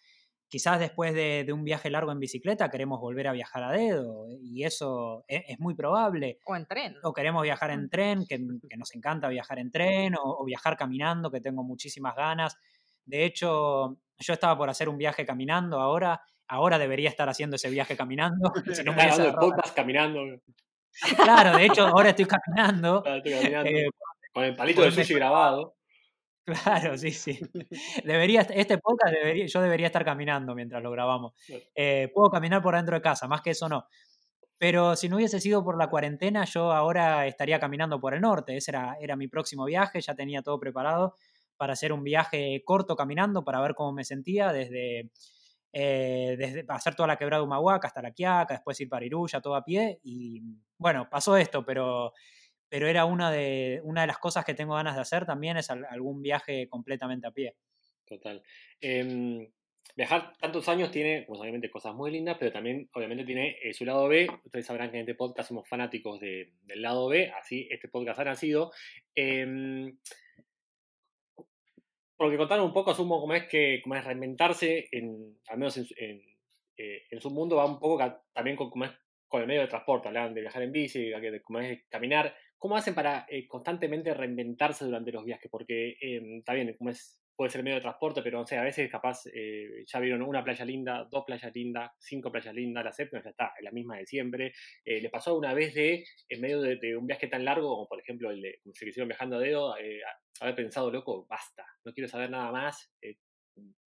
Quizás 0.51 0.81
después 0.81 1.15
de, 1.15 1.47
un 1.53 1.63
viaje 1.63 1.91
largo 1.91 2.11
en 2.11 2.19
bicicleta 2.19 2.69
queremos 2.71 3.01
volver 3.01 3.29
a 3.29 3.33
viajar 3.33 3.63
a 3.63 3.71
dedo 3.71 4.27
y 4.43 4.65
eso 4.65 5.25
e, 5.29 5.45
es, 5.47 5.61
muy 5.61 5.77
probable. 5.77 6.41
O 6.45 6.57
en 6.57 6.67
tren. 6.67 6.97
O 7.05 7.13
queremos 7.13 7.45
viajar 7.45 7.71
en 7.71 7.89
tren, 7.89 8.27
que, 8.27 8.37
nos 8.41 8.93
encanta 8.97 9.29
viajar 9.29 9.61
en 9.61 9.71
tren, 9.71 10.15
o, 10.21 10.45
viajar 10.45 10.77
caminando, 10.77 11.31
que 11.31 11.41
tengo 11.41 11.63
muchísimas 11.63 12.17
ganas. 12.17 12.59
De 13.05 13.25
hecho, 13.25 13.97
yo 14.19 14.33
estaba 14.33 14.59
por 14.59 14.69
hacer 14.69 14.89
un 14.89 14.99
viaje 14.99 15.25
caminando 15.25 15.79
ahora, 15.79 16.21
ahora 16.49 16.81
debería 16.81 17.11
estar 17.11 17.29
haciendo 17.29 17.55
ese 17.55 17.71
viaje 17.71 17.97
caminando. 17.97 18.53
si 18.75 18.83
no 18.83 18.93
me 18.93 19.33
podcast 19.35 19.73
caminando. 19.77 20.19
Claro, 21.15 21.57
de 21.57 21.67
hecho 21.67 21.87
ahora 21.87 22.11
estoy 22.11 22.27
caminando. 22.27 23.05
Eh, 23.07 23.87
con 24.33 24.43
el 24.43 24.57
palito 24.57 24.83
de 24.83 24.91
sushi 24.91 25.15
grabado. 25.15 25.77
Claro, 26.65 26.97
sí, 26.99 27.11
sí. 27.13 27.39
Debería, 28.05 28.43
este 28.43 28.79
podcast 28.79 29.15
debería, 29.15 29.47
yo 29.47 29.61
debería 29.61 29.87
estar 29.87 30.05
caminando 30.05 30.55
mientras 30.55 30.83
lo 30.83 30.91
grabamos. 30.91 31.35
Eh, 31.75 32.11
puedo 32.15 32.31
caminar 32.31 32.63
por 32.63 32.75
dentro 32.75 32.95
de 32.97 33.03
casa, 33.03 33.29
más 33.29 33.43
que 33.43 33.51
eso 33.51 33.69
no. 33.69 33.87
Pero 34.59 34.97
si 34.97 35.09
no 35.09 35.17
hubiese 35.17 35.41
sido 35.41 35.65
por 35.65 35.79
la 35.79 35.89
cuarentena, 35.91 36.45
yo 36.45 36.73
ahora 36.73 37.27
estaría 37.27 37.61
caminando 37.61 38.01
por 38.01 38.15
el 38.15 38.21
norte. 38.21 38.57
Ese 38.57 38.73
era, 38.73 38.97
era 39.01 39.17
mi 39.17 39.29
próximo 39.29 39.65
viaje, 39.65 40.01
ya 40.01 40.15
tenía 40.15 40.43
todo 40.43 40.59
preparado 40.61 41.17
para 41.57 41.75
hacer 41.75 41.93
un 41.93 42.03
viaje 42.05 42.63
corto 42.65 42.97
caminando, 42.97 43.45
para 43.45 43.61
ver 43.61 43.75
cómo 43.75 43.93
me 43.93 44.05
sentía, 44.05 44.53
desde, 44.53 45.11
eh, 45.73 46.37
desde 46.39 46.65
hacer 46.69 46.95
toda 46.95 47.07
la 47.09 47.17
quebrada 47.17 47.43
de 47.43 47.47
Humahuaca 47.47 47.87
hasta 47.89 48.03
la 48.03 48.13
Quiaca, 48.13 48.55
después 48.55 48.81
ir 48.81 48.89
para 48.89 49.05
Iruya, 49.07 49.41
todo 49.41 49.55
a 49.57 49.65
pie. 49.65 50.01
Y 50.05 50.43
bueno, 50.79 51.09
pasó 51.11 51.37
esto, 51.37 51.65
pero 51.65 52.13
pero 52.71 52.87
era 52.89 53.05
una 53.05 53.31
de, 53.31 53.81
una 53.85 54.03
de 54.03 54.07
las 54.07 54.19
cosas 54.19 54.45
que 54.47 54.55
tengo 54.55 54.75
ganas 54.75 54.95
de 54.95 55.03
hacer 55.03 55.27
también, 55.27 55.59
es 55.59 55.69
algún 55.71 56.23
viaje 56.23 56.69
completamente 56.69 57.27
a 57.27 57.33
pie. 57.33 57.57
Total. 58.07 58.43
Em, 58.81 59.47
viajar 59.97 60.33
tantos 60.39 60.69
años 60.69 60.91
tiene, 60.91 61.25
pues 61.27 61.41
obviamente, 61.41 61.71
cosas 61.71 61.95
muy 61.95 62.11
lindas, 62.11 62.37
pero 62.39 62.53
también, 62.53 62.89
obviamente, 62.95 63.25
tiene 63.25 63.57
eh, 63.63 63.75
su 63.75 63.85
lado 63.85 64.09
B. 64.09 64.29
Ustedes 64.45 64.67
sabrán 64.67 64.91
que 64.91 64.97
en 64.99 65.01
este 65.03 65.15
podcast 65.15 65.49
somos 65.49 65.69
fanáticos 65.69 66.21
de- 66.21 66.53
del 66.63 66.81
lado 66.81 67.09
B, 67.09 67.31
así 67.31 67.69
este 67.71 67.89
podcast 67.89 68.21
ha 68.21 68.25
nacido. 68.25 68.71
Em, 69.15 69.99
porque 72.17 72.37
contaron 72.37 72.67
un 72.67 72.73
poco, 72.73 72.91
asumo, 72.93 73.21
cómo 73.21 73.35
es 73.35 73.49
que 73.49 73.81
cómo 73.83 73.97
es 73.97 74.05
reinventarse, 74.05 74.89
en, 74.93 75.39
al 75.49 75.59
menos 75.59 75.77
en, 75.77 75.87
en, 75.97 76.23
eh, 76.77 77.03
en 77.11 77.21
su 77.21 77.31
mundo, 77.31 77.57
va 77.57 77.67
un 77.67 77.79
poco 77.79 77.99
también 78.33 78.57
con, 78.57 78.71
el 78.83 79.47
medio 79.47 79.63
de 79.63 79.69
transporte. 79.69 80.09
Hablaban 80.09 80.35
de 80.35 80.41
viajar 80.41 80.63
en 80.63 80.73
bici, 80.73 81.11
de 81.11 81.31
de 81.31 81.43
cómo 81.43 81.61
es 81.61 81.83
caminar. 81.89 82.35
¿Cómo 82.61 82.77
hacen 82.77 82.95
para 82.95 83.27
eh, 83.29 83.49
constantemente 83.49 84.15
reinventarse 84.15 84.85
durante 84.85 85.11
los 85.11 85.25
viajes? 85.25 85.51
Porque 85.51 85.97
em, 86.01 86.39
está 86.39 86.53
bien, 86.55 86.75
como 86.77 86.91
es, 86.91 87.21
puede 87.35 87.51
ser 87.51 87.63
medio 87.63 87.77
de 87.77 87.81
transporte, 87.81 88.23
pero 88.23 88.39
no 88.39 88.47
sé, 88.47 88.59
a 88.59 88.63
veces 88.63 88.91
capaz 88.91 89.23
eh, 89.33 89.83
ya 89.87 89.99
vieron 89.99 90.21
una 90.21 90.45
playa 90.45 90.65
linda, 90.65 91.09
dos 91.11 91.25
playas 91.25 91.55
lindas, 91.55 91.91
cinco 91.99 92.31
playas 92.31 92.55
lindas, 92.55 92.85
la 92.85 92.93
séptima 92.93 93.23
ya 93.25 93.31
está, 93.31 93.53
es 93.57 93.65
la 93.65 93.71
misma 93.73 93.97
de 93.97 94.07
siempre. 94.07 94.53
Eh, 94.85 95.01
¿Les 95.01 95.11
pasó 95.11 95.31
alguna 95.31 95.55
vez 95.55 95.73
de, 95.75 96.05
en 96.29 96.41
medio 96.41 96.61
de, 96.61 96.97
un 96.97 97.07
viaje 97.07 97.29
tan 97.29 97.45
largo, 97.47 97.71
como 97.71 97.89
por 97.89 97.99
ejemplo 97.99 98.31
el 98.31 98.43
de, 98.43 98.61
como 98.63 98.75
se 98.75 98.85
quisieron 98.85 99.09
viajando 99.09 99.37
a 99.37 99.41
dedo, 99.41 99.79
eh, 99.79 100.03
haber 100.41 100.55
pensado, 100.55 100.91
loco, 100.91 101.27
basta, 101.27 101.65
no 101.85 101.95
quiero 101.95 102.09
saber 102.09 102.31
nada 102.31 102.53
más, 102.53 102.93
eh, 103.01 103.17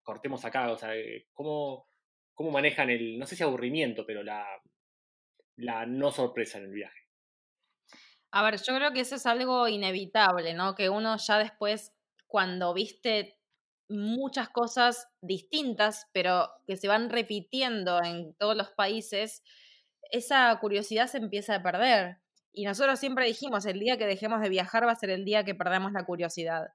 cortemos 0.02 0.44
acá, 0.44 0.72
o 0.72 0.78
sea, 0.78 0.96
eh, 0.96 1.26
¿cómo, 1.32 1.86
¿cómo 2.34 2.50
manejan 2.50 2.90
el, 2.90 3.18
no 3.18 3.26
sé 3.26 3.36
si 3.36 3.42
aburrimiento, 3.42 4.04
pero 4.06 4.22
la, 4.22 4.46
la 5.56 5.86
no 5.86 6.10
sorpresa 6.10 6.58
en 6.58 6.64
el 6.64 6.72
viaje? 6.72 7.07
A 8.30 8.42
ver, 8.42 8.60
yo 8.60 8.74
creo 8.74 8.92
que 8.92 9.00
eso 9.00 9.14
es 9.14 9.26
algo 9.26 9.68
inevitable, 9.68 10.54
¿no? 10.54 10.74
Que 10.74 10.90
uno 10.90 11.16
ya 11.16 11.38
después, 11.38 11.92
cuando 12.26 12.74
viste 12.74 13.38
muchas 13.88 14.50
cosas 14.50 15.08
distintas, 15.22 16.08
pero 16.12 16.50
que 16.66 16.76
se 16.76 16.88
van 16.88 17.08
repitiendo 17.08 18.02
en 18.02 18.34
todos 18.34 18.54
los 18.56 18.70
países, 18.70 19.42
esa 20.10 20.56
curiosidad 20.60 21.06
se 21.06 21.18
empieza 21.18 21.56
a 21.56 21.62
perder. 21.62 22.18
Y 22.52 22.64
nosotros 22.64 22.98
siempre 22.98 23.26
dijimos, 23.26 23.64
el 23.66 23.80
día 23.80 23.96
que 23.98 24.06
dejemos 24.06 24.40
de 24.40 24.48
viajar 24.50 24.86
va 24.86 24.92
a 24.92 24.96
ser 24.96 25.10
el 25.10 25.24
día 25.24 25.44
que 25.44 25.54
perdamos 25.54 25.92
la 25.92 26.04
curiosidad. 26.04 26.68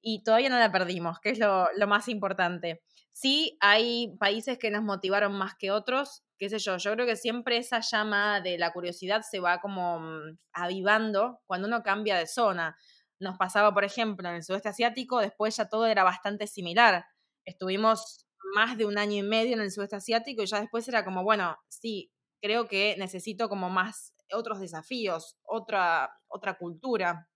Y 0.00 0.22
todavía 0.22 0.48
no 0.50 0.58
la 0.58 0.72
perdimos, 0.72 1.18
que 1.20 1.30
es 1.30 1.38
lo, 1.38 1.68
lo 1.76 1.86
más 1.86 2.08
importante. 2.08 2.82
Sí, 3.16 3.56
hay 3.60 4.16
países 4.18 4.58
que 4.58 4.72
nos 4.72 4.82
motivaron 4.82 5.32
más 5.38 5.54
que 5.54 5.70
otros, 5.70 6.24
qué 6.36 6.48
sé 6.50 6.58
yo, 6.58 6.78
yo 6.78 6.92
creo 6.94 7.06
que 7.06 7.14
siempre 7.14 7.56
esa 7.58 7.78
llama 7.78 8.40
de 8.40 8.58
la 8.58 8.72
curiosidad 8.72 9.22
se 9.22 9.38
va 9.38 9.60
como 9.60 10.00
mm, 10.00 10.36
avivando 10.52 11.40
cuando 11.46 11.68
uno 11.68 11.84
cambia 11.84 12.16
de 12.18 12.26
zona. 12.26 12.76
Nos 13.20 13.38
pasaba, 13.38 13.72
por 13.72 13.84
ejemplo, 13.84 14.28
en 14.28 14.34
el 14.34 14.42
sudeste 14.42 14.68
asiático, 14.68 15.20
después 15.20 15.56
ya 15.56 15.68
todo 15.68 15.86
era 15.86 16.02
bastante 16.02 16.48
similar. 16.48 17.06
Estuvimos 17.44 18.26
más 18.56 18.76
de 18.76 18.84
un 18.84 18.98
año 18.98 19.14
y 19.18 19.22
medio 19.22 19.54
en 19.54 19.60
el 19.60 19.70
sudeste 19.70 19.94
asiático 19.96 20.42
y 20.42 20.46
ya 20.46 20.60
después 20.60 20.88
era 20.88 21.04
como, 21.04 21.22
bueno, 21.22 21.56
sí, 21.68 22.10
creo 22.42 22.66
que 22.66 22.96
necesito 22.98 23.48
como 23.48 23.70
más 23.70 24.12
otros 24.32 24.58
desafíos, 24.58 25.36
otra, 25.44 26.10
otra 26.26 26.54
cultura. 26.58 27.28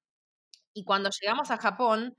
Y 0.74 0.84
cuando 0.84 1.10
llegamos 1.10 1.50
a 1.50 1.58
Japón, 1.58 2.14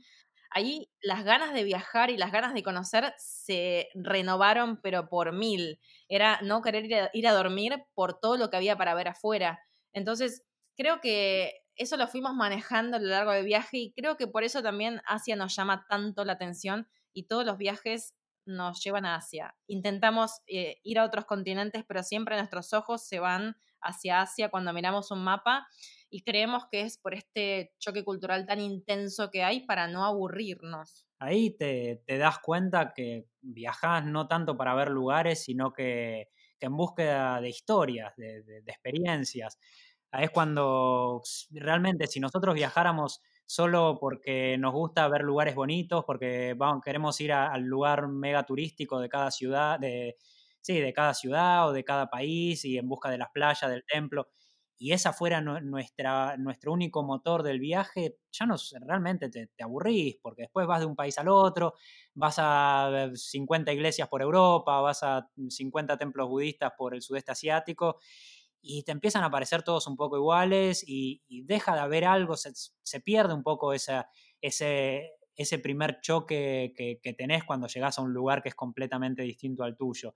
ahí 0.51 0.89
las 1.01 1.23
ganas 1.23 1.53
de 1.53 1.63
viajar 1.63 2.09
y 2.09 2.17
las 2.17 2.31
ganas 2.31 2.53
de 2.53 2.63
conocer 2.63 3.13
se 3.17 3.89
renovaron, 3.93 4.81
pero 4.81 5.09
por 5.09 5.33
mil. 5.33 5.79
Era 6.07 6.39
no 6.41 6.61
querer 6.61 6.85
ir 6.85 6.95
a, 6.95 7.09
ir 7.13 7.27
a 7.27 7.33
dormir 7.33 7.83
por 7.93 8.19
todo 8.19 8.37
lo 8.37 8.49
que 8.49 8.57
había 8.57 8.77
para 8.77 8.93
ver 8.93 9.07
afuera. 9.09 9.59
Entonces, 9.93 10.43
creo 10.75 11.01
que 11.01 11.61
eso 11.75 11.97
lo 11.97 12.07
fuimos 12.07 12.33
manejando 12.33 12.97
a 12.97 12.99
lo 12.99 13.07
largo 13.07 13.31
del 13.31 13.45
viaje 13.45 13.77
y 13.77 13.93
creo 13.93 14.17
que 14.17 14.27
por 14.27 14.43
eso 14.43 14.61
también 14.61 15.01
Asia 15.05 15.35
nos 15.35 15.55
llama 15.55 15.85
tanto 15.89 16.25
la 16.25 16.33
atención 16.33 16.87
y 17.13 17.23
todos 17.23 17.45
los 17.45 17.57
viajes 17.57 18.15
nos 18.45 18.83
llevan 18.83 19.05
a 19.05 19.15
Asia. 19.15 19.55
Intentamos 19.67 20.41
eh, 20.47 20.79
ir 20.83 20.99
a 20.99 21.05
otros 21.05 21.25
continentes, 21.25 21.85
pero 21.87 22.03
siempre 22.03 22.35
nuestros 22.35 22.73
ojos 22.73 23.07
se 23.07 23.19
van 23.19 23.55
hacia 23.81 24.21
Asia 24.21 24.49
cuando 24.49 24.73
miramos 24.73 25.11
un 25.11 25.23
mapa 25.23 25.67
y 26.09 26.23
creemos 26.23 26.65
que 26.71 26.81
es 26.81 26.97
por 26.97 27.13
este 27.13 27.73
choque 27.79 28.03
cultural 28.03 28.45
tan 28.45 28.59
intenso 28.59 29.29
que 29.31 29.43
hay 29.43 29.65
para 29.65 29.87
no 29.87 30.05
aburrirnos. 30.05 31.07
Ahí 31.19 31.51
te, 31.57 32.01
das 32.17 32.39
cuenta 32.39 32.93
que 32.93 33.27
viajás 33.41 34.05
no 34.05 34.27
tanto 34.27 34.55
para 34.55 34.73
ver 34.73 34.89
lugares, 34.89 35.43
sino 35.43 35.73
que, 35.73 36.29
en 36.61 36.77
búsqueda 36.77 37.41
de 37.41 37.49
historias, 37.49 38.13
de, 38.15 38.63
experiencias. 38.65 39.57
Es 40.11 40.29
cuando 40.31 41.21
realmente 41.51 42.07
si 42.07 42.19
nosotros 42.19 42.55
viajáramos 42.55 43.21
solo 43.45 43.97
porque 43.99 44.57
nos 44.57 44.73
gusta 44.73 45.07
ver 45.09 45.21
lugares 45.23 45.55
bonitos, 45.55 46.05
porque 46.05 46.53
vamos, 46.57 46.81
queremos 46.83 47.19
ir 47.21 47.33
a- 47.33 47.51
al 47.51 47.63
lugar 47.63 48.07
mega 48.07 48.43
turístico 48.43 48.99
de 48.99 49.09
cada 49.09 49.29
ciudad, 49.31 49.79
de, 49.79 50.15
sí, 50.61 50.79
de 50.79 50.93
cada 50.93 51.13
ciudad 51.13 51.67
o 51.69 51.73
de 51.73 51.83
cada 51.83 52.09
país 52.09 52.65
y 52.65 52.77
en 52.77 52.87
busca 52.89 53.09
de 53.09 53.17
las 53.17 53.29
playas, 53.33 53.69
del 53.69 53.83
templo, 53.85 54.29
y 54.81 54.93
esa 54.93 55.11
fuera 55.11 55.41
nu- 55.41 55.59
nuestra, 55.61 56.37
nuestro 56.37 56.71
único 56.71 57.03
motor 57.03 57.43
del 57.43 57.59
viaje, 57.59 58.17
ya 58.31 58.45
no 58.45 58.55
realmente 58.81 59.29
te, 59.29 59.47
te 59.47 59.63
aburrís, 59.63 60.17
porque 60.21 60.43
después 60.43 60.67
vas 60.67 60.79
de 60.79 60.85
un 60.85 60.95
país 60.95 61.17
al 61.17 61.27
otro, 61.27 61.73
vas 62.13 62.35
a 62.39 62.87
ver 62.91 63.17
50 63.17 63.73
iglesias 63.73 64.07
por 64.07 64.21
Europa, 64.21 64.79
vas 64.79 65.03
a 65.03 65.29
50 65.49 65.97
templos 65.97 66.29
budistas 66.29 66.71
por 66.77 66.95
el 66.95 67.01
sudeste 67.01 67.31
asiático, 67.33 67.97
y 68.61 68.83
te 68.83 68.91
empiezan 68.91 69.23
a 69.23 69.27
aparecer 69.27 69.63
todos 69.63 69.87
un 69.87 69.95
poco 69.95 70.17
iguales 70.17 70.83
y, 70.87 71.21
y 71.27 71.43
deja 71.43 71.73
de 71.75 71.81
haber 71.81 72.05
algo, 72.05 72.35
se, 72.37 72.51
se 72.53 72.99
pierde 73.01 73.33
un 73.33 73.43
poco 73.43 73.73
esa, 73.73 74.09
ese, 74.41 75.11
ese 75.35 75.59
primer 75.59 75.99
choque 76.01 76.73
que, 76.75 76.99
que 77.01 77.13
tenés 77.13 77.43
cuando 77.45 77.67
llegás 77.67 77.97
a 77.99 78.01
un 78.01 78.13
lugar 78.13 78.41
que 78.43 78.49
es 78.49 78.55
completamente 78.55 79.23
distinto 79.23 79.63
al 79.63 79.77
tuyo. 79.77 80.13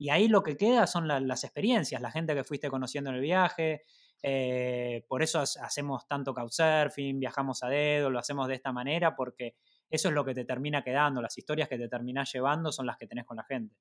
Y 0.00 0.10
ahí 0.10 0.28
lo 0.28 0.42
que 0.42 0.56
queda 0.56 0.86
son 0.88 1.06
la- 1.08 1.20
las 1.20 1.44
experiencias, 1.44 2.00
la 2.02 2.10
gente 2.10 2.34
que 2.34 2.44
fuiste 2.44 2.70
conociendo 2.70 3.10
en 3.10 3.16
el 3.16 3.22
viaje. 3.22 3.84
eh, 4.22 5.04
por 5.08 5.22
eso 5.22 5.38
ha- 5.40 5.44
hacemos 5.64 6.06
tanto 6.06 6.34
couchsurfing, 6.34 7.18
viajamos 7.20 7.62
a 7.62 7.68
dedo, 7.68 8.10
lo 8.10 8.18
hacemos 8.18 8.48
de 8.48 8.54
esta 8.56 8.70
manera, 8.72 9.16
porque 9.16 9.56
eso 9.90 10.08
es 10.08 10.14
lo 10.14 10.24
que 10.26 10.34
te 10.34 10.44
termina 10.44 10.82
quedando. 10.84 11.22
Las 11.22 11.38
historias 11.38 11.70
que 11.70 11.78
te 11.78 11.88
terminás 11.88 12.30
llevando 12.32 12.70
son 12.72 12.86
las 12.86 12.98
que 12.98 13.06
tenés 13.06 13.24
con 13.26 13.38
la 13.38 13.44
gente. 13.44 13.76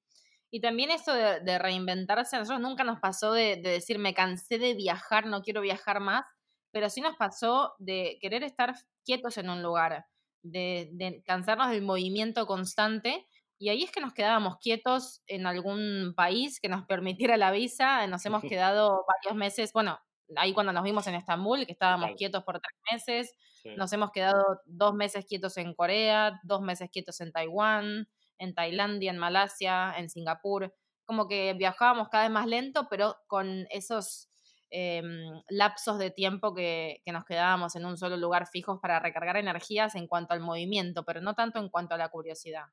Y 0.51 0.61
también 0.61 0.89
esto 0.91 1.13
de, 1.13 1.41
de 1.41 1.59
reinventarse, 1.59 2.36
a 2.36 2.39
nosotros 2.39 2.61
nunca 2.61 2.84
nos 2.84 2.99
pasó 2.99 3.34
de, 3.34 3.57
de 3.57 3.70
decir 3.72 3.99
me 3.99 4.13
cansé 4.13 4.57
de 4.57 4.74
viajar, 4.74 5.28
no 5.28 5.41
quiero 5.41 5.61
viajar 5.61 5.99
más, 5.99 6.24
pero 6.72 6.89
sí 6.89 7.01
nos 7.01 7.15
pasó 7.17 7.74
de 7.80 8.17
querer 8.22 8.43
estar 8.43 8.74
quietos 9.05 9.38
en 9.38 9.49
un 9.49 9.61
lugar, 9.61 10.05
de, 10.41 10.89
de 10.93 11.22
cansarnos 11.24 11.70
del 11.70 11.84
movimiento 11.84 12.45
constante. 12.47 13.28
Y 13.60 13.68
ahí 13.68 13.84
es 13.84 13.91
que 13.91 13.99
nos 13.99 14.14
quedábamos 14.14 14.57
quietos 14.60 15.22
en 15.28 15.45
algún 15.45 16.14
país 16.16 16.62
que 16.62 16.70
nos 16.70 16.86
permitiera 16.88 17.36
la 17.38 17.51
visa. 17.51 18.07
Nos 18.07 18.26
hemos 18.26 18.41
quedado 18.41 19.05
varios 19.05 19.38
meses, 19.38 19.74
bueno, 19.74 19.99
ahí 20.38 20.53
cuando 20.53 20.72
nos 20.72 20.84
vimos 20.84 21.05
en 21.07 21.16
Estambul, 21.16 21.66
que 21.66 21.74
estábamos 21.74 22.07
Total. 22.07 22.18
quietos 22.18 22.43
por 22.45 22.62
tres 22.62 22.78
meses. 22.91 23.36
Sí. 23.62 23.76
Nos 23.76 23.91
hemos 23.91 24.12
quedado 24.12 24.62
dos 24.66 24.93
meses 24.93 25.26
quietos 25.26 25.57
en 25.57 25.76
Corea, 25.76 26.39
dos 26.43 26.62
meses 26.62 26.89
quietos 26.89 27.20
en 27.20 27.34
Taiwán, 27.34 28.07
en 28.38 28.53
Tailandia, 28.55 29.12
en 29.12 29.18
Malasia, 29.18 29.93
en 29.97 30.10
Singapur. 30.10 30.74
Como 31.03 31.28
que 31.28 31.53
viajábamos 31.53 32.07
cada 32.07 32.24
vez 32.24 32.32
más 32.32 32.47
lento, 32.47 32.88
pero 32.89 33.18
con 33.28 33.68
esos 33.72 34.30
em, 34.70 35.41
lapsos 35.49 35.97
de 35.97 36.12
tiempo 36.12 36.53
que, 36.53 37.01
que 37.03 37.12
nos 37.12 37.26
quedábamos 37.26 37.76
en 37.76 37.86
un 37.86 37.97
solo 37.97 38.16
lugar 38.16 38.47
fijos 38.47 38.80
para 38.82 38.99
recargar 38.99 39.36
energías 39.36 39.95
en 39.95 40.07
cuanto 40.07 40.34
al 40.34 40.39
movimiento, 40.39 41.03
pero 41.03 41.20
no 41.20 41.34
tanto 41.34 41.60
en 41.60 41.68
cuanto 41.68 41.95
a 41.95 41.97
la 41.97 42.07
curiosidad. 42.07 42.66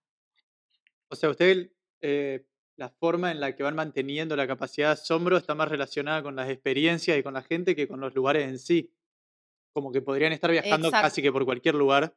O 1.08 1.16
sea, 1.16 1.30
usted, 1.30 1.70
eh, 2.00 2.46
la 2.76 2.90
forma 2.90 3.30
en 3.30 3.40
la 3.40 3.54
que 3.54 3.62
van 3.62 3.74
manteniendo 3.74 4.36
la 4.36 4.46
capacidad 4.46 4.88
de 4.88 4.92
asombro 4.94 5.36
está 5.36 5.54
más 5.54 5.68
relacionada 5.68 6.22
con 6.22 6.36
las 6.36 6.50
experiencias 6.50 7.18
y 7.18 7.22
con 7.22 7.34
la 7.34 7.42
gente 7.42 7.74
que 7.76 7.88
con 7.88 8.00
los 8.00 8.14
lugares 8.14 8.48
en 8.48 8.58
sí. 8.58 8.92
Como 9.72 9.92
que 9.92 10.02
podrían 10.02 10.32
estar 10.32 10.50
viajando 10.50 10.88
Exacto. 10.88 11.06
casi 11.06 11.22
que 11.22 11.32
por 11.32 11.44
cualquier 11.44 11.74
lugar 11.74 12.16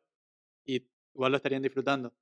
y 0.66 0.88
igual 1.14 1.32
lo 1.32 1.38
estarían 1.38 1.62
disfrutando. 1.62 2.14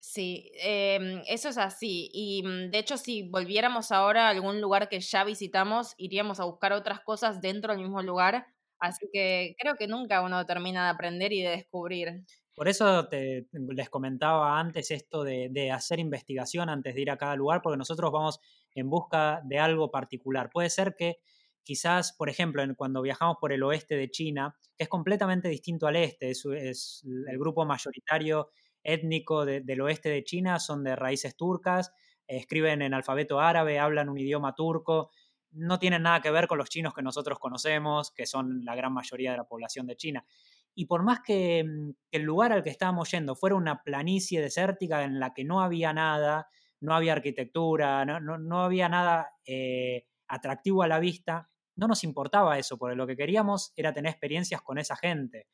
Sí, 0.00 0.50
em, 0.54 1.22
eso 1.26 1.48
es 1.48 1.58
así. 1.58 2.08
Y 2.12 2.42
mm, 2.44 2.70
de 2.70 2.78
hecho, 2.78 2.96
si 2.96 3.28
volviéramos 3.28 3.90
ahora 3.92 4.28
a 4.28 4.30
algún 4.30 4.60
lugar 4.60 4.88
que 4.88 5.00
ya 5.00 5.24
visitamos, 5.24 5.94
iríamos 5.96 6.40
a 6.40 6.44
buscar 6.44 6.72
otras 6.72 7.00
cosas 7.00 7.40
dentro 7.40 7.72
del 7.72 7.82
mismo 7.82 8.02
lugar. 8.02 8.46
Así 8.78 9.06
que 9.12 9.54
creo 9.58 9.76
que 9.76 9.88
nunca 9.88 10.22
uno 10.22 10.46
termina 10.46 10.84
de 10.84 10.90
aprender 10.90 11.32
y 11.32 11.42
de 11.42 11.50
descubrir. 11.50 12.24
Por 12.58 12.68
eso 12.68 13.06
te, 13.06 13.46
les 13.52 13.88
comentaba 13.88 14.58
antes 14.58 14.90
esto 14.90 15.22
de, 15.22 15.48
de 15.48 15.70
hacer 15.70 16.00
investigación 16.00 16.68
antes 16.68 16.92
de 16.96 17.00
ir 17.02 17.10
a 17.10 17.16
cada 17.16 17.36
lugar, 17.36 17.62
porque 17.62 17.76
nosotros 17.78 18.10
vamos 18.10 18.40
en 18.74 18.90
busca 18.90 19.40
de 19.44 19.60
algo 19.60 19.92
particular. 19.92 20.50
Puede 20.50 20.68
ser 20.68 20.96
que 20.96 21.18
quizás, 21.62 22.12
por 22.12 22.28
ejemplo, 22.28 22.60
en- 22.62 22.74
cuando 22.74 23.00
viajamos 23.00 23.36
por 23.40 23.52
el 23.52 23.62
oeste 23.62 23.94
de 23.96 24.10
China, 24.10 24.56
que 24.76 24.82
es 24.84 24.88
completamente 24.88 25.48
distinto 25.48 25.86
al 25.86 25.94
este, 25.96 26.30
es, 26.30 26.44
es 26.46 27.04
el 27.28 27.38
grupo 27.38 27.64
mayoritario 27.64 28.48
étnico 28.82 29.44
de- 29.44 29.60
del 29.60 29.80
oeste 29.82 30.08
de 30.08 30.24
China, 30.24 30.58
son 30.58 30.82
de 30.82 30.96
raíces 30.96 31.36
turcas, 31.36 31.92
escriben 32.26 32.82
en 32.82 32.92
alfabeto 32.92 33.38
árabe, 33.38 33.78
hablan 33.78 34.08
un 34.08 34.18
idioma 34.18 34.54
turco, 34.56 35.10
no 35.52 35.78
tienen 35.78 36.02
nada 36.02 36.20
que 36.20 36.30
ver 36.32 36.48
con 36.48 36.58
los 36.58 36.68
chinos 36.68 36.92
que 36.92 37.02
nosotros 37.02 37.38
conocemos, 37.38 38.10
que 38.10 38.26
son 38.26 38.64
la 38.64 38.74
gran 38.74 38.92
mayoría 38.92 39.30
de 39.30 39.38
la 39.38 39.44
población 39.48 39.86
de 39.86 39.96
China. 39.96 40.26
Y 40.74 40.86
por 40.86 41.02
más 41.02 41.20
que, 41.20 41.64
mm, 41.64 41.90
que 42.10 42.18
el 42.18 42.22
lugar 42.24 42.52
al 42.52 42.62
que 42.62 42.70
estábamos 42.70 43.10
yendo 43.10 43.34
fuera 43.36 43.56
una 43.56 43.82
planicie 43.82 44.40
desértica 44.40 45.04
en 45.04 45.18
la 45.20 45.34
que 45.34 45.44
no 45.44 45.60
había 45.62 45.92
nada, 45.92 46.48
no 46.80 46.94
había 46.94 47.12
arquitectura, 47.14 48.04
no, 48.04 48.20
no- 48.20 48.38
no 48.38 48.62
había 48.64 48.88
nada 48.88 49.30
eh, 49.46 50.04
atractivo 50.28 50.82
a 50.82 50.88
la 50.88 50.98
vista, 51.00 51.50
no 51.76 51.88
nos 51.88 52.04
importaba 52.04 52.58
eso, 52.58 52.78
porque 52.78 52.96
lo 52.96 53.06
que 53.06 53.16
queríamos 53.16 53.72
era 53.76 53.92
tener 53.92 54.10
experiencias 54.10 54.62
con 54.62 54.78
esa 54.78 54.96
gente, 54.96 55.46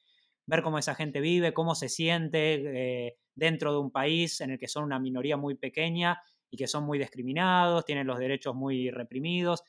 ver 0.46 0.62
cómo 0.62 0.78
esa 0.78 0.94
gente 0.94 1.20
vive, 1.20 1.54
cómo 1.54 1.74
se 1.74 1.88
siente 1.88 3.06
eh, 3.06 3.16
dentro 3.34 3.72
de 3.72 3.78
un 3.78 3.90
país 3.90 4.40
en 4.40 4.50
el 4.50 4.58
que 4.58 4.68
son 4.68 4.84
una 4.84 4.98
minoría 4.98 5.36
muy 5.36 5.54
pequeña 5.56 6.20
y 6.50 6.56
que 6.56 6.66
son 6.66 6.84
muy 6.84 6.98
discriminados, 6.98 7.84
tienen 7.84 8.06
los 8.06 8.18
derechos 8.18 8.54
muy 8.54 8.90
reprimidos. 8.90 9.62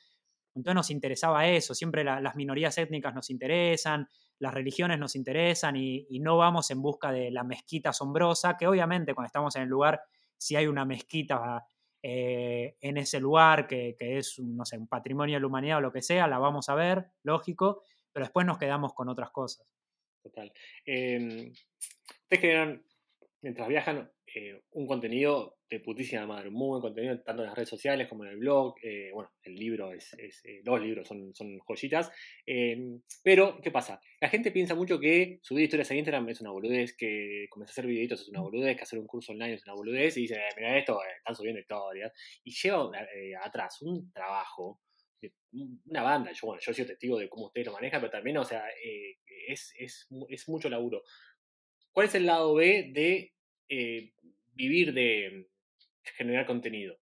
Entonces 0.54 0.74
nos 0.74 0.90
interesaba 0.90 1.46
eso, 1.48 1.74
siempre 1.74 2.04
la- 2.04 2.20
las 2.20 2.36
minorías 2.36 2.76
étnicas 2.78 3.14
nos 3.14 3.30
interesan, 3.30 4.08
las 4.38 4.52
religiones 4.52 4.98
nos 4.98 5.16
interesan 5.16 5.76
y, 5.76 6.06
no 6.20 6.36
vamos 6.36 6.70
en 6.70 6.82
busca 6.82 7.12
de 7.12 7.30
la 7.30 7.44
mezquita 7.44 7.90
asombrosa, 7.90 8.56
que 8.56 8.66
obviamente 8.66 9.14
cuando 9.14 9.26
estamos 9.26 9.56
en 9.56 9.62
el 9.62 9.68
lugar, 9.68 10.00
si 10.36 10.56
hay 10.56 10.66
una 10.66 10.84
mezquita 10.84 11.64
eh, 12.02 12.76
en 12.80 12.96
ese 12.98 13.20
lugar 13.20 13.66
que, 13.66 13.96
es, 13.98 14.38
no 14.38 14.64
sé, 14.64 14.76
un 14.78 14.88
patrimonio 14.88 15.36
de 15.36 15.40
la 15.40 15.46
humanidad 15.46 15.78
o 15.78 15.80
lo 15.80 15.92
que 15.92 16.02
sea, 16.02 16.26
la 16.26 16.38
vamos 16.38 16.68
a 16.68 16.74
ver, 16.74 17.06
lógico, 17.22 17.82
pero 18.12 18.24
después 18.26 18.46
nos 18.46 18.58
quedamos 18.58 18.92
con 18.94 19.08
otras 19.08 19.30
cosas. 19.30 19.66
Total. 20.22 20.52
Eh, 20.84 21.52
ustedes 22.22 22.40
generan, 22.40 22.84
mientras 23.40 23.68
viajan, 23.68 24.10
eh, 24.38 24.60
un 24.72 24.86
contenido 24.86 25.58
de 25.70 25.80
putísima 25.80 26.26
madre, 26.26 26.50
muy 26.50 26.68
buen 26.68 26.82
contenido, 26.82 27.20
tanto 27.22 27.42
en 27.42 27.48
las 27.48 27.56
redes 27.56 27.70
sociales 27.70 28.06
como 28.08 28.24
en 28.24 28.30
el 28.32 28.36
blog. 28.38 28.74
eh, 28.82 29.10
bueno, 29.12 29.30
el 29.42 29.54
libro 29.56 29.92
es, 29.92 30.12
es, 30.18 30.44
eh, 30.44 30.60
los 30.64 30.80
libros 30.80 31.08
son, 31.08 31.34
son 31.34 31.58
joyitas. 31.60 32.10
eh, 32.46 32.76
pero, 33.22 33.60
¿qué 33.62 33.70
pasa? 33.70 34.00
La 34.20 34.28
gente 34.28 34.50
piensa 34.52 34.74
mucho 34.74 34.98
que 35.00 35.38
subir 35.42 35.64
historias 35.64 35.90
a 35.90 35.94
Instagram 35.94 36.28
es 36.28 36.40
una 36.40 36.50
boludez, 36.50 36.94
que 36.96 37.46
comenzar 37.50 37.72
a 37.72 37.74
hacer 37.74 37.86
videitos 37.86 38.20
es 38.22 38.28
una 38.28 38.40
boludez, 38.40 38.76
que 38.76 38.82
hacer 38.82 38.98
un 38.98 39.06
curso 39.06 39.32
online 39.32 39.54
es 39.54 39.64
una 39.66 39.74
boludez, 39.74 40.16
y 40.16 40.22
dice, 40.22 40.36
"Eh, 40.36 40.48
mira 40.56 40.78
esto, 40.78 41.00
eh, 41.02 41.16
están 41.18 41.34
subiendo 41.34 41.60
historias. 41.60 42.12
Y 42.44 42.52
lleva 42.52 42.90
eh, 43.14 43.34
atrás 43.42 43.80
un 43.82 44.12
trabajo 44.12 44.80
de 45.20 45.32
una 45.86 46.02
banda. 46.02 46.32
Yo, 46.32 46.46
bueno, 46.48 46.60
yo 46.62 46.72
he 46.72 46.74
sido 46.74 46.88
testigo 46.88 47.18
de 47.18 47.28
cómo 47.28 47.46
ustedes 47.46 47.66
lo 47.66 47.72
manejan, 47.72 48.00
pero 48.00 48.10
también, 48.12 48.36
o 48.38 48.44
sea, 48.44 48.68
eh, 48.84 49.16
es, 49.48 49.72
es, 49.78 50.06
mu- 50.10 50.26
es 50.28 50.48
mucho 50.48 50.68
laburo. 50.68 51.02
¿Cuál 51.92 52.06
es 52.06 52.14
el 52.14 52.26
lado 52.26 52.54
B 52.54 52.90
de 52.92 53.32
eh, 53.68 54.12
vivir 54.56 54.92
de 54.92 55.48
generar 56.16 56.46
contenido? 56.46 56.96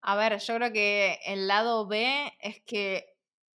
A 0.00 0.16
ver, 0.16 0.38
yo 0.38 0.56
creo 0.56 0.72
que 0.72 1.18
el 1.26 1.46
lado 1.46 1.86
B 1.86 2.32
es 2.40 2.60
que 2.66 3.06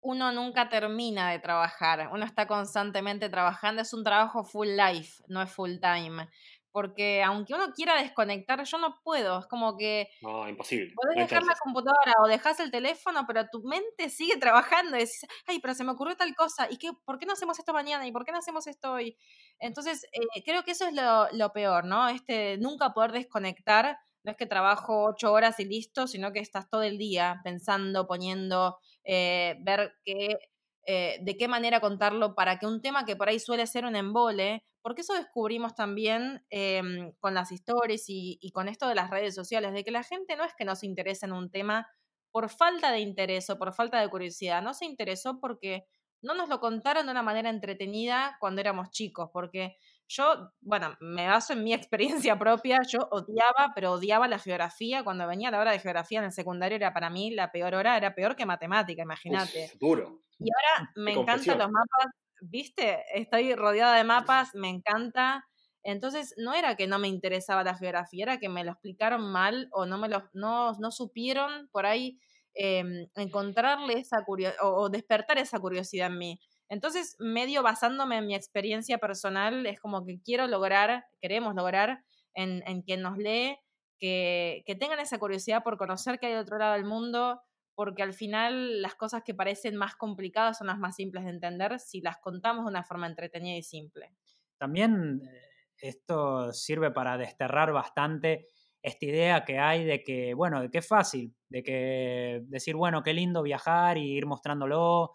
uno 0.03 0.31
nunca 0.33 0.69
termina 0.69 1.31
de 1.31 1.39
trabajar, 1.39 2.11
uno 2.13 2.27
está 2.27 2.47
constantemente 2.47 3.31
trabajando, 3.31 3.81
es 3.81 3.95
un 3.95 4.05
trabajo 4.05 4.45
full 4.45 4.69
life, 4.69 5.23
no 5.29 5.41
es 5.41 5.51
full 5.51 5.79
time. 5.81 6.29
Porque 6.75 7.23
aunque 7.25 7.55
uno 7.55 7.73
quiera 7.75 7.97
desconectar, 8.03 8.65
yo 8.65 8.79
no 8.79 9.01
puedo, 9.05 9.41
es 9.41 9.47
como 9.47 9.79
que 9.79 10.11
No, 10.21 10.49
imposible. 10.49 10.95
podés 10.95 11.17
no 11.17 11.27
dejar 11.27 11.43
la 11.45 11.55
computadora 11.63 12.15
o 12.25 12.29
dejas 12.29 12.61
el 12.61 12.71
teléfono, 12.71 13.25
pero 13.27 13.49
tu 13.51 13.63
mente 13.65 14.11
sigue 14.11 14.37
trabajando 14.39 14.97
y 14.97 15.01
decís, 15.01 15.27
ay, 15.47 15.61
pero 15.61 15.75
se 15.75 15.85
me 15.85 15.93
ocurrió 15.93 16.17
tal 16.17 16.35
cosa, 16.37 16.69
¿y 16.71 16.79
qué, 16.79 16.93
por 17.05 17.19
qué 17.19 17.27
no 17.27 17.33
hacemos 17.35 17.59
esto 17.59 17.73
mañana? 17.73 18.07
¿Y 18.07 18.13
por 18.13 18.25
qué 18.25 18.33
no 18.33 18.39
hacemos 18.39 18.67
esto 18.69 18.93
hoy? 18.95 19.17
Entonces, 19.59 20.05
eh, 20.13 20.43
creo 20.45 20.63
que 20.65 20.73
eso 20.73 20.87
es 20.87 20.95
lo, 20.95 21.29
lo 21.33 21.53
peor, 21.53 21.85
¿no? 21.85 22.09
Este, 22.09 22.59
nunca 22.59 22.93
poder 22.95 23.13
desconectar, 23.13 23.99
no 24.25 24.31
es 24.33 24.37
que 24.37 24.47
trabajo 24.47 25.05
ocho 25.05 25.33
horas 25.33 25.61
y 25.61 25.65
listo, 25.67 26.07
sino 26.07 26.33
que 26.33 26.41
estás 26.41 26.71
todo 26.71 26.83
el 26.83 26.99
día 26.99 27.41
pensando, 27.45 28.07
poniendo, 28.07 28.79
eh, 29.05 29.57
ver 29.63 29.95
qué, 30.05 30.39
eh, 30.87 31.19
de 31.23 31.37
qué 31.37 31.49
manera 31.49 31.81
contarlo 31.81 32.35
para 32.35 32.59
que 32.59 32.67
un 32.67 32.81
tema 32.83 33.05
que 33.05 33.17
por 33.17 33.29
ahí 33.29 33.39
suele 33.41 33.67
ser 33.67 33.85
un 33.85 33.97
embole, 33.97 34.65
porque 34.85 35.01
eso 35.01 35.15
descubrimos 35.15 35.75
también 35.75 36.45
em, 36.51 37.13
con 37.21 37.33
las 37.33 37.51
stories 37.53 38.05
y, 38.11 38.39
y 38.43 38.51
con 38.51 38.69
esto 38.69 38.87
de 38.87 38.95
las 38.95 39.09
redes 39.09 39.35
sociales, 39.35 39.73
de 39.73 39.83
que 39.83 39.91
la 39.91 40.03
gente 40.03 40.37
no 40.37 40.45
es 40.45 40.53
que 40.53 40.67
no 40.67 40.77
se 40.77 40.85
interese 40.85 41.25
en 41.25 41.33
un 41.33 41.51
tema 41.51 41.89
por 42.31 42.51
falta 42.51 42.93
de 42.93 43.01
interés 43.01 43.49
o 43.49 43.57
por 43.57 43.73
falta 43.73 43.99
de 43.99 44.11
curiosidad, 44.11 44.61
no 44.61 44.75
se 44.75 44.85
interesó 44.85 45.41
porque 45.41 45.87
no 46.21 46.35
nos 46.35 46.51
lo 46.51 46.61
contaron 46.61 47.07
de 47.07 47.13
una 47.13 47.23
manera 47.23 47.49
entretenida 47.49 48.37
cuando 48.41 48.61
éramos 48.61 48.91
chicos, 48.91 49.31
porque 49.33 49.79
yo, 50.07 50.53
bueno, 50.61 50.97
me 51.01 51.29
baso 51.29 51.55
en 51.55 51.65
mi 51.65 51.73
experiencia 52.29 52.39
propia, 52.39 52.81
yo 52.87 53.09
odiaba, 53.11 53.73
pero 53.75 53.93
odiaba 53.93 54.29
la 54.29 54.39
geografía, 54.39 55.03
cuando 55.03 55.27
venía 55.27 55.51
la 55.51 55.61
hora 55.61 55.73
de 55.73 55.79
geografía 55.79 56.19
en 56.19 56.27
el 56.27 56.33
secundario 56.33 56.77
era 56.77 56.93
para 56.93 57.09
mí 57.09 57.31
la 57.31 57.51
peor 57.53 57.75
hora, 57.75 57.97
era 57.97 58.15
peor 58.15 58.37
que 58.37 58.45
matemática, 58.45 59.03
imagínate. 59.03 59.71
Duro. 59.81 60.21
Y 60.39 60.49
ahora 60.51 60.93
me 60.97 61.13
encantan 61.13 61.59
los 61.59 61.71
mapas, 61.71 62.13
¿viste? 62.51 63.05
Estoy 63.15 63.55
rodeada 63.55 63.97
de 63.97 64.05
mapas, 64.05 64.55
me 64.55 64.69
encanta. 64.69 65.45
Entonces, 65.83 66.35
no 66.39 66.55
era 66.55 66.77
que 66.77 66.87
no 66.87 66.99
me 66.99 67.09
interesaba 67.09 67.63
la 67.63 67.77
geografía, 67.77 68.25
era 68.25 68.39
que 68.39 68.49
me 68.49 68.65
lo 68.65 68.73
explicaron 68.73 69.31
mal 69.31 69.69
o 69.73 69.85
no 69.87 69.99
me 69.99 70.09
lo, 70.09 70.29
no, 70.33 70.73
no 70.79 70.91
supieron 70.91 71.69
por 71.73 71.85
ahí 71.87 72.19
em, 72.55 73.09
encontrarle 73.17 73.95
esa 73.95 74.25
curiosidad 74.25 74.65
o, 74.65 74.89
despertar 74.89 75.39
esa 75.39 75.59
curiosidad 75.61 76.07
en 76.09 76.19
mí. 76.19 76.41
Entonces, 76.71 77.17
medio 77.19 77.63
basándome 77.63 78.17
en 78.19 78.27
mi 78.27 78.35
experiencia 78.35 78.99
personal, 78.99 79.67
es 79.67 79.79
como 79.79 80.05
que 80.07 80.21
quiero 80.23 80.47
lograr, 80.47 81.05
queremos 81.21 81.55
lograr 81.55 82.03
en, 82.35 82.63
en 82.67 82.83
quien 82.83 83.03
nos 83.03 83.19
lee, 83.19 83.59
que, 83.99 84.63
que 84.67 84.75
tengan 84.75 85.01
esa 85.01 85.19
curiosidad 85.19 85.63
por 85.63 85.77
conocer 85.77 86.19
que 86.19 86.27
hay 86.27 86.35
otro 86.35 86.59
lado 86.59 86.75
del 86.75 86.85
mundo, 86.85 87.43
porque 87.75 88.03
al 88.03 88.15
final 88.15 88.83
las 88.83 88.95
cosas 88.95 89.23
que 89.25 89.35
parecen 89.35 89.77
más 89.77 89.97
complicadas 89.97 90.59
son 90.59 90.69
las 90.69 90.79
más 90.79 90.97
simples 90.97 91.25
de 91.25 91.31
entender 91.31 91.79
si 91.81 92.01
las 92.01 92.19
contamos 92.19 92.65
de 92.65 92.71
una 92.71 92.85
forma 92.85 93.07
entretenida 93.07 93.57
y 93.57 93.63
simple. 93.63 94.13
También 94.59 95.21
eh, 95.25 95.41
esto 95.79 96.53
sirve 96.53 96.91
para 96.91 97.19
desterrar 97.19 97.73
bastante 97.73 98.49
esta 98.85 99.07
idea 99.07 99.45
que 99.45 99.59
hay 99.59 99.85
de 99.85 100.03
que, 100.03 100.35
bueno, 100.35 100.61
de 100.61 100.71
que 100.71 100.79
es 100.79 100.87
fácil, 100.87 101.35
de 101.49 101.63
que 101.63 102.43
decir, 102.45 102.77
bueno, 102.77 103.03
qué 103.03 103.15
lindo 103.15 103.43
viajar 103.43 103.97
y 103.97 104.13
ir 104.13 104.27
mostrándolo 104.27 105.13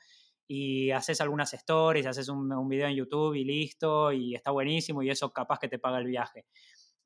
y 0.48 0.90
haces 0.90 1.22
algunas 1.22 1.54
stories, 1.54 2.08
haces 2.08 2.28
un, 2.30 2.68
video 2.68 2.88
en 2.88 2.96
YouTube 2.96 3.36
y 3.36 3.44
listo, 3.46 4.12
y 4.12 4.34
está 4.34 4.50
buenísimo 4.50 5.04
y 5.04 5.12
eso 5.12 5.32
capaz 5.32 5.60
que 5.60 5.68
te 5.68 5.78
paga 5.78 6.00
el 6.00 6.06
viaje. 6.06 6.46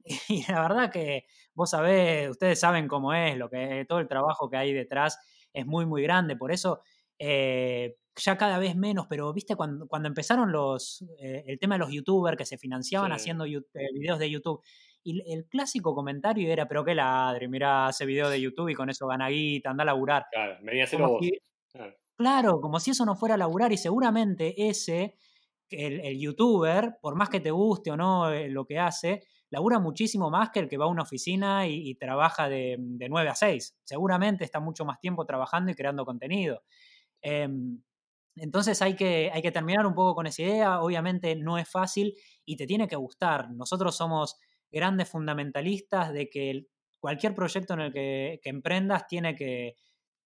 Y 0.29 0.45
la 0.51 0.61
verdad 0.61 0.91
que 0.91 1.25
vos 1.53 1.69
sabés, 1.69 2.29
ustedes 2.29 2.59
saben 2.59 2.87
cómo 2.87 3.13
es, 3.13 3.37
lo 3.37 3.49
que, 3.49 3.85
todo 3.87 3.99
el 3.99 4.07
trabajo 4.07 4.49
que 4.49 4.57
hay 4.57 4.73
detrás 4.73 5.17
es 5.53 5.65
muy, 5.65 5.85
muy 5.85 6.01
grande. 6.03 6.35
Por 6.35 6.51
eso 6.51 6.81
eh, 7.19 7.95
ya 8.15 8.37
cada 8.37 8.57
vez 8.59 8.75
menos, 8.75 9.07
pero 9.09 9.31
viste 9.33 9.55
cuando, 9.55 9.87
cuando 9.87 10.07
empezaron 10.07 10.51
los, 10.51 11.03
eh, 11.19 11.43
el 11.47 11.57
tema 11.59 11.75
de 11.75 11.79
los 11.79 11.91
youtubers 11.91 12.37
que 12.37 12.45
se 12.45 12.57
financiaban 12.57 13.11
Sí. 13.11 13.15
haciendo 13.15 13.45
eh, 13.45 13.61
videos 13.93 14.19
de 14.19 14.29
YouTube. 14.29 14.61
Y 15.03 15.21
el- 15.33 15.45
clásico 15.47 15.93
comentario 15.95 16.51
era, 16.51 16.67
pero 16.67 16.83
qué 16.85 16.95
ladre, 16.95 17.47
mirá, 17.47 17.87
hace 17.87 18.05
video 18.05 18.29
de 18.29 18.39
YouTube 18.41 18.69
y 18.69 18.75
con 18.75 18.89
eso 18.89 19.05
gana 19.07 19.29
guita, 19.29 19.69
anda 19.71 19.83
a 19.83 19.85
laburar. 19.85 20.25
Claro, 20.31 20.57
venía 20.63 20.83
a 20.83 20.85
hacerlo 20.85 21.05
Como 21.07 21.17
vos. 21.19 21.25
si- 21.27 21.39
Claro. 21.73 21.95
Claro, 22.15 22.61
como 22.61 22.79
si 22.79 22.91
eso 22.91 23.03
no 23.05 23.15
fuera 23.15 23.35
a 23.35 23.37
laburar 23.37 23.71
y 23.73 23.77
seguramente 23.77 24.67
ese, 24.69 25.15
el, 25.69 25.99
el 26.01 26.19
youtuber, 26.19 26.97
por 27.01 27.15
más 27.15 27.29
que 27.29 27.39
te 27.39 27.49
guste 27.51 27.89
o 27.91 27.97
no 27.97 28.29
lo 28.31 28.65
que 28.65 28.77
hace, 28.79 29.23
labura 29.53 29.77
muchísimo 29.77 30.31
más 30.31 30.49
que 30.49 30.59
el 30.61 30.67
que 30.67 30.77
va 30.77 30.85
a 30.85 30.87
una 30.87 31.03
oficina 31.03 31.67
y, 31.67 31.93
trabaja 31.93 32.49
de, 32.49 32.75
de 32.79 33.07
9 33.07 33.29
a 33.29 33.35
6. 33.35 33.77
Seguramente 33.83 34.43
está 34.43 34.59
mucho 34.59 34.83
más 34.83 34.99
tiempo 34.99 35.25
trabajando 35.27 35.71
y 35.71 35.75
creando 35.75 36.05
contenido. 36.05 36.63
Em, 37.21 37.79
entonces 38.35 38.81
hay 38.81 38.95
que, 38.95 39.29
hay 39.31 39.43
que 39.43 39.51
terminar 39.51 39.85
un 39.85 39.93
poco 39.93 40.15
con 40.15 40.25
esa 40.25 40.41
idea. 40.41 40.81
Obviamente 40.81 41.35
no 41.35 41.59
es 41.59 41.69
fácil 41.69 42.15
y 42.43 42.57
te 42.57 42.65
tiene 42.65 42.87
que 42.87 42.95
gustar. 42.95 43.51
Nosotros 43.51 43.95
somos 43.95 44.37
grandes 44.71 45.07
fundamentalistas 45.07 46.11
de 46.11 46.31
que 46.31 46.65
cualquier 46.99 47.35
proyecto 47.35 47.75
en 47.75 47.81
el 47.81 47.93
que, 47.93 48.39
que 48.41 48.49
emprendas 48.49 49.05
tiene 49.05 49.35
que, 49.35 49.75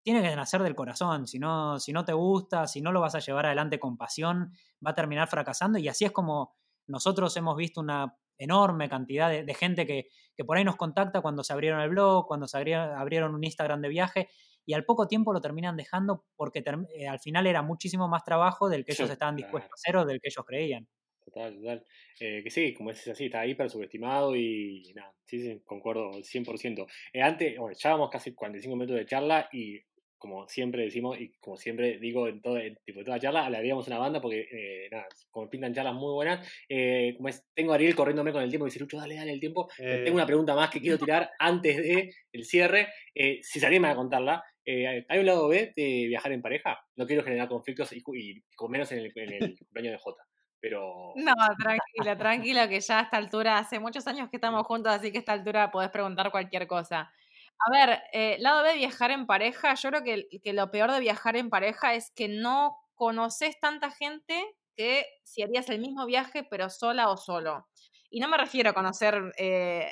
tiene 0.02 0.22
que 0.22 0.34
nacer 0.38 0.64
del 0.64 0.74
corazón. 0.74 1.28
Si 1.28 1.38
no, 1.38 1.82
si 1.82 1.92
no 1.92 2.06
te 2.06 2.14
gusta, 2.14 2.66
si 2.66 2.80
no 2.80 2.94
lo 2.94 3.02
vas 3.02 3.16
a 3.16 3.20
llevar 3.20 3.48
adelante 3.48 3.78
con 3.78 3.98
pasión, 3.98 4.54
va 4.86 4.92
a 4.92 4.96
terminar 4.96 5.28
fracasando. 5.28 5.80
Y 5.80 5.90
así 5.90 6.06
es 6.06 6.14
como 6.14 6.56
nosotros 6.88 7.36
hemos 7.36 7.58
visto 7.58 7.82
una 7.82 8.16
enorme 8.38 8.90
cantidad 8.90 9.30
de, 9.30 9.44
de 9.44 9.54
gente 9.54 9.86
que, 9.86 10.08
que 10.36 10.44
por 10.46 10.58
ahí 10.58 10.64
nos 10.64 10.76
contacta 10.76 11.22
cuando 11.22 11.44
se 11.44 11.54
abrieron 11.54 11.82
el 11.82 11.90
blog, 11.90 12.28
cuando 12.28 12.48
se 12.48 12.58
abrieron, 12.58 12.92
abrieron 12.92 13.34
un 13.36 13.44
Instagram 13.44 13.82
de 13.82 13.90
viaje 13.90 14.30
y 14.66 14.74
al 14.74 14.86
poco 14.86 15.08
tiempo 15.08 15.34
lo 15.34 15.42
terminan 15.42 15.78
dejando 15.78 16.26
porque 16.36 16.64
eh, 16.96 17.08
al 17.08 17.20
final 17.20 17.48
era 17.48 17.62
muchísimo 17.62 18.08
más 18.08 18.24
trabajo 18.24 18.70
del 18.70 18.86
que 18.86 18.92
ellos 18.92 19.10
estaban 19.10 19.36
dispuestos 19.36 19.72
a 19.72 19.76
hacer 19.76 19.98
o 19.98 20.06
del 20.06 20.20
que 20.22 20.28
ellos 20.28 20.46
creían. 20.46 20.88
Total, 21.24 21.56
total. 21.56 21.86
Eh, 22.20 22.42
que 22.44 22.50
sí, 22.50 22.74
como 22.74 22.92
dices 22.92 23.10
así, 23.10 23.26
está 23.26 23.46
hiper 23.46 23.70
subestimado 23.70 24.36
y 24.36 24.92
nada, 24.96 25.14
sí, 25.26 25.40
sí, 25.40 25.62
concuerdo 25.66 26.12
100%. 26.24 26.88
Eh, 27.14 27.22
antes, 27.22 27.58
bueno, 27.58 27.76
ya 27.78 27.92
vamos 27.92 28.10
casi 28.10 28.34
45 28.34 28.76
minutos 28.76 28.96
de 28.98 29.06
charla 29.06 29.50
y 29.52 29.80
como 30.18 30.48
siempre 30.48 30.84
decimos 30.84 31.20
y 31.20 31.32
como 31.40 31.58
siempre 31.58 32.00
digo 32.00 32.28
en, 32.28 32.42
todo, 32.42 32.58
en 32.58 32.76
tipo, 32.86 33.04
toda 33.04 33.20
charla, 33.20 33.46
hablaríamos 33.46 33.88
una 33.88 33.98
banda 34.00 34.20
porque, 34.22 34.48
eh, 34.52 34.90
nada, 34.92 35.08
como 35.30 35.50
pintan 35.50 35.74
charlas 35.74 35.94
muy 35.94 36.14
buenas. 36.14 36.48
Eh, 36.70 37.14
como 37.16 37.30
es, 37.30 37.46
tengo 37.54 37.72
a 37.72 37.76
Ariel 37.76 37.96
corriéndome 37.96 38.32
con 38.32 38.42
el 38.42 38.50
tiempo 38.50 38.66
y 38.66 38.70
dice, 38.70 38.80
Lucho, 38.80 38.98
dale, 38.98 39.16
dale 39.16 39.32
el 39.32 39.40
tiempo. 39.40 39.70
Eh, 39.78 40.02
Tengo 40.04 40.16
una 40.16 40.26
pregunta 40.26 40.56
más 40.56 40.70
que 40.70 40.82
quiero 40.82 40.98
tirar 40.98 41.30
antes 41.40 41.78
de 41.78 42.14
el 42.32 42.46
cierre. 42.46 42.88
Eh, 43.14 43.40
si 43.42 43.60
se 43.60 43.66
anima 43.66 43.92
a 43.92 43.96
contarla, 43.96 44.44
eh, 44.66 45.06
¿hay 45.08 45.20
un 45.20 45.26
lado 45.26 45.48
B 45.48 45.72
de 45.76 46.06
viajar 46.08 46.32
en 46.32 46.42
pareja? 46.42 46.80
No 46.96 47.06
quiero 47.06 47.24
generar 47.24 47.48
conflictos 47.48 47.94
y, 47.94 48.04
y 48.16 48.42
con 48.56 48.70
menos 48.72 48.92
en 48.92 49.00
el, 49.00 49.12
en 49.16 49.34
el 49.34 49.58
cumpleaños 49.58 49.94
de 49.94 50.00
Jota. 50.00 50.24
pero... 50.60 51.14
No, 51.16 51.34
tranquilo, 51.58 52.18
tranquilo, 52.18 52.68
que 52.68 52.80
ya 52.82 53.00
a 53.00 53.04
esta 53.04 53.18
altura, 53.18 53.58
hace 53.60 53.80
muchos 53.80 54.06
años 54.08 54.30
que 54.30 54.38
estamos 54.38 54.66
juntos, 54.66 54.92
así 54.92 55.12
que 55.12 55.20
a 55.20 55.22
esta 55.22 55.34
altura 55.34 55.72
podés 55.72 55.90
preguntar 55.92 56.32
cualquier 56.32 56.68
cosa. 56.68 57.12
A 57.60 57.72
ver, 57.72 58.02
eh, 58.14 58.38
lado 58.40 58.64
B, 58.64 58.76
viajar 58.76 59.12
en 59.12 59.26
pareja. 59.26 59.74
Yo 59.76 59.90
creo 59.90 60.04
que, 60.04 60.54
lo 60.54 60.70
peor 60.72 60.92
de 60.92 61.00
viajar 61.00 61.36
en 61.38 61.50
pareja 61.50 61.94
es 61.96 62.12
que 62.12 62.28
no 62.28 62.78
conoces 62.96 63.60
tanta 63.60 63.90
gente 63.92 64.44
que 64.76 65.06
si 65.24 65.42
harías 65.42 65.70
el 65.70 65.80
mismo 65.80 66.06
viaje, 66.06 66.44
pero 66.50 66.70
sola 66.70 67.10
o 67.10 67.18
solo. 67.18 67.68
Y 68.10 68.20
no 68.20 68.28
me 68.30 68.38
refiero 68.38 68.70
a 68.70 68.74
conocer 68.74 69.34
eh, 69.38 69.90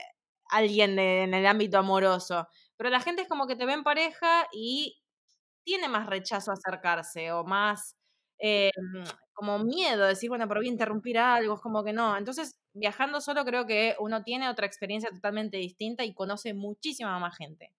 alguien 0.50 0.96
de- 0.96 1.24
en 1.24 1.34
el 1.34 1.46
ámbito 1.48 1.78
amoroso, 1.80 2.48
pero 2.78 2.90
la 2.92 3.00
gente 3.02 3.24
es 3.24 3.28
como 3.28 3.48
que 3.48 3.56
te 3.56 3.66
ve 3.66 3.74
en 3.74 3.84
pareja 3.84 4.48
y 4.54 5.02
tiene 5.64 5.88
más 5.90 6.08
rechazo 6.08 6.52
a 6.52 6.56
acercarse 6.56 7.32
o 7.34 7.44
más 7.46 7.96
eh, 8.40 8.72
como 9.34 9.60
miedo 9.60 10.04
de 10.04 10.10
decir, 10.10 10.30
bueno, 10.30 10.48
pero 10.48 10.60
voy 10.62 10.68
a 10.70 10.72
interrumpir 10.72 11.18
algo, 11.20 11.56
es 11.56 11.62
como 11.62 11.84
que 11.84 11.94
no. 11.94 12.18
Entonces, 12.18 12.56
viajando 12.76 13.22
solo 13.22 13.46
creo 13.46 13.66
que 13.66 13.96
uno 14.00 14.24
tiene 14.24 14.50
otra 14.50 14.68
experiencia 14.68 15.10
totalmente 15.12 15.58
distinta 15.58 16.04
y 16.06 16.14
conoce 16.14 16.54
muchísima 16.54 17.18
más 17.20 17.36
gente. 17.38 17.74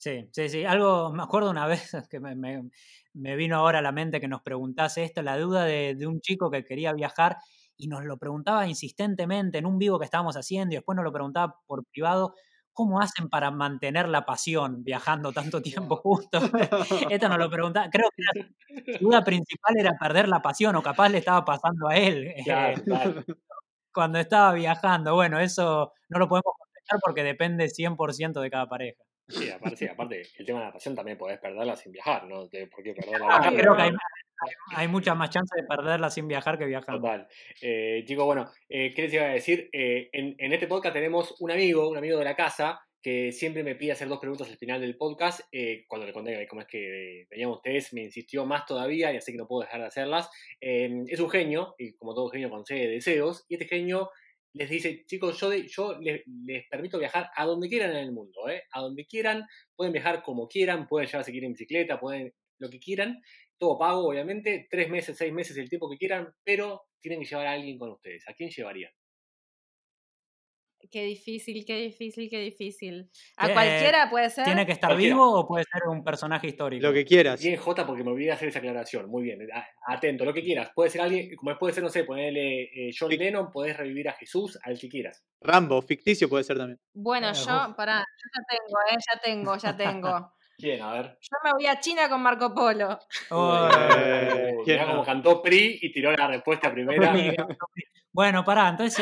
Sí, 0.00 0.28
sí, 0.32 0.48
sí. 0.48 0.64
Algo, 0.64 1.12
me 1.12 1.22
acuerdo 1.22 1.50
una 1.50 1.66
vez 1.66 1.90
que 2.10 2.20
me, 2.20 2.34
me- 2.34 2.70
me 3.14 3.36
vino 3.36 3.56
ahora 3.56 3.80
a 3.80 3.82
la 3.82 3.92
mente 3.92 4.20
que 4.20 4.28
nos 4.28 4.42
preguntase 4.42 5.02
esto, 5.04 5.22
la 5.22 5.36
duda 5.38 5.64
de, 5.64 5.94
de 5.96 6.06
un 6.06 6.20
chico 6.20 6.50
que 6.50 6.64
quería 6.64 6.92
viajar 6.92 7.36
y 7.76 7.88
nos 7.88 8.04
lo 8.04 8.16
preguntaba 8.16 8.66
insistentemente 8.68 9.58
en 9.58 9.66
un 9.66 9.78
vivo 9.78 9.98
que 9.98 10.04
estábamos 10.04 10.36
haciendo 10.36 10.72
y 10.74 10.76
después 10.76 10.94
nos 10.96 11.04
lo 11.04 11.12
preguntaba 11.12 11.56
por 11.66 11.84
privado, 11.86 12.34
¿cómo 12.72 13.00
hacen 13.00 13.28
para 13.28 13.50
mantener 13.50 14.08
la 14.08 14.24
pasión 14.24 14.84
viajando 14.84 15.32
tanto 15.32 15.60
tiempo 15.62 15.96
juntos? 16.02 16.44
Esto 17.08 17.28
nos 17.28 17.38
lo 17.38 17.50
preguntaba, 17.50 17.88
creo 17.90 18.08
que 18.16 18.22
la 18.22 18.32
duda 18.98 19.24
principal 19.24 19.76
era 19.78 19.92
perder 19.98 20.28
la 20.28 20.42
pasión 20.42 20.76
o 20.76 20.82
capaz 20.82 21.08
le 21.08 21.18
estaba 21.18 21.44
pasando 21.44 21.88
a 21.88 21.96
él 21.96 22.26
eh, 22.28 22.44
Claro, 22.44 22.82
claro. 22.84 23.14
Cuando 23.98 24.20
estaba 24.20 24.52
viajando. 24.52 25.12
Bueno, 25.16 25.40
eso 25.40 25.92
no 26.08 26.18
lo 26.20 26.28
podemos 26.28 26.52
contestar 26.56 27.00
porque 27.04 27.24
depende 27.24 27.68
100% 27.68 28.40
de 28.40 28.48
cada 28.48 28.68
pareja. 28.68 29.02
Sí, 29.26 29.50
aparte, 29.50 29.76
sí, 29.76 29.88
aparte, 29.88 30.22
el 30.38 30.46
tema 30.46 30.60
de 30.60 30.66
la 30.66 30.72
pasión 30.72 30.94
también 30.94 31.18
podés 31.18 31.40
perderla 31.40 31.74
sin 31.74 31.90
viajar, 31.90 32.24
¿no? 32.28 32.46
De- 32.46 32.68
¿Por 32.68 32.84
qué 32.84 32.94
perderla? 32.94 33.26
Ah? 33.28 33.50
Creo 33.50 33.74
que 33.74 33.82
hay, 33.82 33.90
hay 34.76 34.86
muchas 34.88 35.16
más 35.16 35.30
chances 35.30 35.60
de 35.60 35.66
perderla 35.66 36.10
sin 36.10 36.28
viajar 36.28 36.56
que 36.58 36.64
viajando. 36.64 37.00
Total. 37.02 37.26
Eh, 37.60 38.04
chicos, 38.06 38.24
bueno, 38.24 38.48
eh, 38.68 38.94
¿qué 38.94 39.02
les 39.02 39.12
iba 39.14 39.24
a 39.24 39.28
decir? 39.30 39.68
Eh, 39.72 40.08
en, 40.12 40.36
en 40.38 40.52
este 40.52 40.68
podcast 40.68 40.94
tenemos 40.94 41.34
un 41.40 41.50
amigo, 41.50 41.88
un 41.88 41.96
amigo 41.96 42.18
de 42.20 42.24
la 42.24 42.36
casa, 42.36 42.80
que 43.02 43.32
siempre 43.32 43.62
me 43.62 43.74
pide 43.76 43.92
hacer 43.92 44.08
dos 44.08 44.18
preguntas 44.18 44.48
al 44.48 44.58
final 44.58 44.80
del 44.80 44.96
podcast. 44.96 45.40
Eh, 45.52 45.84
cuando 45.88 46.06
le 46.06 46.12
conté 46.12 46.46
cómo 46.48 46.62
es 46.62 46.66
que 46.66 47.26
venían 47.30 47.50
ustedes, 47.50 47.92
me 47.92 48.02
insistió 48.02 48.44
más 48.46 48.66
todavía 48.66 49.12
y 49.12 49.16
así 49.16 49.32
que 49.32 49.38
no 49.38 49.46
puedo 49.46 49.62
dejar 49.62 49.80
de 49.80 49.86
hacerlas. 49.86 50.28
Eh, 50.60 51.04
es 51.08 51.20
un 51.20 51.30
genio, 51.30 51.74
y 51.78 51.94
como 51.94 52.14
todo 52.14 52.28
genio 52.30 52.50
concede 52.50 52.88
deseos, 52.88 53.44
y 53.48 53.54
este 53.54 53.66
genio 53.66 54.10
les 54.54 54.70
dice, 54.70 55.04
chicos, 55.06 55.38
yo, 55.38 55.54
yo 55.54 55.98
les, 56.00 56.22
les 56.44 56.66
permito 56.68 56.98
viajar 56.98 57.28
a 57.36 57.44
donde 57.44 57.68
quieran 57.68 57.90
en 57.90 57.98
el 57.98 58.12
mundo, 58.12 58.48
¿eh? 58.48 58.62
A 58.72 58.80
donde 58.80 59.06
quieran, 59.06 59.44
pueden 59.76 59.92
viajar 59.92 60.22
como 60.22 60.48
quieran, 60.48 60.86
pueden 60.88 61.08
llevar 61.08 61.24
si 61.24 61.32
quieren 61.32 61.48
en 61.48 61.52
bicicleta, 61.52 62.00
pueden 62.00 62.32
lo 62.58 62.68
que 62.70 62.80
quieran, 62.80 63.20
todo 63.58 63.78
pago, 63.78 64.08
obviamente, 64.08 64.66
tres 64.70 64.88
meses, 64.88 65.16
seis 65.16 65.32
meses, 65.32 65.56
el 65.56 65.68
tiempo 65.68 65.90
que 65.90 65.96
quieran, 65.98 66.32
pero 66.44 66.82
tienen 67.00 67.20
que 67.20 67.26
llevar 67.26 67.46
a 67.46 67.52
alguien 67.52 67.78
con 67.78 67.90
ustedes. 67.90 68.28
¿A 68.28 68.34
quién 68.34 68.50
llevarían? 68.50 68.90
Qué 70.90 71.02
difícil, 71.04 71.64
qué 71.66 71.74
difícil, 71.76 72.30
qué 72.30 72.38
difícil. 72.40 73.10
A 73.36 73.48
Eh, 73.48 73.52
cualquiera 73.52 74.08
puede 74.08 74.30
ser. 74.30 74.44
¿Tiene 74.44 74.64
que 74.64 74.72
estar 74.72 74.90
Cualquiera. 74.90 75.14
vivo 75.16 75.32
o 75.40 75.46
puede 75.46 75.64
ser 75.64 75.82
un 75.88 76.02
personaje 76.04 76.46
histórico? 76.46 76.86
Lo 76.86 76.92
que 76.92 77.04
quieras. 77.04 77.42
Bien, 77.42 77.56
J, 77.56 77.86
porque 77.86 78.04
me 78.04 78.10
olvidé 78.12 78.32
hacer 78.32 78.48
esa 78.48 78.60
aclaración. 78.60 79.10
Muy 79.10 79.22
bien, 79.24 79.40
atento, 79.86 80.24
lo 80.24 80.32
que 80.32 80.42
quieras. 80.42 80.70
Puede 80.74 80.90
ser 80.90 81.00
alguien, 81.02 81.34
como 81.36 81.58
puede 81.58 81.74
ser, 81.74 81.82
no 81.82 81.90
sé, 81.90 82.04
ponerle 82.04 82.62
eh, 82.62 82.90
John. 82.98 83.10
Lennon, 83.10 83.50
podés 83.50 83.76
revivir 83.76 84.08
a 84.08 84.12
Jesús, 84.12 84.58
al 84.62 84.78
que 84.78 84.88
quieras. 84.88 85.24
Rambo, 85.40 85.82
ficticio 85.82 86.28
puede 86.28 86.44
ser 86.44 86.56
también. 86.58 86.78
Bueno, 86.94 87.30
Eh, 87.30 87.34
yo, 87.34 87.74
pará, 87.76 87.98
yo 87.98 88.30
ya 88.34 88.56
tengo, 88.56 88.78
¿eh? 88.90 88.96
Ya 89.12 89.20
tengo, 89.20 89.56
ya 89.56 89.76
tengo. 89.76 90.32
¿Quién? 90.58 90.82
A 90.82 90.92
ver. 90.92 91.18
Yo 91.20 91.36
me 91.44 91.52
voy 91.52 91.66
a 91.66 91.78
China 91.78 92.08
con 92.08 92.20
Marco 92.22 92.52
Polo. 92.54 92.98
Oh, 93.30 93.68
Eh, 93.96 94.54
¿quién 94.64 94.84
cómo 94.86 95.04
cantó 95.04 95.40
PRI 95.42 95.78
y 95.82 95.92
tiró 95.92 96.10
la 96.12 96.26
respuesta 96.28 96.72
primera. 96.72 97.12
Bueno, 98.18 98.44
pará, 98.44 98.68
entonces 98.68 98.94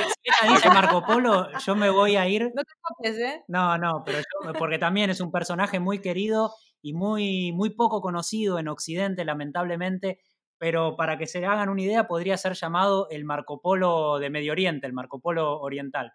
si, 0.42 0.46
dice 0.52 0.68
Marco 0.68 1.02
Polo, 1.02 1.48
yo 1.64 1.74
me 1.74 1.88
voy 1.88 2.16
a 2.16 2.28
ir. 2.28 2.52
No 2.54 2.62
te 2.62 2.72
copies, 2.82 3.16
¿eh? 3.16 3.44
No, 3.48 3.78
no, 3.78 4.02
pero 4.04 4.18
yo, 4.18 4.52
porque 4.58 4.76
también 4.78 5.08
es 5.08 5.22
un 5.22 5.32
personaje 5.32 5.80
muy 5.80 6.02
querido 6.02 6.52
y 6.82 6.92
muy, 6.92 7.50
muy 7.52 7.70
poco 7.70 8.02
conocido 8.02 8.58
en 8.58 8.68
Occidente, 8.68 9.24
lamentablemente. 9.24 10.20
Pero 10.58 10.96
para 10.96 11.16
que 11.16 11.26
se 11.26 11.46
hagan 11.46 11.70
una 11.70 11.80
idea, 11.80 12.06
podría 12.06 12.36
ser 12.36 12.52
llamado 12.52 13.08
el 13.08 13.24
Marco 13.24 13.58
Polo 13.62 14.18
de 14.18 14.28
Medio 14.28 14.52
Oriente, 14.52 14.86
el 14.86 14.92
Marco 14.92 15.18
Polo 15.18 15.60
oriental, 15.62 16.12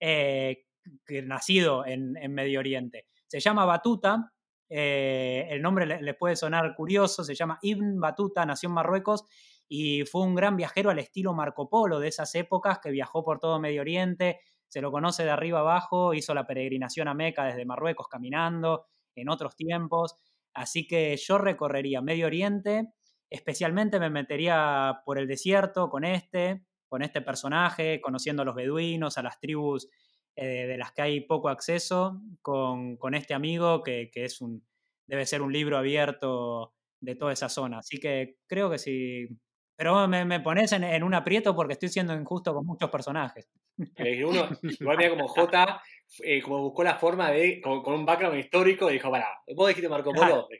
eh, 0.00 0.64
que 1.06 1.22
nacido 1.22 1.86
en, 1.86 2.16
en 2.16 2.34
Medio 2.34 2.58
Oriente. 2.58 3.06
Se 3.28 3.38
llama 3.38 3.66
Batuta, 3.66 4.32
eh, 4.68 5.46
el 5.48 5.62
nombre 5.62 5.86
le- 5.86 6.02
les 6.02 6.16
puede 6.16 6.34
sonar 6.34 6.74
curioso, 6.74 7.22
se 7.22 7.36
llama 7.36 7.60
Ibn 7.62 8.00
Batuta, 8.00 8.44
nació 8.44 8.68
en 8.68 8.74
Marruecos 8.74 9.26
y 9.74 10.04
fue 10.04 10.20
un 10.20 10.34
gran 10.34 10.54
viajero 10.54 10.90
al 10.90 10.98
estilo 10.98 11.32
Marco 11.32 11.70
Polo 11.70 11.98
de 11.98 12.08
esas 12.08 12.34
épocas 12.34 12.78
que 12.78 12.90
viajó 12.90 13.24
por 13.24 13.38
todo 13.38 13.58
Medio 13.58 13.80
Oriente, 13.80 14.38
se 14.68 14.82
lo 14.82 14.92
conoce 14.92 15.24
de 15.24 15.30
arriba 15.30 15.60
abajo, 15.60 16.12
hizo 16.12 16.34
la 16.34 16.46
peregrinación 16.46 17.08
a 17.08 17.14
Meca 17.14 17.46
desde 17.46 17.64
Marruecos 17.64 18.06
caminando 18.06 18.84
en 19.14 19.30
otros 19.30 19.56
tiempos, 19.56 20.14
así 20.52 20.86
que 20.86 21.16
yo 21.16 21.38
recorrería 21.38 22.02
Medio 22.02 22.26
Oriente, 22.26 22.92
especialmente 23.30 23.98
me 23.98 24.10
metería 24.10 25.00
por 25.06 25.16
el 25.16 25.26
desierto 25.26 25.88
con 25.88 26.04
este, 26.04 26.66
con 26.86 27.00
este 27.00 27.22
personaje, 27.22 28.02
conociendo 28.02 28.42
a 28.42 28.44
los 28.44 28.54
beduinos, 28.54 29.16
a 29.16 29.22
las 29.22 29.40
tribus 29.40 29.88
eh, 30.36 30.66
de 30.66 30.76
las 30.76 30.92
que 30.92 31.00
hay 31.00 31.20
poco 31.22 31.48
acceso, 31.48 32.20
con, 32.42 32.98
con 32.98 33.14
este 33.14 33.32
amigo 33.32 33.82
que, 33.82 34.10
que 34.12 34.26
es 34.26 34.42
un, 34.42 34.66
debe 35.06 35.24
ser 35.24 35.40
un 35.40 35.50
libro 35.50 35.78
abierto 35.78 36.74
de 37.02 37.16
toda 37.16 37.32
esa 37.32 37.48
zona. 37.48 37.78
Así 37.78 37.98
que 37.98 38.36
creo 38.46 38.70
que 38.70 38.78
sí. 38.78 39.28
Pero 39.76 40.06
me, 40.06 40.24
me 40.24 40.40
pones 40.40 40.72
en, 40.72 40.84
en 40.84 41.02
un 41.02 41.14
aprieto 41.14 41.56
porque 41.56 41.72
estoy 41.72 41.88
siendo 41.88 42.14
injusto 42.14 42.54
con 42.54 42.66
muchos 42.66 42.90
personajes. 42.90 43.48
Uno, 44.26 44.48
igual 44.62 44.96
mira 44.96 45.10
como 45.10 45.28
J, 45.28 45.82
eh, 46.22 46.42
como 46.42 46.60
buscó 46.60 46.84
la 46.84 46.96
forma 46.96 47.30
de, 47.30 47.60
con, 47.60 47.82
con 47.82 47.94
un 47.94 48.04
background 48.04 48.38
histórico, 48.38 48.88
dijo, 48.88 49.10
pará, 49.10 49.28
vos 49.54 49.68
dijiste 49.68 49.88
Marco 49.88 50.12
Polo. 50.12 50.48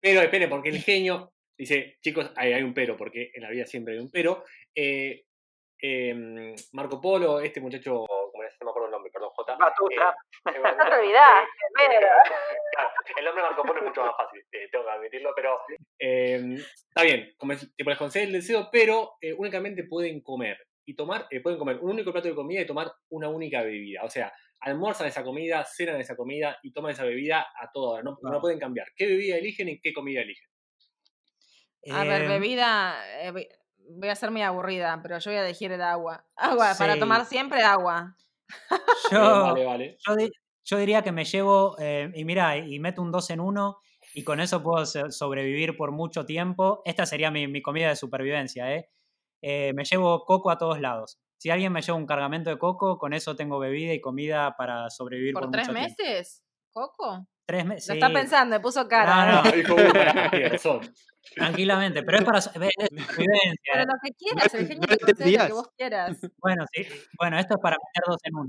Pero 0.00 0.20
depende, 0.20 0.48
porque 0.48 0.70
el 0.70 0.78
genio 0.82 1.32
dice, 1.56 1.98
chicos, 2.00 2.32
hay, 2.36 2.54
hay 2.54 2.62
un 2.62 2.72
pero, 2.72 2.96
porque 2.96 3.30
en 3.34 3.42
la 3.42 3.50
vida 3.50 3.66
siempre 3.66 3.94
hay 3.94 4.00
un 4.00 4.10
pero. 4.10 4.44
Eh, 4.74 5.24
eh, 5.82 6.54
Marco 6.72 7.00
Polo, 7.00 7.40
este 7.40 7.60
muchacho, 7.60 8.06
como 8.06 8.42
no 8.42 8.64
me 8.64 8.70
acuerdo 8.70 8.86
el 8.86 8.92
nombre, 8.92 9.12
perdón, 9.12 9.30
J. 9.50 9.58
Batuta. 9.58 10.14
Eh, 10.46 10.60
No 10.62 10.84
te. 10.90 11.98
Claro, 12.72 12.90
el 13.16 13.24
nombre 13.24 13.42
de 13.42 13.48
Marco 13.48 13.62
Polo 13.62 13.80
es 13.80 13.86
mucho 13.86 14.02
más 14.02 14.16
fácil, 14.16 14.40
eh, 14.52 14.68
tengo 14.70 14.84
que 14.84 14.90
admitirlo, 14.90 15.30
pero 15.36 15.60
eh, 15.98 16.56
está 16.88 17.02
bien, 17.02 17.32
como 17.36 17.52
es- 17.52 17.74
tipo, 17.76 17.90
les 17.90 17.98
concede 17.98 18.24
el 18.24 18.32
deseo, 18.32 18.68
pero 18.72 19.12
eh, 19.20 19.32
únicamente 19.34 19.84
pueden 19.84 20.20
comer 20.22 20.58
y 20.86 20.94
tomar, 20.94 21.26
eh, 21.30 21.40
pueden 21.40 21.58
comer 21.58 21.78
un 21.80 21.90
único 21.90 22.12
plato 22.12 22.28
de 22.28 22.34
comida 22.34 22.60
y 22.62 22.66
tomar 22.66 22.90
una 23.10 23.28
única 23.28 23.62
bebida. 23.62 24.02
O 24.04 24.08
sea, 24.10 24.32
almuerzan 24.60 25.06
esa 25.08 25.22
comida, 25.22 25.64
cenan 25.64 26.00
esa 26.00 26.16
comida 26.16 26.58
y 26.62 26.72
toman 26.72 26.92
esa 26.92 27.04
bebida 27.04 27.46
a 27.60 27.70
toda 27.72 27.94
hora. 27.94 28.02
No, 28.02 28.16
no 28.22 28.40
pueden 28.40 28.58
cambiar. 28.58 28.88
¿Qué 28.96 29.06
bebida 29.06 29.36
eligen 29.36 29.68
y 29.68 29.80
qué 29.80 29.92
comida 29.92 30.22
eligen? 30.22 30.48
A 31.92 32.04
ver, 32.04 32.22
Eh, 32.22 32.28
bebida. 32.28 33.22
eh, 33.22 33.30
voy- 33.30 34.08
a 34.08 34.14
ser 34.14 34.30
muy 34.30 34.42
aburrida, 34.42 34.98
pero 35.02 35.18
yo 35.18 35.30
voy 35.30 35.38
a 35.38 35.44
elegir 35.44 35.72
el 35.72 35.82
agua. 35.82 36.24
Agua, 36.36 36.74
para 36.78 36.98
tomar 36.98 37.24
siempre 37.24 37.62
agua. 37.62 38.16
Yo, 39.10 39.18
Eh, 39.18 39.38
vale, 39.40 39.64
vale. 39.64 39.96
yo, 40.06 40.16
di- 40.16 40.30
yo 40.64 40.78
diría 40.78 41.02
que 41.02 41.12
me 41.12 41.24
llevo, 41.24 41.76
eh, 41.78 42.10
y 42.14 42.24
mira, 42.24 42.56
y 42.58 42.78
meto 42.80 43.02
un 43.02 43.10
2 43.12 43.30
en 43.30 43.40
1 43.40 43.78
y 44.14 44.24
con 44.24 44.40
eso 44.40 44.62
puedo 44.62 44.84
so- 44.86 45.10
sobrevivir 45.10 45.76
por 45.76 45.92
mucho 45.92 46.26
tiempo. 46.26 46.82
Esta 46.84 47.06
sería 47.06 47.30
mi, 47.30 47.46
mi 47.48 47.62
comida 47.62 47.88
de 47.88 47.96
supervivencia, 47.96 48.74
¿eh? 48.74 48.90
Eh, 49.42 49.72
Me 49.74 49.84
llevo 49.84 50.24
coco 50.24 50.50
a 50.50 50.58
todos 50.58 50.80
lados. 50.80 51.18
Si 51.38 51.50
alguien 51.50 51.72
me 51.72 51.80
lleva 51.82 51.96
un 51.98 52.06
cargamento 52.06 52.50
de 52.50 52.58
coco, 52.58 52.98
con 52.98 53.14
eso 53.14 53.36
tengo 53.36 53.58
bebida 53.58 53.94
y 53.94 54.00
comida 54.00 54.54
para 54.58 54.90
sobrevivir 54.90 55.34
por, 55.34 55.42
¿Por 55.44 55.50
tres 55.50 55.68
mucho 55.68 55.74
tiempo. 55.76 55.96
meses? 55.98 56.44
¿Coco? 56.72 57.26
Tres 57.46 57.64
meses. 57.64 57.88
Lo 57.88 57.94
está 57.94 58.12
pensando, 58.12 58.56
me 58.56 58.60
puso 58.60 58.86
cara. 58.88 59.26
No, 59.26 59.42
no. 59.44 59.50
Dijo, 59.56 59.74
"Uh, 59.74 59.92
pará, 59.92 60.30
tiene 60.30 60.48
razón. 60.48 60.94
Tranquilamente, 61.34 62.02
pero 62.02 62.18
es 62.18 62.24
para 62.24 62.38
¿eh? 62.38 62.70
lo 62.90 63.94
que 64.02 64.12
quieras, 64.18 64.54
el 64.54 64.66
genio 64.66 64.86
te 64.88 65.30
lo 65.38 65.46
que 65.46 65.52
vos 65.52 65.68
quieras. 65.76 66.16
Bueno, 66.38 66.64
sí. 66.72 66.86
Bueno, 67.18 67.38
esto 67.38 67.54
es 67.54 67.60
para 67.60 67.76
meter 67.76 68.04
dos 68.06 68.18
en 68.24 68.34
uno. 68.36 68.48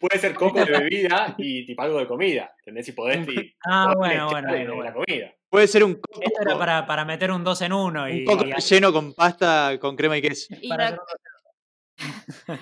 Puede 0.00 0.18
ser 0.18 0.34
coco 0.34 0.62
de 0.64 0.70
bebida 0.70 1.34
y 1.38 1.64
tipo 1.66 1.82
algo 1.82 1.98
de 1.98 2.06
comida. 2.06 2.52
¿Entendés? 2.58 2.86
Si 2.86 2.92
podés, 2.92 3.26
y, 3.28 3.54
Ah, 3.66 3.90
podés 3.94 3.98
bueno, 3.98 4.28
bueno, 4.30 4.48
bueno, 4.48 4.82
la 4.82 4.92
comida. 4.92 5.32
Puede 5.48 5.66
ser 5.68 5.84
un 5.84 5.94
coco, 5.94 6.20
Esto 6.22 6.42
era 6.42 6.58
para, 6.58 6.86
para 6.86 7.04
meter 7.04 7.30
un 7.30 7.44
2 7.44 7.62
en 7.62 7.72
1 7.72 8.02
un 8.04 8.10
y, 8.10 8.24
coco 8.24 8.44
y- 8.44 8.52
relleno 8.52 8.92
con 8.92 9.14
pasta 9.14 9.78
con 9.80 9.94
crema 9.94 10.16
y 10.18 10.22
queso. 10.22 10.54
Y 10.60 10.68
para 10.68 10.90
la- 10.90 10.98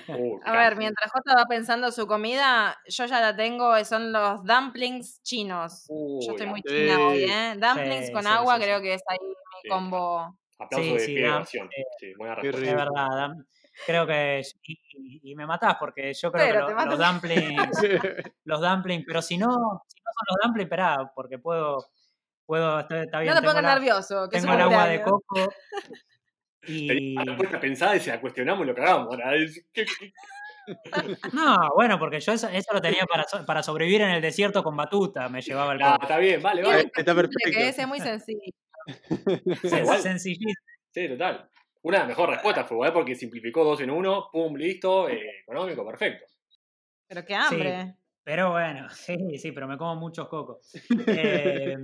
Uh, 0.09 0.39
A 0.45 0.53
ver, 0.53 0.77
mientras 0.77 1.11
Jota 1.11 1.35
va 1.37 1.47
pensando 1.47 1.91
su 1.91 2.07
comida, 2.07 2.77
yo 2.89 3.07
ya 3.07 3.21
la 3.21 3.35
tengo, 3.37 3.75
eh, 3.77 3.85
son 3.85 4.13
los 4.13 4.45
dumplings 4.45 5.23
chinos. 5.23 5.87
Yo 5.89 6.33
estoy 6.33 6.47
muy 6.47 6.63
china 6.63 6.99
hoy, 7.09 7.19
Sí. 7.21 7.31
¿eh? 7.31 7.55
Dumplings 7.59 8.07
Sí, 8.07 8.13
con 8.13 8.23
sí, 8.23 8.29
agua 8.29 8.57
sí, 8.57 8.63
creo 8.63 8.77
sí. 8.79 8.83
que 8.85 8.95
es 8.95 9.03
ahí 9.09 9.19
mi 9.21 9.35
Sí, 9.63 9.69
combo 9.69 10.39
Aplauso 10.59 10.87
Sí, 10.87 10.93
de 10.93 10.99
sí, 11.01 11.15
de 11.15 11.45
Sí, 11.99 12.15
buena 12.17 12.35
respuesta. 12.37 12.71
Es 12.71 12.77
verdad, 12.77 13.07
Dan- 13.17 13.47
creo 13.87 14.07
que. 14.07 14.43
Y, 14.63 15.31
y- 15.33 15.35
me 15.35 15.47
matás 15.47 15.77
porque 15.81 16.13
yo 16.15 16.31
creo 16.31 16.47
Pero 16.47 16.67
que 16.67 16.73
lo- 16.75 16.85
los 16.85 16.99
dumplings. 16.99 17.79
los 18.45 18.61
dumplings, 18.61 19.05
pero 19.07 19.23
si 19.23 19.39
no, 19.39 19.49
si 19.89 20.01
no 20.01 20.11
son 20.13 20.27
los 20.29 20.37
dumplings, 20.45 20.67
esperá, 20.67 21.13
porque 21.15 21.39
puedo. 21.39 21.85
puedo 22.47 22.81
está, 22.81 23.03
está 23.03 23.21
bien, 23.21 23.35
No 23.35 23.41
te 23.41 23.47
pongas 23.47 23.63
nervioso, 23.65 24.29
que 24.29 24.39
Tengo 24.41 24.53
el 24.55 24.61
agua 24.61 24.87
de 24.87 25.03
coco. 25.03 25.53
Y. 26.67 27.15
La 27.15 27.25
respuesta 27.25 27.59
pensada 27.61 27.97
y 27.97 28.01
se 28.01 28.11
la 28.11 28.21
cuestionamos 28.21 28.65
y 28.65 28.69
lo 28.69 28.75
cagamos. 28.75 29.09
Ahora, 29.11 29.35
es- 29.37 29.67
¿qué- 29.73 29.85
qué- 29.85 30.13
No, 31.33 31.57
bueno, 31.75 31.99
porque 31.99 32.21
yo 32.21 32.33
eso, 32.33 32.49
eso 32.49 32.73
lo 32.73 32.81
tenía 32.81 33.05
para, 33.07 33.25
so- 33.25 33.45
para 33.45 33.63
sobrevivir 33.63 34.03
en 34.03 34.11
el 34.11 34.23
desierto 34.23 34.63
con 34.63 34.77
batuta, 34.77 35.29
me 35.29 35.41
llevaba 35.43 35.73
el 35.73 35.83
Ah, 35.83 35.93
coco. 35.95 36.03
está 36.05 36.19
bien, 36.19 36.41
vale, 36.41 36.63
Bien 36.63 36.73
vale. 36.75 36.91
Está 36.95 37.15
perfecto. 37.15 37.51
que 37.53 37.69
es, 37.69 37.79
es 37.79 37.89
muy 37.89 37.99
sencillo. 38.01 38.41
Sen- 39.63 39.81
igual. 39.83 39.99
sencillísimo. 40.01 40.53
Sí, 40.93 41.09
total. 41.09 41.49
Una 41.83 42.05
mejor 42.05 42.31
respuesta 42.31 42.65
fue 42.65 42.77
igual 42.77 42.93
porque 42.93 43.17
simplificó 43.17 43.65
dos 43.65 43.81
en 43.81 43.91
uno, 43.91 44.29
pum, 44.33 44.55
listo, 44.55 45.09
eh, 45.09 45.41
económico, 45.43 45.85
perfecto. 45.85 46.27
Pero 47.09 47.25
qué 47.25 47.35
hambre. 47.35 47.97
Pero 48.23 48.53
bueno, 48.53 48.89
sí, 48.95 49.17
sí, 49.39 49.51
pero 49.51 49.67
me 49.67 49.77
como 49.77 49.97
muchos 49.97 50.29
cocos. 50.29 50.71
Eh, 51.09 51.77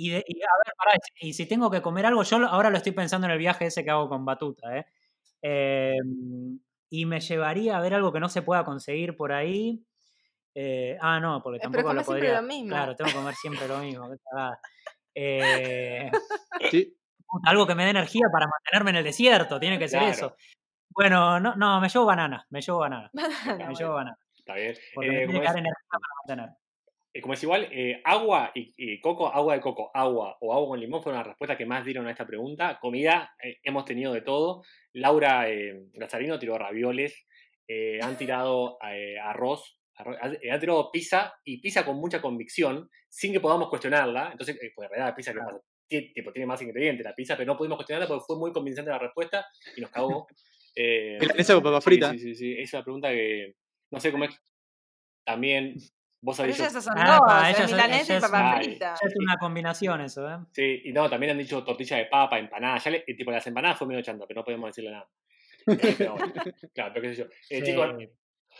y, 0.00 0.10
de- 0.10 0.24
y 0.28 0.40
a 0.42 0.46
ver, 0.64 0.74
pará, 0.76 0.92
y 1.20 1.32
si 1.32 1.46
tengo 1.46 1.70
que 1.70 1.82
comer 1.82 2.06
algo, 2.06 2.22
yo 2.22 2.36
ahora 2.46 2.70
lo 2.70 2.76
estoy 2.76 2.92
pensando 2.92 3.26
en 3.26 3.32
el 3.32 3.38
viaje 3.38 3.66
ese 3.66 3.82
que 3.82 3.90
hago 3.90 4.08
con 4.08 4.24
Batuta, 4.24 4.76
¿eh? 4.78 4.86
Eh, 5.42 5.96
y 6.90 7.04
me 7.04 7.20
llevaría 7.20 7.76
a 7.76 7.80
ver 7.80 7.94
algo 7.94 8.12
que 8.12 8.20
no 8.20 8.28
se 8.28 8.42
pueda 8.42 8.64
conseguir 8.64 9.16
por 9.16 9.32
ahí. 9.32 9.84
Eh, 10.54 10.96
ah, 11.00 11.18
no, 11.18 11.42
porque 11.42 11.56
Eh, 11.56 11.60
pero 11.62 11.72
tampoco 11.72 11.94
lo 11.94 12.02
comes 12.04 12.06
siempre 12.06 12.28
podría. 12.28 12.40
lo 12.40 12.46
mismo. 12.46 12.68
Claro, 12.68 12.94
tengo 12.96 13.10
que 13.10 13.16
comer 13.16 13.34
siempre 13.34 13.68
lo 13.68 13.78
mismo. 13.78 14.08
Eh, 15.14 16.10
Sí, 16.70 16.96
algo 17.44 17.66
que 17.66 17.74
me 17.74 17.84
dé 17.84 17.90
energía 17.90 18.26
para 18.32 18.46
mantenerme 18.46 18.90
en 18.90 18.96
el 18.96 19.04
desierto, 19.04 19.58
tiene 19.58 19.78
que 19.78 19.88
ser 19.88 19.98
Claro. 20.00 20.12
eso. 20.14 20.36
Bueno, 20.90 21.40
no, 21.40 21.56
no, 21.56 21.80
me 21.80 21.88
llevo 21.88 22.06
banana, 22.06 22.46
me 22.50 22.60
llevo 22.60 22.78
banana, 22.80 23.10
No, 23.12 23.20
me 23.22 23.56
bueno. 23.56 23.78
llevo 23.78 23.94
banana. 23.94 24.18
Está 24.36 24.54
bien. 24.54 24.74
Porque 24.94 25.08
Eh, 25.10 25.12
me 25.12 25.26
tiene 25.26 25.40
que 25.40 25.46
dar 25.46 25.58
energía 25.58 25.88
para 25.90 26.36
mantener. 26.36 26.58
Eh, 27.12 27.20
como 27.20 27.34
es 27.34 27.42
igual, 27.42 27.68
eh, 27.72 28.00
agua 28.04 28.52
y, 28.54 28.72
y 28.76 29.00
coco, 29.00 29.28
agua 29.28 29.54
de 29.54 29.60
coco, 29.60 29.90
agua 29.94 30.36
o 30.40 30.52
agua 30.52 30.68
con 30.68 30.80
limón 30.80 31.02
fueron 31.02 31.18
las 31.18 31.26
respuestas 31.26 31.56
que 31.56 31.66
más 31.66 31.84
dieron 31.84 32.06
a 32.06 32.10
esta 32.10 32.26
pregunta. 32.26 32.78
Comida, 32.80 33.34
eh, 33.42 33.58
hemos 33.62 33.84
tenido 33.84 34.12
de 34.12 34.22
todo. 34.22 34.62
Laura 34.92 35.48
eh, 35.50 35.86
Lazarino 35.94 36.38
tiró 36.38 36.58
ravioles, 36.58 37.26
han 38.02 38.16
tirado 38.16 38.78
arroz, 39.22 39.78
arroz, 39.96 40.16
ha, 40.20 40.28
eh, 40.28 40.50
ha 40.50 40.58
tirado 40.58 40.90
pizza 40.90 41.34
y 41.44 41.60
pizza 41.60 41.84
con 41.84 41.96
mucha 41.96 42.20
convicción, 42.20 42.88
sin 43.08 43.32
que 43.32 43.40
podamos 43.40 43.68
cuestionarla. 43.68 44.30
Entonces, 44.32 44.56
pues 44.74 44.86
en 44.86 44.90
realidad 44.90 45.10
la 45.10 45.14
pizza 45.16 45.32
que 45.32 45.38
pasa, 45.40 45.60
Tie- 45.90 46.12
tipo, 46.12 46.32
tiene 46.32 46.46
más 46.46 46.60
ingredientes 46.60 47.04
la 47.04 47.14
pizza, 47.14 47.34
pero 47.36 47.46
no 47.52 47.56
pudimos 47.56 47.76
cuestionarla 47.78 48.06
porque 48.06 48.24
fue 48.26 48.38
muy 48.38 48.52
convincente 48.52 48.90
la 48.90 48.98
respuesta 48.98 49.46
y 49.76 49.80
nos 49.80 49.90
cagó. 49.90 50.26
Eh, 50.80 51.18
con 51.18 51.62
papa 51.64 51.80
sí, 51.80 51.84
frita. 51.86 52.12
Sí, 52.12 52.18
sí, 52.20 52.34
sí, 52.36 52.54
es 52.56 52.72
una 52.72 52.84
pregunta 52.84 53.10
que 53.10 53.56
no 53.90 53.98
sé 53.98 54.12
cómo 54.12 54.24
es. 54.24 54.40
También 55.24 55.74
vos 56.20 56.36
Pero 56.36 56.44
habéis 56.44 56.56
dicho 56.58 56.68
esas 56.68 56.84
son 56.84 56.94
Ah, 56.96 57.06
dos, 57.18 57.20
pa, 57.26 57.50
es 57.50 57.56
ellas 57.58 57.70
son- 57.70 57.76
milanesa 57.78 58.12
y 58.12 58.16
ellas- 58.16 58.30
papa 58.30 58.56
frita. 58.62 58.94
Ya 59.00 59.08
es 59.08 59.14
una 59.18 59.36
combinación 59.38 60.00
eso, 60.00 60.28
¿eh? 60.30 60.36
Sí, 60.52 60.82
y 60.84 60.92
no, 60.92 61.08
también 61.08 61.32
han 61.32 61.38
dicho 61.38 61.62
tortilla 61.64 61.96
de 61.98 62.06
papa, 62.06 62.38
empanada. 62.38 62.78
Ya 62.78 62.90
le, 62.90 63.04
eh, 63.06 63.14
tipo, 63.14 63.30
las 63.30 63.46
empanadas 63.46 63.78
fue 63.78 63.86
medio 63.86 64.02
chanta, 64.02 64.26
pero 64.26 64.40
no 64.40 64.44
podemos 64.44 64.68
decirle 64.70 64.90
nada. 64.92 65.08
Eh, 65.66 65.94
pero 65.98 66.16
claro, 66.74 66.92
pero 66.94 67.02
qué 67.02 67.14
sé 67.14 67.22
yo. 67.22 67.24
Eh, 67.50 67.60
Sí. 67.60 67.62
Chicos, 67.62 67.94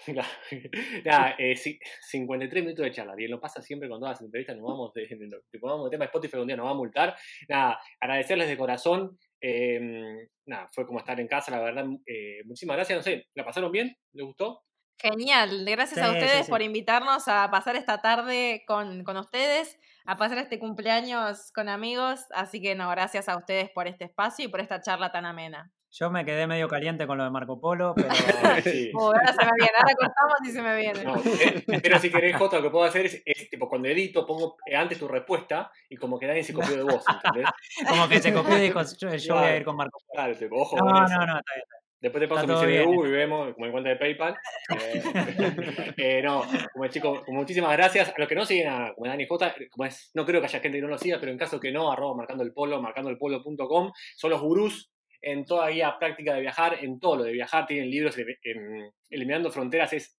nada, 1.04 1.34
eh, 1.38 1.54
ci- 1.56 1.78
53 2.02 2.62
minutos 2.62 2.84
de 2.84 2.92
charla. 2.92 3.14
Bien, 3.14 3.30
lo 3.30 3.40
pasa 3.40 3.60
siempre 3.62 3.88
con 3.88 3.98
todas 3.98 4.14
las 4.16 4.22
entrevistas. 4.22 4.56
Nos 4.56 4.66
vamos 4.66 4.92
de, 4.94 5.06
de- 5.06 5.58
vamos 5.60 5.84
de 5.86 5.90
tema 5.96 6.04
Spotify, 6.06 6.36
un 6.36 6.46
día 6.46 6.56
nos 6.56 6.66
va 6.66 6.70
a 6.70 6.74
multar. 6.74 7.16
Nada, 7.48 7.80
agradecerles 8.00 8.48
de 8.48 8.56
corazón. 8.56 9.18
eh, 9.40 10.28
nada, 10.46 10.68
fue 10.72 10.84
como 10.86 10.98
estar 10.98 11.18
en 11.20 11.28
casa, 11.28 11.50
la 11.52 11.60
verdad. 11.60 11.86
eh, 12.06 12.40
muchísimas 12.44 12.76
gracias. 12.76 12.98
No 12.98 13.02
sé, 13.02 13.26
¿la 13.34 13.44
pasaron 13.44 13.70
bien? 13.72 13.96
¿Les 14.12 14.24
gustó? 14.26 14.62
Genial, 14.98 15.64
gracias 15.64 16.00
a 16.00 16.10
Sí, 16.10 16.18
ustedes 16.18 16.46
sí. 16.46 16.50
por 16.50 16.60
invitarnos 16.62 17.28
a 17.28 17.50
pasar 17.50 17.76
esta 17.76 17.98
tarde 18.00 18.64
con, 18.66 19.04
con 19.04 19.16
ustedes, 19.16 19.78
a 20.04 20.16
pasar 20.16 20.38
este 20.38 20.58
cumpleaños 20.58 21.52
con 21.52 21.68
amigos. 21.68 22.20
Así 22.34 22.60
que 22.60 22.74
no, 22.74 22.88
gracias 22.90 23.28
a 23.28 23.36
ustedes 23.36 23.70
por 23.70 23.86
este 23.86 24.04
espacio 24.04 24.44
y 24.44 24.48
por 24.48 24.60
esta 24.60 24.80
charla 24.80 25.12
tan 25.12 25.24
amena. 25.24 25.70
Yo 25.90 26.10
me 26.10 26.22
quedé 26.24 26.46
medio 26.46 26.68
caliente 26.68 27.06
con 27.06 27.16
lo 27.16 27.24
de 27.24 27.30
Marco 27.30 27.58
Polo, 27.60 27.94
pero 27.96 28.08
Sí. 28.62 28.90
Oh, 28.94 29.06
ahora 29.06 29.32
se 29.32 29.42
me 29.42 29.50
viene, 29.56 29.72
ahora 29.78 29.94
cortamos 29.94 30.38
y 30.44 30.50
se 30.50 30.62
me 30.62 30.76
viene. 30.76 31.02
No, 31.04 31.16
eh, 31.16 31.80
pero 31.82 31.98
si 31.98 32.10
querés, 32.10 32.36
Jota, 32.36 32.56
lo 32.56 32.64
que 32.64 32.70
puedo 32.70 32.84
hacer 32.84 33.06
es, 33.06 33.22
es, 33.24 33.48
tipo, 33.48 33.68
cuando 33.70 33.88
edito, 33.88 34.26
pongo 34.26 34.58
eh, 34.66 34.76
antes 34.76 34.98
tu 34.98 35.08
respuesta 35.08 35.70
y 35.88 35.96
como 35.96 36.18
que 36.18 36.26
nadie 36.26 36.44
se 36.44 36.52
copió 36.52 36.76
de 36.76 36.82
vos, 36.82 37.02
¿entendés? 37.08 37.50
como 37.88 38.06
que 38.06 38.20
se 38.20 38.34
copió 38.34 38.58
y 38.58 38.60
dijo, 38.62 38.80
yo, 39.00 39.14
yo 39.14 39.34
voy 39.36 39.44
a 39.44 39.56
ir 39.56 39.64
con 39.64 39.76
Marco 39.76 39.98
Polo. 40.00 40.12
Claro, 40.12 40.36
tipo, 40.36 40.56
ojo 40.60 40.76
No, 40.76 40.84
con 40.84 40.92
no, 40.92 41.06
eso. 41.06 41.26
no, 41.26 41.38
está 41.38 41.54
bien. 41.54 41.66
Después 42.00 42.22
te 42.22 42.28
paso 42.28 42.46
mi. 42.46 42.54
CBU 42.54 43.06
y 43.06 43.10
vemos, 43.10 43.54
como 43.54 43.66
en 43.66 43.72
cuenta 43.72 43.90
de 43.90 43.96
PayPal. 43.96 44.36
Eh, 44.78 45.02
eh, 45.96 46.22
no, 46.22 46.44
como 46.72 46.86
chico, 46.88 47.24
como 47.24 47.40
muchísimas 47.40 47.76
gracias. 47.76 48.10
A 48.10 48.14
los 48.18 48.28
que 48.28 48.34
no 48.34 48.44
siguen 48.44 48.68
a 48.68 48.92
como 48.94 49.08
Dani 49.08 49.26
J, 49.26 49.54
como 49.70 49.86
es, 49.86 50.10
no 50.14 50.24
creo 50.24 50.40
que 50.40 50.46
haya 50.46 50.60
gente 50.60 50.78
que 50.78 50.82
no 50.82 50.88
lo 50.88 50.98
siga, 50.98 51.18
pero 51.18 51.32
en 51.32 51.38
caso 51.38 51.58
que 51.58 51.72
no, 51.72 51.90
arroba 51.90 52.16
marcando 52.16 52.44
el 52.44 52.52
polo, 52.52 52.80
marcandoelpolo.com, 52.80 53.92
son 54.16 54.30
los 54.30 54.40
gurús 54.40 54.90
en 55.20 55.44
toda 55.44 55.68
guía 55.70 55.96
práctica 55.98 56.34
de 56.34 56.40
viajar, 56.40 56.78
en 56.82 57.00
todo 57.00 57.16
lo 57.16 57.24
de 57.24 57.32
viajar, 57.32 57.66
tienen 57.66 57.90
libros, 57.90 58.16
en, 58.18 58.92
Eliminando 59.10 59.50
Fronteras 59.50 59.92
es 59.92 60.16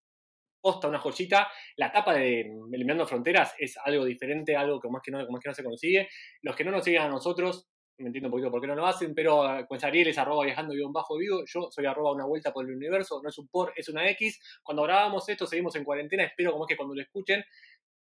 posta 0.61 0.88
una 0.88 0.99
joyita. 0.99 1.47
La 1.77 1.91
tapa 1.91 2.14
de 2.14 2.41
Eliminando 2.72 3.07
Fronteras 3.07 3.53
es 3.57 3.77
algo 3.77 4.06
diferente, 4.06 4.56
algo 4.56 4.80
que 4.80 4.89
más 4.89 5.01
que 5.03 5.11
no, 5.11 5.22
es 5.22 5.27
que 5.27 5.49
no 5.49 5.53
se 5.53 5.64
consigue. 5.64 6.10
Los 6.41 6.56
que 6.56 6.64
no 6.64 6.72
nos 6.72 6.84
siguen 6.84 7.03
a 7.03 7.07
nosotros, 7.07 7.69
me 8.04 8.08
entiendo 8.08 8.28
un 8.28 8.32
poquito 8.32 8.52
por 8.52 8.62
qué 8.62 8.68
no 8.68 8.76
lo 8.76 8.86
hacen, 8.86 9.14
pero 9.14 9.60
eh, 9.60 9.66
pues 9.68 9.84
Ariel 9.84 10.08
es 10.08 10.18
arroba 10.18 10.46
viajando 10.46 10.74
guion 10.74 10.94
bajo 10.94 11.18
vivo, 11.18 11.44
yo 11.46 11.70
soy 11.72 11.86
arroba 11.86 12.14
una 12.14 12.26
vuelta 12.26 12.52
por 12.52 12.66
el 12.66 12.76
universo, 12.76 13.22
no 13.22 13.30
es 13.30 13.38
un 13.38 13.48
por, 13.48 13.74
es 13.76 13.90
una 13.90 14.10
X. 14.12 14.40
Cuando 14.64 14.84
grabamos 14.84 15.28
esto, 15.30 15.46
seguimos 15.46 15.76
en 15.76 15.84
cuarentena, 15.84 16.24
espero 16.24 16.52
como 16.52 16.66
es 16.66 16.70
que 16.70 16.78
cuando 16.78 16.96
lo 16.96 17.02
escuchen, 17.02 17.44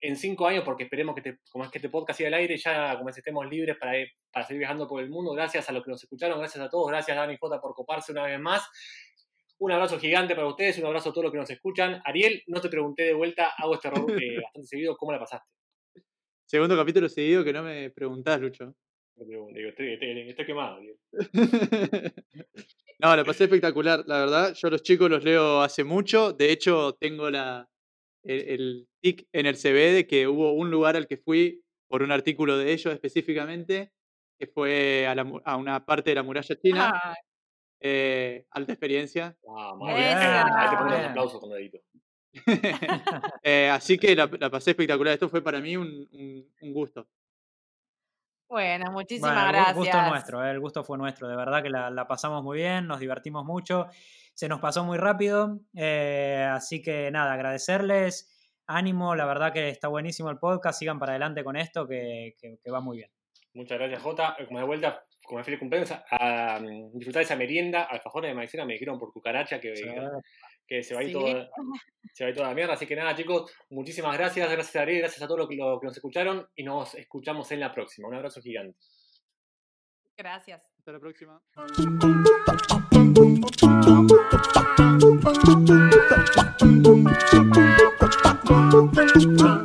en 0.01 0.17
cinco 0.17 0.47
años, 0.47 0.65
porque 0.65 0.85
esperemos 0.85 1.15
que 1.15 1.23
te, 1.23 1.39
como 1.51 1.65
es 1.65 1.71
que 1.71 1.79
este 1.79 1.89
podcast 1.89 2.19
siga 2.19 2.29
al 2.29 2.35
aire, 2.35 2.57
ya 2.59 2.97
como 2.97 3.09
es 3.09 3.17
estemos 3.17 3.47
libres 3.49 3.77
para, 3.79 3.93
para 4.31 4.47
seguir 4.47 4.59
viajando 4.59 4.87
por 4.87 5.03
el 5.03 5.09
mundo. 5.09 5.33
Gracias 5.33 5.69
a 5.69 5.73
los 5.73 5.83
que 5.83 5.91
nos 5.91 6.03
escucharon, 6.03 6.39
gracias 6.39 6.63
a 6.63 6.69
todos, 6.69 6.89
gracias 6.89 7.17
Dani 7.17 7.39
J 7.39 7.61
por 7.61 7.75
coparse 7.75 8.13
una 8.13 8.25
vez 8.25 8.39
más. 8.39 8.69
Un 9.59 9.73
abrazo 9.73 9.99
gigante 9.99 10.35
para 10.35 10.47
ustedes, 10.47 10.79
un 10.79 10.87
abrazo 10.87 11.09
a 11.09 11.13
todos 11.13 11.25
los 11.25 11.33
que 11.33 11.39
nos 11.39 11.49
escuchan. 11.49 12.03
Ariel, 12.05 12.43
no 12.49 12.61
te 12.61 12.69
pregunté 12.69 13.05
de 13.05 13.15
vuelta, 13.15 13.55
hago 13.57 13.75
este 13.75 13.89
error 13.89 14.23
eh, 14.23 14.41
bastante 14.43 14.67
seguido, 14.67 14.97
¿cómo 14.97 15.13
la 15.13 15.21
pasaste? 15.21 15.49
Segundo 16.45 16.77
capítulo 16.77 17.09
seguido 17.09 17.43
que 17.43 17.53
no 17.55 17.63
me 17.63 17.89
preguntás, 17.91 18.41
Lucho. 18.41 18.75
Digo, 19.17 19.49
quemado. 20.47 20.81
No, 22.99 23.17
la 23.17 23.25
pasé 23.25 23.45
espectacular, 23.45 24.05
la 24.07 24.19
verdad. 24.21 24.55
Yo 24.55 24.69
a 24.69 24.71
los 24.71 24.83
chicos 24.83 25.11
los 25.11 25.25
leo 25.25 25.61
hace 25.61 25.85
mucho. 25.85 26.33
De 26.33 26.51
hecho, 26.53 26.95
tengo 26.95 27.31
la, 27.31 27.69
el, 28.23 28.41
el 28.49 28.89
tic 29.01 29.27
en 29.33 29.47
el 29.47 29.57
CV 29.57 29.93
de 29.93 30.07
que 30.07 30.27
hubo 30.29 30.53
un 30.53 30.71
lugar 30.71 30.97
al 30.97 31.07
que 31.07 31.17
fui 31.17 31.63
por 31.89 32.03
un 32.03 32.13
artículo 32.13 32.57
de 32.57 32.73
ellos 32.73 32.93
específicamente, 32.95 33.93
que 34.39 34.47
fue 34.47 35.07
a, 35.07 35.15
la 35.15 35.31
a 35.45 35.57
una 35.57 35.85
parte 35.85 36.11
de 36.11 36.15
la 36.17 36.23
muralla 36.23 36.57
china. 36.57 36.91
Ah, 36.95 37.15
Eh, 37.87 38.47
alta 38.51 38.73
experiencia. 38.73 39.37
Ah, 39.47 39.75
Muy 39.77 39.93
bien, 39.95 40.17
Ahí 40.17 40.71
te 40.71 40.77
pongo 40.77 40.89
bien. 40.91 41.03
los 41.03 41.11
aplausos 41.11 41.39
cuando 41.41 41.57
edito. 41.59 41.79
Eh, 43.43 43.69
así 43.71 43.99
que 43.99 44.17
la, 44.17 44.29
la 44.41 44.51
pasé 44.51 44.71
espectacular. 44.71 45.13
Esto 45.15 45.29
fue 45.29 45.43
para 45.43 45.61
mí 45.61 45.77
un, 45.77 46.09
un- 46.13 46.49
un 46.63 46.73
gusto. 46.73 47.07
Bueno, 48.55 48.93
muchísimas 48.93 49.33
Bueno, 49.35 49.47
el 49.49 49.53
gracias. 49.53 49.77
gusto 49.77 50.03
nuestro, 50.03 50.45
eh, 50.47 50.51
el 50.53 50.61
gusto 50.61 50.85
fue 50.85 50.97
nuestro. 50.99 51.29
De 51.29 51.37
verdad 51.37 51.63
que 51.63 51.71
la, 51.71 51.91
la 51.91 52.07
pasamos 52.07 52.43
muy 52.43 52.59
bien, 52.59 52.87
nos 52.87 53.01
divertimos 53.01 53.45
mucho. 53.45 53.89
Se 54.33 54.49
nos 54.49 54.61
pasó 54.61 54.85
muy 54.85 54.97
rápido. 54.99 55.59
eh, 55.77 56.47
así 56.53 56.81
que 56.83 57.11
nada, 57.11 57.33
agradecerles. 57.33 58.31
Ánimo, 58.67 59.15
la 59.15 59.27
verdad 59.27 59.53
que 59.53 59.69
está 59.69 59.89
buenísimo 59.89 60.31
el 60.31 60.39
podcast. 60.39 60.79
Sigan 60.79 60.99
para 60.99 61.13
adelante 61.13 61.43
con 61.45 61.57
esto, 61.57 61.87
que, 61.87 62.35
que- 62.41 62.59
que 62.63 62.71
va 62.71 62.81
muy 62.81 62.99
bien. 62.99 63.11
Muchas 63.55 63.79
gracias, 63.79 64.01
Jota. 64.03 64.37
Como 64.47 64.59
de 64.59 64.65
vuelta, 64.65 65.03
como 65.27 65.39
de 65.39 65.45
feliz 65.45 65.61
cumpleaños, 65.61 65.91
a, 65.93 66.03
a, 66.57 66.61
disfrutar 66.61 67.21
de 67.21 67.25
esa 67.25 67.37
merienda. 67.37 67.83
Alfajores 67.85 68.31
de 68.31 68.35
maicena 68.35 68.65
me 68.65 68.73
dijeron 68.75 68.99
por 68.99 69.13
cucaracha 69.13 69.61
que, 69.61 69.77
Sí. 69.77 69.85
Que 70.67 70.83
se 70.83 70.95
va 70.95 71.01
a 71.01 71.03
ir 71.05 71.09
Sí. 71.11 71.13
todo. 71.15 71.49
Se 72.13 72.25
va 72.25 72.29
a 72.29 72.31
ir 72.31 72.37
toda 72.37 72.49
la 72.49 72.55
mierda. 72.55 72.75
Así 72.75 72.87
que 72.87 72.97
nada, 72.97 73.15
chicos, 73.15 73.53
muchísimas 73.71 74.17
gracias. 74.17 74.51
Gracias 74.51 74.77
a 74.77 74.83
Ariel, 74.83 75.01
gracias 75.01 75.23
a 75.23 75.27
todos 75.27 75.41
los 75.41 75.49
que, 75.49 75.57
lo- 75.57 75.79
que 75.81 75.87
nos 75.87 75.97
escucharon. 75.97 76.49
Y 76.57 76.63
nos 76.65 76.95
escuchamos 76.95 77.51
en 77.53 77.61
la 77.61 77.73
próxima. 77.73 78.09
Un 78.09 78.15
abrazo 78.15 78.41
gigante. 78.41 78.79
Gracias. 80.17 80.71
Hasta 80.79 80.93
la 80.93 81.01
próxima. 81.01 81.43
Thank 88.95 89.39
you. 89.41 89.64